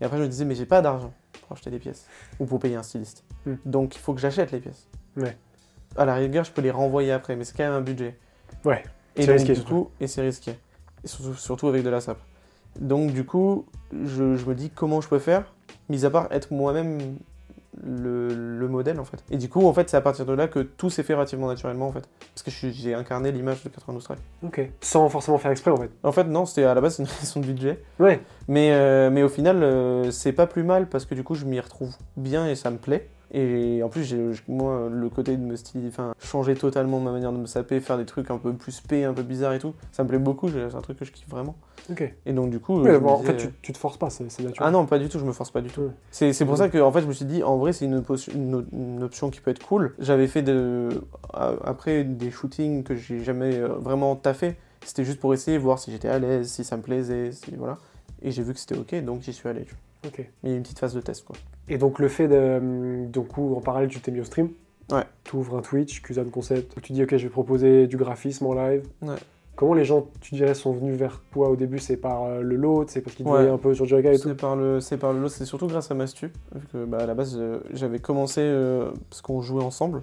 Et 0.01 0.05
après, 0.05 0.17
je 0.17 0.23
me 0.23 0.27
disais, 0.29 0.45
mais 0.45 0.55
j'ai 0.55 0.65
pas 0.65 0.81
d'argent 0.81 1.13
pour 1.41 1.51
acheter 1.57 1.69
des 1.71 1.79
pièces 1.79 2.07
ou 2.39 2.45
pour 2.45 2.59
payer 2.59 2.75
un 2.77 2.83
styliste. 2.83 3.23
Hmm. 3.45 3.55
Donc 3.65 3.95
il 3.95 3.99
faut 3.99 4.13
que 4.13 4.21
j'achète 4.21 4.51
les 4.51 4.59
pièces. 4.59 4.87
Ouais. 5.17 5.37
À 5.97 6.05
la 6.05 6.15
rigueur, 6.15 6.45
je 6.45 6.51
peux 6.51 6.61
les 6.61 6.71
renvoyer 6.71 7.11
après, 7.11 7.35
mais 7.35 7.43
c'est 7.43 7.55
quand 7.57 7.63
même 7.63 7.73
un 7.73 7.81
budget. 7.81 8.17
Ouais. 8.63 8.83
Et 9.17 9.21
C'est 9.23 9.27
donc, 9.27 9.37
risqué, 9.39 9.53
du 9.53 9.63
coup, 9.63 9.89
et 9.99 10.07
c'est 10.07 10.21
risqué. 10.21 10.51
Et 11.03 11.07
surtout, 11.07 11.33
surtout 11.33 11.67
avec 11.67 11.83
de 11.83 11.89
la 11.89 11.99
sape. 11.99 12.19
Donc 12.79 13.11
du 13.13 13.25
coup, 13.25 13.65
je, 13.91 14.35
je 14.35 14.45
me 14.45 14.55
dis 14.55 14.69
comment 14.69 15.01
je 15.01 15.07
peux 15.09 15.19
faire, 15.19 15.53
mis 15.89 16.05
à 16.05 16.09
part 16.09 16.27
être 16.31 16.51
moi-même 16.51 17.17
le, 17.83 18.57
le 18.57 18.67
modèle 18.67 18.99
en 18.99 19.05
fait. 19.05 19.23
Et 19.29 19.37
du 19.37 19.49
coup, 19.49 19.65
en 19.65 19.73
fait, 19.73 19.89
c'est 19.89 19.97
à 19.97 20.01
partir 20.01 20.25
de 20.25 20.33
là 20.33 20.47
que 20.47 20.59
tout 20.59 20.89
s'est 20.89 21.03
fait 21.03 21.13
relativement 21.13 21.47
naturellement 21.47 21.87
en 21.87 21.91
fait. 21.91 22.07
Parce 22.33 22.43
que 22.43 22.51
j'ai 22.71 22.93
incarné 22.93 23.31
l'image 23.31 23.63
de 23.63 23.69
92 23.69 24.03
Track. 24.03 24.19
Ok. 24.43 24.69
Sans 24.81 25.07
forcément 25.09 25.37
faire 25.37 25.51
exprès, 25.51 25.71
en 25.71 25.77
fait. 25.77 25.91
En 26.03 26.11
fait, 26.11 26.25
non, 26.25 26.45
c'était 26.45 26.63
à 26.63 26.73
la 26.73 26.81
base 26.81 26.99
une 26.99 27.07
question 27.19 27.41
de 27.41 27.45
budget. 27.45 27.83
Ouais. 27.99 28.21
Mais, 28.47 28.71
euh, 28.71 29.09
mais 29.09 29.23
au 29.23 29.29
final, 29.29 29.63
euh, 29.63 30.11
c'est 30.11 30.33
pas 30.33 30.47
plus 30.47 30.63
mal 30.63 30.87
parce 30.87 31.05
que 31.05 31.15
du 31.15 31.23
coup, 31.23 31.35
je 31.35 31.45
m'y 31.45 31.59
retrouve 31.59 31.95
bien 32.17 32.47
et 32.47 32.55
ça 32.55 32.71
me 32.71 32.77
plaît. 32.77 33.09
Et 33.31 33.81
en 33.83 33.89
plus, 33.89 34.03
j'ai, 34.03 34.19
moi, 34.47 34.89
le 34.91 35.07
côté 35.09 35.37
de 35.37 35.41
me 35.43 35.55
styler, 35.55 35.87
enfin, 35.89 36.13
changer 36.19 36.55
totalement 36.55 36.99
ma 36.99 37.11
manière 37.11 37.31
de 37.31 37.37
me 37.37 37.45
saper, 37.45 37.79
faire 37.79 37.97
des 37.97 38.05
trucs 38.05 38.31
un 38.31 38.37
peu 38.37 38.53
plus 38.53 38.81
P, 38.81 39.03
un 39.03 39.13
peu 39.13 39.21
bizarres 39.23 39.53
et 39.53 39.59
tout, 39.59 39.73
ça 39.91 40.03
me 40.03 40.09
plaît 40.09 40.17
beaucoup. 40.17 40.49
C'est 40.49 40.75
un 40.75 40.81
truc 40.81 40.97
que 40.97 41.05
je 41.05 41.11
kiffe 41.11 41.29
vraiment. 41.29 41.55
Ok. 41.91 42.11
Et 42.25 42.33
donc, 42.33 42.49
du 42.49 42.59
coup. 42.59 42.79
Bon, 42.81 42.83
me 42.99 43.07
en 43.07 43.17
fait, 43.19 43.37
tu, 43.37 43.47
tu 43.61 43.71
te 43.73 43.77
forces 43.77 43.97
pas, 43.97 44.09
c'est 44.09 44.29
c'est 44.31 44.41
Ah 44.43 44.47
naturel. 44.47 44.71
non, 44.71 44.85
pas 44.85 44.97
du 44.99 45.09
tout, 45.09 45.19
je 45.19 45.25
me 45.25 45.31
force 45.31 45.51
pas 45.51 45.61
du 45.61 45.69
tout. 45.69 45.81
Ouais. 45.81 45.91
C'est 46.11 46.33
pour 46.45 46.53
Ouais. 46.53 46.57
ça 46.57 46.69
que 46.69 46.77
en 46.79 46.91
fait, 46.91 47.01
je 47.01 47.07
me 47.07 47.13
suis 47.13 47.25
dit, 47.25 47.43
en 47.43 47.57
vrai, 47.57 47.71
c'est 47.73 47.85
une, 47.85 47.95
option- 47.97 48.31
une, 48.33 48.65
une 48.73 49.03
option 49.03 49.29
qui 49.29 49.41
peut 49.41 49.51
être 49.51 49.65
cool. 49.65 49.93
J'avais 49.99 50.27
fait 50.27 50.41
de, 50.41 50.89
après 51.33 52.03
des 52.03 52.31
shootings 52.31 52.83
que 52.83 52.95
j'ai 52.95 53.23
jamais 53.23 53.55
euh, 53.55 53.67
vraiment 53.69 54.15
taffé. 54.15 54.55
C'était 54.85 55.03
juste 55.03 55.19
pour 55.19 55.33
essayer, 55.33 55.57
voir 55.57 55.77
si 55.77 55.91
j'étais 55.91 56.07
à 56.07 56.19
l'aise, 56.19 56.49
si 56.49 56.63
ça 56.63 56.77
me 56.77 56.81
plaisait, 56.81 57.31
si 57.31 57.55
voilà. 57.55 57.77
Et 58.21 58.31
j'ai 58.31 58.43
vu 58.43 58.53
que 58.53 58.59
c'était 58.59 58.77
ok, 58.77 59.03
donc 59.03 59.21
j'y 59.21 59.33
suis 59.33 59.47
allé. 59.47 59.63
tu 59.65 59.75
vois. 60.03 60.09
Ok. 60.11 60.19
Mais 60.43 60.49
il 60.49 60.51
y 60.51 60.53
a 60.53 60.57
une 60.57 60.63
petite 60.63 60.79
phase 60.79 60.93
de 60.93 61.01
test, 61.01 61.25
quoi. 61.25 61.35
Et 61.69 61.77
donc, 61.77 61.99
le 61.99 62.07
fait 62.07 62.27
de. 62.27 62.57
hum, 62.57 63.11
Donc, 63.11 63.37
où, 63.37 63.55
en 63.55 63.61
parallèle, 63.61 63.89
tu 63.89 63.99
t'es 64.01 64.11
mis 64.11 64.19
au 64.21 64.25
stream. 64.25 64.49
Ouais. 64.91 65.03
Tu 65.23 65.35
ouvres 65.35 65.57
un 65.57 65.61
Twitch, 65.61 66.01
Kuzan 66.01 66.25
Concept. 66.31 66.75
où 66.75 66.81
Tu 66.81 66.93
dis, 66.93 67.03
ok, 67.03 67.15
je 67.15 67.23
vais 67.23 67.29
proposer 67.29 67.85
du 67.87 67.95
graphisme 67.97 68.45
en 68.47 68.53
live. 68.53 68.83
Ouais. 69.01 69.15
Comment 69.55 69.73
les 69.73 69.83
gens, 69.83 70.07
tu 70.21 70.35
dirais, 70.35 70.53
sont 70.53 70.71
venus 70.71 70.95
vers 70.97 71.21
toi 71.31 71.49
au 71.49 71.57
début? 71.57 71.79
C'est 71.79 71.97
par 71.97 72.23
euh, 72.23 72.41
le 72.41 72.55
lot, 72.55 72.85
c'est 72.87 73.01
parce 73.01 73.13
qu'ils 73.15 73.25
te 73.25 73.29
Ouais. 73.29 73.39
voyaient 73.39 73.51
un 73.51 73.57
peu 73.57 73.73
sur 73.75 73.83
Jerica 73.85 74.13
et 74.13 74.17
tout? 74.17 74.29
C'est 74.29 74.35
par 74.35 74.55
le, 74.55 74.79
c'est 74.79 74.95
par 74.97 75.11
le 75.11 75.19
lot, 75.19 75.27
c'est 75.27 75.43
surtout 75.43 75.67
grâce 75.67 75.91
à 75.91 75.95
Mastu. 75.95 76.31
Vu 76.55 76.65
que 76.71 76.85
bah, 76.85 76.99
à 77.01 77.05
la 77.05 77.13
base, 77.13 77.35
euh, 77.37 77.59
j'avais 77.73 77.99
commencé 77.99 78.39
euh, 78.41 78.89
parce 79.09 79.21
qu'on 79.21 79.41
jouait 79.41 79.61
ensemble. 79.61 80.01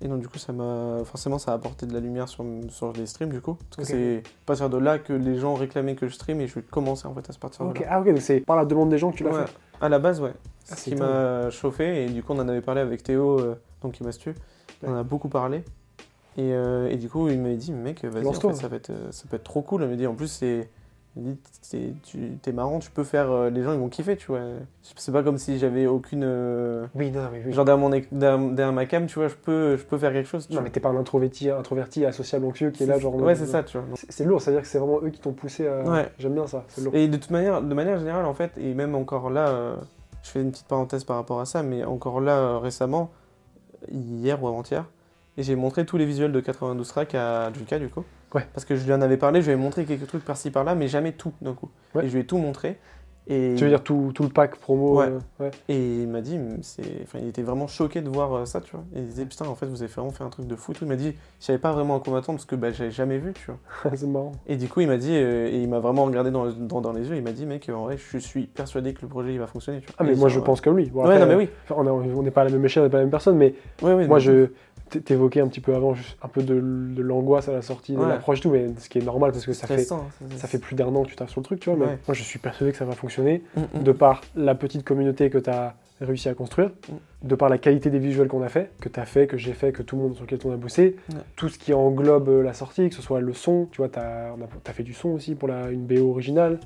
Et 0.00 0.06
donc, 0.08 0.20
du 0.20 0.28
coup, 0.28 0.38
ça 0.38 0.52
m'a, 0.52 0.98
forcément, 1.04 1.38
ça 1.38 1.50
a 1.50 1.54
apporté 1.56 1.84
de 1.86 1.92
la 1.92 1.98
lumière 2.00 2.28
sur, 2.28 2.44
sur 2.68 2.92
les 2.92 3.06
streams, 3.06 3.30
du 3.30 3.40
coup. 3.40 3.56
Parce 3.76 3.88
que 3.88 3.92
c'est 3.92 4.18
à 4.18 4.46
partir 4.46 4.70
de 4.70 4.78
là 4.78 5.00
que 5.00 5.12
les 5.12 5.36
gens 5.36 5.54
réclamaient 5.54 5.96
que 5.96 6.06
je 6.06 6.14
stream 6.14 6.40
et 6.40 6.46
je 6.46 6.54
vais 6.54 6.62
commencer 6.62 7.06
en 7.08 7.14
fait 7.14 7.28
à 7.28 7.32
se 7.32 7.38
partir 7.40 7.64
de 7.64 7.70
Ok, 7.70 7.80
là. 7.80 7.86
Ah, 7.90 8.00
ok, 8.00 8.06
donc 8.06 8.20
c'est 8.20 8.38
par 8.40 8.56
la 8.56 8.64
demande 8.64 8.88
des 8.90 8.98
gens 8.98 9.10
que 9.10 9.16
tu 9.16 9.24
l'as 9.24 9.30
Ouais, 9.30 9.46
fait? 9.46 9.52
À 9.82 9.88
la 9.88 9.98
base, 9.98 10.20
ouais. 10.20 10.32
Ah, 10.70 10.76
ce 10.76 10.84
qui 10.84 10.94
m'a 10.94 11.50
chauffé 11.50 12.04
et 12.04 12.08
du 12.08 12.22
coup, 12.22 12.32
on 12.34 12.38
en 12.38 12.48
avait 12.48 12.60
parlé 12.60 12.80
avec 12.80 13.02
Théo, 13.02 13.40
euh, 13.40 13.60
donc 13.82 13.94
qui 13.94 14.04
Mastu. 14.04 14.32
On 14.84 14.92
en 14.92 14.96
a 14.98 15.02
beaucoup 15.02 15.28
parlé. 15.28 15.64
Et, 16.38 16.54
euh, 16.54 16.88
et 16.88 16.96
du 16.96 17.08
coup, 17.08 17.28
il 17.28 17.40
m'avait 17.40 17.56
dit, 17.56 17.72
mec, 17.72 18.04
vas-y, 18.04 18.24
en 18.24 18.32
fait, 18.32 18.54
ça, 18.54 18.68
va 18.68 18.76
être, 18.76 18.90
euh, 18.90 19.10
ça 19.10 19.24
peut 19.28 19.36
être 19.36 19.44
trop 19.44 19.60
cool. 19.60 19.82
Il 19.82 19.88
m'a 19.88 19.96
dit, 19.96 20.06
en 20.06 20.14
plus, 20.14 20.28
c'est. 20.28 20.70
Il 21.16 21.22
dit, 21.24 21.38
t'es- 21.70 21.92
tu 22.42 22.52
marrant, 22.52 22.78
tu 22.78 22.90
peux 22.90 23.04
faire. 23.04 23.30
euh, 23.30 23.50
les 23.50 23.62
gens, 23.62 23.72
ils 23.74 23.78
vont 23.78 23.88
kiffer, 23.90 24.16
tu 24.16 24.28
vois. 24.28 24.40
C'est 24.96 25.12
pas 25.12 25.22
comme 25.22 25.36
si 25.38 25.58
j'avais 25.58 25.86
aucune. 25.86 26.22
euh, 26.24 26.86
Oui, 26.94 27.10
non, 27.10 27.28
mais 27.30 27.42
oui. 27.44 27.52
Genre 27.52 27.64
derrière, 27.66 27.78
mon, 27.78 27.90
derrière, 27.90 28.38
derrière 28.38 28.72
ma 28.72 28.86
cam, 28.86 29.06
tu 29.06 29.18
vois, 29.18 29.28
je 29.28 29.34
peux, 29.34 29.76
je 29.76 29.84
peux 29.84 29.98
faire 29.98 30.12
quelque 30.12 30.28
chose. 30.28 30.46
tu 30.46 30.52
Non, 30.54 30.60
vois. 30.60 30.64
mais 30.64 30.70
t'es 30.70 30.80
pas 30.80 30.88
un 30.88 30.96
introverti, 30.96 31.50
introverti, 31.50 32.04
associable, 32.06 32.46
anxieux 32.46 32.70
qui 32.70 32.84
est 32.84 32.86
là, 32.86 32.98
genre. 32.98 33.14
en 33.14 33.18
Ouais, 33.20 33.34
c'est 33.34 33.46
ça, 33.46 33.62
tu 33.62 33.76
vois. 33.78 33.86
C'est- 33.96 34.10
C'est 34.10 34.24
lourd, 34.24 34.40
c'est-à-dire 34.40 34.62
que 34.62 34.68
c'est 34.68 34.78
vraiment 34.78 35.00
eux 35.02 35.10
qui 35.10 35.20
t'ont 35.20 35.32
poussé 35.32 35.66
à. 35.66 35.82
Ouais. 35.82 36.10
J'aime 36.18 36.32
bien 36.34 36.46
ça, 36.46 36.64
c'est 36.68 36.82
lourd. 36.82 36.94
Et 36.94 37.08
de 37.08 37.16
toute 37.18 37.30
manière, 37.30 37.60
de 37.60 37.74
manière 37.74 37.98
générale, 37.98 38.24
en 38.24 38.34
fait, 38.34 38.52
et 38.56 38.72
même 38.72 38.94
encore 38.94 39.28
là, 39.28 39.48
euh, 39.48 39.76
je 40.22 40.30
fais 40.30 40.40
une 40.40 40.50
petite 40.50 40.66
parenthèse 40.68 41.04
par 41.04 41.16
rapport 41.16 41.40
à 41.40 41.44
ça, 41.44 41.62
mais 41.62 41.84
encore 41.84 42.20
là, 42.22 42.38
euh, 42.38 42.58
récemment, 42.58 43.10
hier 43.90 44.42
ou 44.42 44.48
avant-hier, 44.48 44.84
et 45.36 45.42
j'ai 45.42 45.56
montré 45.56 45.84
tous 45.84 45.96
les 45.96 46.06
visuels 46.06 46.32
de 46.32 46.40
92 46.40 46.88
Track 46.88 47.14
à 47.14 47.52
Juka, 47.52 47.78
du 47.78 47.88
coup. 47.88 48.04
Ouais. 48.34 48.46
Parce 48.54 48.64
que 48.64 48.76
je 48.76 48.84
lui 48.84 48.92
en 48.92 49.00
avais 49.02 49.16
parlé, 49.16 49.40
je 49.42 49.46
lui 49.46 49.52
avais 49.54 49.62
montré 49.62 49.84
quelques 49.84 50.06
trucs 50.06 50.24
par-ci 50.24 50.50
par-là, 50.50 50.74
mais 50.74 50.88
jamais 50.88 51.12
tout 51.12 51.32
d'un 51.42 51.52
coup. 51.54 51.68
Ouais. 51.94 52.04
Et 52.04 52.08
je 52.08 52.14
lui 52.14 52.20
ai 52.22 52.26
tout 52.26 52.38
montré. 52.38 52.78
Et, 53.28 53.54
Tu 53.56 53.62
veux 53.62 53.70
dire 53.70 53.84
tout, 53.84 54.10
tout 54.12 54.24
le 54.24 54.30
pack 54.30 54.56
promo 54.56 54.98
Ouais. 54.98 55.06
euh, 55.06 55.18
ouais. 55.44 55.50
et 55.68 56.02
il 56.02 56.08
m'a 56.08 56.20
dit, 56.22 56.40
c'est, 56.62 56.82
enfin, 57.04 57.20
il 57.22 57.28
était 57.28 57.42
vraiment 57.42 57.68
choqué 57.68 58.00
de 58.00 58.08
voir 58.08 58.34
euh, 58.34 58.44
ça, 58.46 58.60
tu 58.60 58.72
vois. 58.72 58.82
Et 58.96 58.98
il 58.98 59.06
disait, 59.06 59.26
putain, 59.26 59.46
en 59.46 59.54
fait, 59.54 59.66
vous 59.66 59.80
avez 59.80 59.92
vraiment 59.92 60.10
fait 60.10 60.24
un 60.24 60.28
truc 60.28 60.48
de 60.48 60.56
fou. 60.56 60.72
tout. 60.72 60.80
Il 60.84 60.88
m'a 60.88 60.96
dit, 60.96 61.14
je 61.38 61.44
savais 61.44 61.60
pas 61.60 61.70
vraiment 61.70 61.94
à 61.98 62.00
quoi 62.00 62.12
m'attendre 62.14 62.38
parce 62.38 62.46
que 62.46 62.56
bah, 62.56 62.72
j'avais 62.72 62.90
jamais 62.90 63.18
vu, 63.18 63.32
tu 63.32 63.46
vois. 63.46 63.92
c'est 63.94 64.08
marrant. 64.08 64.32
Et 64.48 64.56
du 64.56 64.66
coup, 64.68 64.80
il 64.80 64.88
m'a 64.88 64.96
dit, 64.96 65.12
euh, 65.14 65.46
et 65.46 65.62
il 65.62 65.68
m'a 65.68 65.78
vraiment 65.78 66.04
regardé 66.04 66.32
dans, 66.32 66.50
dans, 66.50 66.80
dans 66.80 66.92
les 66.92 67.08
yeux, 67.08 67.14
il 67.14 67.22
m'a 67.22 67.30
dit, 67.30 67.46
mec, 67.46 67.68
en 67.72 67.84
vrai, 67.84 67.96
je 67.96 68.18
suis 68.18 68.46
persuadé 68.48 68.92
que 68.92 69.02
le 69.02 69.08
projet 69.08 69.32
il 69.32 69.38
va 69.38 69.46
fonctionner, 69.46 69.78
tu 69.82 69.86
vois. 69.86 69.94
Ah, 69.98 70.02
mais 70.04 70.14
Et 70.14 70.16
moi 70.16 70.28
je 70.28 70.40
pense 70.40 70.60
comme 70.60 70.76
lui. 70.76 70.86
Bon, 70.90 71.02
Ouais, 71.04 71.14
après, 71.14 71.20
non, 71.20 71.26
mais 71.28 71.36
oui. 71.36 71.48
on 71.70 71.86
est- 71.86 72.12
on 72.12 72.22
n'est 72.24 72.32
pas 72.32 72.40
à 72.40 72.44
la 72.46 72.50
même 72.50 72.64
échelle, 72.64 72.82
on 72.82 72.86
n'est 72.86 72.90
pas 72.90 72.98
la 72.98 73.04
même 73.04 73.10
personne, 73.12 73.36
mais 73.36 73.54
moi 73.82 74.18
je 74.18 74.48
t'évoquais 75.00 75.40
un 75.40 75.48
petit 75.48 75.60
peu 75.60 75.74
avant 75.74 75.94
juste 75.94 76.16
un 76.22 76.28
peu 76.28 76.42
de, 76.42 76.54
de 76.60 77.02
l'angoisse 77.02 77.48
à 77.48 77.52
la 77.52 77.62
sortie, 77.62 77.94
de 77.94 77.98
Ouais. 77.98 78.08
l'approche 78.08 78.38
et 78.38 78.42
tout, 78.42 78.50
mais 78.50 78.66
ce 78.78 78.88
qui 78.88 78.98
est 78.98 79.02
normal 79.04 79.32
parce 79.32 79.46
que 79.46 79.52
ça 79.52 79.66
fait, 79.66 79.84
ça 79.84 80.46
fait 80.48 80.58
plus 80.58 80.74
d'un 80.76 80.86
an 80.94 81.02
que 81.04 81.08
tu 81.08 81.16
taffes 81.16 81.30
sur 81.30 81.40
le 81.40 81.44
truc, 81.44 81.60
tu 81.60 81.70
vois. 81.70 81.78
Mais 81.78 81.86
Ouais. 81.86 81.98
moi 82.06 82.14
je 82.14 82.22
suis 82.22 82.38
persuadé 82.38 82.72
que 82.72 82.78
ça 82.78 82.84
va 82.84 82.92
fonctionner 82.92 83.42
Mm, 83.56 83.60
mm. 83.78 83.82
de 83.82 83.92
par 83.92 84.20
la 84.36 84.54
petite 84.54 84.84
communauté 84.84 85.30
que 85.30 85.38
tu 85.38 85.50
as 85.50 85.74
réussi 86.00 86.28
à 86.28 86.34
construire, 86.34 86.70
Mm. 86.88 87.28
de 87.28 87.34
par 87.36 87.48
la 87.48 87.58
qualité 87.58 87.88
des 87.90 87.98
visuels 88.00 88.26
qu'on 88.28 88.42
a 88.42 88.48
fait, 88.48 88.70
que 88.80 88.88
tu 88.88 88.98
as 88.98 89.04
fait, 89.04 89.26
que 89.26 89.36
j'ai 89.36 89.52
fait, 89.52 89.72
que 89.72 89.82
tout 89.82 89.96
le 89.96 90.02
monde 90.02 90.14
sur 90.14 90.24
lequel 90.24 90.40
on 90.44 90.52
a 90.52 90.56
bossé, 90.56 90.96
tout 91.36 91.48
ce 91.48 91.58
qui 91.58 91.72
englobe 91.72 92.28
euh, 92.28 92.42
la 92.42 92.52
sortie, 92.54 92.88
que 92.88 92.94
ce 92.94 93.02
soit 93.02 93.20
le 93.20 93.32
son, 93.32 93.68
tu 93.70 93.78
vois, 93.78 93.88
tu 93.88 93.98
as, 93.98 94.34
fait 94.72 94.82
du 94.82 94.94
son 94.94 95.10
aussi 95.10 95.34
pour 95.34 95.48
la, 95.48 95.70
une 95.70 95.86
BO 95.86 96.10
originale. 96.10 96.58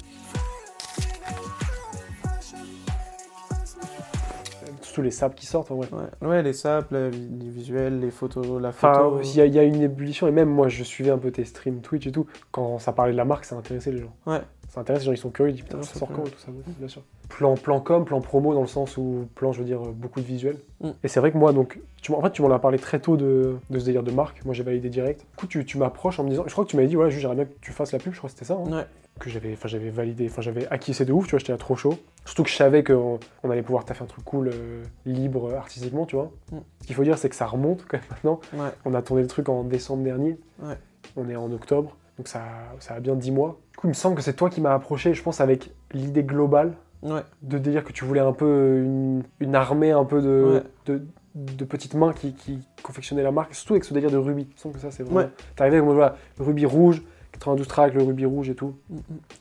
Les 5.02 5.10
saps 5.10 5.34
qui 5.34 5.46
sortent, 5.46 5.70
en 5.70 5.76
vrai. 5.76 5.88
Ouais, 6.22 6.28
ouais, 6.28 6.42
les 6.42 6.52
vi- 6.52 7.28
les 7.40 7.48
visuels, 7.48 8.00
les 8.00 8.10
photos, 8.10 8.60
la 8.60 8.72
photo. 8.72 9.20
il 9.22 9.36
y, 9.36 9.40
a- 9.40 9.46
il 9.46 9.54
y 9.54 9.58
a 9.58 9.62
une 9.62 9.82
ébullition, 9.82 10.26
et 10.28 10.30
même 10.32 10.48
moi, 10.48 10.68
je 10.68 10.82
suivais 10.84 11.10
un 11.10 11.18
peu 11.18 11.30
tes 11.30 11.44
streams 11.44 11.80
Twitch 11.80 12.06
et 12.06 12.12
tout. 12.12 12.26
Quand 12.52 12.78
ça 12.78 12.92
parlait 12.92 13.12
de 13.12 13.16
la 13.16 13.24
marque, 13.24 13.44
ça 13.44 13.56
intéressait 13.56 13.92
les 13.92 14.00
gens. 14.00 14.12
Ouais. 14.26 14.40
Ça 14.68 14.80
intéresse 14.80 15.02
les 15.02 15.06
gens, 15.06 15.12
ils 15.12 15.16
sont 15.18 15.30
curieux, 15.30 15.50
ils 15.50 15.54
disent 15.54 15.62
putain, 15.62 15.78
Ouais, 15.78 15.84
ça 15.84 15.98
sort 15.98 16.08
quand 16.08 16.26
et 16.26 16.30
tout 16.30 16.38
ça, 16.38 16.48
bien 16.78 16.88
sûr. 16.88 17.02
Plan, 17.28 17.54
plan 17.54 17.80
com, 17.80 18.04
plan 18.04 18.20
promo, 18.20 18.52
dans 18.52 18.60
le 18.60 18.66
sens 18.66 18.96
où 18.98 19.26
plan, 19.34 19.52
je 19.52 19.60
veux 19.60 19.64
dire, 19.64 19.80
euh, 19.82 19.92
beaucoup 19.94 20.20
de 20.20 20.26
visuels. 20.26 20.58
Mm. 20.80 20.90
Et 21.02 21.08
c'est 21.08 21.20
vrai 21.20 21.32
que 21.32 21.38
moi, 21.38 21.52
donc, 21.52 21.78
tu, 22.02 22.12
en 22.12 22.20
fait, 22.20 22.30
tu 22.32 22.42
m'en 22.42 22.50
as 22.50 22.58
parlé 22.58 22.78
très 22.78 22.98
tôt 23.00 23.16
de, 23.16 23.56
de 23.70 23.78
ce 23.78 23.84
délire 23.86 24.02
de 24.02 24.10
marque. 24.12 24.44
Moi, 24.44 24.54
j'ai 24.54 24.62
validé 24.64 24.88
direct. 24.90 25.20
Du 25.20 25.36
coup, 25.36 25.46
tu, 25.46 25.64
tu 25.64 25.78
m'approches 25.78 26.18
en 26.20 26.24
me 26.24 26.30
disant, 26.30 26.44
je 26.46 26.52
crois 26.52 26.64
que 26.64 26.70
tu 26.70 26.76
m'avais 26.76 26.88
dit, 26.88 26.94
voilà, 26.94 27.10
juste, 27.10 27.22
j'aimerais 27.22 27.36
bien 27.36 27.44
que 27.46 27.54
tu 27.60 27.72
fasses 27.72 27.92
la 27.92 27.98
pub, 27.98 28.12
je 28.12 28.18
crois 28.18 28.28
que 28.28 28.34
c'était 28.34 28.44
ça. 28.44 28.54
hein. 28.54 28.70
Ouais. 28.70 28.84
Que 29.18 29.30
j'avais 29.30 29.52
enfin 29.54 29.68
j'avais 29.68 29.90
validé 29.90 30.26
enfin 30.30 30.42
j'avais 30.42 30.66
acquiescé 30.68 31.04
de 31.04 31.12
ouf 31.12 31.24
tu 31.26 31.30
vois 31.30 31.38
j'étais 31.38 31.52
là 31.52 31.58
trop 31.58 31.74
chaud 31.76 31.98
surtout 32.24 32.42
que 32.42 32.50
je 32.50 32.54
savais 32.56 32.84
qu'on 32.84 33.18
on 33.42 33.50
allait 33.50 33.62
pouvoir 33.62 33.84
taffer 33.84 34.04
un 34.04 34.06
truc 34.06 34.24
cool 34.24 34.48
euh, 34.52 34.82
libre 35.06 35.50
euh, 35.50 35.56
artistiquement 35.56 36.04
tu 36.06 36.16
vois 36.16 36.30
Mm. 36.52 36.58
ce 36.82 36.86
qu'il 36.86 36.94
faut 36.96 37.02
dire 37.04 37.16
c'est 37.18 37.28
que 37.28 37.34
ça 37.36 37.46
remonte 37.46 37.84
quand 37.88 37.96
même 37.98 38.06
maintenant 38.10 38.40
Ouais. 38.52 38.68
on 38.84 38.94
a 38.94 39.02
tourné 39.02 39.22
le 39.22 39.28
truc 39.28 39.48
en 39.48 39.64
décembre 39.64 40.02
dernier 40.04 40.38
Ouais. 40.62 40.76
on 41.16 41.28
est 41.28 41.36
en 41.36 41.50
octobre 41.52 41.96
donc 42.18 42.28
ça, 42.28 42.42
ça 42.80 42.94
a 42.94 43.00
bien 43.00 43.14
10 43.16 43.30
mois 43.30 43.58
du 43.72 43.78
coup 43.78 43.86
il 43.86 43.90
me 43.90 43.94
semble 43.94 44.16
que 44.16 44.22
c'est 44.22 44.34
toi 44.34 44.50
qui 44.50 44.60
m'as 44.60 44.74
approché 44.74 45.14
je 45.14 45.22
pense 45.22 45.40
avec 45.40 45.70
l'idée 45.92 46.22
globale 46.24 46.72
Ouais. 47.02 47.20
de 47.42 47.58
délire 47.58 47.84
que 47.84 47.92
tu 47.92 48.04
voulais 48.04 48.20
un 48.20 48.32
peu 48.32 48.82
une, 48.84 49.22
une 49.40 49.54
armée 49.54 49.92
un 49.92 50.04
peu 50.04 50.20
de, 50.22 50.62
de, 50.86 51.02
de 51.34 51.64
petites 51.64 51.94
mains 51.94 52.12
qui, 52.14 52.32
qui 52.32 52.58
confectionnaient 52.82 53.22
la 53.22 53.30
marque, 53.30 53.54
surtout 53.54 53.74
avec 53.74 53.84
ce 53.84 53.92
délire 53.94 54.10
de 54.10 54.16
rubis. 54.16 54.48
Je 54.56 54.60
sens 54.62 54.72
que 54.72 54.80
ça, 54.80 54.90
c'est 54.90 55.02
vraiment. 55.02 55.20
Ouais. 55.20 55.28
T'arrivais 55.54 55.76
avec 55.76 55.88
voilà, 55.88 56.16
le 56.38 56.44
rubis 56.44 56.64
rouge, 56.64 57.02
92 57.38 57.66
tracks, 57.68 57.94
le 57.94 58.02
rubis 58.02 58.24
rouge 58.26 58.48
et 58.50 58.54
tout. 58.54 58.74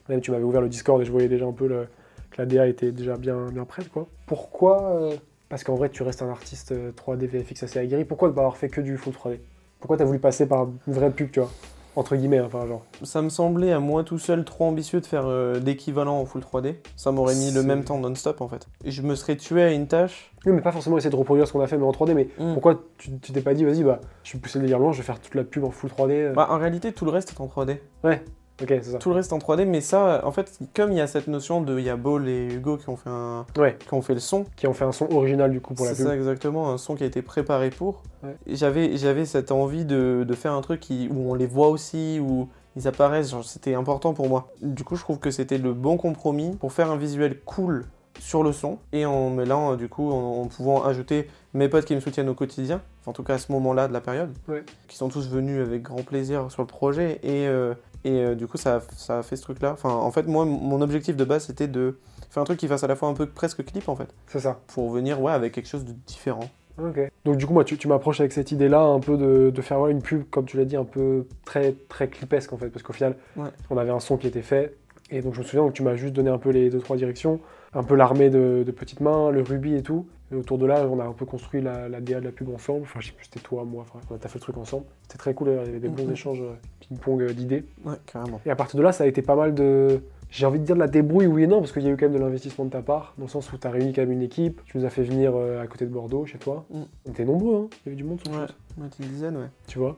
Même 0.09 0.21
tu 0.21 0.31
m'avais 0.31 0.43
ouvert 0.43 0.61
le 0.61 0.69
Discord 0.69 1.01
et 1.01 1.05
je 1.05 1.11
voyais 1.11 1.27
déjà 1.27 1.45
un 1.45 1.51
peu 1.51 1.67
le- 1.67 1.87
que 2.31 2.41
la 2.41 2.45
DA 2.45 2.67
était 2.67 2.91
déjà 2.91 3.15
bien, 3.17 3.47
bien 3.51 3.65
prête. 3.65 3.89
quoi. 3.89 4.07
Pourquoi 4.25 4.91
euh, 4.95 5.15
Parce 5.49 5.63
qu'en 5.63 5.75
vrai, 5.75 5.89
tu 5.89 6.03
restes 6.03 6.21
un 6.21 6.29
artiste 6.29 6.71
euh, 6.73 6.91
3D 6.91 7.25
VFX 7.27 7.63
assez 7.63 7.79
aguerri. 7.79 8.03
Pourquoi 8.05 8.27
ne 8.29 8.33
pas 8.33 8.41
avoir 8.41 8.57
fait 8.57 8.69
que 8.69 8.81
du 8.81 8.97
full 8.97 9.13
3D 9.13 9.39
Pourquoi 9.79 9.97
t'as 9.97 10.05
voulu 10.05 10.19
passer 10.19 10.45
par 10.47 10.67
une 10.87 10.93
vraie 10.93 11.11
pub, 11.11 11.31
tu 11.31 11.39
vois? 11.39 11.49
Entre 11.95 12.15
guillemets, 12.15 12.39
hein, 12.39 12.45
enfin, 12.47 12.65
genre. 12.67 12.83
Ça 13.03 13.21
me 13.21 13.29
semblait 13.29 13.71
à 13.71 13.79
moi 13.79 14.03
tout 14.03 14.19
seul 14.19 14.43
trop 14.43 14.65
ambitieux 14.65 14.99
de 14.99 15.05
faire 15.05 15.23
euh, 15.27 15.59
l'équivalent 15.59 16.19
en 16.19 16.25
full 16.25 16.41
3D. 16.41 16.75
Ça 16.97 17.11
m'aurait 17.11 17.35
mis 17.35 17.51
le 17.51 17.63
même 17.63 17.83
temps 17.85 17.97
non-stop 17.99 18.41
en 18.41 18.47
fait. 18.49 18.67
Et 18.83 18.91
je 18.91 19.01
me 19.01 19.15
serais 19.15 19.37
tué 19.37 19.63
à 19.63 19.71
une 19.71 19.87
tâche. 19.87 20.33
Oui, 20.45 20.51
mais 20.51 20.61
pas 20.61 20.71
forcément 20.73 20.97
essayer 20.97 21.09
de 21.09 21.15
reproduire 21.15 21.47
ce 21.47 21.53
qu'on 21.53 21.61
a 21.61 21.67
fait, 21.67 21.77
mais 21.77 21.85
en 21.85 21.91
3D. 21.91 22.13
Mais 22.13 22.27
Mm. 22.37 22.53
pourquoi 22.53 22.83
tu 22.97 23.11
t'es 23.19 23.41
pas 23.41 23.53
dit, 23.53 23.63
vas-y, 23.63 23.83
bah, 23.83 24.01
je 24.23 24.29
suis 24.29 24.37
poussé 24.37 24.59
le 24.59 24.63
délire 24.63 24.79
loin, 24.79 24.91
je 24.91 24.97
vais 24.97 25.03
faire 25.03 25.19
toute 25.19 25.35
la 25.35 25.43
pub 25.45 25.63
en 25.63 25.71
full 25.71 25.89
3D 25.89 26.11
euh. 26.11 26.33
Bah, 26.33 26.47
en 26.51 26.57
réalité, 26.57 26.91
tout 26.91 27.05
le 27.05 27.11
reste 27.11 27.31
est 27.31 27.39
en 27.41 27.47
3D. 27.47 27.77
Ok, 28.03 28.19
c'est 28.59 28.83
ça. 28.83 28.97
Tout 28.99 29.09
le 29.09 29.15
reste 29.15 29.33
en 29.33 29.37
3D, 29.37 29.65
mais 29.65 29.81
ça, 29.81 30.21
en 30.25 30.31
fait, 30.31 30.59
comme 30.73 30.91
il 30.91 30.97
y 30.97 31.01
a 31.01 31.07
cette 31.07 31.27
notion 31.27 31.61
de. 31.61 31.77
Il 31.79 31.85
y 31.85 31.89
a 31.89 31.95
Ball 31.97 32.27
et 32.27 32.47
Hugo 32.53 32.77
qui 32.77 32.89
ont 32.89 32.95
fait, 32.95 33.09
un, 33.09 33.45
Ouais, 33.57 33.77
qui 33.79 33.93
ont 33.93 34.01
fait 34.01 34.13
le 34.13 34.19
son. 34.19 34.45
qui 34.55 34.67
ont 34.67 34.73
fait 34.73 34.85
un 34.85 34.91
son 34.91 35.11
original 35.13 35.51
du 35.51 35.61
coup 35.61 35.73
pour 35.73 35.85
la 35.85 35.91
C'est 35.93 36.03
pub. 36.03 36.07
ça 36.07 36.15
exactement, 36.15 36.71
un 36.71 36.77
son 36.77 36.95
qui 36.95 37.03
a 37.03 37.07
été 37.07 37.21
préparé 37.21 37.69
pour. 37.69 38.03
Ouais. 38.23 38.35
J'avais, 38.47 38.97
j'avais 38.97 39.25
cette 39.25 39.51
envie 39.51 39.85
de, 39.85 40.25
de 40.27 40.33
faire 40.33 40.53
un 40.53 40.61
truc 40.61 40.79
qui, 40.79 41.09
où 41.11 41.31
on 41.31 41.33
les 41.33 41.47
voit 41.47 41.67
aussi, 41.69 42.19
où 42.21 42.47
ils 42.77 42.87
apparaissent, 42.87 43.33
c'était 43.43 43.73
important 43.75 44.13
pour 44.13 44.27
moi. 44.29 44.49
Du 44.61 44.83
coup, 44.83 44.95
je 44.95 45.01
trouve 45.01 45.19
que 45.19 45.31
c'était 45.31 45.57
le 45.57 45.73
bon 45.73 45.97
compromis 45.97 46.55
pour 46.55 46.73
faire 46.73 46.91
un 46.91 46.97
visuel 46.97 47.39
cool 47.41 47.85
sur 48.19 48.43
le 48.43 48.53
son 48.53 48.77
et 48.93 49.05
en 49.05 49.29
mêlant, 49.29 49.75
du 49.75 49.89
coup, 49.89 50.09
en, 50.11 50.41
en 50.41 50.45
pouvant 50.47 50.83
ajouter 50.85 51.27
mes 51.53 51.67
potes 51.67 51.83
qui 51.85 51.95
me 51.95 51.99
soutiennent 51.99 52.29
au 52.29 52.33
quotidien, 52.33 52.81
enfin, 53.01 53.11
en 53.11 53.13
tout 53.13 53.23
cas 53.23 53.33
à 53.35 53.37
ce 53.37 53.51
moment-là 53.51 53.87
de 53.89 53.93
la 53.93 53.99
période, 54.01 54.29
Ouais. 54.47 54.63
qui 54.87 54.95
sont 54.95 55.09
tous 55.09 55.29
venus 55.29 55.61
avec 55.61 55.81
grand 55.83 56.03
plaisir 56.03 56.49
sur 56.49 56.61
le 56.61 56.67
projet 56.67 57.19
et, 57.23 57.47
euh, 57.47 57.73
et 58.05 58.23
euh, 58.23 58.35
du 58.35 58.47
coup, 58.47 58.55
ça 58.57 58.77
a, 58.77 58.79
ça 58.95 59.19
a 59.19 59.23
fait 59.23 59.35
ce 59.35 59.41
truc-là. 59.41 59.71
Enfin, 59.73 59.89
en 59.89 60.11
fait, 60.11 60.25
moi, 60.27 60.45
mon 60.45 60.79
objectif 60.81 61.15
de 61.17 61.23
base, 61.25 61.45
c'était 61.45 61.67
de 61.67 61.97
faire 62.29 62.41
un 62.41 62.45
truc 62.45 62.57
qui 62.59 62.67
fasse 62.67 62.83
à 62.83 62.87
la 62.87 62.95
fois 62.95 63.09
un 63.09 63.13
peu 63.13 63.25
presque 63.25 63.65
clip, 63.65 63.89
en 63.89 63.95
fait, 63.95 64.07
C'est 64.27 64.39
ça. 64.39 64.59
pour 64.67 64.89
venir, 64.91 65.21
ouais, 65.21 65.31
avec 65.33 65.53
quelque 65.53 65.67
chose 65.67 65.83
de 65.85 65.91
différent. 66.07 66.49
Ok. 66.81 66.99
Donc 67.23 67.37
du 67.37 67.45
coup, 67.45 67.53
moi, 67.53 67.63
tu, 67.63 67.77
tu 67.77 67.87
m'approches 67.87 68.19
avec 68.19 68.31
cette 68.33 68.51
idée-là, 68.51 68.81
un 68.81 68.99
peu 68.99 69.15
de, 69.17 69.49
de 69.49 69.61
faire 69.61 69.85
une 69.87 70.01
pub, 70.01 70.23
comme 70.29 70.45
tu 70.45 70.57
l'as 70.57 70.65
dit, 70.65 70.75
un 70.75 70.83
peu 70.83 71.25
très 71.45 71.73
très 71.89 72.07
clipesque 72.09 72.51
en 72.53 72.57
fait, 72.57 72.67
parce 72.69 72.83
qu'au 72.83 72.91
final, 72.93 73.15
Ouais. 73.37 73.47
on 73.69 73.77
avait 73.77 73.91
un 73.91 74.01
son 74.01 74.17
qui 74.17 74.27
était 74.27 74.41
fait, 74.41 74.75
et 75.09 75.21
donc 75.21 75.33
je 75.35 75.39
me 75.39 75.45
souviens 75.45 75.63
donc 75.63 75.71
tu 75.73 75.83
m'as 75.83 75.95
juste 75.95 76.13
donné 76.13 76.29
un 76.29 76.37
peu 76.37 76.49
les 76.49 76.69
deux 76.69 76.79
trois 76.79 76.97
directions, 76.97 77.39
un 77.73 77.83
peu 77.83 77.95
l'armée 77.95 78.29
de, 78.29 78.63
de 78.65 78.71
petites 78.71 78.99
mains, 78.99 79.31
le 79.31 79.41
rubis 79.41 79.75
et 79.75 79.83
tout. 79.83 80.05
Et 80.31 80.35
autour 80.35 80.57
de 80.57 80.65
là, 80.65 80.87
on 80.89 80.99
a 80.99 81.03
un 81.05 81.11
peu 81.13 81.25
construit 81.25 81.61
la, 81.61 81.87
la 81.87 82.01
DA 82.01 82.19
de 82.19 82.25
la 82.25 82.31
pub 82.31 82.49
ensemble. 82.49 82.81
Enfin, 82.83 82.99
je 82.99 83.07
sais 83.07 83.13
plus, 83.13 83.25
c'était 83.25 83.39
toi, 83.41 83.63
moi, 83.63 83.85
enfin, 83.87 83.99
on 84.09 84.15
a 84.15 84.19
fait 84.27 84.33
le 84.35 84.39
truc 84.39 84.57
ensemble. 84.57 84.85
C'était 85.03 85.17
très 85.19 85.33
cool, 85.35 85.49
il 85.49 85.55
y 85.55 85.69
avait 85.69 85.79
des 85.79 85.87
bons 85.89 86.09
échanges 86.09 86.41
euh, 86.41 86.53
ping-pong 86.79 87.21
euh, 87.21 87.33
d'idées. 87.33 87.63
Ouais, 87.83 87.93
carrément. 88.07 88.41
Et 88.45 88.49
à 88.49 88.55
partir 88.55 88.77
de 88.79 88.83
là, 88.83 88.91
ça 88.91 89.03
a 89.03 89.07
été 89.07 89.21
pas 89.21 89.35
mal 89.35 89.53
de. 89.53 90.01
J'ai 90.31 90.47
envie 90.47 90.59
de 90.59 90.65
dire 90.65 90.75
de 90.75 90.79
la 90.81 90.87
débrouille, 90.87 91.27
oui 91.27 91.43
et 91.43 91.47
non, 91.47 91.59
parce 91.59 91.71
qu'il 91.71 91.83
y 91.83 91.87
a 91.87 91.91
eu 91.91 91.95
quand 91.97 92.07
même 92.07 92.15
de 92.15 92.19
l'investissement 92.19 92.65
de 92.65 92.71
ta 92.71 92.81
part, 92.81 93.13
dans 93.19 93.25
le 93.25 93.29
sens 93.29 93.53
où 93.53 93.57
tu 93.57 93.67
as 93.67 93.69
réuni 93.69 93.93
quand 93.93 94.01
même 94.01 94.11
une 94.11 94.23
équipe, 94.23 94.61
tu 94.65 94.77
nous 94.79 94.83
as 94.85 94.89
fait 94.89 95.03
venir 95.03 95.33
euh, 95.35 95.61
à 95.61 95.67
côté 95.67 95.85
de 95.85 95.91
Bordeaux, 95.91 96.25
chez 96.25 96.39
toi. 96.39 96.65
Mm. 96.71 96.81
On 97.05 97.11
était 97.11 97.23
nombreux, 97.25 97.55
hein. 97.57 97.67
il 97.71 97.85
y 97.85 97.89
avait 97.89 97.95
du 97.95 98.03
monde 98.03 98.19
sur 98.19 98.33
le 98.33 98.39
Ouais, 98.41 98.47
shoot, 98.47 98.55
ouais, 98.79 98.87
une 98.99 99.05
dizaine, 99.11 99.37
ouais. 99.37 99.47
tu 99.67 99.77
vois? 99.77 99.97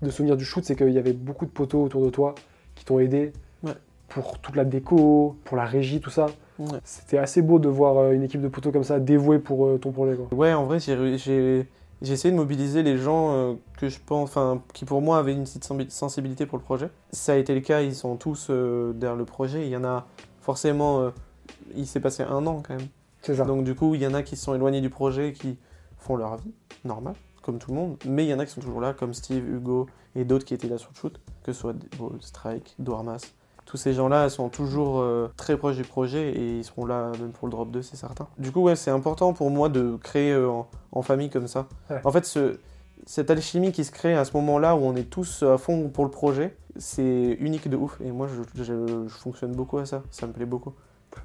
Le 0.00 0.10
souvenir 0.10 0.36
du 0.36 0.44
shoot, 0.44 0.64
c'est 0.64 0.74
qu'il 0.74 0.90
y 0.90 0.98
avait 0.98 1.12
beaucoup 1.12 1.44
de 1.44 1.50
poteaux 1.50 1.82
autour 1.84 2.02
de 2.04 2.10
toi 2.10 2.34
qui 2.74 2.86
t'ont 2.86 2.98
aidé 2.98 3.32
Ouais. 3.62 3.74
pour 4.08 4.38
toute 4.40 4.56
la 4.56 4.64
déco, 4.64 5.36
pour 5.44 5.56
la 5.56 5.64
régie, 5.66 6.00
tout 6.00 6.10
ça. 6.10 6.26
Ouais. 6.58 6.80
C'était 6.84 7.18
assez 7.18 7.42
beau 7.42 7.58
de 7.58 7.68
voir 7.68 7.96
euh, 7.98 8.12
une 8.12 8.22
équipe 8.22 8.40
de 8.40 8.48
poteaux 8.48 8.72
comme 8.72 8.84
ça 8.84 8.98
dévouée 8.98 9.38
pour 9.38 9.66
euh, 9.66 9.78
ton 9.78 9.92
projet. 9.92 10.16
Quoi. 10.16 10.36
Ouais, 10.36 10.52
en 10.52 10.64
vrai, 10.64 10.80
j'ai 10.80 11.66
essayé 12.02 12.32
de 12.32 12.36
mobiliser 12.36 12.82
les 12.82 12.98
gens 12.98 13.32
euh, 13.32 13.54
que 13.78 13.88
je 13.88 13.98
pense, 14.04 14.30
enfin, 14.30 14.62
qui 14.74 14.84
pour 14.84 15.00
moi 15.00 15.18
avaient 15.18 15.32
une 15.32 15.44
petite 15.44 15.64
sensi- 15.64 15.90
sensibilité 15.90 16.46
pour 16.46 16.58
le 16.58 16.64
projet. 16.64 16.90
Ça 17.12 17.32
a 17.32 17.36
été 17.36 17.54
le 17.54 17.60
cas, 17.60 17.82
ils 17.82 17.94
sont 17.94 18.16
tous 18.16 18.50
derrière 18.50 19.16
le 19.16 19.24
projet. 19.24 19.66
Il 19.66 19.70
y 19.70 19.76
en 19.76 19.84
a 19.84 20.06
forcément, 20.40 21.12
il 21.76 21.86
s'est 21.86 22.00
passé 22.00 22.22
un 22.22 22.46
an 22.46 22.62
quand 22.66 22.74
même. 22.76 22.88
C'est 23.22 23.36
ça. 23.36 23.44
Donc 23.44 23.64
du 23.64 23.74
coup, 23.74 23.94
il 23.94 24.02
y 24.02 24.06
en 24.06 24.14
a 24.14 24.22
qui 24.22 24.36
sont 24.36 24.54
éloignés 24.54 24.80
du 24.80 24.90
projet, 24.90 25.32
qui 25.32 25.58
font 25.98 26.16
leur 26.16 26.36
vie, 26.36 26.52
normal, 26.84 27.14
comme 27.42 27.58
tout 27.58 27.70
le 27.70 27.76
monde. 27.76 27.96
Mais 28.06 28.24
il 28.24 28.28
y 28.28 28.34
en 28.34 28.38
a 28.38 28.46
qui 28.46 28.52
sont 28.52 28.60
toujours 28.60 28.80
là, 28.80 28.94
comme 28.94 29.14
Steve, 29.14 29.48
Hugo 29.48 29.86
et 30.14 30.24
d'autres 30.24 30.44
qui 30.44 30.54
étaient 30.54 30.68
là 30.68 30.78
sur 30.78 30.90
le 30.92 30.98
shoot, 30.98 31.20
que 31.42 31.52
ce 31.52 31.60
soit 31.60 31.74
Ball, 31.98 32.12
Strike, 32.20 32.74
Dormas. 32.78 33.20
Tous 33.68 33.76
ces 33.76 33.92
gens-là 33.92 34.30
sont 34.30 34.48
toujours 34.48 35.00
euh, 35.00 35.28
très 35.36 35.58
proches 35.58 35.76
du 35.76 35.84
projet 35.84 36.30
et 36.32 36.56
ils 36.58 36.64
seront 36.64 36.86
là 36.86 37.12
même 37.20 37.32
pour 37.32 37.46
le 37.48 37.50
drop 37.52 37.70
2, 37.70 37.82
c'est 37.82 37.96
certain. 37.96 38.26
Du 38.38 38.50
coup, 38.50 38.62
ouais, 38.62 38.76
c'est 38.76 38.90
important 38.90 39.34
pour 39.34 39.50
moi 39.50 39.68
de 39.68 39.96
créer 40.02 40.32
euh, 40.32 40.48
en, 40.48 40.68
en 40.92 41.02
famille 41.02 41.28
comme 41.28 41.48
ça. 41.48 41.66
Ouais. 41.90 42.00
En 42.02 42.10
fait, 42.10 42.24
ce, 42.24 42.58
cette 43.04 43.30
alchimie 43.30 43.70
qui 43.72 43.84
se 43.84 43.92
crée 43.92 44.14
à 44.14 44.24
ce 44.24 44.32
moment-là 44.38 44.74
où 44.74 44.78
on 44.80 44.96
est 44.96 45.10
tous 45.10 45.42
à 45.42 45.58
fond 45.58 45.90
pour 45.90 46.04
le 46.04 46.10
projet, 46.10 46.56
c'est 46.76 47.36
unique 47.40 47.68
de 47.68 47.76
ouf. 47.76 48.00
Et 48.02 48.10
moi, 48.10 48.26
je, 48.54 48.62
je- 48.64 49.04
je 49.06 49.14
fonctionne 49.14 49.52
beaucoup 49.52 49.76
à 49.76 49.84
ça. 49.84 50.02
Ça 50.10 50.26
me 50.26 50.32
plaît 50.32 50.46
beaucoup. 50.46 50.72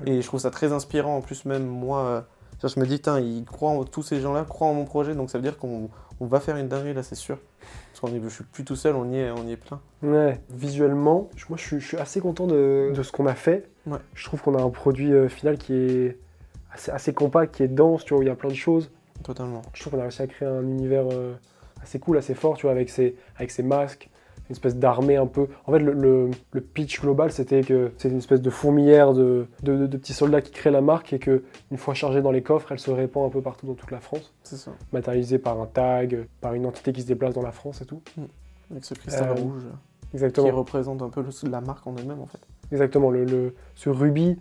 Et 0.05 0.21
je 0.21 0.27
trouve 0.27 0.41
ça 0.41 0.51
très 0.51 0.73
inspirant. 0.73 1.15
En 1.15 1.21
plus, 1.21 1.45
même 1.45 1.65
moi, 1.65 1.99
euh, 1.99 2.21
je 2.61 2.77
me 2.79 2.85
dis, 2.85 3.01
ils 3.21 3.45
croient 3.45 3.71
en, 3.71 3.83
tous 3.85 4.03
ces 4.03 4.19
gens-là 4.19 4.43
croient 4.43 4.67
en 4.67 4.73
mon 4.73 4.85
projet, 4.85 5.15
donc 5.15 5.29
ça 5.29 5.37
veut 5.37 5.43
dire 5.43 5.57
qu'on 5.57 5.89
on 6.19 6.25
va 6.25 6.39
faire 6.39 6.57
une 6.57 6.67
dinguerie 6.67 6.93
là, 6.93 7.03
c'est 7.03 7.15
sûr. 7.15 7.37
Parce 7.91 7.99
qu'on 7.99 8.15
est, 8.17 8.21
je 8.23 8.29
suis 8.29 8.43
plus 8.43 8.63
tout 8.63 8.75
seul, 8.75 8.95
on 8.95 9.09
y 9.11 9.17
est, 9.17 9.31
on 9.31 9.45
y 9.47 9.51
est 9.53 9.57
plein. 9.57 9.79
Ouais, 10.01 10.39
visuellement, 10.49 11.29
je- 11.35 11.45
moi 11.49 11.57
je 11.57 11.63
suis, 11.63 11.79
je 11.79 11.87
suis 11.87 11.97
assez 11.97 12.19
content 12.21 12.47
de, 12.47 12.91
de 12.95 13.03
ce 13.03 13.11
qu'on 13.11 13.25
a 13.25 13.35
fait. 13.35 13.69
Ouais. 13.85 13.99
Je 14.13 14.25
trouve 14.25 14.41
qu'on 14.41 14.55
a 14.55 14.61
un 14.61 14.69
produit 14.69 15.11
euh, 15.13 15.27
final 15.29 15.57
qui 15.57 15.73
est 15.73 16.17
assez, 16.71 16.91
assez 16.91 17.13
compact, 17.13 17.55
qui 17.55 17.63
est 17.63 17.67
dense, 17.67 18.03
tu 18.05 18.13
vois, 18.13 18.19
où 18.19 18.23
il 18.23 18.27
y 18.27 18.31
a 18.31 18.35
plein 18.35 18.49
de 18.49 18.55
choses. 18.55 18.91
Totalement. 19.23 19.61
Je 19.73 19.81
trouve 19.81 19.93
qu'on 19.93 19.99
a 19.99 20.03
réussi 20.03 20.21
à 20.21 20.27
créer 20.27 20.47
un 20.47 20.61
univers 20.63 21.05
euh, 21.11 21.33
assez 21.81 21.99
cool, 21.99 22.17
assez 22.17 22.33
fort, 22.33 22.55
tu 22.57 22.63
vois, 22.63 22.71
avec 22.71 22.89
ses, 22.89 23.15
avec 23.37 23.51
ses 23.51 23.63
masques, 23.63 24.09
une 24.49 24.53
espèce 24.53 24.75
d'armée 24.75 25.15
un 25.15 25.25
peu. 25.27 25.47
En 25.65 25.71
fait, 25.71 25.79
le, 25.79 25.93
le- 25.93 26.29
le 26.51 26.61
pitch 26.61 26.99
global, 27.01 27.31
c'était 27.31 27.61
que 27.61 27.91
c'est 27.97 28.09
une 28.09 28.17
espèce 28.17 28.41
de 28.41 28.49
fourmilière 28.49 29.13
de, 29.13 29.47
de, 29.63 29.75
de- 29.77 29.87
de 29.87 29.97
petits 29.97 30.13
soldats 30.13 30.41
qui 30.41 30.51
créent 30.51 30.71
la 30.71 30.81
marque 30.81 31.13
et 31.13 31.19
que 31.19 31.43
une 31.71 31.77
fois 31.77 31.93
chargée 31.93 32.21
dans 32.21 32.31
les 32.31 32.43
coffres, 32.43 32.71
elle 32.71 32.79
se 32.79 32.91
répand 32.91 33.25
un 33.25 33.29
peu 33.29 33.41
partout 33.41 33.65
dans 33.67 33.73
toute 33.75 33.91
la 33.91 33.99
France, 34.01 34.33
C'est 34.43 34.57
ça. 34.57 34.71
matérialisée 34.91 35.39
par 35.39 35.59
un 35.61 35.65
tag, 35.65 36.27
par 36.41 36.53
une 36.53 36.65
entité 36.65 36.91
qui 36.91 37.01
se 37.01 37.07
déplace 37.07 37.33
dans 37.33 37.41
la 37.41 37.51
France 37.53 37.81
et 37.81 37.85
tout. 37.85 38.01
Avec 38.71 38.83
ce 38.85 38.93
cristal 38.93 39.29
Euh, 39.29 39.33
rouge 39.41 39.63
qui 40.09 40.17
Exactement. 40.17 40.51
représente 40.51 41.01
un 41.01 41.09
peu 41.09 41.21
le- 41.21 41.49
la 41.49 41.61
marque 41.61 41.87
en 41.87 41.95
elle-même 41.95 42.19
en 42.21 42.27
fait. 42.27 42.39
Exactement, 42.71 43.09
le, 43.11 43.23
le- 43.25 43.53
ce 43.75 43.89
rubis. 43.89 44.37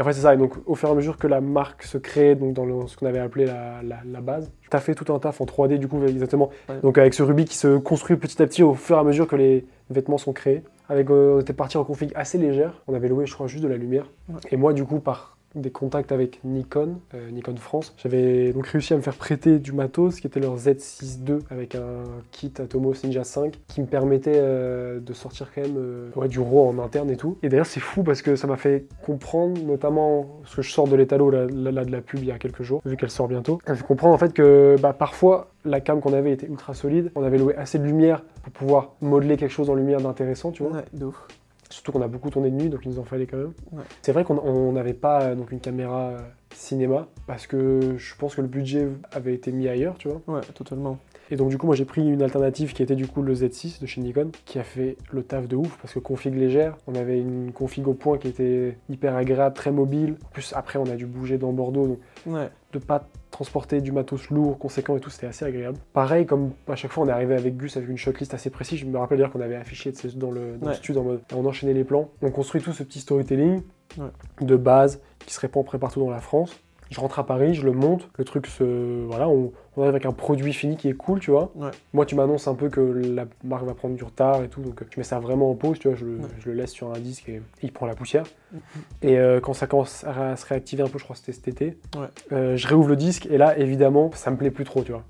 Et 0.00 0.02
en 0.02 0.06
fait, 0.06 0.14
c'est 0.14 0.22
ça. 0.22 0.32
Et 0.32 0.38
donc, 0.38 0.54
au 0.64 0.74
fur 0.74 0.88
et 0.88 0.92
à 0.92 0.94
mesure 0.94 1.18
que 1.18 1.26
la 1.26 1.42
marque 1.42 1.82
se 1.82 1.98
crée, 1.98 2.34
donc 2.34 2.54
dans 2.54 2.64
le- 2.64 2.86
ce 2.86 2.96
qu'on 2.96 3.04
avait 3.04 3.18
appelé 3.18 3.44
la, 3.44 3.82
la, 3.82 3.98
la 4.10 4.20
base, 4.22 4.50
tu 4.70 4.74
as 4.74 4.80
fait 4.80 4.94
tout 4.94 5.12
un 5.12 5.18
taf 5.18 5.42
en 5.42 5.44
3D, 5.44 5.76
du 5.76 5.88
coup, 5.88 6.02
exactement. 6.06 6.48
Ouais. 6.70 6.76
Donc, 6.82 6.96
avec 6.96 7.12
ce 7.12 7.22
Ruby 7.22 7.44
qui 7.44 7.54
se 7.54 7.76
construit 7.76 8.16
petit 8.16 8.40
à 8.42 8.46
petit 8.46 8.62
au 8.62 8.72
fur 8.72 8.96
et 8.96 9.00
à 9.00 9.04
mesure 9.04 9.28
que 9.28 9.36
les 9.36 9.66
vêtements 9.90 10.16
sont 10.16 10.32
créés. 10.32 10.62
Avec, 10.88 11.10
euh, 11.10 11.36
on 11.36 11.40
était 11.40 11.52
parti 11.52 11.76
en 11.76 11.84
config 11.84 12.12
assez 12.14 12.38
légère. 12.38 12.80
On 12.88 12.94
avait 12.94 13.08
loué, 13.08 13.26
je 13.26 13.34
crois, 13.34 13.46
juste 13.46 13.62
de 13.62 13.68
la 13.68 13.76
lumière. 13.76 14.10
Ouais. 14.30 14.36
Et 14.50 14.56
moi, 14.56 14.72
du 14.72 14.84
coup, 14.84 15.00
par 15.00 15.36
des 15.54 15.70
contacts 15.70 16.12
avec 16.12 16.40
Nikon, 16.44 17.00
euh, 17.14 17.30
Nikon 17.30 17.56
France, 17.56 17.94
j'avais 17.96 18.52
donc 18.52 18.66
réussi 18.68 18.92
à 18.94 18.96
me 18.96 19.02
faire 19.02 19.16
prêter 19.16 19.58
du 19.58 19.72
matos 19.72 20.20
qui 20.20 20.26
était 20.26 20.40
leur 20.40 20.56
Z6 20.56 21.26
II 21.28 21.38
avec 21.50 21.74
un 21.74 22.04
kit 22.30 22.52
Atomos 22.58 22.94
Ninja 23.04 23.24
5 23.24 23.58
qui 23.66 23.80
me 23.80 23.86
permettait 23.86 24.36
euh, 24.36 25.00
de 25.00 25.12
sortir 25.12 25.50
quand 25.52 25.62
même 25.62 25.76
euh, 25.76 26.28
du 26.28 26.38
RAW 26.38 26.68
en 26.68 26.78
interne 26.78 27.10
et 27.10 27.16
tout. 27.16 27.38
Et 27.42 27.48
d'ailleurs, 27.48 27.66
c'est 27.66 27.80
fou 27.80 28.02
parce 28.02 28.22
que 28.22 28.36
ça 28.36 28.46
m'a 28.46 28.56
fait 28.56 28.86
comprendre, 29.04 29.60
notamment 29.62 30.26
parce 30.42 30.54
que 30.54 30.62
je 30.62 30.70
sors 30.70 30.86
de 30.86 30.96
l'étalo 30.96 31.30
là, 31.30 31.46
de 31.46 31.90
la 31.90 32.00
pub 32.00 32.20
il 32.20 32.26
y 32.26 32.32
a 32.32 32.38
quelques 32.38 32.62
jours, 32.62 32.80
vu 32.84 32.96
qu'elle 32.96 33.10
sort 33.10 33.28
bientôt. 33.28 33.60
Ça 33.66 33.72
m'a 33.72 33.78
fait 33.78 33.86
comprendre 33.86 34.14
en 34.14 34.18
fait 34.18 34.32
que 34.32 34.76
bah, 34.80 34.92
parfois 34.92 35.50
la 35.64 35.80
cam 35.80 36.00
qu'on 36.00 36.12
avait 36.12 36.32
était 36.32 36.46
ultra 36.46 36.74
solide, 36.74 37.10
on 37.14 37.24
avait 37.24 37.38
loué 37.38 37.54
assez 37.56 37.78
de 37.78 37.84
lumière 37.84 38.22
pour 38.42 38.52
pouvoir 38.52 38.92
modeler 39.00 39.36
quelque 39.36 39.52
chose 39.52 39.68
en 39.68 39.74
lumière 39.74 40.00
d'intéressant, 40.00 40.52
tu 40.52 40.62
vois. 40.62 40.72
Ouais, 40.72 40.84
de 40.92 41.06
ouf. 41.06 41.26
Surtout 41.70 41.92
qu'on 41.92 42.02
a 42.02 42.08
beaucoup 42.08 42.30
tourné 42.30 42.50
de 42.50 42.56
nuit, 42.56 42.68
donc 42.68 42.80
il 42.84 42.90
nous 42.90 42.98
en 42.98 43.04
fallait 43.04 43.26
quand 43.26 43.36
même. 43.36 43.54
Ouais. 43.72 43.84
C'est 44.02 44.12
vrai 44.12 44.24
qu'on 44.24 44.38
on 44.38 44.72
n'avait 44.72 44.92
pas 44.94 45.22
euh, 45.22 45.34
donc 45.34 45.52
une 45.52 45.60
caméra 45.60 46.10
euh, 46.10 46.18
cinéma 46.54 47.06
parce 47.26 47.46
que 47.46 47.96
je 47.96 48.14
pense 48.16 48.34
que 48.34 48.40
le 48.40 48.48
budget 48.48 48.88
avait 49.12 49.34
été 49.34 49.52
mis 49.52 49.68
ailleurs, 49.68 49.96
tu 49.98 50.08
vois. 50.08 50.20
Ouais, 50.26 50.40
totalement. 50.54 50.98
Et 51.32 51.36
donc 51.36 51.48
du 51.50 51.58
coup, 51.58 51.66
moi 51.66 51.76
j'ai 51.76 51.84
pris 51.84 52.04
une 52.08 52.22
alternative 52.22 52.72
qui 52.72 52.82
était 52.82 52.96
du 52.96 53.06
coup 53.06 53.22
le 53.22 53.32
Z6 53.34 53.80
de 53.80 53.86
chez 53.86 54.00
Nikon, 54.00 54.32
qui 54.46 54.58
a 54.58 54.64
fait 54.64 54.96
le 55.12 55.22
taf 55.22 55.46
de 55.46 55.54
ouf 55.54 55.78
parce 55.80 55.94
que 55.94 56.00
config 56.00 56.34
légère, 56.34 56.76
on 56.88 56.94
avait 56.96 57.20
une 57.20 57.52
config 57.52 57.86
au 57.86 57.94
point 57.94 58.18
qui 58.18 58.26
était 58.28 58.76
hyper 58.88 59.14
agréable, 59.14 59.54
très 59.54 59.70
mobile. 59.70 60.16
En 60.26 60.28
plus 60.32 60.52
après, 60.56 60.78
on 60.80 60.86
a 60.86 60.96
dû 60.96 61.06
bouger 61.06 61.38
dans 61.38 61.52
Bordeaux, 61.52 61.86
donc 61.86 61.98
Ouais, 62.26 62.50
de 62.72 62.78
pas 62.80 63.08
transporter 63.30 63.80
du 63.80 63.92
matos 63.92 64.28
lourd, 64.30 64.58
conséquent 64.58 64.96
et 64.96 65.00
tout, 65.00 65.08
c'était 65.08 65.28
assez 65.28 65.44
agréable. 65.44 65.78
Pareil, 65.92 66.26
comme 66.26 66.50
à 66.68 66.74
chaque 66.74 66.90
fois 66.90 67.04
on 67.04 67.08
est 67.08 67.12
arrivé 67.12 67.34
avec 67.36 67.56
Gus 67.56 67.76
avec 67.76 67.88
une 67.88 67.96
shotlist 67.96 68.34
assez 68.34 68.50
précise, 68.50 68.80
je 68.80 68.86
me 68.86 68.98
rappelle 68.98 69.18
d'ailleurs 69.18 69.32
qu'on 69.32 69.40
avait 69.40 69.54
affiché 69.56 69.92
dans 70.16 70.32
le, 70.32 70.56
dans 70.58 70.66
le 70.66 70.72
Ouais. 70.72 70.74
studio 70.74 71.00
en 71.00 71.04
mode 71.04 71.20
on 71.34 71.46
enchaînait 71.46 71.74
les 71.74 71.84
plans. 71.84 72.10
On 72.22 72.30
construit 72.32 72.60
tout 72.60 72.72
ce 72.72 72.82
petit 72.82 72.98
storytelling 72.98 73.62
Ouais. 73.98 74.06
de 74.40 74.56
base 74.56 75.00
qui 75.26 75.34
se 75.34 75.40
répand 75.40 75.64
près 75.64 75.78
partout 75.78 76.00
dans 76.00 76.10
la 76.10 76.20
France. 76.20 76.58
Je 76.90 76.98
rentre 76.98 77.20
à 77.20 77.24
Paris, 77.24 77.54
je 77.54 77.62
le 77.64 77.70
monte, 77.70 78.08
le 78.18 78.24
truc 78.24 78.48
se. 78.48 79.04
Voilà, 79.06 79.28
on, 79.28 79.52
on 79.76 79.82
arrive 79.82 79.94
avec 79.94 80.06
un 80.06 80.12
produit 80.12 80.52
fini 80.52 80.76
qui 80.76 80.88
est 80.88 80.92
cool, 80.94 81.20
tu 81.20 81.30
vois. 81.30 81.52
Ouais. 81.54 81.70
Moi, 81.92 82.04
tu 82.04 82.16
m'annonces 82.16 82.48
un 82.48 82.56
peu 82.56 82.68
que 82.68 82.80
la 82.80 83.26
marque 83.44 83.64
va 83.64 83.74
prendre 83.74 83.94
du 83.94 84.02
retard 84.02 84.42
et 84.42 84.48
tout, 84.48 84.60
donc 84.60 84.82
je 84.90 84.98
mets 84.98 85.04
ça 85.04 85.20
vraiment 85.20 85.52
en 85.52 85.54
pause, 85.54 85.78
tu 85.78 85.86
vois, 85.86 85.96
je, 85.96 86.04
le- 86.04 86.16
Ouais. 86.16 86.24
je 86.40 86.48
le 86.50 86.56
laisse 86.56 86.72
sur 86.72 86.90
un 86.92 86.98
disque 86.98 87.28
et 87.28 87.42
il 87.62 87.70
prend 87.70 87.86
la 87.86 87.94
poussière. 87.94 88.24
Mhm. 88.52 88.60
Et 89.02 89.18
euh, 89.20 89.38
quand 89.38 89.52
ça 89.52 89.68
commence 89.68 90.02
à 90.02 90.34
se 90.34 90.44
réactiver 90.46 90.82
un 90.82 90.88
peu, 90.88 90.98
je 90.98 91.04
crois 91.04 91.14
que 91.14 91.20
c'était 91.20 91.32
cet 91.32 91.46
été, 91.46 91.78
Ouais. 91.96 92.08
euh, 92.32 92.56
je 92.56 92.66
réouvre 92.66 92.88
le 92.88 92.96
disque 92.96 93.26
et 93.30 93.38
là, 93.38 93.56
évidemment, 93.56 94.10
ça 94.16 94.32
me 94.32 94.36
plaît 94.36 94.50
plus 94.50 94.64
trop, 94.64 94.82
tu 94.82 94.90
vois. 94.90 95.04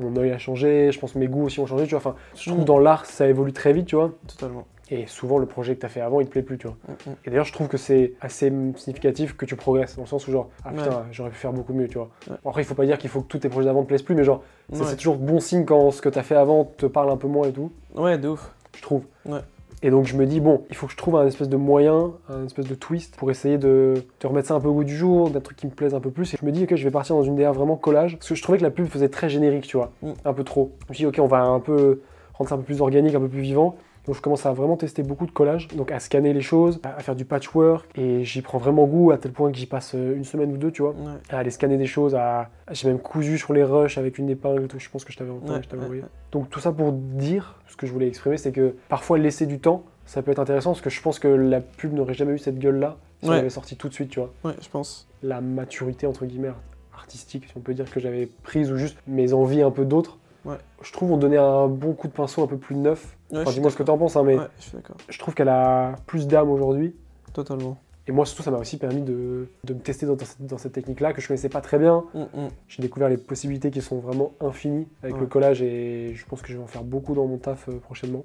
Mon 0.00 0.16
œil 0.16 0.32
a 0.32 0.38
changé, 0.38 0.90
je 0.90 0.98
pense 0.98 1.12
que 1.12 1.18
mes 1.20 1.28
goûts 1.28 1.44
aussi 1.44 1.60
ont 1.60 1.66
changé, 1.66 1.84
tu 1.84 1.90
vois. 1.90 1.98
Enfin, 1.98 2.16
je 2.34 2.50
trouve 2.50 2.64
dans 2.64 2.80
l'art, 2.80 3.06
ça 3.06 3.28
évolue 3.28 3.52
très 3.52 3.72
vite, 3.72 3.86
tu 3.86 3.94
vois. 3.94 4.10
totalement. 4.26 4.66
Et 4.92 5.06
souvent, 5.06 5.38
le 5.38 5.46
projet 5.46 5.74
que 5.76 5.80
tu 5.80 5.86
as 5.86 5.88
fait 5.88 6.00
avant, 6.00 6.20
il 6.20 6.26
te 6.26 6.30
plaît 6.32 6.42
plus, 6.42 6.58
tu 6.58 6.66
vois. 6.66 6.76
Mm, 6.88 6.92
mm. 7.10 7.14
Et 7.24 7.30
d'ailleurs, 7.30 7.44
je 7.44 7.52
trouve 7.52 7.68
que 7.68 7.76
c'est 7.76 8.14
assez 8.20 8.52
significatif 8.76 9.36
que 9.36 9.44
tu 9.46 9.54
progresses, 9.54 9.94
dans 9.96 10.02
le 10.02 10.08
sens 10.08 10.26
où, 10.26 10.32
genre, 10.32 10.48
ah 10.64 10.70
putain, 10.70 10.88
Ouais. 10.90 10.94
j'aurais 11.12 11.30
pu 11.30 11.36
faire 11.36 11.52
beaucoup 11.52 11.72
mieux, 11.72 11.86
tu 11.86 11.98
vois. 11.98 12.08
Ouais. 12.28 12.36
Bon, 12.42 12.50
après, 12.50 12.62
il 12.62 12.64
faut 12.64 12.74
pas 12.74 12.86
dire 12.86 12.98
qu'il 12.98 13.08
faut 13.10 13.20
que 13.20 13.28
tous 13.28 13.38
tes 13.38 13.48
projets 13.48 13.66
d'avant 13.66 13.82
te 13.82 13.88
plaisent 13.88 14.02
plus, 14.02 14.14
mais 14.16 14.24
genre, 14.24 14.42
c'est 14.72 14.80
Ouais. 14.80 14.86
c'est 14.86 14.96
toujours 14.96 15.16
bon 15.16 15.38
signe 15.38 15.64
quand 15.64 15.90
ce 15.92 16.02
que 16.02 16.08
tu 16.08 16.18
as 16.18 16.22
fait 16.24 16.34
avant 16.34 16.64
te 16.64 16.86
parle 16.86 17.10
un 17.10 17.16
peu 17.16 17.28
moins 17.28 17.46
et 17.46 17.52
tout, 17.52 17.70
Ouais, 17.94 18.18
de 18.18 18.28
ouf. 18.28 18.52
je 18.76 18.82
trouve. 18.82 19.04
Ouais. 19.26 19.40
Et 19.82 19.90
donc, 19.90 20.06
je 20.06 20.14
me 20.16 20.26
dis, 20.26 20.40
bon, 20.40 20.64
il 20.70 20.76
faut 20.76 20.86
que 20.86 20.92
je 20.92 20.96
trouve 20.98 21.16
un 21.16 21.26
espèce 21.26 21.48
de 21.48 21.56
moyen, 21.56 22.12
un 22.28 22.44
espèce 22.44 22.66
de 22.66 22.74
twist 22.74 23.16
pour 23.16 23.30
essayer 23.30 23.56
de, 23.58 23.94
de 24.20 24.26
remettre 24.26 24.48
ça 24.48 24.54
un 24.54 24.60
peu 24.60 24.68
au 24.68 24.74
goût 24.74 24.84
du 24.84 24.94
jour, 24.96 25.30
d'un 25.30 25.40
truc 25.40 25.56
qui 25.56 25.66
me 25.66 25.70
plaise 25.72 25.94
un 25.94 26.00
peu 26.00 26.10
plus. 26.10 26.34
Et 26.34 26.36
je 26.38 26.44
me 26.44 26.50
dis, 26.52 26.64
ok, 26.64 26.74
je 26.74 26.84
vais 26.84 26.90
partir 26.90 27.14
dans 27.16 27.22
une 27.22 27.36
DA 27.36 27.50
vraiment 27.52 27.76
collage, 27.76 28.16
parce 28.18 28.28
que 28.28 28.34
je 28.34 28.42
trouvais 28.42 28.58
que 28.58 28.62
la 28.64 28.70
pub 28.70 28.86
faisait 28.88 29.08
très 29.08 29.30
générique, 29.30 29.66
tu 29.68 29.76
vois, 29.78 29.92
Mm. 30.02 30.10
un 30.24 30.32
peu 30.34 30.42
trop. 30.44 30.72
Je 30.88 30.92
me 30.92 30.96
dit, 30.96 31.06
ok, 31.06 31.18
on 31.22 31.28
va 31.28 31.42
un 31.44 31.60
peu 31.60 32.02
rendre 32.34 32.48
ça 32.50 32.56
un 32.56 32.58
peu 32.58 32.64
plus 32.64 32.80
organique, 32.82 33.14
un 33.14 33.20
peu 33.20 33.28
plus 33.28 33.40
vivant. 33.40 33.76
Donc 34.06 34.16
je 34.16 34.20
commence 34.22 34.46
à 34.46 34.52
vraiment 34.52 34.76
tester 34.76 35.02
beaucoup 35.02 35.26
de 35.26 35.30
collage, 35.30 35.68
donc 35.68 35.92
à 35.92 36.00
scanner 36.00 36.32
les 36.32 36.40
choses, 36.40 36.80
à 36.82 37.00
faire 37.00 37.14
du 37.14 37.24
patchwork, 37.24 37.86
et 37.96 38.24
j'y 38.24 38.40
prends 38.42 38.58
vraiment 38.58 38.86
goût 38.86 39.10
à 39.10 39.18
tel 39.18 39.32
point 39.32 39.52
que 39.52 39.58
j'y 39.58 39.66
passe 39.66 39.92
euh, 39.94 40.16
une 40.16 40.24
semaine 40.24 40.52
ou 40.52 40.56
deux, 40.56 40.70
tu 40.72 40.82
vois, 40.82 40.92
Ouais. 40.92 41.12
à 41.30 41.38
aller 41.38 41.50
scanner 41.50 41.76
des 41.76 41.86
choses, 41.86 42.14
à... 42.14 42.48
j'ai 42.70 42.88
même 42.88 42.98
cousu 42.98 43.36
sur 43.38 43.52
les 43.52 43.62
rushs 43.62 43.98
avec 43.98 44.18
une 44.18 44.30
épingle, 44.30 44.66
tout. 44.68 44.78
je 44.78 44.88
pense 44.88 45.04
que 45.04 45.12
je 45.12 45.18
t'avais 45.18 45.30
Ouais, 45.30 45.36
envoyé. 45.82 46.02
ouais. 46.02 46.08
Donc 46.32 46.48
tout 46.50 46.60
ça 46.60 46.72
pour 46.72 46.92
dire, 46.92 47.60
ce 47.68 47.76
que 47.76 47.86
je 47.86 47.92
voulais 47.92 48.08
exprimer, 48.08 48.36
c'est 48.38 48.52
que 48.52 48.74
parfois 48.88 49.18
laisser 49.18 49.46
du 49.46 49.58
temps, 49.60 49.82
ça 50.06 50.22
peut 50.22 50.30
être 50.32 50.38
intéressant, 50.40 50.70
parce 50.70 50.80
que 50.80 50.90
je 50.90 51.00
pense 51.02 51.18
que 51.18 51.28
la 51.28 51.60
pub 51.60 51.92
n'aurait 51.92 52.14
jamais 52.14 52.32
eu 52.32 52.38
cette 52.38 52.58
gueule-là 52.58 52.96
si 53.22 53.28
on 53.28 53.32
avait 53.32 53.50
sorti 53.50 53.76
tout 53.76 53.88
de 53.90 53.94
suite, 53.94 54.08
tu 54.10 54.18
vois. 54.20 54.32
Ouais, 54.44 54.54
je 54.62 54.68
pense. 54.70 55.06
La 55.22 55.42
maturité, 55.42 56.06
entre 56.06 56.24
guillemets, 56.24 56.52
artistique, 56.96 57.44
si 57.46 57.52
on 57.56 57.60
peut 57.60 57.74
dire 57.74 57.90
que 57.90 58.00
j'avais 58.00 58.26
prise, 58.42 58.72
ou 58.72 58.76
juste 58.76 58.96
mes 59.06 59.32
envies 59.34 59.62
un 59.62 59.70
peu 59.70 59.84
d'autres, 59.84 60.16
Ouais. 60.46 60.56
je 60.82 60.90
trouve 60.92 61.12
on 61.12 61.18
donnait 61.18 61.36
un 61.36 61.66
bon 61.68 61.92
coup 61.92 62.08
de 62.08 62.12
pinceau 62.14 62.42
un 62.42 62.46
peu 62.46 62.56
plus 62.56 62.74
neuf. 62.74 63.14
Ouais, 63.32 63.40
Enfin, 63.42 63.50
dis-moi 63.52 63.70
ce 63.70 63.76
que 63.76 63.82
t'en 63.82 63.96
penses, 63.98 64.16
hein, 64.16 64.22
mais 64.24 64.36
Ouais, 64.36 64.46
je 64.58 64.62
suis 64.64 64.72
d'accord. 64.76 64.96
je 65.08 65.18
trouve 65.18 65.34
qu'elle 65.34 65.48
a 65.48 65.94
plus 66.06 66.26
d'âme 66.26 66.50
aujourd'hui. 66.50 66.94
Totalement. 67.32 67.76
Et 68.06 68.12
moi, 68.12 68.26
surtout, 68.26 68.42
ça 68.42 68.50
m'a 68.50 68.58
aussi 68.58 68.76
permis 68.76 69.02
de, 69.02 69.46
de 69.62 69.74
me 69.74 69.78
tester 69.78 70.04
dans, 70.06 70.16
dans 70.16 70.24
cette, 70.24 70.44
dans 70.46 70.58
cette 70.58 70.72
technique-là 70.72 71.12
que 71.12 71.20
je 71.20 71.28
connaissais 71.28 71.48
pas 71.48 71.60
très 71.60 71.78
bien. 71.78 72.04
Mm, 72.14 72.20
mm. 72.22 72.48
J'ai 72.66 72.82
découvert 72.82 73.08
les 73.08 73.18
possibilités 73.18 73.70
qui 73.70 73.80
sont 73.82 73.98
vraiment 74.00 74.32
infinies 74.40 74.88
avec 75.02 75.14
Ouais. 75.14 75.20
le 75.20 75.26
collage 75.26 75.62
et 75.62 76.12
je 76.14 76.26
pense 76.26 76.42
que 76.42 76.48
je 76.48 76.56
vais 76.56 76.62
en 76.62 76.66
faire 76.66 76.82
beaucoup 76.82 77.14
dans 77.14 77.26
mon 77.26 77.36
taf 77.38 77.68
euh, 77.68 77.78
prochainement. 77.78 78.24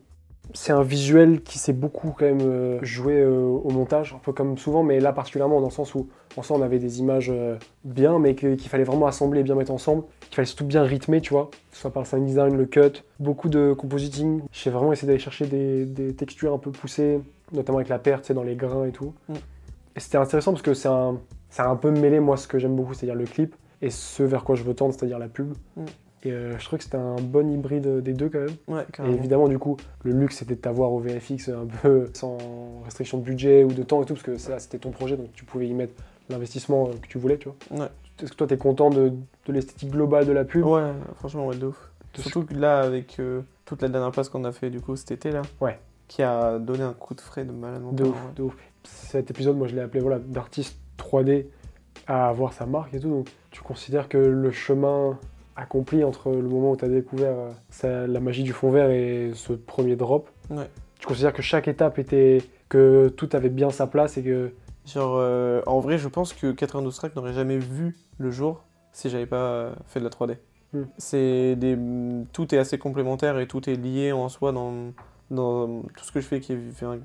C'est 0.54 0.72
un 0.72 0.84
visuel 0.84 1.41
qui 1.41 1.60
s'est 1.60 1.74
beaucoup 1.74 2.16
quand 2.18 2.26
même 2.26 2.41
euh, 2.41 2.80
joué 2.82 3.14
euh, 3.14 3.41
au 3.41 3.70
montage, 3.72 4.14
un 4.14 4.20
peu 4.20 4.32
comme 4.32 4.58
souvent, 4.58 4.84
mais 4.84 5.00
là 5.00 5.12
particulièrement 5.12 5.60
dans 5.60 5.68
le 5.68 5.72
sens 5.72 5.96
où 5.96 6.08
en 6.38 6.41
soi 6.41 6.58
on 6.58 6.62
avait 6.62 6.80
des 6.80 7.00
images 7.00 7.30
euh, 7.30 7.58
bien, 7.84 8.20
mais 8.20 8.36
qu'il 8.36 8.60
fallait 8.60 8.84
vraiment 8.84 9.08
assembler 9.08 9.41
et 9.41 9.43
bien 9.43 9.56
mettre 9.56 9.72
ensemble, 9.72 10.04
qu'il 10.22 10.36
fallait 10.36 10.46
surtout 10.46 10.66
bien 10.66 10.84
rythmer, 10.84 11.22
tu 11.22 11.34
vois, 11.34 11.50
que 11.52 11.76
ce 11.76 11.82
soit 11.82 11.91
par 11.91 12.04
le 12.04 12.08
sound 12.08 12.26
design, 12.26 12.56
le 12.56 12.66
cut, 12.66 13.04
beaucoup 13.20 13.50
de 13.50 13.74
compositing. 13.74 14.41
J'ai 14.52 14.70
vraiment 14.70 14.93
essayé 14.93 15.08
d'aller 15.08 15.20
chercher 15.20 15.46
des, 15.46 15.86
des 15.86 16.14
textures 16.14 16.54
un 16.54 16.58
peu 16.58 16.72
poussées, 16.72 17.20
notamment 17.52 17.80
avec 17.80 17.89
la 17.89 18.00
perte, 18.00 18.22
tu 18.24 18.28
sais, 18.28 18.34
dans 18.34 18.43
les 18.43 18.56
grains 18.56 18.86
et 18.86 18.91
tout. 18.91 19.14
Mm. 19.30 19.34
Et 19.96 20.00
c'était 20.00 20.18
intéressant 20.18 20.52
parce 20.52 20.62
que 20.62 20.74
c'est 20.74 20.89
un, 20.89 21.20
ça 21.50 21.64
a 21.64 21.68
un 21.68 21.76
peu 21.76 21.91
mêlé 21.91 22.20
moi 22.20 22.38
ce 22.38 22.48
que 22.48 22.60
j'aime 22.60 22.76
beaucoup, 22.76 22.93
c'est-à-dire 22.93 23.16
le 23.16 23.26
clip, 23.26 23.56
et 23.82 23.89
ce 23.89 24.24
vers 24.24 24.43
quoi 24.43 24.56
je 24.56 24.64
veux 24.64 24.74
tendre, 24.74 24.93
c'est-à-dire 24.93 25.20
la 25.20 25.28
pub. 25.28 25.54
Mm. 25.76 25.86
Et 26.26 26.32
euh, 26.32 26.57
je 26.57 26.65
trouve 26.65 26.78
que 26.80 26.84
c'était 26.84 26.97
un 26.97 27.15
bon 27.15 27.49
hybride 27.51 28.01
des 28.01 28.13
deux 28.13 28.30
quand 28.30 28.39
même. 28.39 28.55
Ouais, 28.67 28.86
Et 29.07 29.11
évidemment, 29.11 29.47
du 29.47 29.59
coup, 29.59 29.78
le 30.03 30.11
luxe 30.11 30.38
c'était 30.38 30.55
de 30.55 30.59
t'avoir 30.59 30.91
au 30.91 30.99
VFX 30.99 31.49
un 31.49 31.67
peu 31.82 32.09
sans 32.13 32.38
restriction 32.84 33.19
de 33.19 33.23
budget 33.23 33.63
ou 33.63 33.71
de 33.71 33.84
temps 33.84 34.01
et 34.01 34.05
tout, 34.05 34.15
parce 34.15 34.26
que 34.26 34.38
ça 34.38 34.57
c'était 34.59 34.80
ton 34.80 34.89
projet, 34.91 35.17
donc 35.17 35.32
tu 35.34 35.45
pouvais 35.45 35.67
y 35.67 35.73
mettre 35.73 35.93
l'investissement 36.30 36.88
euh, 36.88 36.93
que 36.99 37.07
tu 37.07 37.19
voulais, 37.19 37.38
tu 37.38 37.49
vois. 37.49 37.84
Ouais. 37.84 37.89
Est-ce 38.23 38.32
que 38.32 38.38
toi 38.38 38.47
t'es 38.47 38.57
content 38.57 38.89
de, 38.89 39.09
de 39.45 39.53
l'esthétique 39.53 39.91
globale 39.91 40.26
de 40.26 40.32
la 40.32 40.45
pub? 40.45 40.65
Ouais, 40.65 40.91
franchement, 41.17 41.45
ouais, 41.47 41.57
de 41.57 41.67
ouf. 41.67 41.91
De 42.15 42.21
Surtout 42.21 42.43
que 42.45 42.53
là, 42.55 42.80
avec 42.80 43.19
euh, 43.19 43.41
toute 43.65 43.82
la 43.84 43.89
dernière 43.89 44.11
place 44.11 44.30
qu'on 44.30 44.45
a 44.45 44.51
fait 44.51 44.69
du 44.71 44.80
coup 44.82 44.95
cet 44.95 45.11
été 45.11 45.32
là, 45.32 45.43
Ouais. 45.61 45.78
qui 46.07 46.23
a 46.23 46.57
donné 46.57 46.82
un 46.84 46.93
coup 46.93 47.13
de 47.13 47.21
frais 47.21 47.43
de 47.45 47.51
malade 47.51 47.84
De 47.93 48.05
ouf, 48.05 48.34
de 48.36 48.43
ouf. 48.43 48.55
Cet 48.84 49.30
épisode, 49.30 49.57
moi 49.57 49.67
je 49.67 49.76
l'ai 49.76 49.82
appelé 49.82 49.99
voilà, 50.01 50.17
d'artiste 50.19 50.78
3D 50.97 51.45
à 52.07 52.30
avoir 52.30 52.53
sa 52.53 52.65
marque 52.65 52.93
et 52.95 52.99
tout. 52.99 53.09
Donc 53.09 53.28
tu 53.51 53.61
considères 53.61 54.07
que 54.09 54.17
le 54.17 54.49
chemin 54.51 55.19
accompli 55.56 56.03
entre 56.03 56.32
le 56.32 56.41
moment 56.49 56.72
où 56.72 56.78
tu 56.78 56.86
as 56.86 56.89
découvert 56.89 57.34
euh, 57.38 57.51
ça- 57.70 58.08
la 58.08 58.20
magie 58.20 58.43
du 58.43 58.53
fond 58.53 58.72
vert 58.72 58.89
et 58.89 59.32
ce 59.34 59.53
premier 59.53 59.95
drop, 59.95 60.30
Ouais. 60.49 60.70
tu 60.99 61.08
considères 61.08 61.34
que 61.34 61.41
chaque 61.41 61.68
étape 61.68 61.99
était. 61.99 62.39
que 62.68 63.10
tout 63.10 63.30
avait 63.34 63.49
bien 63.49 63.70
sa 63.70 63.86
place 63.86 64.18
et 64.18 64.24
que. 64.24 64.51
Genre, 64.88 65.18
euh, 65.20 65.62
en 65.68 65.80
vrai, 65.80 65.99
je 65.99 66.08
pense 66.08 66.34
que 66.34 66.51
92 66.51 66.95
Track 66.95 67.16
n'aurait 67.16 67.32
jamais 67.34 67.60
vu 67.60 67.95
le 68.18 68.32
jour 68.32 68.64
si 68.91 69.10
j'avais 69.12 69.28
pas 69.28 69.36
euh, 69.38 69.76
fait 69.86 69.99
de 69.99 70.03
la 70.06 70.10
3D. 70.10 70.38
Hmm. 70.74 70.84
C'est 70.97 71.56
des, 71.56 71.78
tout 72.34 72.53
est 72.56 72.58
assez 72.58 72.80
complémentaire 72.80 73.38
et 73.39 73.45
tout 73.47 73.70
est 73.70 73.76
lié 73.76 74.12
en 74.14 74.30
soi 74.30 74.51
dans, 74.51 74.72
dans 75.32 75.82
tout 75.82 76.03
ce 76.05 76.11
que 76.11 76.21
je 76.21 76.28
fais 76.28 76.39
qui 76.39 76.53
est 76.53 76.59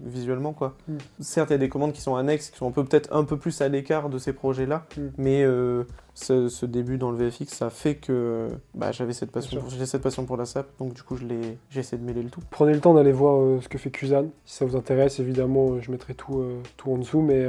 visuellement 0.05 0.53
quoi. 0.53 0.77
Hmm. 0.89 0.99
Certes, 1.21 1.51
il 1.51 1.55
y 1.55 1.57
a 1.57 1.59
des 1.59 1.69
commandes 1.69 1.93
qui 1.93 2.01
sont 2.01 2.17
annexes, 2.17 2.51
qui 2.51 2.59
sont 2.59 2.71
peut-être 2.71 3.13
un 3.13 3.25
peu 3.25 3.37
plus 3.37 3.61
à 3.61 3.69
l'écart 3.69 4.11
de 4.11 4.19
ces 4.19 4.33
projets-là, 4.33 4.87
Hmm. 4.97 5.09
mais 5.19 5.43
euh, 5.45 5.85
ce, 6.15 6.49
ce 6.49 6.67
début 6.67 6.99
dans 6.99 7.11
le 7.11 7.17
VFX, 7.17 7.47
ça 7.49 7.71
fait 7.71 7.97
que 7.97 8.49
bah, 8.75 8.93
j'avais 8.93 9.13
cette 9.13 9.31
passion, 9.31 9.61
pour, 9.61 9.71
j'ai 9.71 9.87
cette 9.87 10.03
passion 10.03 10.25
pour 10.25 10.37
la 10.37 10.45
SAP, 10.45 10.67
donc 10.79 10.95
du 10.95 11.03
coup, 11.03 11.17
je 11.17 11.25
l'ai, 11.25 11.59
j'ai 11.71 11.81
essayé 11.81 12.01
de 12.01 12.07
mêler 12.07 12.23
le 12.23 12.31
tout. 12.31 12.41
Prenez 12.51 12.73
le 12.73 12.81
temps 12.81 12.95
d'aller 12.95 13.13
voir 13.13 13.41
euh, 13.41 13.61
ce 13.61 13.69
que 13.69 13.79
fait 13.79 13.91
Kuzan. 13.91 14.27
Si 14.45 14.57
ça 14.57 14.65
vous 14.65 14.77
intéresse, 14.77 15.19
évidemment, 15.21 15.73
euh, 15.73 15.81
je 15.81 15.91
mettrai 15.91 16.15
tout, 16.15 16.39
euh, 16.41 16.61
tout 16.77 16.93
en 16.93 16.99
dessous, 16.99 17.21
mais 17.23 17.47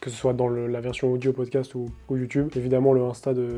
que 0.00 0.10
ce 0.10 0.16
soit 0.16 0.32
dans 0.34 0.48
le- 0.48 0.66
la 0.66 0.80
version 0.80 1.10
audio 1.12 1.32
podcast 1.32 1.74
ou, 1.74 1.86
ou 2.08 2.16
YouTube. 2.16 2.50
Évidemment, 2.56 2.92
le 2.92 3.02
Insta 3.02 3.32
de, 3.34 3.48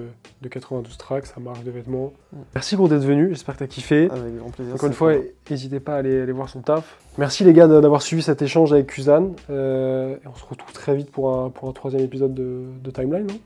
de 0.41 0.49
92 0.49 0.97
tracks, 0.97 1.27
sa 1.27 1.41
marque 1.41 1.65
de 1.65 1.71
vêtements. 1.71 2.13
Merci 2.55 2.77
pour 2.77 2.89
d'être 2.89 3.05
venu, 3.05 3.29
j'espère 3.31 3.55
que 3.55 3.59
tu 3.59 3.65
as 3.65 3.69
kiffé. 3.69 4.09
Avec 4.11 4.37
grand 4.37 4.51
plaisir. 4.51 4.75
Encore 4.75 4.87
une 4.89 4.95
fois, 4.95 5.15
n'hésitez 5.51 5.81
pas 5.81 5.95
à 5.95 5.99
aller, 5.99 6.21
aller 6.23 6.33
voir 6.33 6.49
son 6.49 6.61
taf. 6.61 6.99
Merci 7.19 7.45
les 7.45 7.53
gars 7.53 7.67
d'avoir 7.67 8.03
suivi 8.03 8.23
cet 8.23 8.41
échange 8.43 8.73
avec 8.73 8.87
Kuzan. 8.87 9.35
Euh, 9.51 10.17
et 10.17 10.29
on 10.29 10.35
se 10.35 10.45
retrouve 10.47 10.73
très 10.73 10.95
vite 10.95 11.11
pour 11.11 11.35
un, 11.35 11.51
pour 11.51 11.69
un 11.69 11.73
troisième 11.73 12.03
épisode 12.03 12.35
de, 12.35 12.63
de 12.83 12.91
Timeline. 12.91 13.27
non 13.27 13.39